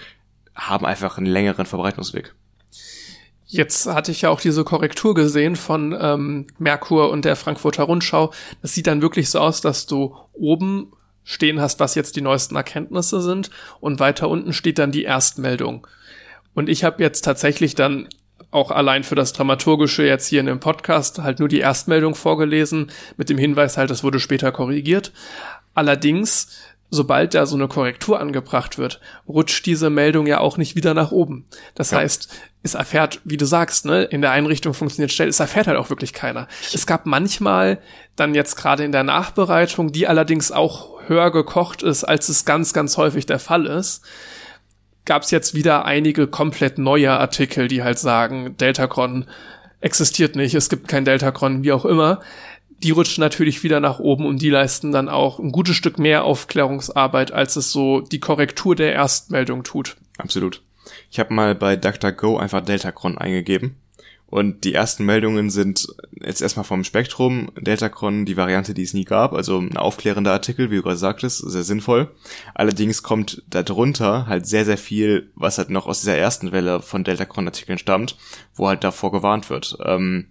haben 0.55 0.87
einfach 0.87 1.19
einen 1.19 1.27
längeren 1.27 1.67
Verbreitungsweg. 1.67 2.35
Jetzt 3.47 3.87
hatte 3.87 4.11
ich 4.11 4.23
ja 4.23 4.31
auch 4.31 4.41
diese 4.41 4.65
Korrektur 4.65 5.15
gesehen 5.15 5.55
von 5.55 5.97
ähm, 5.99 6.47
Merkur 6.59 7.11
und 7.11 7.25
der 7.25 7.37
Frankfurter 7.37 7.85
Rundschau. 7.85 8.33
Das 8.61 8.75
sieht 8.75 8.89
dann 8.89 9.03
wirklich 9.03 9.31
so 9.31 9.39
aus, 9.39 9.61
dass 9.61 9.87
du 9.87 10.17
oben 10.33 10.93
stehen 11.23 11.61
hast, 11.61 11.79
was 11.79 11.95
jetzt 11.95 12.17
die 12.17 12.23
neuesten 12.23 12.57
Erkenntnisse 12.57 13.23
sind 13.23 13.51
und 13.81 14.01
weiter 14.01 14.29
unten 14.29 14.53
steht 14.53 14.79
dann 14.79 14.93
die 14.93 15.05
Erstmeldung. 15.05 15.87
Und 16.55 16.69
ich 16.69 16.85
habe 16.85 17.03
jetzt 17.03 17.23
tatsächlich 17.23 17.75
dann 17.75 18.09
auch 18.51 18.71
allein 18.71 19.05
für 19.05 19.15
das 19.15 19.33
Dramaturgische 19.33 20.05
jetzt 20.05 20.27
hier 20.27 20.41
in 20.41 20.47
dem 20.47 20.61
Podcast 20.61 21.19
halt 21.19 21.39
nur 21.39 21.49
die 21.49 21.59
Erstmeldung 21.59 22.15
vorgelesen, 22.15 22.91
mit 23.17 23.29
dem 23.29 23.39
Hinweis 23.39 23.77
halt, 23.77 23.91
das 23.91 24.03
wurde 24.03 24.21
später 24.21 24.53
korrigiert. 24.53 25.13
Allerdings 25.75 26.49
sobald 26.91 27.35
da 27.35 27.47
so 27.47 27.57
eine 27.57 27.69
Korrektur 27.69 28.21
angebracht 28.21 28.79
wird, 28.79 29.01
rutscht 29.29 29.67
diese 29.67 29.91
Meldung 29.91 30.27
ja 30.27 30.41
auch 30.41 30.57
nicht 30.57 30.77
wieder 30.77 30.95
nach 30.95 31.11
oben. 31.11 31.47
Das 31.75 31.91
ja. 31.91 31.99
heißt, 31.99 32.29
es 32.63 32.75
erfährt, 32.75 33.21
wie 33.25 33.37
du 33.37 33.45
sagst, 33.45 33.87
ne, 33.87 34.05
in 34.05 34.21
der 34.21 34.33
Einrichtung 34.33 34.75
funktioniert 34.75 35.13
schnell, 35.13 35.29
es 35.29 35.41
erfährt 35.41 35.67
halt 35.67 35.79
auch 35.79 35.91
wirklich 35.91 36.13
keiner. 36.13 36.49
Es 36.73 36.87
gab 36.87 37.07
manchmal 37.07 37.79
dann 38.15 38.35
jetzt 38.35 38.57
gerade 38.57 38.85
in 38.85 38.93
der 38.93 39.05
Nachbereitung, 39.05 39.93
die 39.93 40.07
allerdings 40.07 40.53
auch 40.53 41.01
höher 41.09 41.31
gekocht 41.31 41.83
ist, 41.83 42.05
als 42.05 42.29
es 42.29 42.45
ganz, 42.45 42.73
ganz 42.73 42.97
häufig 42.97 43.27
der 43.27 43.39
Fall 43.39 43.67
ist, 43.67 44.05
gab 45.05 45.23
es 45.23 45.31
jetzt 45.31 45.55
wieder 45.55 45.85
einige 45.85 46.27
komplett 46.27 46.79
neue 46.79 47.13
Artikel, 47.13 47.69
die 47.69 47.83
halt 47.83 47.99
sagen, 47.99 48.57
Deltacron 48.57 49.27
existiert 49.81 50.35
nicht, 50.35 50.55
es 50.55 50.69
gibt 50.69 50.89
kein 50.89 51.05
Deltacron, 51.05 51.63
wie 51.63 51.73
auch 51.73 51.85
immer 51.85 52.21
die 52.83 52.91
rutschen 52.91 53.23
natürlich 53.23 53.63
wieder 53.63 53.81
nach 53.81 53.99
oben 53.99 54.27
und 54.27 54.43
die 54.43 54.51
leisten 54.51 54.93
dann 54.93 55.09
auch 55.09 55.39
ein 55.39 55.53
gutes 55.53 55.77
Stück 55.77 55.99
mehr 55.99 56.25
Aufklärungsarbeit, 56.25 57.33
als 57.33 57.57
es 57.57 57.73
so 57.73 58.01
die 58.01 58.21
Korrektur 58.21 58.75
der 58.75 58.93
Erstmeldung 58.93 59.65
tut. 59.65 59.97
Absolut. 60.19 60.63
Ich 61.11 61.19
habe 61.19 61.35
mal 61.35 61.55
bei 61.55 61.77
DuckDuckGo 61.77 62.39
einfach 62.39 62.61
Deltacron 62.61 63.19
eingegeben 63.19 63.77
und 64.29 64.65
die 64.65 64.75
ersten 64.75 65.05
Meldungen 65.05 65.51
sind 65.51 65.87
jetzt 66.21 66.43
erstmal 66.43 66.65
vom 66.65 66.83
Spektrum, 66.83 67.53
Deltacron, 67.59 68.25
die 68.25 68.37
Variante, 68.37 68.75
die 68.75 68.83
es 68.83 68.93
nie 68.93 69.05
gab, 69.05 69.33
also 69.33 69.59
ein 69.59 69.77
aufklärender 69.77 70.33
Artikel, 70.33 70.71
wie 70.71 70.77
du 70.77 70.83
gerade 70.83 70.97
sagtest, 70.97 71.39
sehr 71.49 71.63
sinnvoll. 71.63 72.11
Allerdings 72.53 73.05
kommt 73.05 73.45
darunter 73.49 74.27
halt 74.27 74.47
sehr, 74.47 74.65
sehr 74.65 74.79
viel, 74.79 75.31
was 75.37 75.59
halt 75.59 75.71
noch 75.71 75.87
aus 75.87 76.01
dieser 76.01 76.17
ersten 76.17 76.51
Welle 76.51 76.83
von 76.83 77.05
Deltacron-Artikeln 77.05 77.79
stammt, 77.79 78.17
wo 78.55 78.67
halt 78.69 78.83
davor 78.83 79.13
gewarnt 79.13 79.49
wird. 79.49 79.79
Ähm, 79.85 80.27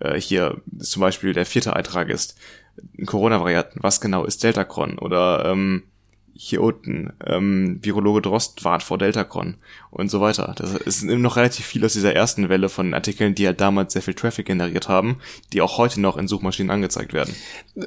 äh, 0.00 0.20
hier 0.20 0.60
zum 0.78 1.00
Beispiel 1.00 1.32
der 1.32 1.46
vierte 1.46 1.74
Eintrag 1.74 2.08
ist, 2.08 2.36
Corona-Varianten, 3.06 3.80
was 3.82 4.00
genau 4.00 4.24
ist 4.24 4.42
Deltacron? 4.42 4.98
Oder 4.98 5.44
ähm, 5.46 5.84
hier 6.40 6.62
unten, 6.62 7.12
ähm, 7.26 7.80
Virologe 7.82 8.22
Drost 8.22 8.64
warnt 8.64 8.84
vor 8.84 8.96
Deltacron 8.96 9.56
und 9.90 10.08
so 10.08 10.20
weiter. 10.20 10.54
Das 10.56 10.72
ist 10.72 11.02
noch 11.02 11.34
relativ 11.34 11.66
viel 11.66 11.84
aus 11.84 11.94
dieser 11.94 12.14
ersten 12.14 12.48
Welle 12.48 12.68
von 12.68 12.94
Artikeln, 12.94 13.34
die 13.34 13.44
halt 13.44 13.60
damals 13.60 13.92
sehr 13.92 14.02
viel 14.02 14.14
Traffic 14.14 14.46
generiert 14.46 14.88
haben, 14.88 15.18
die 15.52 15.60
auch 15.60 15.78
heute 15.78 16.00
noch 16.00 16.16
in 16.16 16.28
Suchmaschinen 16.28 16.70
angezeigt 16.70 17.12
werden. 17.12 17.34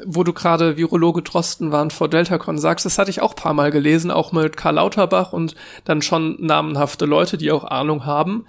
Wo 0.06 0.26
du 0.26 0.34
gerade 0.34 0.76
Virologe 0.76 1.22
Drosten 1.22 1.72
warnt 1.72 1.94
vor 1.94 2.10
Deltacron 2.10 2.58
sagst, 2.58 2.86
das 2.86 2.98
hatte 2.98 3.10
ich 3.10 3.22
auch 3.22 3.38
paar 3.38 3.54
Mal 3.54 3.72
gelesen, 3.72 4.12
auch 4.12 4.34
mit 4.34 4.58
Karl 4.58 4.76
Lauterbach 4.76 5.32
und 5.32 5.56
dann 5.86 6.02
schon 6.02 6.36
namenhafte 6.42 7.06
Leute, 7.06 7.38
die 7.38 7.54
auch 7.54 7.64
Ahnung 7.64 8.06
haben. 8.06 8.46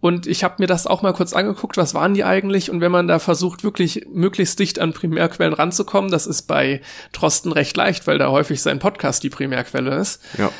Und 0.00 0.28
ich 0.28 0.44
habe 0.44 0.56
mir 0.58 0.68
das 0.68 0.86
auch 0.86 1.02
mal 1.02 1.12
kurz 1.12 1.32
angeguckt, 1.32 1.76
was 1.76 1.92
waren 1.92 2.14
die 2.14 2.22
eigentlich? 2.22 2.70
Und 2.70 2.80
wenn 2.80 2.92
man 2.92 3.08
da 3.08 3.18
versucht, 3.18 3.64
wirklich 3.64 4.06
möglichst 4.12 4.58
dicht 4.60 4.78
an 4.78 4.92
Primärquellen 4.92 5.52
ranzukommen, 5.52 6.10
das 6.10 6.26
ist 6.26 6.42
bei 6.42 6.80
Trosten 7.12 7.50
recht 7.50 7.76
leicht, 7.76 8.06
weil 8.06 8.18
da 8.18 8.30
häufig 8.30 8.62
sein 8.62 8.78
Podcast 8.78 9.24
die 9.24 9.30
Primärquelle 9.30 9.96
ist. 9.96 10.22
Ja 10.38 10.50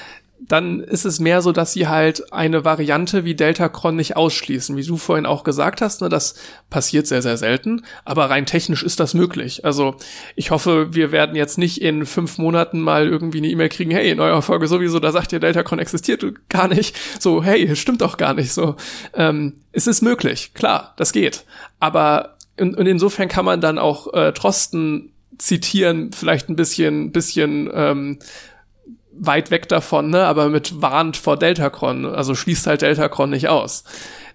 dann 0.40 0.80
ist 0.80 1.04
es 1.04 1.20
mehr 1.20 1.42
so, 1.42 1.52
dass 1.52 1.72
sie 1.72 1.88
halt 1.88 2.32
eine 2.32 2.64
Variante 2.64 3.24
wie 3.24 3.34
Deltacron 3.34 3.96
nicht 3.96 4.16
ausschließen. 4.16 4.76
Wie 4.76 4.84
du 4.84 4.96
vorhin 4.96 5.26
auch 5.26 5.44
gesagt 5.44 5.80
hast, 5.80 6.00
ne, 6.00 6.08
das 6.08 6.34
passiert 6.70 7.06
sehr, 7.06 7.22
sehr 7.22 7.36
selten, 7.36 7.84
aber 8.04 8.30
rein 8.30 8.46
technisch 8.46 8.82
ist 8.82 9.00
das 9.00 9.14
möglich. 9.14 9.64
Also 9.64 9.96
ich 10.36 10.50
hoffe, 10.50 10.94
wir 10.94 11.12
werden 11.12 11.36
jetzt 11.36 11.58
nicht 11.58 11.82
in 11.82 12.06
fünf 12.06 12.38
Monaten 12.38 12.80
mal 12.80 13.08
irgendwie 13.08 13.38
eine 13.38 13.48
E-Mail 13.48 13.68
kriegen, 13.68 13.90
hey, 13.90 14.10
in 14.10 14.20
eurer 14.20 14.42
Folge 14.42 14.68
sowieso, 14.68 15.00
da 15.00 15.12
sagt 15.12 15.32
ihr, 15.32 15.40
Deltacron 15.40 15.78
existiert 15.78 16.24
gar 16.48 16.68
nicht. 16.68 16.96
So, 17.18 17.42
hey, 17.42 17.74
stimmt 17.76 18.00
doch 18.00 18.16
gar 18.16 18.34
nicht 18.34 18.52
so. 18.52 18.76
Ähm, 19.14 19.54
es 19.72 19.86
ist 19.86 20.02
möglich, 20.02 20.52
klar, 20.54 20.94
das 20.96 21.12
geht. 21.12 21.44
Aber 21.80 22.36
und, 22.60 22.76
und 22.76 22.86
insofern 22.86 23.28
kann 23.28 23.44
man 23.44 23.60
dann 23.60 23.78
auch 23.78 24.12
äh, 24.14 24.32
Trosten 24.32 25.12
zitieren, 25.38 26.12
vielleicht 26.12 26.48
ein 26.48 26.56
bisschen, 26.56 27.12
bisschen 27.12 27.70
ähm, 27.72 28.18
weit 29.18 29.50
weg 29.50 29.68
davon, 29.68 30.10
ne, 30.10 30.24
aber 30.24 30.48
mit 30.48 30.80
warnt 30.80 31.16
vor 31.16 31.38
Deltacron, 31.38 32.06
also 32.06 32.34
schließt 32.34 32.66
halt 32.66 32.82
Deltacron 32.82 33.30
nicht 33.30 33.48
aus. 33.48 33.84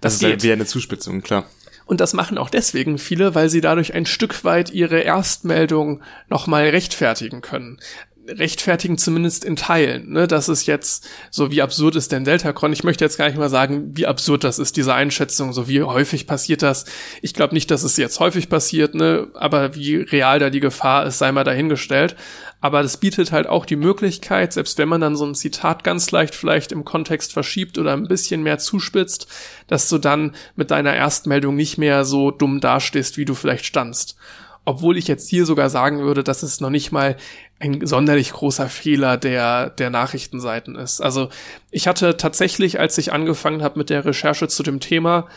Das, 0.02 0.14
das 0.14 0.16
ist 0.16 0.24
halt 0.24 0.44
wie 0.44 0.52
eine 0.52 0.66
Zuspitzung, 0.66 1.22
klar. 1.22 1.46
Und 1.86 2.00
das 2.00 2.14
machen 2.14 2.38
auch 2.38 2.50
deswegen 2.50 2.98
viele, 2.98 3.36
weil 3.36 3.50
sie 3.50 3.62
dadurch 3.62 3.94
ein 3.94 4.06
Stück 4.06 4.44
weit 4.46 4.72
ihre 4.72 5.00
Erstmeldung 5.00 6.02
nochmal 6.30 6.70
rechtfertigen 6.70 7.42
können 7.42 7.80
rechtfertigen 8.28 8.98
zumindest 8.98 9.44
in 9.44 9.56
Teilen. 9.56 10.12
Ne? 10.12 10.28
Das 10.28 10.50
ist 10.50 10.66
jetzt 10.66 11.08
so, 11.30 11.52
wie 11.52 11.62
absurd 11.62 11.96
ist 11.96 12.12
denn 12.12 12.24
Deltacron? 12.24 12.74
Ich 12.74 12.84
möchte 12.84 13.04
jetzt 13.04 13.18
gar 13.18 13.28
nicht 13.28 13.38
mal 13.38 13.50
sagen, 13.50 13.92
wie 13.96 14.06
absurd 14.06 14.44
das 14.44 14.60
ist, 14.60 14.78
diese 14.78 14.94
Einschätzung, 14.94 15.54
so 15.54 15.68
wie 15.68 15.84
häufig 15.84 16.26
passiert 16.26 16.62
das. 16.62 16.86
Ich 17.22 17.34
glaube 17.34 17.54
nicht, 17.54 17.70
dass 17.72 17.84
es 17.84 17.98
jetzt 17.98 18.20
häufig 18.20 18.50
passiert, 18.50 18.96
ne? 18.96 19.28
aber 19.34 19.76
wie 19.76 19.98
real 19.98 20.40
da 20.40 20.50
die 20.50 20.62
Gefahr 20.62 21.06
ist, 21.06 21.18
sei 21.18 21.32
mal 21.32 21.44
dahingestellt. 21.44 22.16
Aber 22.64 22.82
das 22.82 22.96
bietet 22.96 23.34
halt 23.34 23.46
auch 23.46 23.66
die 23.66 23.76
Möglichkeit, 23.76 24.54
selbst 24.54 24.78
wenn 24.78 24.88
man 24.88 25.02
dann 25.02 25.18
so 25.18 25.26
ein 25.26 25.36
Zitat 25.36 25.84
ganz 25.84 26.10
leicht 26.12 26.34
vielleicht 26.34 26.72
im 26.72 26.86
Kontext 26.86 27.34
verschiebt 27.34 27.78
oder 27.78 27.92
ein 27.92 28.08
bisschen 28.08 28.42
mehr 28.42 28.58
zuspitzt, 28.58 29.28
dass 29.68 29.90
du 29.90 29.98
dann 29.98 30.34
mit 30.56 30.72
deiner 30.72 30.96
Erstmeldung 30.96 31.58
nicht 31.58 31.78
mehr 31.78 32.06
so 32.06 32.32
dumm 32.32 32.62
dastehst, 32.62 33.18
wie 33.18 33.26
du 33.26 33.36
vielleicht 33.36 33.66
standst. 33.66 34.16
Obwohl 34.64 34.98
ich 34.98 35.10
jetzt 35.10 35.30
hier 35.30 35.46
sogar 35.46 35.70
sagen 35.70 36.04
würde, 36.04 36.24
dass 36.24 36.42
es 36.42 36.62
noch 36.62 36.70
nicht 36.70 36.94
mal 36.94 37.18
ein 37.60 37.86
sonderlich 37.86 38.32
großer 38.32 38.70
Fehler 38.70 39.18
der, 39.18 39.70
der 39.70 39.90
Nachrichtenseiten 39.90 40.76
ist. 40.76 41.02
Also 41.02 41.28
ich 41.70 41.90
hatte 41.90 42.16
tatsächlich, 42.16 42.80
als 42.80 42.98
ich 42.98 43.12
angefangen 43.12 43.62
habe 43.62 43.78
mit 43.78 43.90
der 43.90 44.06
Recherche 44.06 44.48
zu 44.48 44.64
dem 44.64 44.80
Thema, 44.80 45.28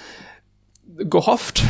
gehofft, 0.97 1.63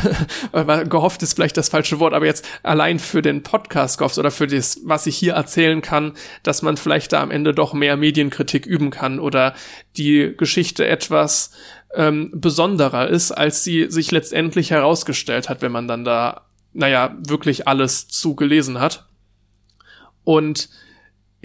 gehofft 0.89 1.23
ist 1.23 1.33
vielleicht 1.33 1.57
das 1.57 1.69
falsche 1.69 1.99
Wort, 1.99 2.13
aber 2.13 2.25
jetzt 2.25 2.47
allein 2.63 2.99
für 2.99 3.21
den 3.21 3.43
Podcast 3.43 3.97
gehofft 3.97 4.17
oder 4.17 4.31
für 4.31 4.47
das, 4.47 4.79
was 4.83 5.05
ich 5.05 5.17
hier 5.17 5.33
erzählen 5.33 5.81
kann, 5.81 6.13
dass 6.43 6.61
man 6.61 6.77
vielleicht 6.77 7.13
da 7.13 7.21
am 7.21 7.31
Ende 7.31 7.53
doch 7.53 7.73
mehr 7.73 7.97
Medienkritik 7.97 8.65
üben 8.65 8.89
kann 8.89 9.19
oder 9.19 9.53
die 9.97 10.33
Geschichte 10.37 10.87
etwas 10.87 11.51
ähm, 11.93 12.31
besonderer 12.33 13.07
ist, 13.07 13.31
als 13.31 13.63
sie 13.63 13.87
sich 13.89 14.11
letztendlich 14.11 14.71
herausgestellt 14.71 15.49
hat, 15.49 15.61
wenn 15.61 15.71
man 15.71 15.87
dann 15.87 16.03
da, 16.03 16.45
naja, 16.73 17.15
wirklich 17.19 17.67
alles 17.67 18.07
zugelesen 18.07 18.79
hat. 18.79 19.07
Und 20.23 20.69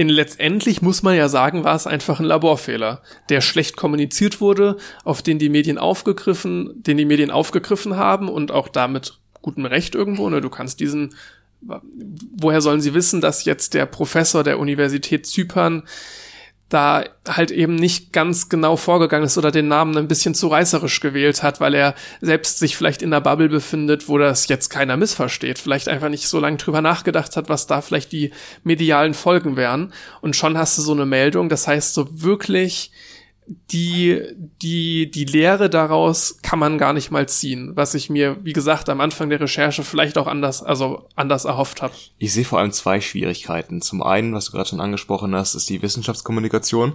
in 0.02 0.08
letztendlich 0.08 0.82
muss 0.82 1.04
man 1.04 1.14
ja 1.16 1.28
sagen, 1.28 1.62
war 1.62 1.76
es 1.76 1.86
einfach 1.86 2.18
ein 2.18 2.26
Laborfehler, 2.26 3.02
der 3.28 3.40
schlecht 3.40 3.76
kommuniziert 3.76 4.40
wurde, 4.40 4.76
auf 5.04 5.22
den 5.22 5.38
die 5.38 5.48
Medien 5.48 5.78
aufgegriffen, 5.78 6.82
den 6.82 6.96
die 6.96 7.04
Medien 7.04 7.30
aufgegriffen 7.30 7.96
haben 7.96 8.28
und 8.28 8.50
auch 8.50 8.68
damit 8.68 9.20
gutem 9.42 9.64
Recht 9.64 9.94
irgendwo. 9.94 10.28
Ne? 10.28 10.40
Du 10.40 10.50
kannst 10.50 10.80
diesen, 10.80 11.14
woher 11.60 12.60
sollen 12.60 12.80
sie 12.80 12.94
wissen, 12.94 13.20
dass 13.20 13.44
jetzt 13.44 13.74
der 13.74 13.86
Professor 13.86 14.42
der 14.42 14.58
Universität 14.58 15.24
Zypern 15.24 15.84
da 16.72 17.04
halt 17.28 17.50
eben 17.50 17.74
nicht 17.74 18.12
ganz 18.12 18.48
genau 18.48 18.76
vorgegangen 18.76 19.26
ist 19.26 19.38
oder 19.38 19.50
den 19.50 19.68
Namen 19.68 19.96
ein 19.96 20.08
bisschen 20.08 20.34
zu 20.34 20.48
reißerisch 20.48 21.00
gewählt 21.00 21.42
hat, 21.42 21.60
weil 21.60 21.74
er 21.74 21.94
selbst 22.20 22.58
sich 22.58 22.76
vielleicht 22.76 23.02
in 23.02 23.10
der 23.10 23.20
Bubble 23.20 23.48
befindet, 23.48 24.08
wo 24.08 24.18
das 24.18 24.48
jetzt 24.48 24.70
keiner 24.70 24.96
missversteht, 24.96 25.58
vielleicht 25.58 25.88
einfach 25.88 26.08
nicht 26.08 26.28
so 26.28 26.40
lange 26.40 26.56
drüber 26.56 26.80
nachgedacht 26.80 27.36
hat, 27.36 27.48
was 27.48 27.66
da 27.66 27.80
vielleicht 27.80 28.12
die 28.12 28.32
medialen 28.64 29.14
Folgen 29.14 29.56
wären. 29.56 29.92
Und 30.20 30.36
schon 30.36 30.56
hast 30.56 30.78
du 30.78 30.82
so 30.82 30.92
eine 30.92 31.06
Meldung, 31.06 31.48
das 31.48 31.68
heißt 31.68 31.94
so 31.94 32.08
wirklich 32.10 32.90
die, 33.46 34.22
die, 34.62 35.10
die 35.10 35.24
Lehre 35.24 35.68
daraus 35.68 36.38
kann 36.42 36.58
man 36.58 36.78
gar 36.78 36.92
nicht 36.92 37.10
mal 37.10 37.28
ziehen, 37.28 37.72
was 37.74 37.94
ich 37.94 38.08
mir, 38.08 38.36
wie 38.44 38.52
gesagt, 38.52 38.88
am 38.88 39.00
Anfang 39.00 39.30
der 39.30 39.40
Recherche 39.40 39.82
vielleicht 39.82 40.16
auch 40.16 40.26
anders, 40.26 40.62
also 40.62 41.08
anders 41.16 41.44
erhofft 41.44 41.82
habe. 41.82 41.94
Ich 42.18 42.32
sehe 42.32 42.44
vor 42.44 42.60
allem 42.60 42.72
zwei 42.72 43.00
Schwierigkeiten. 43.00 43.82
Zum 43.82 44.02
einen, 44.02 44.32
was 44.32 44.46
du 44.46 44.52
gerade 44.52 44.68
schon 44.68 44.80
angesprochen 44.80 45.34
hast, 45.34 45.54
ist 45.54 45.68
die 45.68 45.82
Wissenschaftskommunikation, 45.82 46.94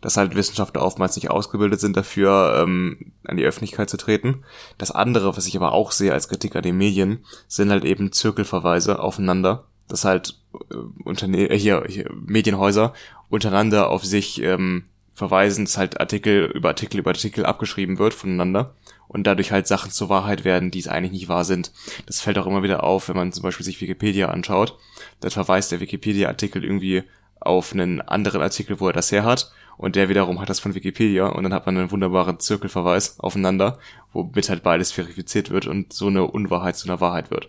dass 0.00 0.16
halt 0.16 0.34
Wissenschaftler 0.34 0.82
oftmals 0.82 1.16
nicht 1.16 1.30
ausgebildet 1.30 1.80
sind 1.80 1.96
dafür, 1.96 2.62
ähm, 2.62 3.12
an 3.24 3.36
die 3.36 3.44
Öffentlichkeit 3.44 3.88
zu 3.88 3.96
treten. 3.96 4.44
Das 4.78 4.90
andere, 4.90 5.36
was 5.36 5.46
ich 5.46 5.56
aber 5.56 5.72
auch 5.72 5.92
sehe 5.92 6.12
als 6.12 6.28
Kritik 6.28 6.56
an 6.56 6.62
den 6.62 6.76
Medien, 6.76 7.24
sind 7.48 7.70
halt 7.70 7.84
eben 7.84 8.12
Zirkelverweise 8.12 9.00
aufeinander, 9.00 9.64
dass 9.88 10.04
halt 10.04 10.38
äh, 10.70 10.74
Unterne 11.04 11.48
äh, 11.48 11.58
hier, 11.58 11.84
hier 11.88 12.10
Medienhäuser 12.12 12.92
untereinander 13.30 13.88
auf 13.88 14.04
sich 14.04 14.42
ähm, 14.42 14.84
verweisen, 15.16 15.64
dass 15.64 15.78
halt 15.78 15.98
Artikel 15.98 16.44
über 16.54 16.68
Artikel 16.68 17.00
über 17.00 17.10
Artikel 17.10 17.46
abgeschrieben 17.46 17.98
wird 17.98 18.12
voneinander 18.12 18.74
und 19.08 19.26
dadurch 19.26 19.50
halt 19.50 19.66
Sachen 19.66 19.90
zur 19.90 20.10
Wahrheit 20.10 20.44
werden, 20.44 20.70
die 20.70 20.78
es 20.78 20.88
eigentlich 20.88 21.12
nicht 21.12 21.28
wahr 21.28 21.44
sind. 21.44 21.72
Das 22.04 22.20
fällt 22.20 22.38
auch 22.38 22.46
immer 22.46 22.62
wieder 22.62 22.84
auf, 22.84 23.08
wenn 23.08 23.16
man 23.16 23.32
zum 23.32 23.42
Beispiel 23.42 23.64
sich 23.64 23.80
Wikipedia 23.80 24.28
anschaut. 24.28 24.78
Dann 25.20 25.30
verweist 25.30 25.72
der 25.72 25.80
Wikipedia-Artikel 25.80 26.62
irgendwie 26.62 27.02
auf 27.40 27.72
einen 27.72 28.02
anderen 28.02 28.42
Artikel, 28.42 28.78
wo 28.78 28.88
er 28.88 28.92
das 28.92 29.10
her 29.10 29.24
hat 29.24 29.50
und 29.78 29.96
der 29.96 30.10
wiederum 30.10 30.40
hat 30.40 30.50
das 30.50 30.60
von 30.60 30.74
Wikipedia 30.74 31.26
und 31.28 31.44
dann 31.44 31.54
hat 31.54 31.64
man 31.64 31.78
einen 31.78 31.90
wunderbaren 31.90 32.38
Zirkelverweis 32.38 33.18
aufeinander, 33.18 33.78
womit 34.12 34.50
halt 34.50 34.62
beides 34.62 34.92
verifiziert 34.92 35.50
wird 35.50 35.66
und 35.66 35.92
so 35.92 36.08
eine 36.08 36.24
Unwahrheit 36.24 36.76
zu 36.76 36.88
einer 36.88 37.00
Wahrheit 37.00 37.30
wird. 37.30 37.48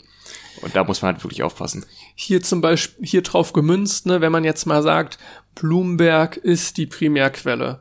Und 0.62 0.76
da 0.76 0.84
muss 0.84 1.02
man 1.02 1.14
halt 1.14 1.24
wirklich 1.24 1.44
aufpassen. 1.44 1.86
Hier 2.16 2.42
zum 2.42 2.62
Beispiel, 2.62 3.06
hier 3.06 3.22
drauf 3.22 3.54
gemünzt, 3.54 4.06
ne, 4.06 4.22
wenn 4.22 4.32
man 4.32 4.44
jetzt 4.44 4.66
mal 4.66 4.82
sagt, 4.84 5.18
Bloomberg 5.56 6.38
ist 6.38 6.78
die 6.78 6.86
Primärquelle. 6.86 7.80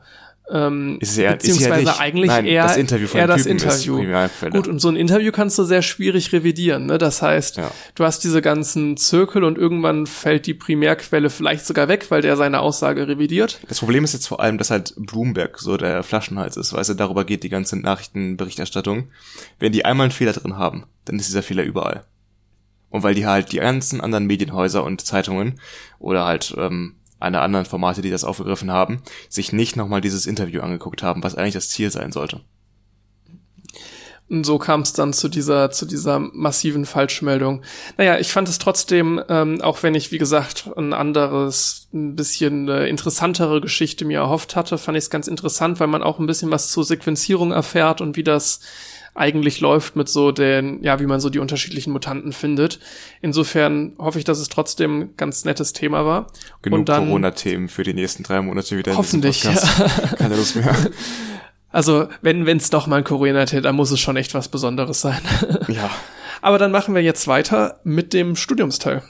ähm, 0.49 0.97
Ist 1.01 1.09
es 1.11 1.17
eher- 1.17 1.31
ist 1.31 1.39
beziehungsweise 1.39 1.83
nicht. 1.89 1.99
eigentlich 1.99 2.27
Nein, 2.31 2.45
eher 2.45 2.63
das 2.63 2.77
Interview 2.77 3.07
von 3.07 3.19
eher 3.19 3.27
das 3.27 3.43
Typen 3.43 3.57
ist 3.57 3.85
Interview. 3.85 4.49
Gut, 4.51 4.69
und 4.69 4.79
so 4.79 4.87
ein 4.87 4.95
Interview 4.95 5.33
kannst 5.33 5.59
du 5.59 5.65
sehr 5.65 5.81
schwierig 5.81 6.31
revidieren. 6.31 6.85
Ne? 6.85 6.97
Das 6.97 7.21
heißt, 7.21 7.57
Ja. 7.57 7.69
du 7.95 8.05
hast 8.05 8.23
diese 8.23 8.41
ganzen 8.41 8.95
Zirkel 8.95 9.43
und 9.43 9.57
irgendwann 9.57 10.05
fällt 10.07 10.45
die 10.45 10.53
Primärquelle 10.53 11.29
vielleicht 11.29 11.65
sogar 11.65 11.89
weg, 11.89 12.05
weil 12.09 12.21
der 12.21 12.37
seine 12.37 12.61
Aussage 12.61 13.09
revidiert. 13.09 13.59
Das 13.67 13.79
Problem 13.79 14.05
ist 14.05 14.13
jetzt 14.13 14.27
vor 14.27 14.39
allem, 14.39 14.57
dass 14.57 14.71
halt 14.71 14.93
Bloomberg 14.95 15.59
so 15.59 15.75
der 15.75 16.01
Flaschenhals 16.01 16.55
ist, 16.55 16.71
weißt 16.71 16.91
du, 16.91 16.93
darüber 16.93 17.25
geht 17.25 17.43
die 17.43 17.49
ganze 17.49 17.77
Nachrichtenberichterstattung. 17.77 19.09
Wenn 19.59 19.73
die 19.73 19.83
einmal 19.83 20.05
einen 20.05 20.11
Fehler 20.13 20.31
drin 20.31 20.55
haben, 20.57 20.85
dann 21.03 21.17
ist 21.19 21.27
dieser 21.27 21.43
Fehler 21.43 21.63
überall. 21.63 22.05
Und 22.89 23.03
weil 23.03 23.15
die 23.15 23.25
halt 23.25 23.51
die 23.51 23.57
ganzen 23.57 24.01
anderen 24.01 24.25
Medienhäuser 24.25 24.83
und 24.83 25.01
Zeitungen 25.01 25.59
oder 25.99 26.25
halt 26.25 26.55
ähm, 26.57 26.95
eine 27.19 27.41
anderen 27.41 27.65
Formate, 27.65 28.01
die 28.01 28.11
das 28.11 28.23
aufgegriffen 28.23 28.71
haben, 28.71 29.01
sich 29.29 29.51
nicht 29.51 29.75
nochmal 29.75 30.01
dieses 30.01 30.25
Interview 30.25 30.61
angeguckt 30.61 31.03
haben, 31.03 31.23
was 31.23 31.35
eigentlich 31.35 31.53
das 31.55 31.69
Ziel 31.69 31.91
sein 31.91 32.11
sollte. 32.11 32.41
Und 34.29 34.45
so 34.45 34.57
kam 34.57 34.81
es 34.81 34.91
dann 34.91 35.13
zu 35.13 35.29
dieser, 35.29 35.71
zu 35.71 35.85
dieser 35.85 36.19
massiven 36.19 36.85
Falschmeldung. 36.85 37.61
Naja, 37.97 38.19
ich 38.19 38.31
fand 38.31 38.49
es 38.49 38.59
trotzdem, 38.59 39.21
ähm, 39.29 39.61
auch 39.61 39.83
wenn 39.83 39.95
ich, 39.95 40.11
wie 40.11 40.17
gesagt, 40.17 40.69
ein 40.75 40.91
anderes, 40.91 41.87
ein 41.93 42.15
bisschen 42.17 42.67
äh, 42.67 42.87
interessantere 42.87 43.61
Geschichte 43.61 44.03
mir 44.03 44.19
erhofft 44.19 44.57
hatte, 44.57 44.77
fand 44.77 44.97
ich 44.97 45.05
es 45.05 45.09
ganz 45.09 45.29
interessant, 45.29 45.79
weil 45.79 45.87
man 45.87 46.03
auch 46.03 46.19
ein 46.19 46.27
bisschen 46.27 46.51
was 46.51 46.69
zur 46.71 46.83
Sequenzierung 46.83 47.53
erfährt 47.53 48.01
und 48.01 48.17
wie 48.17 48.23
das 48.23 48.59
eigentlich 49.17 49.59
läuft 49.59 49.95
mit 49.95 50.07
so 50.07 50.31
den, 50.31 50.81
ja, 50.83 50.99
wie 50.99 51.07
man 51.07 51.19
so 51.19 51.29
die 51.29 51.39
unterschiedlichen 51.39 51.91
Mutanten 51.91 52.31
findet. 52.31 52.79
Insofern 53.21 53.93
hoffe 53.97 54.19
ich, 54.19 54.25
dass 54.25 54.39
es 54.39 54.47
trotzdem 54.47 54.99
ein 54.99 55.09
ganz 55.17 55.43
nettes 55.43 55.73
Thema 55.73 56.05
war. 56.05 56.27
Genug 56.61 56.85
Corona-Themen 56.85 57.67
für 57.67 57.83
die 57.83 57.93
nächsten 57.93 58.23
drei 58.23 58.41
Monate 58.41 58.77
wieder 58.77 58.95
Hoffentlich, 58.95 59.41
Podcast. 59.41 60.17
Keine 60.17 60.35
Lust 60.35 60.55
mehr. 60.55 60.75
also 61.71 62.07
wenn 62.21 62.47
es 62.47 62.69
doch 62.69 62.87
mal 62.87 62.97
ein 62.97 63.03
Corona 63.03 63.39
hätte, 63.39 63.61
dann 63.61 63.75
muss 63.75 63.91
es 63.91 63.99
schon 63.99 64.17
echt 64.17 64.33
was 64.33 64.47
Besonderes 64.49 65.01
sein. 65.01 65.19
ja. 65.67 65.89
Aber 66.41 66.59
dann 66.59 66.71
machen 66.71 66.93
wir 66.93 67.01
jetzt 67.01 67.27
weiter 67.27 67.79
mit 67.83 68.13
dem 68.13 68.35
Studiumsteil. 68.35 69.01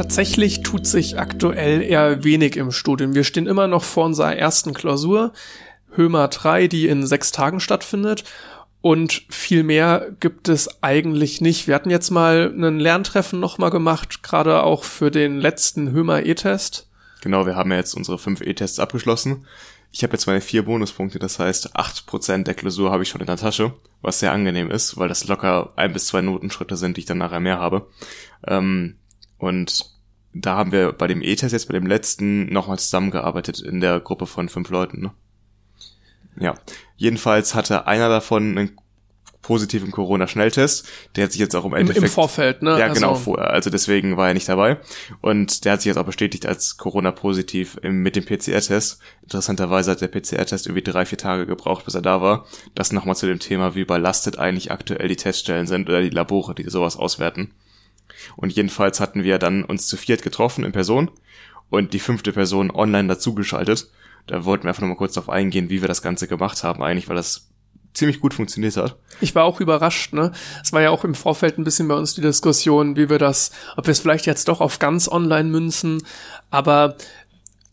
Tatsächlich 0.00 0.62
tut 0.62 0.86
sich 0.86 1.18
aktuell 1.18 1.82
eher 1.82 2.24
wenig 2.24 2.56
im 2.56 2.72
Studium. 2.72 3.14
Wir 3.14 3.22
stehen 3.22 3.46
immer 3.46 3.66
noch 3.66 3.84
vor 3.84 4.06
unserer 4.06 4.34
ersten 4.34 4.72
Klausur, 4.72 5.34
Hömer 5.94 6.28
3, 6.28 6.68
die 6.68 6.88
in 6.88 7.06
sechs 7.06 7.32
Tagen 7.32 7.60
stattfindet. 7.60 8.24
Und 8.80 9.24
viel 9.28 9.62
mehr 9.62 10.10
gibt 10.18 10.48
es 10.48 10.82
eigentlich 10.82 11.42
nicht. 11.42 11.68
Wir 11.68 11.74
hatten 11.74 11.90
jetzt 11.90 12.08
mal 12.08 12.50
einen 12.50 12.80
Lerntreffen 12.80 13.40
nochmal 13.40 13.68
gemacht, 13.68 14.22
gerade 14.22 14.62
auch 14.62 14.84
für 14.84 15.10
den 15.10 15.38
letzten 15.38 15.92
Hömer 15.92 16.24
E-Test. 16.24 16.88
Genau, 17.20 17.44
wir 17.44 17.54
haben 17.54 17.70
ja 17.70 17.76
jetzt 17.76 17.92
unsere 17.92 18.16
fünf 18.16 18.40
E-Tests 18.40 18.78
abgeschlossen. 18.78 19.44
Ich 19.92 20.02
habe 20.02 20.14
jetzt 20.14 20.26
meine 20.26 20.40
vier 20.40 20.64
Bonuspunkte, 20.64 21.18
das 21.18 21.38
heißt, 21.38 21.76
acht 21.76 22.06
Prozent 22.06 22.46
der 22.46 22.54
Klausur 22.54 22.90
habe 22.90 23.02
ich 23.02 23.10
schon 23.10 23.20
in 23.20 23.26
der 23.26 23.36
Tasche, 23.36 23.74
was 24.00 24.20
sehr 24.20 24.32
angenehm 24.32 24.70
ist, 24.70 24.96
weil 24.96 25.08
das 25.08 25.28
locker 25.28 25.74
ein 25.76 25.92
bis 25.92 26.06
zwei 26.06 26.22
Notenschritte 26.22 26.78
sind, 26.78 26.96
die 26.96 27.00
ich 27.00 27.06
dann 27.06 27.18
nachher 27.18 27.40
mehr 27.40 27.58
habe. 27.58 27.86
Ähm, 28.46 28.96
und 29.40 29.86
da 30.32 30.56
haben 30.56 30.70
wir 30.70 30.92
bei 30.92 31.08
dem 31.08 31.22
E-Test 31.22 31.52
jetzt, 31.52 31.66
bei 31.66 31.74
dem 31.74 31.86
letzten, 31.86 32.52
nochmal 32.52 32.78
zusammengearbeitet 32.78 33.60
in 33.60 33.80
der 33.80 33.98
Gruppe 33.98 34.26
von 34.26 34.48
fünf 34.48 34.70
Leuten. 34.70 35.00
Ne? 35.00 35.10
Ja, 36.38 36.54
jedenfalls 36.96 37.54
hatte 37.54 37.86
einer 37.86 38.08
davon 38.08 38.56
einen 38.56 38.76
positiven 39.42 39.90
Corona-Schnelltest. 39.90 40.86
Der 41.16 41.24
hat 41.24 41.32
sich 41.32 41.40
jetzt 41.40 41.56
auch 41.56 41.64
im 41.64 41.72
Endeffekt... 41.72 42.04
Im 42.04 42.12
Vorfeld, 42.12 42.62
ne? 42.62 42.78
Ja, 42.78 42.88
genau, 42.88 43.12
Also, 43.12 43.22
vorher. 43.22 43.50
Also 43.50 43.70
deswegen 43.70 44.18
war 44.18 44.28
er 44.28 44.34
nicht 44.34 44.48
dabei. 44.48 44.78
Und 45.22 45.64
der 45.64 45.72
hat 45.72 45.80
sich 45.80 45.86
jetzt 45.86 45.96
auch 45.96 46.04
bestätigt 46.04 46.44
als 46.44 46.76
Corona-positiv 46.76 47.78
mit 47.82 48.14
dem 48.14 48.26
PCR-Test. 48.26 49.00
Interessanterweise 49.22 49.92
hat 49.92 50.02
der 50.02 50.08
PCR-Test 50.08 50.66
irgendwie 50.66 50.82
drei, 50.84 51.06
vier 51.06 51.18
Tage 51.18 51.46
gebraucht, 51.46 51.86
bis 51.86 51.94
er 51.94 52.02
da 52.02 52.20
war. 52.20 52.46
Das 52.74 52.92
nochmal 52.92 53.16
zu 53.16 53.26
dem 53.26 53.38
Thema, 53.38 53.74
wie 53.74 53.80
überlastet 53.80 54.38
eigentlich 54.38 54.70
aktuell 54.70 55.08
die 55.08 55.16
Teststellen 55.16 55.66
sind 55.66 55.88
oder 55.88 56.02
die 56.02 56.10
Labore, 56.10 56.54
die 56.54 56.68
sowas 56.68 56.96
auswerten. 56.96 57.54
Und 58.36 58.52
jedenfalls 58.52 59.00
hatten 59.00 59.24
wir 59.24 59.38
dann 59.38 59.64
uns 59.64 59.86
zu 59.86 59.96
viert 59.96 60.22
getroffen 60.22 60.64
in 60.64 60.72
Person 60.72 61.10
und 61.70 61.92
die 61.92 61.98
fünfte 61.98 62.32
Person 62.32 62.70
online 62.70 63.08
dazugeschaltet. 63.08 63.90
Da 64.26 64.44
wollten 64.44 64.64
wir 64.64 64.68
einfach 64.68 64.82
nochmal 64.82 64.96
kurz 64.96 65.14
darauf 65.14 65.30
eingehen, 65.30 65.70
wie 65.70 65.80
wir 65.80 65.88
das 65.88 66.02
Ganze 66.02 66.28
gemacht 66.28 66.62
haben 66.62 66.82
eigentlich, 66.82 67.08
weil 67.08 67.16
das 67.16 67.50
ziemlich 67.94 68.20
gut 68.20 68.34
funktioniert 68.34 68.76
hat. 68.76 68.96
Ich 69.20 69.34
war 69.34 69.44
auch 69.44 69.60
überrascht, 69.60 70.12
ne? 70.12 70.32
Es 70.62 70.72
war 70.72 70.80
ja 70.80 70.90
auch 70.90 71.04
im 71.04 71.14
Vorfeld 71.14 71.58
ein 71.58 71.64
bisschen 71.64 71.88
bei 71.88 71.94
uns 71.94 72.14
die 72.14 72.20
Diskussion, 72.20 72.96
wie 72.96 73.10
wir 73.10 73.18
das, 73.18 73.50
ob 73.76 73.86
wir 73.86 73.92
es 73.92 74.00
vielleicht 74.00 74.26
jetzt 74.26 74.48
doch 74.48 74.60
auf 74.60 74.78
ganz 74.78 75.08
online 75.08 75.48
münzen, 75.48 76.02
aber 76.50 76.96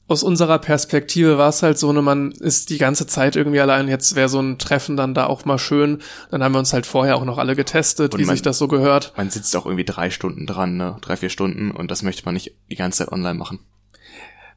aus 0.09 0.23
unserer 0.23 0.57
Perspektive 0.59 1.37
war 1.37 1.49
es 1.49 1.63
halt 1.63 1.77
so, 1.77 1.91
ne, 1.91 2.01
man 2.01 2.31
ist 2.31 2.69
die 2.69 2.77
ganze 2.77 3.07
Zeit 3.07 3.35
irgendwie 3.35 3.59
allein. 3.59 3.89
Jetzt 3.89 4.15
wäre 4.15 4.29
so 4.29 4.39
ein 4.39 4.57
Treffen 4.57 4.95
dann 4.95 5.13
da 5.13 5.25
auch 5.25 5.43
mal 5.43 5.57
schön. 5.59 5.99
Dann 6.31 6.41
haben 6.43 6.53
wir 6.53 6.59
uns 6.59 6.71
halt 6.71 6.85
vorher 6.85 7.17
auch 7.17 7.25
noch 7.25 7.37
alle 7.37 7.55
getestet, 7.57 8.13
Und 8.13 8.21
wie 8.21 8.25
man- 8.25 8.35
sich 8.35 8.41
das 8.41 8.57
so 8.57 8.67
gehört. 8.69 9.13
Man 9.17 9.29
sitzt 9.29 9.53
auch 9.57 9.65
irgendwie 9.65 9.83
drei 9.83 10.09
Stunden 10.09 10.45
dran, 10.45 10.77
ne? 10.77 10.95
Drei, 11.01 11.17
vier 11.17 11.29
Stunden 11.29 11.71
und 11.71 11.91
das 11.91 12.03
möchte 12.03 12.23
man 12.23 12.35
nicht 12.35 12.53
die 12.71 12.75
ganze 12.75 12.99
Zeit 12.99 13.11
online 13.11 13.37
machen. 13.37 13.59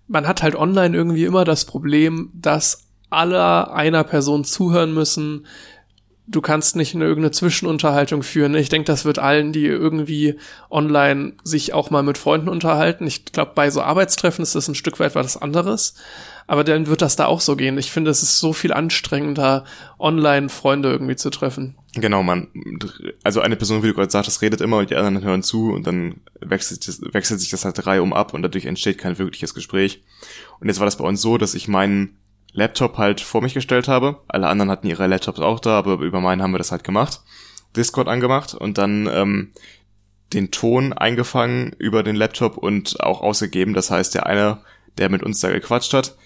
man 0.07 0.27
hat 0.27 0.43
halt 0.43 0.57
online 0.57 0.97
irgendwie 0.97 1.25
immer 1.25 1.45
das 1.45 1.65
Problem, 1.65 2.31
dass 2.35 2.85
alle 3.11 3.73
einer 3.73 4.03
Person 4.05 4.45
zuhören 4.45 4.93
müssen. 4.95 5.47
Du 6.31 6.41
kannst 6.41 6.77
nicht 6.77 6.95
eine 6.95 7.05
irgendeine 7.05 7.33
Zwischenunterhaltung 7.33 8.23
führen. 8.23 8.55
Ich 8.55 8.69
denke, 8.69 8.87
das 8.87 9.05
wird 9.05 9.19
allen, 9.19 9.53
die 9.53 9.67
irgendwie 9.67 10.37
online 10.71 11.33
sich 11.43 11.73
auch 11.73 11.91
mal 11.91 12.05
mit 12.05 12.19
Freunden 12.19 12.49
unterhalten. 12.49 13.07
Ich 13.07 13.25
glaube, 13.25 13.53
bei 13.55 13.69
so 13.71 13.83
Arbeitstreffen 13.83 14.43
ist 14.45 14.55
das 14.55 14.69
ein 14.69 14.77
Stück 14.77 15.01
weit 15.01 15.17
was 15.17 15.37
anderes. 15.37 15.95
Aber 16.47 16.63
dann 16.63 16.87
wird 16.87 17.03
das 17.03 17.17
da 17.17 17.27
auch 17.27 17.41
so 17.41 17.57
gehen. 17.57 17.79
Ich 17.79 17.91
finde, 17.91 18.13
es 18.13 18.23
ist 18.23 18.39
so 18.39 18.53
viel 18.53 18.73
anstrengender, 18.73 19.65
online 19.99 20.49
Freunde 20.49 20.91
irgendwie 20.91 21.17
zu 21.17 21.31
treffen. 21.31 21.77
Genau, 21.95 22.23
man. 22.23 22.49
Also 23.25 23.41
eine 23.41 23.57
Person, 23.57 23.83
wie 23.83 23.89
du 23.89 23.95
gerade 23.95 24.11
sagtest, 24.11 24.43
redet 24.43 24.61
immer 24.61 24.79
und 24.79 24.91
die 24.91 24.97
anderen 24.97 25.25
hören 25.25 25.43
zu 25.43 25.73
und 25.73 25.87
dann 25.87 26.21
wechselt, 26.41 26.87
wechselt 27.13 27.41
sich 27.41 27.51
das 27.51 27.65
halt 27.65 27.85
drei 27.85 28.01
um 28.01 28.13
ab 28.13 28.35
und 28.35 28.43
dadurch 28.43 28.67
entsteht 28.67 28.99
kein 28.99 29.19
wirkliches 29.19 29.55
Gespräch. 29.55 30.03
Und 30.61 30.69
jetzt 30.69 30.79
war 30.79 30.87
das 30.87 30.97
bei 30.97 31.05
uns 31.05 31.21
so, 31.21 31.39
dass 31.39 31.55
ich 31.55 31.67
meinen 31.67 32.20
Laptop 32.53 32.99
halt 32.99 33.21
vor 33.21 33.43
mich 33.43 33.55
gestellt 33.55 33.89
habe. 33.89 34.21
Alle 34.29 34.49
anderen 34.49 34.71
hatten 34.71 34.87
ihre 34.87 35.07
Laptops 35.07 35.41
auch 35.41 35.61
da, 35.61 35.79
aber 35.79 35.95
über 36.01 36.21
meinen 36.21 36.43
haben 36.43 36.53
wir 36.53 36.59
das 36.59 36.73
halt 36.73 36.85
gemacht. 36.85 37.21
Discord 37.77 38.09
angemacht 38.09 38.55
und 38.55 38.79
dann 38.79 39.09
ähm, 39.13 39.53
den 40.33 40.51
Ton 40.51 40.93
eingefangen 40.93 41.75
über 41.79 42.03
den 42.03 42.17
Laptop 42.17 42.57
und 42.57 43.01
auch 43.01 43.21
ausgegeben. 43.21 43.75
Das 43.75 43.91
heißt, 43.91 44.15
der 44.15 44.27
eine, 44.27 44.59
der 44.99 45.09
mit 45.09 45.23
uns 45.23 45.41
da 45.41 45.51
gequatscht 45.51 45.95
hat, 45.95 46.17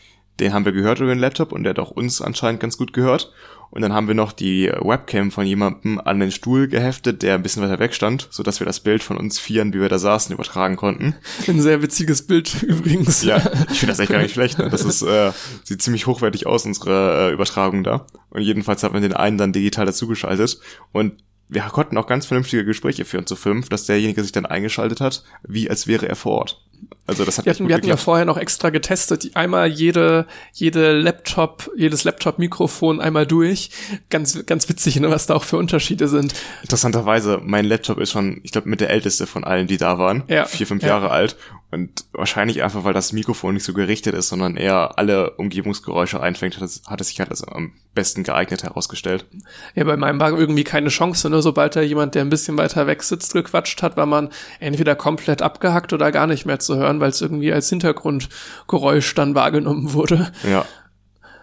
den 0.40 0.52
haben 0.52 0.64
wir 0.64 0.72
gehört 0.72 1.00
über 1.00 1.14
den 1.14 1.20
Laptop 1.20 1.52
und 1.52 1.64
der 1.64 1.70
hat 1.70 1.78
auch 1.78 1.90
uns 1.90 2.20
anscheinend 2.20 2.60
ganz 2.60 2.76
gut 2.76 2.92
gehört. 2.92 3.32
Und 3.70 3.82
dann 3.82 3.92
haben 3.92 4.06
wir 4.06 4.14
noch 4.14 4.32
die 4.32 4.68
Webcam 4.68 5.30
von 5.30 5.46
jemandem 5.46 6.00
an 6.00 6.20
den 6.20 6.30
Stuhl 6.30 6.68
geheftet, 6.68 7.22
der 7.22 7.34
ein 7.34 7.42
bisschen 7.42 7.62
weiter 7.62 7.78
weg 7.78 7.94
stand, 7.94 8.28
sodass 8.30 8.60
wir 8.60 8.66
das 8.66 8.80
Bild 8.80 9.02
von 9.02 9.16
uns 9.16 9.38
vieren, 9.38 9.74
wie 9.74 9.80
wir 9.80 9.88
da 9.88 9.98
saßen, 9.98 10.32
übertragen 10.32 10.76
konnten. 10.76 11.14
Ein 11.48 11.60
sehr 11.60 11.82
witziges 11.82 12.26
Bild 12.26 12.62
übrigens. 12.62 13.22
Ja, 13.22 13.38
ich 13.70 13.78
finde 13.78 13.92
das 13.92 13.98
echt 13.98 14.12
gar 14.12 14.22
nicht 14.22 14.34
schlecht. 14.34 14.58
Ne? 14.58 14.68
Das 14.70 14.84
ist, 14.84 15.02
äh, 15.02 15.32
sieht 15.64 15.82
ziemlich 15.82 16.06
hochwertig 16.06 16.46
aus, 16.46 16.64
unsere 16.66 17.30
äh, 17.30 17.32
Übertragung 17.32 17.82
da. 17.84 18.06
Und 18.30 18.42
jedenfalls 18.42 18.82
hat 18.82 18.92
man 18.92 19.02
den 19.02 19.12
einen 19.12 19.38
dann 19.38 19.52
digital 19.52 19.86
dazugeschaltet. 19.86 20.60
Und 20.92 21.22
wir 21.48 21.62
konnten 21.62 21.98
auch 21.98 22.06
ganz 22.06 22.26
vernünftige 22.26 22.64
Gespräche 22.64 23.04
führen 23.04 23.26
zu 23.26 23.36
fünf, 23.36 23.68
dass 23.68 23.86
derjenige 23.86 24.22
sich 24.22 24.32
dann 24.32 24.46
eingeschaltet 24.46 25.00
hat, 25.00 25.24
wie 25.46 25.68
als 25.68 25.86
wäre 25.86 26.08
er 26.08 26.16
vor 26.16 26.32
Ort. 26.32 26.64
Also 27.06 27.24
das 27.24 27.36
hat 27.36 27.44
Wir 27.44 27.52
hatten, 27.52 27.68
wir 27.68 27.74
hatten 27.74 27.86
ja 27.86 27.98
vorher 27.98 28.24
noch 28.24 28.38
extra 28.38 28.70
getestet, 28.70 29.30
einmal 29.34 29.68
jede, 29.68 30.26
jede 30.54 30.98
Laptop, 30.98 31.70
jedes 31.76 32.04
Laptop-Mikrofon 32.04 33.00
einmal 33.00 33.26
durch. 33.26 33.70
Ganz, 34.08 34.46
ganz 34.46 34.68
witzig, 34.70 34.98
ne, 35.00 35.10
was 35.10 35.26
da 35.26 35.34
auch 35.34 35.44
für 35.44 35.58
Unterschiede 35.58 36.08
sind. 36.08 36.34
Interessanterweise, 36.62 37.40
mein 37.42 37.66
Laptop 37.66 37.98
ist 37.98 38.12
schon, 38.12 38.40
ich 38.42 38.52
glaube, 38.52 38.70
mit 38.70 38.80
der 38.80 38.88
älteste 38.88 39.26
von 39.26 39.44
allen, 39.44 39.66
die 39.66 39.76
da 39.76 39.98
waren. 39.98 40.22
Ja, 40.28 40.46
Vier, 40.46 40.66
fünf 40.66 40.82
ja. 40.82 40.90
Jahre 40.90 41.10
alt. 41.10 41.36
Und 41.74 42.04
wahrscheinlich 42.12 42.62
einfach, 42.62 42.84
weil 42.84 42.94
das 42.94 43.12
Mikrofon 43.12 43.54
nicht 43.54 43.64
so 43.64 43.74
gerichtet 43.74 44.14
ist, 44.14 44.28
sondern 44.28 44.56
eher 44.56 44.96
alle 44.96 45.32
Umgebungsgeräusche 45.32 46.20
einfängt, 46.20 46.60
hat 46.60 47.00
es, 47.00 47.08
sich 47.08 47.18
halt 47.18 47.30
als 47.30 47.42
am 47.42 47.72
besten 47.94 48.22
geeignet 48.22 48.62
herausgestellt. 48.62 49.26
Ja, 49.74 49.82
bei 49.82 49.96
meinem 49.96 50.20
war 50.20 50.30
irgendwie 50.38 50.62
keine 50.62 50.88
Chance, 50.88 51.28
ne? 51.30 51.42
Sobald 51.42 51.74
da 51.74 51.80
jemand, 51.80 52.14
der 52.14 52.22
ein 52.22 52.30
bisschen 52.30 52.56
weiter 52.56 52.86
weg 52.86 53.02
sitzt, 53.02 53.32
gequatscht 53.32 53.82
hat, 53.82 53.96
war 53.96 54.06
man 54.06 54.28
entweder 54.60 54.94
komplett 54.94 55.42
abgehackt 55.42 55.92
oder 55.92 56.12
gar 56.12 56.28
nicht 56.28 56.46
mehr 56.46 56.60
zu 56.60 56.73
hören, 56.76 57.00
weil 57.00 57.10
es 57.10 57.20
irgendwie 57.20 57.52
als 57.52 57.68
Hintergrundgeräusch 57.68 59.14
dann 59.14 59.34
wahrgenommen 59.34 59.92
wurde. 59.92 60.32
Ja. 60.48 60.64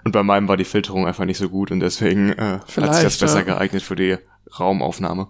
Und 0.04 0.14
bei 0.14 0.24
meinem 0.24 0.48
war 0.48 0.58
die 0.58 0.66
Filterung 0.66 1.06
einfach 1.06 1.26
nicht 1.26 1.38
so 1.38 1.50
gut 1.50 1.72
und 1.72 1.80
deswegen 1.80 2.30
äh, 2.34 2.60
hat 2.78 2.96
sich 2.96 3.04
das 3.04 3.18
besser 3.18 3.40
ja. 3.40 3.44
geeignet 3.44 3.84
für 3.84 3.96
die 3.96 4.18
Raumaufnahme. 4.60 5.28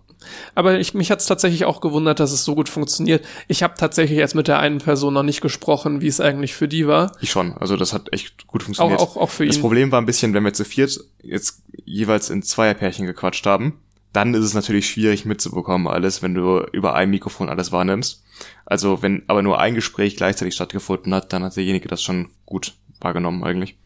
Aber 0.56 0.80
ich, 0.80 0.94
mich 0.94 1.12
hat 1.12 1.20
es 1.20 1.26
tatsächlich 1.26 1.66
auch 1.66 1.82
gewundert, 1.82 2.20
dass 2.20 2.32
es 2.32 2.44
so 2.44 2.56
gut 2.56 2.70
funktioniert. 2.70 3.26
Ich 3.48 3.64
habe 3.64 3.74
tatsächlich 3.78 4.18
jetzt 4.18 4.36
mit 4.36 4.48
der 4.48 4.60
einen 4.60 4.78
Person 4.78 5.14
noch 5.14 5.24
nicht 5.24 5.42
gesprochen, 5.42 6.02
wie 6.02 6.08
es 6.08 6.20
eigentlich 6.20 6.54
für 6.54 6.68
die 6.68 6.88
war. 6.88 7.12
Ich 7.22 7.32
schon. 7.32 7.54
Also 7.58 7.76
das 7.76 7.94
hat 7.94 8.14
echt 8.14 8.48
gut 8.48 8.62
Auch, 8.62 8.66
funktioniert. 8.66 9.00
auch, 9.00 9.18
auch 9.18 9.30
für 9.30 9.46
das 9.46 9.58
ihn. 9.58 9.62
Problem 9.62 9.92
war 9.92 10.00
ein 10.00 10.06
bisschen, 10.06 10.34
wenn 10.34 10.44
wir 10.44 10.54
zu 10.54 10.64
viert 10.64 11.00
jetzt 11.24 11.64
jeweils 11.86 12.30
in 12.30 12.44
Zweierpärchen 12.44 13.06
gequatscht 13.06 13.46
haben, 13.46 13.80
dann 14.14 14.34
ist 14.34 14.44
es 14.44 14.54
natürlich 14.54 14.90
schwierig 14.90 15.26
mitzubekommen 15.26 15.88
alles, 15.88 16.22
wenn 16.22 16.34
du 16.34 16.66
über 16.72 16.96
ein 16.96 17.10
Mikrofon 17.10 17.50
alles 17.50 17.72
wahrnimmst. 17.72 18.24
Also 18.66 19.02
wenn 19.02 19.24
aber 19.28 19.42
nur 19.42 19.60
ein 19.60 19.76
Gespräch 19.76 20.16
gleichzeitig 20.18 20.56
stattgefunden 20.56 21.14
hat, 21.14 21.32
dann 21.34 21.44
hat 21.44 21.56
derjenige 21.56 21.88
das 21.88 22.04
schon 22.04 22.30
gut 22.46 22.74
wahrgenommen 23.00 23.44
eigentlich. 23.44 23.78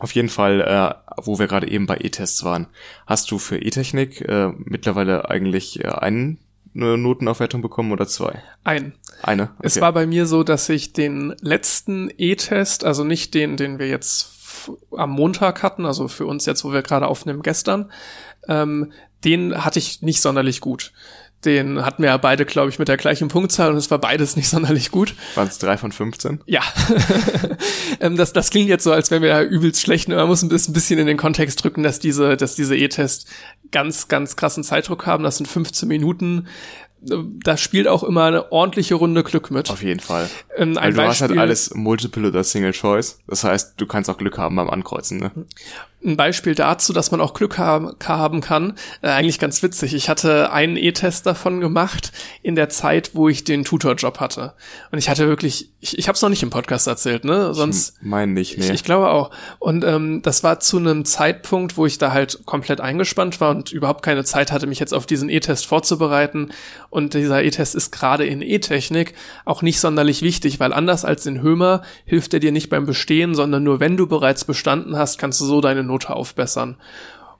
Auf 0.00 0.12
jeden 0.12 0.28
Fall, 0.28 0.60
äh, 0.60 1.22
wo 1.22 1.38
wir 1.38 1.46
gerade 1.46 1.70
eben 1.70 1.86
bei 1.86 1.98
E-Tests 1.98 2.42
waren, 2.44 2.66
hast 3.06 3.30
du 3.30 3.38
für 3.38 3.58
E-Technik 3.58 4.20
äh, 4.22 4.48
mittlerweile 4.58 5.30
eigentlich 5.30 5.84
äh, 5.84 5.88
einen 5.88 6.38
eine 6.74 6.98
Notenaufwertung 6.98 7.62
bekommen 7.62 7.92
oder 7.92 8.06
zwei? 8.06 8.42
Ein. 8.64 8.94
Eine. 9.22 9.44
Okay. 9.44 9.52
Es 9.62 9.80
war 9.80 9.92
bei 9.92 10.06
mir 10.06 10.26
so, 10.26 10.42
dass 10.42 10.68
ich 10.68 10.92
den 10.92 11.34
letzten 11.40 12.10
E-Test, 12.18 12.84
also 12.84 13.04
nicht 13.04 13.34
den, 13.34 13.56
den 13.56 13.78
wir 13.78 13.88
jetzt 13.88 14.32
am 14.96 15.10
Montag 15.10 15.62
hatten, 15.62 15.86
also 15.86 16.08
für 16.08 16.26
uns 16.26 16.46
jetzt, 16.46 16.64
wo 16.64 16.72
wir 16.72 16.82
gerade 16.82 17.06
aufnehmen, 17.06 17.42
gestern, 17.42 17.92
ähm, 18.48 18.92
den 19.24 19.64
hatte 19.64 19.78
ich 19.78 20.02
nicht 20.02 20.20
sonderlich 20.20 20.60
gut. 20.60 20.92
Den 21.44 21.84
hatten 21.84 22.02
wir 22.02 22.10
ja 22.10 22.16
beide, 22.16 22.46
glaube 22.46 22.70
ich, 22.70 22.78
mit 22.78 22.88
der 22.88 22.96
gleichen 22.96 23.28
Punktzahl 23.28 23.70
und 23.70 23.76
es 23.76 23.90
war 23.90 23.98
beides 23.98 24.36
nicht 24.36 24.48
sonderlich 24.50 24.90
gut. 24.90 25.14
Waren 25.34 25.48
es 25.48 25.58
drei 25.58 25.76
von 25.76 25.92
15? 25.92 26.40
Ja. 26.46 26.62
Ähm, 28.00 28.16
das, 28.16 28.32
das 28.32 28.50
klingt 28.50 28.68
jetzt 28.68 28.82
so, 28.82 28.92
als 28.92 29.12
wären 29.12 29.22
wir 29.22 29.28
ja 29.28 29.42
übelst 29.42 29.80
schlecht. 29.80 30.08
Man 30.08 30.26
muss 30.26 30.42
ein 30.42 30.48
bisschen 30.48 30.98
in 30.98 31.06
den 31.06 31.16
Kontext 31.16 31.62
drücken, 31.62 31.84
dass 31.84 32.00
diese, 32.00 32.36
dass 32.36 32.56
diese 32.56 32.76
E-Tests 32.76 33.26
ganz, 33.70 34.08
ganz 34.08 34.34
krassen 34.34 34.64
Zeitdruck 34.64 35.06
haben. 35.06 35.22
Das 35.22 35.36
sind 35.36 35.46
15 35.46 35.88
Minuten 35.88 36.48
da 37.06 37.56
spielt 37.56 37.88
auch 37.88 38.02
immer 38.02 38.24
eine 38.24 38.52
ordentliche 38.52 38.94
Runde 38.94 39.22
Glück 39.22 39.50
mit. 39.50 39.70
Auf 39.70 39.82
jeden 39.82 40.00
Fall. 40.00 40.28
Ähm, 40.56 40.70
ein 40.70 40.76
Weil 40.76 40.90
du 40.92 40.96
Beispiel, 40.96 41.08
hast 41.08 41.20
halt 41.20 41.38
alles 41.38 41.74
Multiple 41.74 42.28
oder 42.28 42.44
Single 42.44 42.72
Choice. 42.72 43.18
Das 43.26 43.44
heißt, 43.44 43.74
du 43.76 43.86
kannst 43.86 44.08
auch 44.10 44.16
Glück 44.16 44.38
haben 44.38 44.56
beim 44.56 44.70
Ankreuzen. 44.70 45.18
Ne? 45.18 45.30
Ein 46.04 46.16
Beispiel 46.16 46.54
dazu, 46.54 46.92
dass 46.92 47.10
man 47.10 47.20
auch 47.20 47.34
Glück 47.34 47.58
haben, 47.58 47.92
haben 48.06 48.40
kann. 48.40 48.74
Äh, 49.02 49.08
eigentlich 49.08 49.38
ganz 49.38 49.62
witzig. 49.62 49.94
Ich 49.94 50.08
hatte 50.08 50.52
einen 50.52 50.76
E-Test 50.76 51.26
davon 51.26 51.60
gemacht 51.60 52.12
in 52.42 52.54
der 52.54 52.68
Zeit, 52.68 53.10
wo 53.14 53.28
ich 53.28 53.44
den 53.44 53.64
Tutorjob 53.64 54.20
hatte. 54.20 54.54
Und 54.90 54.98
ich 54.98 55.08
hatte 55.08 55.26
wirklich, 55.28 55.70
ich, 55.80 55.98
ich 55.98 56.08
habe 56.08 56.16
es 56.16 56.22
noch 56.22 56.28
nicht 56.28 56.42
im 56.42 56.50
Podcast 56.50 56.86
erzählt, 56.86 57.24
ne? 57.24 57.54
Sonst. 57.54 57.96
Ich 58.00 58.06
mein 58.06 58.34
nicht, 58.34 58.58
nee. 58.58 58.64
Ich, 58.64 58.70
ich 58.70 58.84
glaube 58.84 59.10
auch. 59.10 59.30
Und 59.58 59.84
ähm, 59.84 60.20
das 60.22 60.44
war 60.44 60.60
zu 60.60 60.76
einem 60.78 61.04
Zeitpunkt, 61.04 61.76
wo 61.76 61.86
ich 61.86 61.98
da 61.98 62.12
halt 62.12 62.44
komplett 62.44 62.80
eingespannt 62.80 63.40
war 63.40 63.50
und 63.50 63.72
überhaupt 63.72 64.02
keine 64.02 64.24
Zeit 64.24 64.52
hatte, 64.52 64.66
mich 64.66 64.80
jetzt 64.80 64.92
auf 64.92 65.06
diesen 65.06 65.30
E-Test 65.30 65.66
vorzubereiten. 65.66 66.50
Und 66.90 67.14
dieser 67.14 67.42
E-Test 67.42 67.74
ist 67.74 67.92
gerade 67.92 68.26
in 68.26 68.42
E-Technik 68.42 69.14
auch 69.44 69.62
nicht 69.62 69.80
sonderlich 69.80 70.22
wichtig, 70.22 70.60
weil 70.60 70.72
anders 70.72 71.04
als 71.04 71.24
in 71.26 71.40
Hömer 71.40 71.82
hilft 72.04 72.34
er 72.34 72.40
dir 72.40 72.52
nicht 72.52 72.68
beim 72.68 72.86
Bestehen, 72.86 73.34
sondern 73.34 73.62
nur 73.62 73.80
wenn 73.80 73.96
du 73.96 74.06
bereits 74.06 74.44
bestanden 74.44 74.96
hast, 74.96 75.18
kannst 75.18 75.40
du 75.40 75.44
so 75.46 75.60
deine 75.60 75.82
Note 75.94 76.10
aufbessern. 76.10 76.76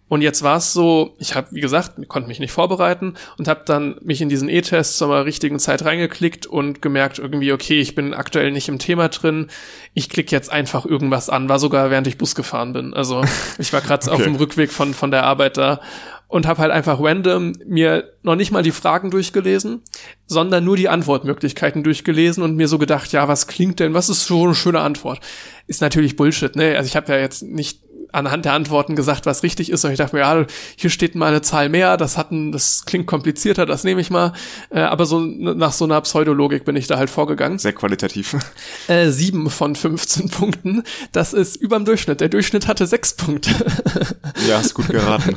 Und 0.06 0.20
jetzt 0.20 0.42
war 0.42 0.58
es 0.58 0.74
so, 0.74 1.14
ich 1.18 1.34
habe, 1.34 1.48
wie 1.50 1.62
gesagt, 1.62 1.92
konnte 2.08 2.28
mich 2.28 2.38
nicht 2.38 2.52
vorbereiten 2.52 3.14
und 3.38 3.48
habe 3.48 3.62
dann 3.64 3.96
mich 4.02 4.20
in 4.20 4.28
diesen 4.28 4.50
E-Test 4.50 4.98
zur 4.98 5.24
richtigen 5.24 5.58
Zeit 5.58 5.84
reingeklickt 5.84 6.46
und 6.46 6.82
gemerkt 6.82 7.18
irgendwie, 7.18 7.52
okay, 7.52 7.80
ich 7.80 7.94
bin 7.94 8.12
aktuell 8.12 8.52
nicht 8.52 8.68
im 8.68 8.78
Thema 8.78 9.08
drin. 9.08 9.48
Ich 9.94 10.10
klicke 10.10 10.30
jetzt 10.30 10.52
einfach 10.52 10.84
irgendwas 10.84 11.30
an. 11.30 11.48
War 11.48 11.58
sogar 11.58 11.90
während 11.90 12.06
ich 12.06 12.18
Bus 12.18 12.34
gefahren 12.34 12.74
bin. 12.74 12.92
Also 12.92 13.24
ich 13.58 13.72
war 13.72 13.80
gerade 13.80 14.06
okay. 14.06 14.14
auf 14.14 14.22
dem 14.22 14.36
Rückweg 14.36 14.70
von 14.70 14.92
von 14.92 15.10
der 15.10 15.24
Arbeit 15.24 15.56
da 15.56 15.80
und 16.28 16.46
habe 16.46 16.60
halt 16.60 16.72
einfach 16.72 17.00
random 17.00 17.52
mir 17.66 18.12
noch 18.22 18.36
nicht 18.36 18.50
mal 18.50 18.62
die 18.62 18.72
Fragen 18.72 19.10
durchgelesen, 19.10 19.82
sondern 20.26 20.64
nur 20.64 20.76
die 20.76 20.88
Antwortmöglichkeiten 20.88 21.82
durchgelesen 21.82 22.42
und 22.42 22.56
mir 22.56 22.68
so 22.68 22.78
gedacht, 22.78 23.12
ja, 23.12 23.26
was 23.28 23.46
klingt 23.46 23.80
denn, 23.80 23.94
was 23.94 24.08
ist 24.08 24.26
so 24.26 24.44
eine 24.44 24.54
schöne 24.54 24.80
Antwort? 24.80 25.20
Ist 25.66 25.80
natürlich 25.80 26.16
Bullshit, 26.16 26.56
ne? 26.56 26.76
Also 26.76 26.88
ich 26.88 26.96
habe 26.96 27.12
ja 27.12 27.18
jetzt 27.18 27.42
nicht 27.42 27.80
anhand 28.14 28.44
der 28.44 28.52
Antworten 28.52 28.96
gesagt, 28.96 29.26
was 29.26 29.42
richtig 29.42 29.70
ist. 29.70 29.84
Und 29.84 29.90
ich 29.92 29.98
dachte 29.98 30.16
mir, 30.16 30.22
ja, 30.22 30.46
hier 30.76 30.90
steht 30.90 31.14
mal 31.14 31.28
eine 31.28 31.42
Zahl 31.42 31.68
mehr, 31.68 31.96
das 31.96 32.16
hat 32.16 32.30
ein, 32.30 32.52
das 32.52 32.84
klingt 32.84 33.06
komplizierter, 33.06 33.66
das 33.66 33.84
nehme 33.84 34.00
ich 34.00 34.10
mal. 34.10 34.32
Äh, 34.70 34.80
aber 34.80 35.06
so 35.06 35.20
nach 35.20 35.72
so 35.72 35.84
einer 35.84 36.00
Pseudologik 36.00 36.64
bin 36.64 36.76
ich 36.76 36.86
da 36.86 36.96
halt 36.96 37.10
vorgegangen. 37.10 37.58
Sehr 37.58 37.72
qualitativ. 37.72 38.36
Äh, 38.88 39.10
sieben 39.10 39.50
von 39.50 39.76
15 39.76 40.28
Punkten. 40.28 40.82
Das 41.12 41.32
ist 41.32 41.56
überm 41.56 41.84
Durchschnitt. 41.84 42.20
Der 42.20 42.28
Durchschnitt 42.28 42.66
hatte 42.66 42.86
sechs 42.86 43.14
Punkte. 43.14 43.50
ja, 44.48 44.60
ist 44.60 44.74
gut 44.74 44.88
geraten. 44.88 45.34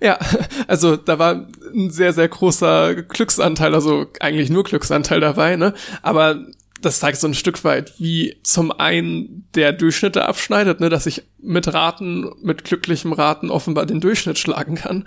ja, 0.00 0.18
also 0.66 0.96
da 0.96 1.18
war 1.18 1.46
ein 1.74 1.90
sehr, 1.90 2.12
sehr 2.12 2.28
großer 2.28 2.94
Glücksanteil, 2.94 3.74
also 3.74 4.06
eigentlich 4.20 4.50
nur 4.50 4.64
Glücksanteil 4.64 5.20
dabei, 5.20 5.56
ne? 5.56 5.72
Aber 6.02 6.44
das 6.84 7.00
zeigt 7.00 7.18
so 7.18 7.26
ein 7.26 7.34
Stück 7.34 7.64
weit, 7.64 7.94
wie 7.98 8.36
zum 8.42 8.72
einen 8.72 9.48
der 9.54 9.72
Durchschnitte 9.72 10.24
abschneidet, 10.24 10.80
ne, 10.80 10.88
dass 10.88 11.06
ich 11.06 11.22
mit 11.38 11.72
Raten, 11.72 12.30
mit 12.42 12.64
glücklichem 12.64 13.12
Raten 13.12 13.50
offenbar 13.50 13.86
den 13.86 14.00
Durchschnitt 14.00 14.38
schlagen 14.38 14.74
kann, 14.74 15.06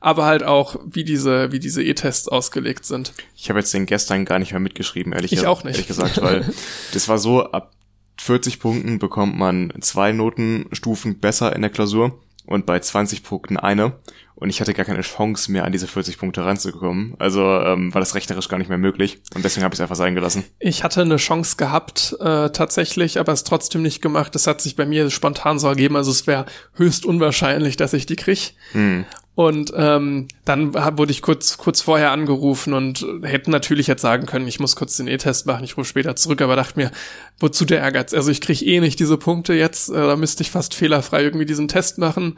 aber 0.00 0.24
halt 0.24 0.42
auch, 0.42 0.76
wie 0.86 1.04
diese, 1.04 1.52
wie 1.52 1.58
diese 1.58 1.82
E-Tests 1.82 2.28
ausgelegt 2.28 2.84
sind. 2.84 3.12
Ich 3.36 3.48
habe 3.48 3.58
jetzt 3.58 3.74
den 3.74 3.86
gestern 3.86 4.24
gar 4.24 4.38
nicht 4.38 4.52
mehr 4.52 4.60
mitgeschrieben, 4.60 5.12
ehrlich, 5.12 5.32
ich 5.32 5.46
auch 5.46 5.64
nicht. 5.64 5.74
ehrlich 5.74 5.88
gesagt, 5.88 6.20
weil 6.22 6.44
das 6.92 7.08
war 7.08 7.18
so, 7.18 7.44
ab 7.50 7.72
40 8.20 8.58
Punkten 8.58 8.98
bekommt 8.98 9.38
man 9.38 9.72
zwei 9.80 10.12
Notenstufen 10.12 11.20
besser 11.20 11.54
in 11.54 11.62
der 11.62 11.70
Klausur 11.70 12.18
und 12.48 12.66
bei 12.66 12.80
20 12.80 13.22
Punkten 13.22 13.56
eine 13.56 13.92
und 14.34 14.50
ich 14.50 14.60
hatte 14.60 14.72
gar 14.72 14.86
keine 14.86 15.02
Chance 15.02 15.50
mehr 15.52 15.64
an 15.64 15.72
diese 15.72 15.86
40 15.86 16.16
Punkte 16.16 16.44
ranzukommen. 16.44 17.14
Also 17.18 17.42
ähm, 17.42 17.92
war 17.92 18.00
das 18.00 18.14
rechnerisch 18.14 18.48
gar 18.48 18.58
nicht 18.58 18.68
mehr 18.68 18.78
möglich 18.78 19.20
und 19.34 19.44
deswegen 19.44 19.64
habe 19.64 19.74
ich 19.74 19.78
es 19.78 19.82
einfach 19.82 19.96
sein 19.96 20.14
gelassen. 20.14 20.44
Ich 20.58 20.84
hatte 20.84 21.02
eine 21.02 21.16
Chance 21.16 21.56
gehabt 21.56 22.16
äh, 22.20 22.50
tatsächlich, 22.50 23.20
aber 23.20 23.32
es 23.32 23.44
trotzdem 23.44 23.82
nicht 23.82 24.00
gemacht. 24.00 24.34
Das 24.34 24.46
hat 24.46 24.60
sich 24.60 24.76
bei 24.76 24.86
mir 24.86 25.10
spontan 25.10 25.58
so 25.58 25.68
ergeben. 25.68 25.96
Also 25.96 26.10
es 26.10 26.26
wäre 26.26 26.46
höchst 26.74 27.04
unwahrscheinlich, 27.04 27.76
dass 27.76 27.92
ich 27.92 28.06
die 28.06 28.16
krieg. 28.16 28.54
Hm. 28.72 29.04
Und 29.38 29.72
ähm, 29.76 30.26
dann 30.44 30.74
wurde 30.74 31.12
ich 31.12 31.22
kurz 31.22 31.58
kurz 31.58 31.80
vorher 31.80 32.10
angerufen 32.10 32.74
und 32.74 33.06
hätte 33.22 33.52
natürlich 33.52 33.86
jetzt 33.86 34.02
sagen 34.02 34.26
können, 34.26 34.48
ich 34.48 34.58
muss 34.58 34.74
kurz 34.74 34.96
den 34.96 35.06
E-Test 35.06 35.46
machen, 35.46 35.62
ich 35.62 35.76
rufe 35.76 35.88
später 35.88 36.16
zurück, 36.16 36.42
aber 36.42 36.56
dachte 36.56 36.76
mir, 36.76 36.90
wozu 37.38 37.64
der 37.64 37.78
Ehrgeiz? 37.78 38.12
Also 38.12 38.32
ich 38.32 38.40
kriege 38.40 38.64
eh 38.64 38.80
nicht 38.80 38.98
diese 38.98 39.16
Punkte 39.16 39.54
jetzt, 39.54 39.90
äh, 39.90 39.92
da 39.92 40.16
müsste 40.16 40.42
ich 40.42 40.50
fast 40.50 40.74
fehlerfrei 40.74 41.22
irgendwie 41.22 41.46
diesen 41.46 41.68
Test 41.68 41.98
machen 41.98 42.36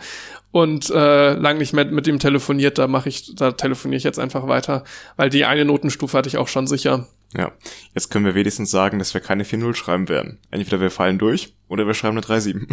und 0.52 0.90
äh, 0.90 1.32
lang 1.32 1.56
nicht 1.56 1.72
mehr 1.72 1.86
mit 1.86 2.06
ihm 2.06 2.18
telefoniert, 2.18 2.76
da 2.76 2.86
mache 2.86 3.08
ich, 3.08 3.34
da 3.34 3.52
telefoniere 3.52 3.96
ich 3.96 4.04
jetzt 4.04 4.18
einfach 4.18 4.46
weiter, 4.46 4.84
weil 5.16 5.30
die 5.30 5.46
eine 5.46 5.64
Notenstufe 5.64 6.18
hatte 6.18 6.28
ich 6.28 6.36
auch 6.36 6.48
schon 6.48 6.66
sicher. 6.66 7.06
Ja, 7.36 7.52
jetzt 7.94 8.10
können 8.10 8.24
wir 8.24 8.34
wenigstens 8.34 8.72
sagen, 8.72 8.98
dass 8.98 9.14
wir 9.14 9.20
keine 9.20 9.44
4-0 9.44 9.74
schreiben 9.74 10.08
werden. 10.08 10.38
Entweder 10.50 10.80
wir 10.80 10.90
fallen 10.90 11.16
durch 11.16 11.54
oder 11.68 11.86
wir 11.86 11.94
schreiben 11.94 12.18
eine 12.18 12.26
3-7. 12.26 12.66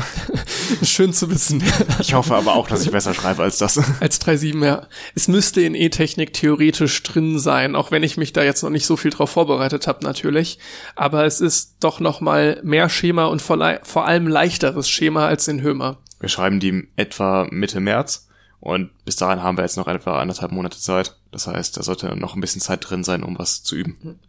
Schön 0.84 1.14
zu 1.14 1.30
wissen. 1.30 1.64
ich 2.00 2.16
hoffe 2.16 2.34
aber 2.34 2.56
auch, 2.56 2.68
dass 2.68 2.84
ich 2.84 2.90
besser 2.90 3.14
schreibe 3.14 3.44
als 3.44 3.60
das. 3.60 3.78
Als 4.02 4.20
3-7, 4.20 4.66
ja. 4.66 4.88
Es 5.14 5.28
müsste 5.28 5.62
in 5.62 5.76
E-Technik 5.76 6.34
theoretisch 6.34 7.04
drin 7.04 7.38
sein, 7.38 7.76
auch 7.76 7.92
wenn 7.92 8.02
ich 8.02 8.18
mich 8.18 8.34
da 8.34 8.44
jetzt 8.44 8.64
noch 8.64 8.72
nicht 8.72 8.88
so 8.88 8.98
viel 8.98 9.12
drauf 9.12 9.30
vorbereitet 9.30 9.86
habe 9.86 10.04
natürlich. 10.04 10.58
Aber 10.96 11.26
es 11.26 11.40
ist 11.40 11.76
doch 11.82 12.00
noch 12.00 12.20
mal 12.20 12.60
mehr 12.64 12.90
Schema 12.90 13.26
und 13.26 13.44
vor, 13.44 13.80
vor 13.84 14.08
allem 14.08 14.28
leichteres 14.28 14.90
Schema 14.90 15.28
als 15.28 15.48
in 15.48 15.62
Hömer. 15.62 16.00
Wir 16.20 16.30
schreiben 16.30 16.60
die 16.60 16.88
etwa 16.96 17.48
Mitte 17.52 17.80
März 17.80 18.27
und 18.60 18.90
bis 19.06 19.16
dahin 19.16 19.44
haben 19.44 19.58
wir 19.58 19.64
jetzt 19.64 19.78
noch 19.78 19.88
etwa 19.88 20.20
anderthalb 20.20 20.52
Monate 20.52 20.80
Zeit. 20.80 21.16
Das 21.32 21.48
heißt, 21.48 21.78
da 21.78 21.84
sollte 21.84 22.16
noch 22.16 22.36
ein 22.36 22.42
bisschen 22.42 22.62
Zeit 22.62 22.90
drin 22.90 23.04
sein, 23.04 23.24
um 23.24 23.38
was 23.38 23.62
zu 23.62 23.76
üben. 23.76 24.20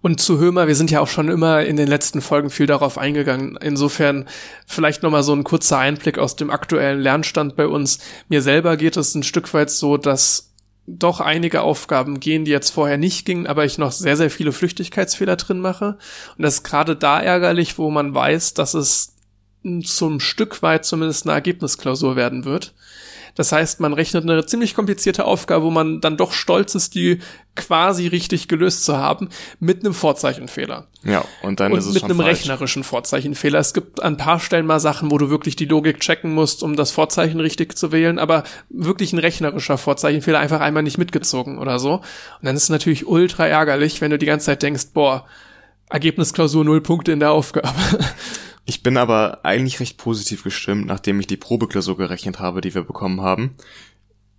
Und 0.00 0.20
zu 0.20 0.38
Hömer, 0.38 0.66
wir 0.66 0.74
sind 0.74 0.90
ja 0.90 1.00
auch 1.00 1.08
schon 1.08 1.28
immer 1.28 1.64
in 1.64 1.76
den 1.76 1.88
letzten 1.88 2.20
Folgen 2.20 2.50
viel 2.50 2.66
darauf 2.66 2.98
eingegangen. 2.98 3.56
Insofern 3.60 4.26
vielleicht 4.66 5.02
nochmal 5.02 5.22
so 5.22 5.32
ein 5.32 5.44
kurzer 5.44 5.78
Einblick 5.78 6.18
aus 6.18 6.36
dem 6.36 6.50
aktuellen 6.50 7.00
Lernstand 7.00 7.54
bei 7.54 7.66
uns. 7.66 8.00
Mir 8.28 8.42
selber 8.42 8.76
geht 8.76 8.96
es 8.96 9.14
ein 9.14 9.22
Stück 9.22 9.52
weit 9.54 9.70
so, 9.70 9.96
dass 9.96 10.50
doch 10.86 11.20
einige 11.20 11.62
Aufgaben 11.62 12.18
gehen, 12.18 12.44
die 12.44 12.50
jetzt 12.50 12.70
vorher 12.70 12.98
nicht 12.98 13.24
gingen, 13.24 13.46
aber 13.46 13.64
ich 13.64 13.78
noch 13.78 13.92
sehr, 13.92 14.16
sehr 14.16 14.30
viele 14.30 14.50
Flüchtigkeitsfehler 14.50 15.36
drin 15.36 15.60
mache. 15.60 15.96
Und 16.36 16.42
das 16.42 16.54
ist 16.54 16.64
gerade 16.64 16.96
da 16.96 17.20
ärgerlich, 17.20 17.78
wo 17.78 17.90
man 17.90 18.14
weiß, 18.14 18.54
dass 18.54 18.74
es 18.74 19.14
zum 19.84 20.20
Stück 20.20 20.62
weit 20.62 20.84
zumindest 20.84 21.26
eine 21.26 21.34
Ergebnisklausur 21.34 22.16
werden 22.16 22.44
wird. 22.44 22.74
Das 23.34 23.52
heißt, 23.52 23.80
man 23.80 23.92
rechnet 23.92 24.24
eine 24.24 24.44
ziemlich 24.46 24.74
komplizierte 24.74 25.24
Aufgabe, 25.24 25.64
wo 25.64 25.70
man 25.70 26.00
dann 26.00 26.16
doch 26.16 26.32
stolz 26.32 26.74
ist, 26.74 26.94
die 26.94 27.20
quasi 27.56 28.06
richtig 28.06 28.48
gelöst 28.48 28.84
zu 28.84 28.96
haben, 28.96 29.28
mit 29.58 29.84
einem 29.84 29.94
Vorzeichenfehler. 29.94 30.86
Ja, 31.04 31.24
und 31.42 31.60
dann 31.60 31.72
und 31.72 31.78
ist 31.78 31.86
es 31.86 31.94
mit 31.94 32.00
schon 32.02 32.10
einem 32.10 32.20
falsch. 32.20 32.40
rechnerischen 32.40 32.84
Vorzeichenfehler. 32.84 33.58
Es 33.58 33.74
gibt 33.74 34.02
an 34.02 34.14
ein 34.14 34.16
paar 34.16 34.40
Stellen 34.40 34.66
mal 34.66 34.80
Sachen, 34.80 35.10
wo 35.10 35.18
du 35.18 35.30
wirklich 35.30 35.56
die 35.56 35.64
Logik 35.64 36.00
checken 36.00 36.32
musst, 36.32 36.62
um 36.62 36.76
das 36.76 36.90
Vorzeichen 36.90 37.40
richtig 37.40 37.76
zu 37.76 37.92
wählen, 37.92 38.18
aber 38.18 38.44
wirklich 38.68 39.12
ein 39.12 39.18
rechnerischer 39.18 39.78
Vorzeichenfehler 39.78 40.38
einfach 40.38 40.60
einmal 40.60 40.82
nicht 40.82 40.98
mitgezogen 40.98 41.58
oder 41.58 41.78
so. 41.78 41.94
Und 41.94 42.04
dann 42.42 42.56
ist 42.56 42.64
es 42.64 42.68
natürlich 42.68 43.06
ultra 43.06 43.46
ärgerlich, 43.46 44.00
wenn 44.00 44.10
du 44.10 44.18
die 44.18 44.26
ganze 44.26 44.46
Zeit 44.46 44.62
denkst, 44.62 44.88
boah, 44.92 45.26
Ergebnisklausur 45.90 46.64
null 46.64 46.80
Punkte 46.80 47.12
in 47.12 47.20
der 47.20 47.32
Aufgabe. 47.32 47.68
Ich 48.66 48.84
bin 48.84 48.98
aber 48.98 49.40
eigentlich 49.42 49.80
recht 49.80 49.96
positiv 49.96 50.44
gestimmt, 50.44 50.86
nachdem 50.86 51.18
ich 51.18 51.26
die 51.26 51.36
Probeklausur 51.36 51.96
gerechnet 51.96 52.38
habe, 52.38 52.60
die 52.60 52.72
wir 52.72 52.84
bekommen 52.84 53.20
haben. 53.20 53.56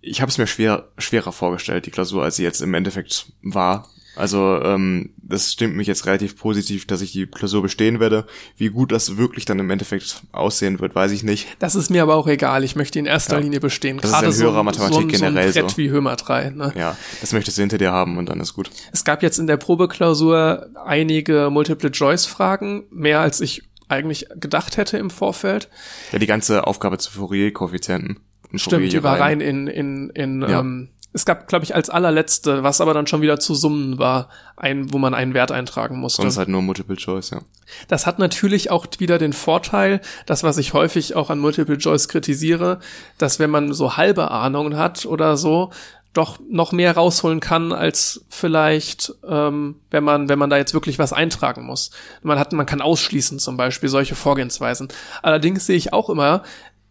Ich 0.00 0.22
habe 0.22 0.30
es 0.30 0.38
mir 0.38 0.46
schwer, 0.46 0.88
schwerer 0.96 1.32
vorgestellt, 1.32 1.84
die 1.84 1.90
Klausur, 1.90 2.22
als 2.24 2.36
sie 2.36 2.42
jetzt 2.42 2.62
im 2.62 2.72
Endeffekt 2.72 3.32
war. 3.42 3.90
Also 4.14 4.60
ähm, 4.62 5.10
das 5.16 5.52
stimmt 5.52 5.74
mich 5.74 5.86
jetzt 5.86 6.06
relativ 6.06 6.36
positiv, 6.36 6.86
dass 6.86 7.00
ich 7.00 7.12
die 7.12 7.26
Klausur 7.26 7.62
bestehen 7.62 7.98
werde. 7.98 8.26
Wie 8.56 8.68
gut 8.68 8.92
das 8.92 9.16
wirklich 9.16 9.44
dann 9.44 9.58
im 9.58 9.70
Endeffekt 9.70 10.22
aussehen 10.32 10.80
wird, 10.80 10.94
weiß 10.94 11.12
ich 11.12 11.22
nicht. 11.22 11.48
Das 11.58 11.74
ist 11.74 11.90
mir 11.90 12.02
aber 12.02 12.16
auch 12.16 12.26
egal. 12.26 12.62
Ich 12.64 12.76
möchte 12.76 12.98
in 12.98 13.06
erster 13.06 13.36
ja. 13.36 13.42
Linie 13.42 13.60
bestehen. 13.60 13.98
Das 13.98 14.10
Gerade 14.10 14.26
ist 14.26 14.36
in 14.36 14.42
höherer 14.42 14.58
so, 14.58 14.62
Mathematik 14.64 15.00
so, 15.00 15.06
generell 15.06 15.52
so. 15.52 15.58
Ein 15.58 15.64
Brett 15.64 15.70
so. 15.70 15.76
wie 15.78 15.90
Hömer 15.90 16.16
3. 16.16 16.50
Ne? 16.50 16.72
Ja, 16.76 16.96
das 17.20 17.32
möchtest 17.32 17.56
du 17.56 17.62
hinter 17.62 17.78
dir 17.78 17.92
haben 17.92 18.18
und 18.18 18.28
dann 18.28 18.40
ist 18.40 18.54
gut. 18.54 18.70
Es 18.92 19.04
gab 19.04 19.22
jetzt 19.22 19.38
in 19.38 19.46
der 19.46 19.56
Probeklausur 19.56 20.68
einige 20.84 21.48
Multiple-Choice-Fragen, 21.50 22.84
mehr 22.90 23.20
als 23.20 23.40
ich 23.40 23.62
eigentlich 23.88 24.26
gedacht 24.34 24.76
hätte 24.76 24.98
im 24.98 25.10
Vorfeld. 25.10 25.68
Ja, 26.12 26.18
die 26.18 26.26
ganze 26.26 26.66
Aufgabe 26.66 26.98
zu 26.98 27.10
Fourier-Koeffizienten. 27.12 28.20
Stimmt, 28.54 28.92
die 28.92 29.02
war 29.02 29.18
rein 29.18 29.40
in, 29.40 29.66
in, 29.66 30.10
in 30.10 30.42
ja. 30.42 30.60
ähm, 30.60 30.90
es 31.12 31.24
gab, 31.24 31.46
glaube 31.48 31.64
ich, 31.64 31.74
als 31.74 31.90
allerletzte, 31.90 32.62
was 32.62 32.80
aber 32.80 32.94
dann 32.94 33.06
schon 33.06 33.20
wieder 33.20 33.38
zu 33.38 33.54
summen 33.54 33.98
war, 33.98 34.28
ein, 34.56 34.92
wo 34.92 34.98
man 34.98 35.14
einen 35.14 35.34
Wert 35.34 35.52
eintragen 35.52 35.98
musste. 35.98 36.22
Sonst 36.22 36.38
halt 36.38 36.48
nur 36.48 36.62
Multiple 36.62 36.96
Choice, 36.96 37.30
ja. 37.30 37.40
Das 37.88 38.06
hat 38.06 38.18
natürlich 38.18 38.70
auch 38.70 38.86
wieder 38.98 39.18
den 39.18 39.32
Vorteil, 39.32 40.00
das, 40.26 40.42
was 40.42 40.58
ich 40.58 40.72
häufig 40.72 41.14
auch 41.14 41.30
an 41.30 41.38
Multiple 41.38 41.78
Choice 41.78 42.08
kritisiere, 42.08 42.80
dass 43.18 43.38
wenn 43.38 43.50
man 43.50 43.72
so 43.72 43.96
halbe 43.96 44.30
Ahnungen 44.30 44.76
hat 44.76 45.06
oder 45.06 45.36
so, 45.36 45.70
doch 46.12 46.38
noch 46.48 46.72
mehr 46.72 46.94
rausholen 46.94 47.40
kann 47.40 47.72
als 47.72 48.24
vielleicht, 48.28 49.14
ähm, 49.26 49.76
wenn 49.90 50.04
man 50.04 50.28
wenn 50.28 50.38
man 50.38 50.50
da 50.50 50.58
jetzt 50.58 50.74
wirklich 50.74 50.98
was 50.98 51.14
eintragen 51.14 51.64
muss. 51.64 51.90
Man 52.22 52.38
hat 52.38 52.52
man 52.52 52.66
kann 52.66 52.82
ausschließen 52.82 53.38
zum 53.38 53.56
Beispiel 53.56 53.88
solche 53.88 54.14
Vorgehensweisen. 54.14 54.88
Allerdings 55.22 55.64
sehe 55.64 55.76
ich 55.76 55.94
auch 55.94 56.10
immer, 56.10 56.42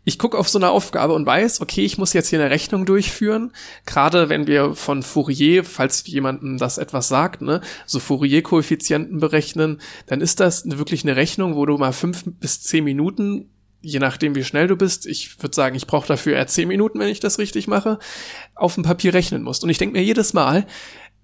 ich 0.04 0.18
gucke 0.18 0.38
auf 0.38 0.50
so 0.50 0.58
eine 0.58 0.70
Aufgabe 0.70 1.14
und 1.14 1.26
weiß, 1.26 1.62
okay, 1.62 1.86
ich 1.86 1.98
muss 1.98 2.14
jetzt 2.14 2.30
hier 2.30 2.40
eine 2.40 2.50
Rechnung 2.50 2.86
durchführen. 2.86 3.52
Gerade 3.86 4.30
wenn 4.30 4.48
wir 4.48 4.74
von 4.74 5.04
Fourier, 5.04 5.64
falls 5.64 6.06
jemandem 6.08 6.58
das 6.58 6.80
etwas 6.80 7.08
sagt, 7.08 7.42
ne, 7.42 7.62
so 7.86 8.00
Fourier-Koeffizienten 8.00 9.20
berechnen, 9.20 9.80
dann 10.08 10.22
ist 10.22 10.40
das 10.40 10.64
wirklich 10.66 11.04
eine 11.04 11.16
Rechnung, 11.16 11.56
wo 11.56 11.66
du 11.66 11.78
mal 11.78 11.94
fünf 11.94 12.24
bis 12.26 12.62
zehn 12.62 12.84
Minuten, 12.84 13.50
je 13.82 14.00
nachdem 14.00 14.34
wie 14.36 14.44
schnell 14.44 14.68
du 14.68 14.76
bist, 14.76 15.06
ich 15.06 15.42
würde 15.42 15.56
sagen, 15.56 15.76
ich 15.76 15.88
brauche 15.88 16.08
dafür 16.08 16.36
eher 16.36 16.48
zehn 16.48 16.68
Minuten, 16.68 17.00
wenn 17.00 17.08
ich 17.08 17.20
das 17.20 17.38
richtig 17.38 17.68
mache, 17.68 18.00
auf 18.56 18.76
dem 18.76 18.84
Papier 18.84 19.14
rechnen 19.14 19.44
musst. 19.44 19.64
Und 19.64 19.70
ich 19.70 19.78
denke 19.78 19.98
mir 19.98 20.04
jedes 20.04 20.34
Mal, 20.34 20.66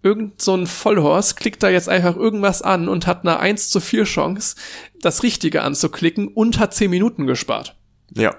irgend 0.04 0.40
so 0.40 0.56
ein 0.56 0.68
Vollhorst 0.68 1.36
klickt 1.38 1.64
da 1.64 1.70
jetzt 1.70 1.90
einfach 1.90 2.16
irgendwas 2.16 2.62
an 2.62 2.88
und 2.90 3.08
hat 3.08 3.22
eine 3.22 3.40
1 3.40 3.70
zu 3.70 3.80
4 3.80 4.04
Chance, 4.04 4.56
das 5.02 5.24
Richtige 5.24 5.64
anzuklicken 5.64 6.28
und 6.28 6.60
hat 6.60 6.76
10 6.76 6.92
Minuten 6.92 7.26
gespart. 7.26 7.76
Ja. 8.14 8.36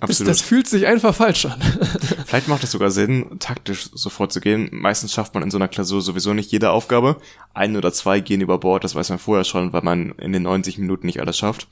Absolut. 0.00 0.28
Das, 0.30 0.38
das 0.38 0.46
fühlt 0.46 0.66
sich 0.66 0.86
einfach 0.86 1.14
falsch 1.14 1.46
an. 1.46 1.60
Vielleicht 2.26 2.48
macht 2.48 2.64
es 2.64 2.72
sogar 2.72 2.90
Sinn, 2.90 3.36
taktisch 3.38 3.90
so 3.94 4.10
vorzugehen. 4.10 4.68
Meistens 4.72 5.12
schafft 5.12 5.34
man 5.34 5.42
in 5.42 5.50
so 5.50 5.56
einer 5.56 5.68
Klausur 5.68 6.02
sowieso 6.02 6.34
nicht 6.34 6.50
jede 6.50 6.70
Aufgabe. 6.70 7.20
Ein 7.54 7.76
oder 7.76 7.92
zwei 7.92 8.20
gehen 8.20 8.40
über 8.40 8.58
Bord, 8.58 8.84
das 8.84 8.94
weiß 8.94 9.10
man 9.10 9.18
vorher 9.18 9.44
schon, 9.44 9.72
weil 9.72 9.82
man 9.82 10.10
in 10.18 10.32
den 10.32 10.42
90 10.42 10.78
Minuten 10.78 11.06
nicht 11.06 11.20
alles 11.20 11.38
schafft. 11.38 11.68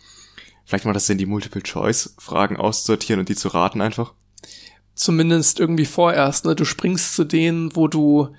Vielleicht 0.65 0.85
macht 0.85 0.97
es 0.97 1.07
Sinn, 1.07 1.19
die 1.19 1.27
Multiple-Choice-Fragen 1.27 2.57
auszusortieren 2.57 3.21
und 3.21 3.29
die 3.29 3.35
zu 3.35 3.49
raten 3.49 3.81
einfach. 3.81 4.15
Zumindest 4.95 5.59
irgendwie 5.59 5.87
vorerst, 5.87 6.45
ne? 6.45 6.55
Du 6.55 6.65
springst 6.65 7.15
zu 7.15 7.25
denen, 7.25 7.75
wo 7.75 7.89
du 7.89 8.35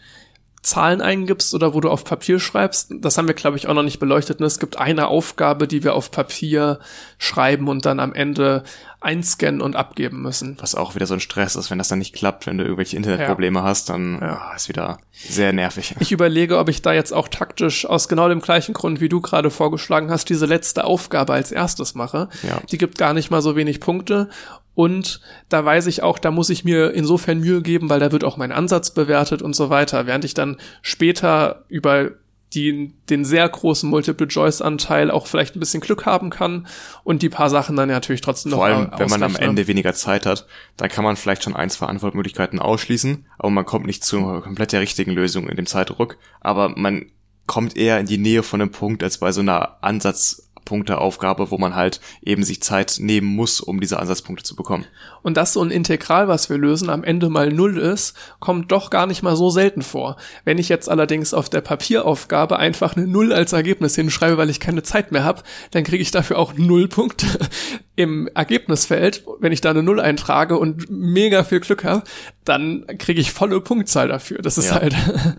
Zahlen 0.64 1.02
eingibst 1.02 1.54
oder 1.54 1.74
wo 1.74 1.82
du 1.82 1.90
auf 1.90 2.06
Papier 2.06 2.40
schreibst. 2.40 2.94
Das 3.00 3.18
haben 3.18 3.28
wir, 3.28 3.36
glaube 3.36 3.58
ich, 3.58 3.68
auch 3.68 3.74
noch 3.74 3.84
nicht 3.84 4.00
beleuchtet. 4.00 4.40
Ne? 4.40 4.46
Es 4.46 4.60
gibt 4.60 4.78
eine 4.78 5.08
Aufgabe, 5.08 5.68
die 5.68 5.84
wir 5.84 5.94
auf 5.94 6.10
Papier 6.10 6.80
schreiben 7.18 7.68
und 7.68 7.86
dann 7.86 8.00
am 8.00 8.14
Ende 8.14 8.64
einscannen 9.02 9.62
und 9.62 9.76
abgeben 9.76 10.22
müssen. 10.22 10.58
Was 10.62 10.76
auch 10.76 10.96
wieder 10.96 11.06
so 11.06 11.14
ein 11.14 11.20
Stress 11.20 11.58
ist, 11.58 11.70
wenn 11.70 11.78
das 11.78 11.90
dann 11.90 12.00
nicht 12.00 12.16
klappt, 12.16 12.48
wenn 12.48 12.58
du 12.58 12.64
irgendwelche 12.64 12.96
Internetprobleme 12.96 13.60
ja. 13.60 13.66
hast, 13.66 13.90
dann 13.90 14.20
ja. 14.22 14.42
oh, 14.50 14.56
ist 14.56 14.70
wieder 14.70 15.00
sehr 15.12 15.52
nervig. 15.52 15.96
Ich 16.00 16.14
überlege, 16.14 16.58
ob 16.58 16.70
ich 16.70 16.82
da 16.82 16.94
jetzt 16.94 17.12
auch 17.12 17.28
taktisch 17.28 17.86
aus 17.86 18.08
genau 18.08 18.30
dem 18.30 18.40
gleichen 18.40 18.74
Grund, 18.74 19.02
wie 19.02 19.10
du 19.10 19.20
gerade 19.20 19.52
vorgeschlagen 19.52 20.10
hast, 20.10 20.30
diese 20.30 20.46
letzte 20.46 20.86
Aufgabe 20.86 21.34
als 21.34 21.52
erstes 21.52 21.94
mache. 21.94 22.30
Ja. 22.44 22.62
Die 22.72 22.78
gibt 22.78 22.98
gar 22.98 23.14
nicht 23.14 23.30
mal 23.30 23.42
so 23.42 23.58
wenig 23.58 23.82
Punkte 23.82 24.30
und 24.76 25.22
da 25.50 25.64
weiß 25.64 25.88
ich 25.88 26.02
auch, 26.02 26.20
da 26.20 26.32
muss 26.32 26.50
ich 26.50 26.64
mir 26.64 26.94
insofern 26.94 27.40
Mühe 27.40 27.62
geben, 27.62 27.90
weil 27.90 28.00
da 28.00 28.12
wird 28.12 28.24
auch 28.24 28.38
mein 28.38 28.52
Ansatz 28.52 28.92
bewertet 28.92 29.42
und 29.42 29.56
so 29.56 29.70
weiter. 29.70 30.08
Während 30.08 30.26
ich 30.26 30.34
dann 30.34 30.58
später 30.82 31.66
über 31.68 32.12
die, 32.54 32.94
den 33.10 33.26
sehr 33.26 33.48
großen 33.48 33.90
Multiple-Choice-Anteil 33.90 35.12
auch 35.12 35.28
vielleicht 35.28 35.56
ein 35.56 35.60
bisschen 35.60 35.82
Glück 35.82 36.06
haben 36.06 36.30
kann 36.30 36.68
und 37.04 37.22
die 37.22 37.30
paar 37.30 37.50
Sachen 37.50 37.76
dann 37.76 37.90
natürlich 37.90 38.22
trotzdem 38.22 38.52
noch 38.52 38.60
Vor 38.60 38.66
allem, 38.66 38.92
wenn 38.98 39.10
man 39.10 39.24
am 39.24 39.36
Ende 39.36 39.68
weniger 39.68 39.94
Zeit 39.94 40.26
hat, 40.26 40.46
dann 40.78 40.90
kann 40.90 41.04
man 41.04 41.16
vielleicht 41.16 41.44
schon 41.44 41.56
ein, 41.56 41.70
zwei 41.70 41.88
Antwortmöglichkeiten 41.88 42.60
ausschließen, 42.60 43.26
aber 43.38 43.50
man 43.50 43.66
kommt 43.66 43.86
nicht 43.86 44.04
zu 44.04 44.22
komplett 44.42 44.72
der 44.72 44.82
richtigen 44.82 45.12
Lösung 45.12 45.50
in 45.50 45.56
dem 45.56 45.66
Zeitdruck. 45.66 46.18
Aber 46.42 46.70
man 46.70 47.08
kommt 47.46 47.76
eher 47.76 48.00
in 48.00 48.06
die 48.06 48.18
Nähe 48.18 48.44
von 48.44 48.62
einem 48.62 48.72
Punkt 48.72 49.04
als 49.04 49.18
bei 49.18 49.32
so 49.32 49.42
einer 49.42 49.78
Ansatz 49.82 50.43
Punkteaufgabe, 50.66 51.52
wo 51.52 51.58
man 51.58 51.76
halt 51.76 52.00
eben 52.22 52.44
sich 52.44 52.62
Zeit 52.62 52.98
nehmen 53.00 53.28
muss, 53.28 53.62
um 53.62 53.80
diese 53.80 54.00
Ansatzpunkte 54.00 54.44
zu 54.44 54.56
bekommen. 54.56 54.86
Und 55.22 55.38
dass 55.38 55.54
so 55.54 55.62
ein 55.64 55.72
Integral, 55.72 56.28
was 56.28 56.50
wir 56.50 56.58
lösen, 56.58 56.90
am 56.90 57.04
Ende 57.04 57.30
mal 57.30 57.52
null 57.52 57.78
ist, 57.78 58.16
kommt 58.40 58.72
doch 58.72 58.90
gar 58.90 59.08
nicht 59.08 59.24
mal 59.24 59.36
so 59.36 59.50
selten 59.50 59.82
vor. 59.82 60.18
Wenn 60.46 60.58
ich 60.58 60.70
jetzt 60.70 60.90
allerdings 60.90 61.34
auf 61.34 61.50
der 61.50 61.62
Papieraufgabe 61.62 62.58
einfach 62.58 62.96
eine 62.96 63.08
Null 63.08 63.34
als 63.34 63.54
Ergebnis 63.54 63.96
hinschreibe, 63.96 64.38
weil 64.38 64.50
ich 64.50 64.60
keine 64.60 64.84
Zeit 64.84 65.12
mehr 65.12 65.24
habe, 65.24 65.44
dann 65.72 65.84
kriege 65.84 66.02
ich 66.02 66.12
dafür 66.12 66.38
auch 66.38 66.54
null 66.56 66.88
Punkte 66.88 67.28
im 67.96 68.28
Ergebnisfeld. 68.34 69.24
Wenn 69.40 69.52
ich 69.52 69.62
da 69.62 69.70
eine 69.70 69.84
Null 69.84 70.00
eintrage 70.00 70.58
und 70.58 70.90
mega 70.90 71.44
viel 71.44 71.60
Glück 71.60 71.84
habe, 71.84 72.04
dann 72.44 72.86
kriege 72.98 73.22
ich 73.22 73.32
volle 73.32 73.62
Punktzahl 73.62 74.08
dafür. 74.08 74.40
Das 74.42 74.58
ist 74.58 74.70
ja, 74.70 74.76
halt. 74.76 74.96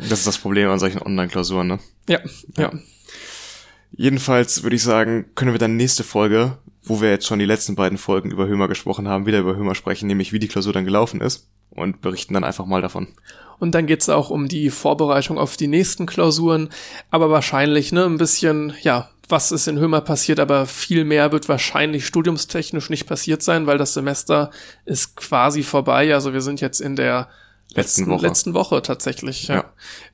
das 0.08 0.20
ist 0.20 0.26
das 0.26 0.38
Problem 0.38 0.70
an 0.70 0.78
solchen 0.78 1.02
Online-Klausuren, 1.02 1.66
ne? 1.66 1.78
Ja, 2.08 2.20
ja. 2.56 2.62
ja. 2.62 2.72
Jedenfalls 3.96 4.62
würde 4.62 4.76
ich 4.76 4.82
sagen, 4.82 5.26
können 5.34 5.52
wir 5.52 5.58
dann 5.58 5.76
nächste 5.76 6.04
Folge, 6.04 6.58
wo 6.82 7.00
wir 7.00 7.10
jetzt 7.10 7.26
schon 7.26 7.38
die 7.38 7.44
letzten 7.44 7.76
beiden 7.76 7.98
Folgen 7.98 8.30
über 8.30 8.46
Hömer 8.46 8.68
gesprochen 8.68 9.08
haben, 9.08 9.26
wieder 9.26 9.38
über 9.38 9.56
Hömer 9.56 9.74
sprechen, 9.74 10.06
nämlich 10.06 10.32
wie 10.32 10.38
die 10.38 10.48
Klausur 10.48 10.72
dann 10.72 10.84
gelaufen 10.84 11.20
ist 11.20 11.48
und 11.70 12.00
berichten 12.00 12.34
dann 12.34 12.44
einfach 12.44 12.66
mal 12.66 12.82
davon. 12.82 13.08
Und 13.58 13.74
dann 13.74 13.86
geht's 13.86 14.08
auch 14.08 14.30
um 14.30 14.48
die 14.48 14.70
Vorbereitung 14.70 15.38
auf 15.38 15.56
die 15.56 15.68
nächsten 15.68 16.06
Klausuren, 16.06 16.70
aber 17.10 17.30
wahrscheinlich 17.30 17.92
ne 17.92 18.04
ein 18.04 18.18
bisschen 18.18 18.74
ja 18.82 19.08
was 19.28 19.52
ist 19.52 19.68
in 19.68 19.78
Hömer 19.78 20.00
passiert, 20.00 20.40
aber 20.40 20.66
viel 20.66 21.04
mehr 21.04 21.32
wird 21.32 21.48
wahrscheinlich 21.48 22.06
studiumstechnisch 22.06 22.90
nicht 22.90 23.06
passiert 23.06 23.42
sein, 23.42 23.66
weil 23.66 23.78
das 23.78 23.94
Semester 23.94 24.50
ist 24.84 25.16
quasi 25.16 25.62
vorbei. 25.62 26.14
Also 26.14 26.32
wir 26.32 26.40
sind 26.40 26.60
jetzt 26.60 26.80
in 26.80 26.96
der 26.96 27.28
letzten, 27.74 28.06
Woche. 28.06 28.26
letzten 28.26 28.54
Woche 28.54 28.82
tatsächlich. 28.82 29.48
Ja. 29.48 29.54
ja. 29.54 29.64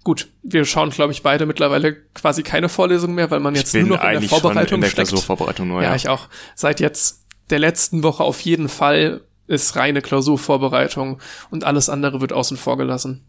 Gut, 0.05 0.29
wir 0.43 0.65
schauen, 0.65 0.91
glaube 0.91 1.13
ich, 1.13 1.23
beide 1.23 1.47
mittlerweile 1.47 1.95
quasi 2.15 2.43
keine 2.43 2.69
Vorlesung 2.69 3.15
mehr, 3.15 3.31
weil 3.31 3.41
man 3.41 3.55
jetzt 3.55 3.75
nur 3.75 3.85
noch 3.85 4.05
in 4.05 4.21
der 4.21 4.23
Vorbereitung 4.23 4.77
in 4.77 4.81
der 4.83 4.89
steckt. 4.89 5.09
Klausurvorbereitung 5.09 5.69
nur, 5.69 5.83
ja. 5.83 5.91
ja, 5.91 5.95
ich 5.95 6.09
auch. 6.09 6.29
Seit 6.55 6.81
jetzt 6.81 7.25
der 7.51 7.59
letzten 7.59 8.03
Woche 8.03 8.25
auf 8.25 8.41
jeden 8.41 8.69
Fall 8.69 9.23
ist 9.47 9.75
reine 9.77 10.01
Klausurvorbereitung 10.01 11.21
und 11.51 11.65
alles 11.65 11.89
andere 11.89 12.21
wird 12.21 12.33
außen 12.33 12.57
vor 12.57 12.77
gelassen. 12.77 13.25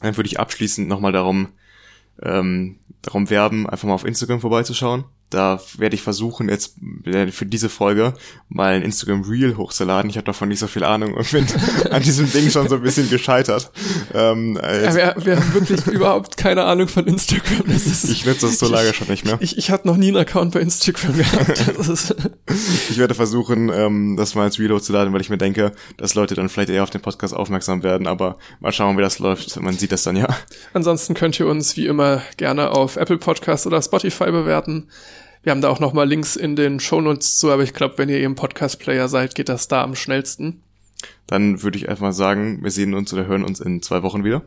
Dann 0.00 0.16
würde 0.16 0.26
ich 0.26 0.38
abschließend 0.38 0.88
nochmal 0.88 1.12
darum, 1.12 1.48
ähm, 2.22 2.78
darum 3.00 3.30
werben, 3.30 3.68
einfach 3.68 3.88
mal 3.88 3.94
auf 3.94 4.04
Instagram 4.04 4.40
vorbeizuschauen. 4.40 5.04
Da 5.34 5.60
werde 5.78 5.96
ich 5.96 6.02
versuchen, 6.02 6.48
jetzt 6.48 6.76
äh, 7.04 7.26
für 7.32 7.44
diese 7.44 7.68
Folge 7.68 8.14
mal 8.48 8.74
ein 8.74 8.82
Instagram 8.82 9.22
Reel 9.22 9.56
hochzuladen. 9.56 10.08
Ich 10.08 10.16
habe 10.16 10.26
davon 10.26 10.48
nicht 10.48 10.60
so 10.60 10.68
viel 10.68 10.84
Ahnung 10.84 11.14
und 11.14 11.28
bin 11.32 11.44
an 11.90 12.02
diesem 12.04 12.30
Ding 12.30 12.50
schon 12.50 12.68
so 12.68 12.76
ein 12.76 12.82
bisschen 12.82 13.10
gescheitert. 13.10 13.72
Ähm, 14.14 14.56
ja, 14.62 14.94
wir, 14.94 15.14
wir, 15.24 15.36
haben 15.36 15.54
wirklich 15.54 15.84
überhaupt 15.92 16.36
keine 16.36 16.62
Ahnung 16.62 16.86
von 16.86 17.08
Instagram. 17.08 17.66
Ist, 17.66 18.04
ich 18.04 18.24
nutze 18.24 18.46
das 18.46 18.60
so 18.60 18.68
lange 18.68 18.94
schon 18.94 19.08
nicht 19.08 19.24
mehr. 19.24 19.36
Ich, 19.40 19.58
ich 19.58 19.72
hatte 19.72 19.88
noch 19.88 19.96
nie 19.96 20.06
einen 20.06 20.18
Account 20.18 20.54
bei 20.54 20.60
Instagram 20.60 21.16
gehabt. 21.16 21.64
ich 22.90 22.96
werde 22.96 23.14
versuchen, 23.14 23.72
ähm, 23.74 24.16
das 24.16 24.36
mal 24.36 24.46
ins 24.46 24.60
Reel 24.60 24.70
hochzuladen, 24.72 25.12
weil 25.12 25.20
ich 25.20 25.30
mir 25.30 25.38
denke, 25.38 25.72
dass 25.96 26.14
Leute 26.14 26.36
dann 26.36 26.48
vielleicht 26.48 26.70
eher 26.70 26.84
auf 26.84 26.90
den 26.90 27.02
Podcast 27.02 27.34
aufmerksam 27.34 27.82
werden. 27.82 28.06
Aber 28.06 28.38
mal 28.60 28.70
schauen, 28.70 28.96
wie 28.96 29.02
das 29.02 29.18
läuft. 29.18 29.60
Man 29.60 29.76
sieht 29.76 29.90
das 29.90 30.04
dann 30.04 30.14
ja. 30.14 30.28
Ansonsten 30.74 31.14
könnt 31.14 31.40
ihr 31.40 31.48
uns 31.48 31.76
wie 31.76 31.86
immer 31.86 32.22
gerne 32.36 32.70
auf 32.70 32.94
Apple 32.94 33.18
Podcast 33.18 33.66
oder 33.66 33.82
Spotify 33.82 34.30
bewerten. 34.30 34.86
Wir 35.44 35.50
haben 35.50 35.60
da 35.60 35.68
auch 35.68 35.78
nochmal 35.78 36.08
Links 36.08 36.36
in 36.36 36.56
den 36.56 36.80
Shownotes 36.80 37.36
zu, 37.36 37.52
aber 37.52 37.62
ich 37.62 37.74
glaube, 37.74 37.98
wenn 37.98 38.08
ihr 38.08 38.22
im 38.22 38.34
Podcast-Player 38.34 39.08
seid, 39.08 39.34
geht 39.34 39.50
das 39.50 39.68
da 39.68 39.82
am 39.82 39.94
schnellsten. 39.94 40.62
Dann 41.26 41.62
würde 41.62 41.76
ich 41.76 41.90
einfach 41.90 42.14
sagen, 42.14 42.62
wir 42.62 42.70
sehen 42.70 42.94
uns 42.94 43.12
oder 43.12 43.26
hören 43.26 43.44
uns 43.44 43.60
in 43.60 43.82
zwei 43.82 44.02
Wochen 44.02 44.24
wieder. 44.24 44.40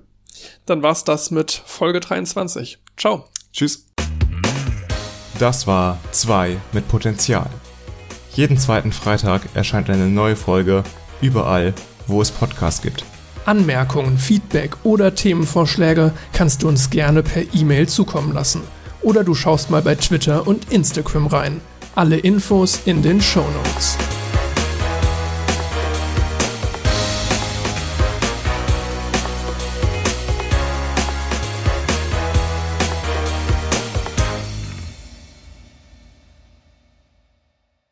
Dann 0.65 0.81
war's 0.81 1.03
das 1.03 1.29
mit 1.29 1.51
Folge 1.51 1.99
23. 1.99 2.79
Ciao. 2.97 3.25
Tschüss. 3.53 3.85
Das 5.37 5.67
war 5.67 5.99
2 6.13 6.57
mit 6.73 6.87
Potenzial. 6.87 7.47
Jeden 8.33 8.57
zweiten 8.57 8.91
Freitag 8.91 9.43
erscheint 9.53 9.91
eine 9.91 10.07
neue 10.07 10.35
Folge 10.35 10.83
überall, 11.21 11.75
wo 12.07 12.23
es 12.23 12.31
Podcasts 12.31 12.81
gibt. 12.81 13.05
Anmerkungen, 13.45 14.17
Feedback 14.17 14.75
oder 14.83 15.13
Themenvorschläge 15.13 16.11
kannst 16.33 16.63
du 16.63 16.67
uns 16.67 16.89
gerne 16.89 17.21
per 17.21 17.43
E-Mail 17.53 17.87
zukommen 17.87 18.33
lassen 18.33 18.63
oder 19.07 19.23
du 19.23 19.33
schaust 19.33 19.69
mal 19.69 19.81
bei 19.81 19.95
Twitter 19.95 20.45
und 20.45 20.69
Instagram 20.69 21.27
rein. 21.27 21.61
Alle 21.95 22.17
Infos 22.17 22.81
in 22.83 23.01
den 23.01 23.21
Show 23.21 23.45
Notes. 23.63 23.97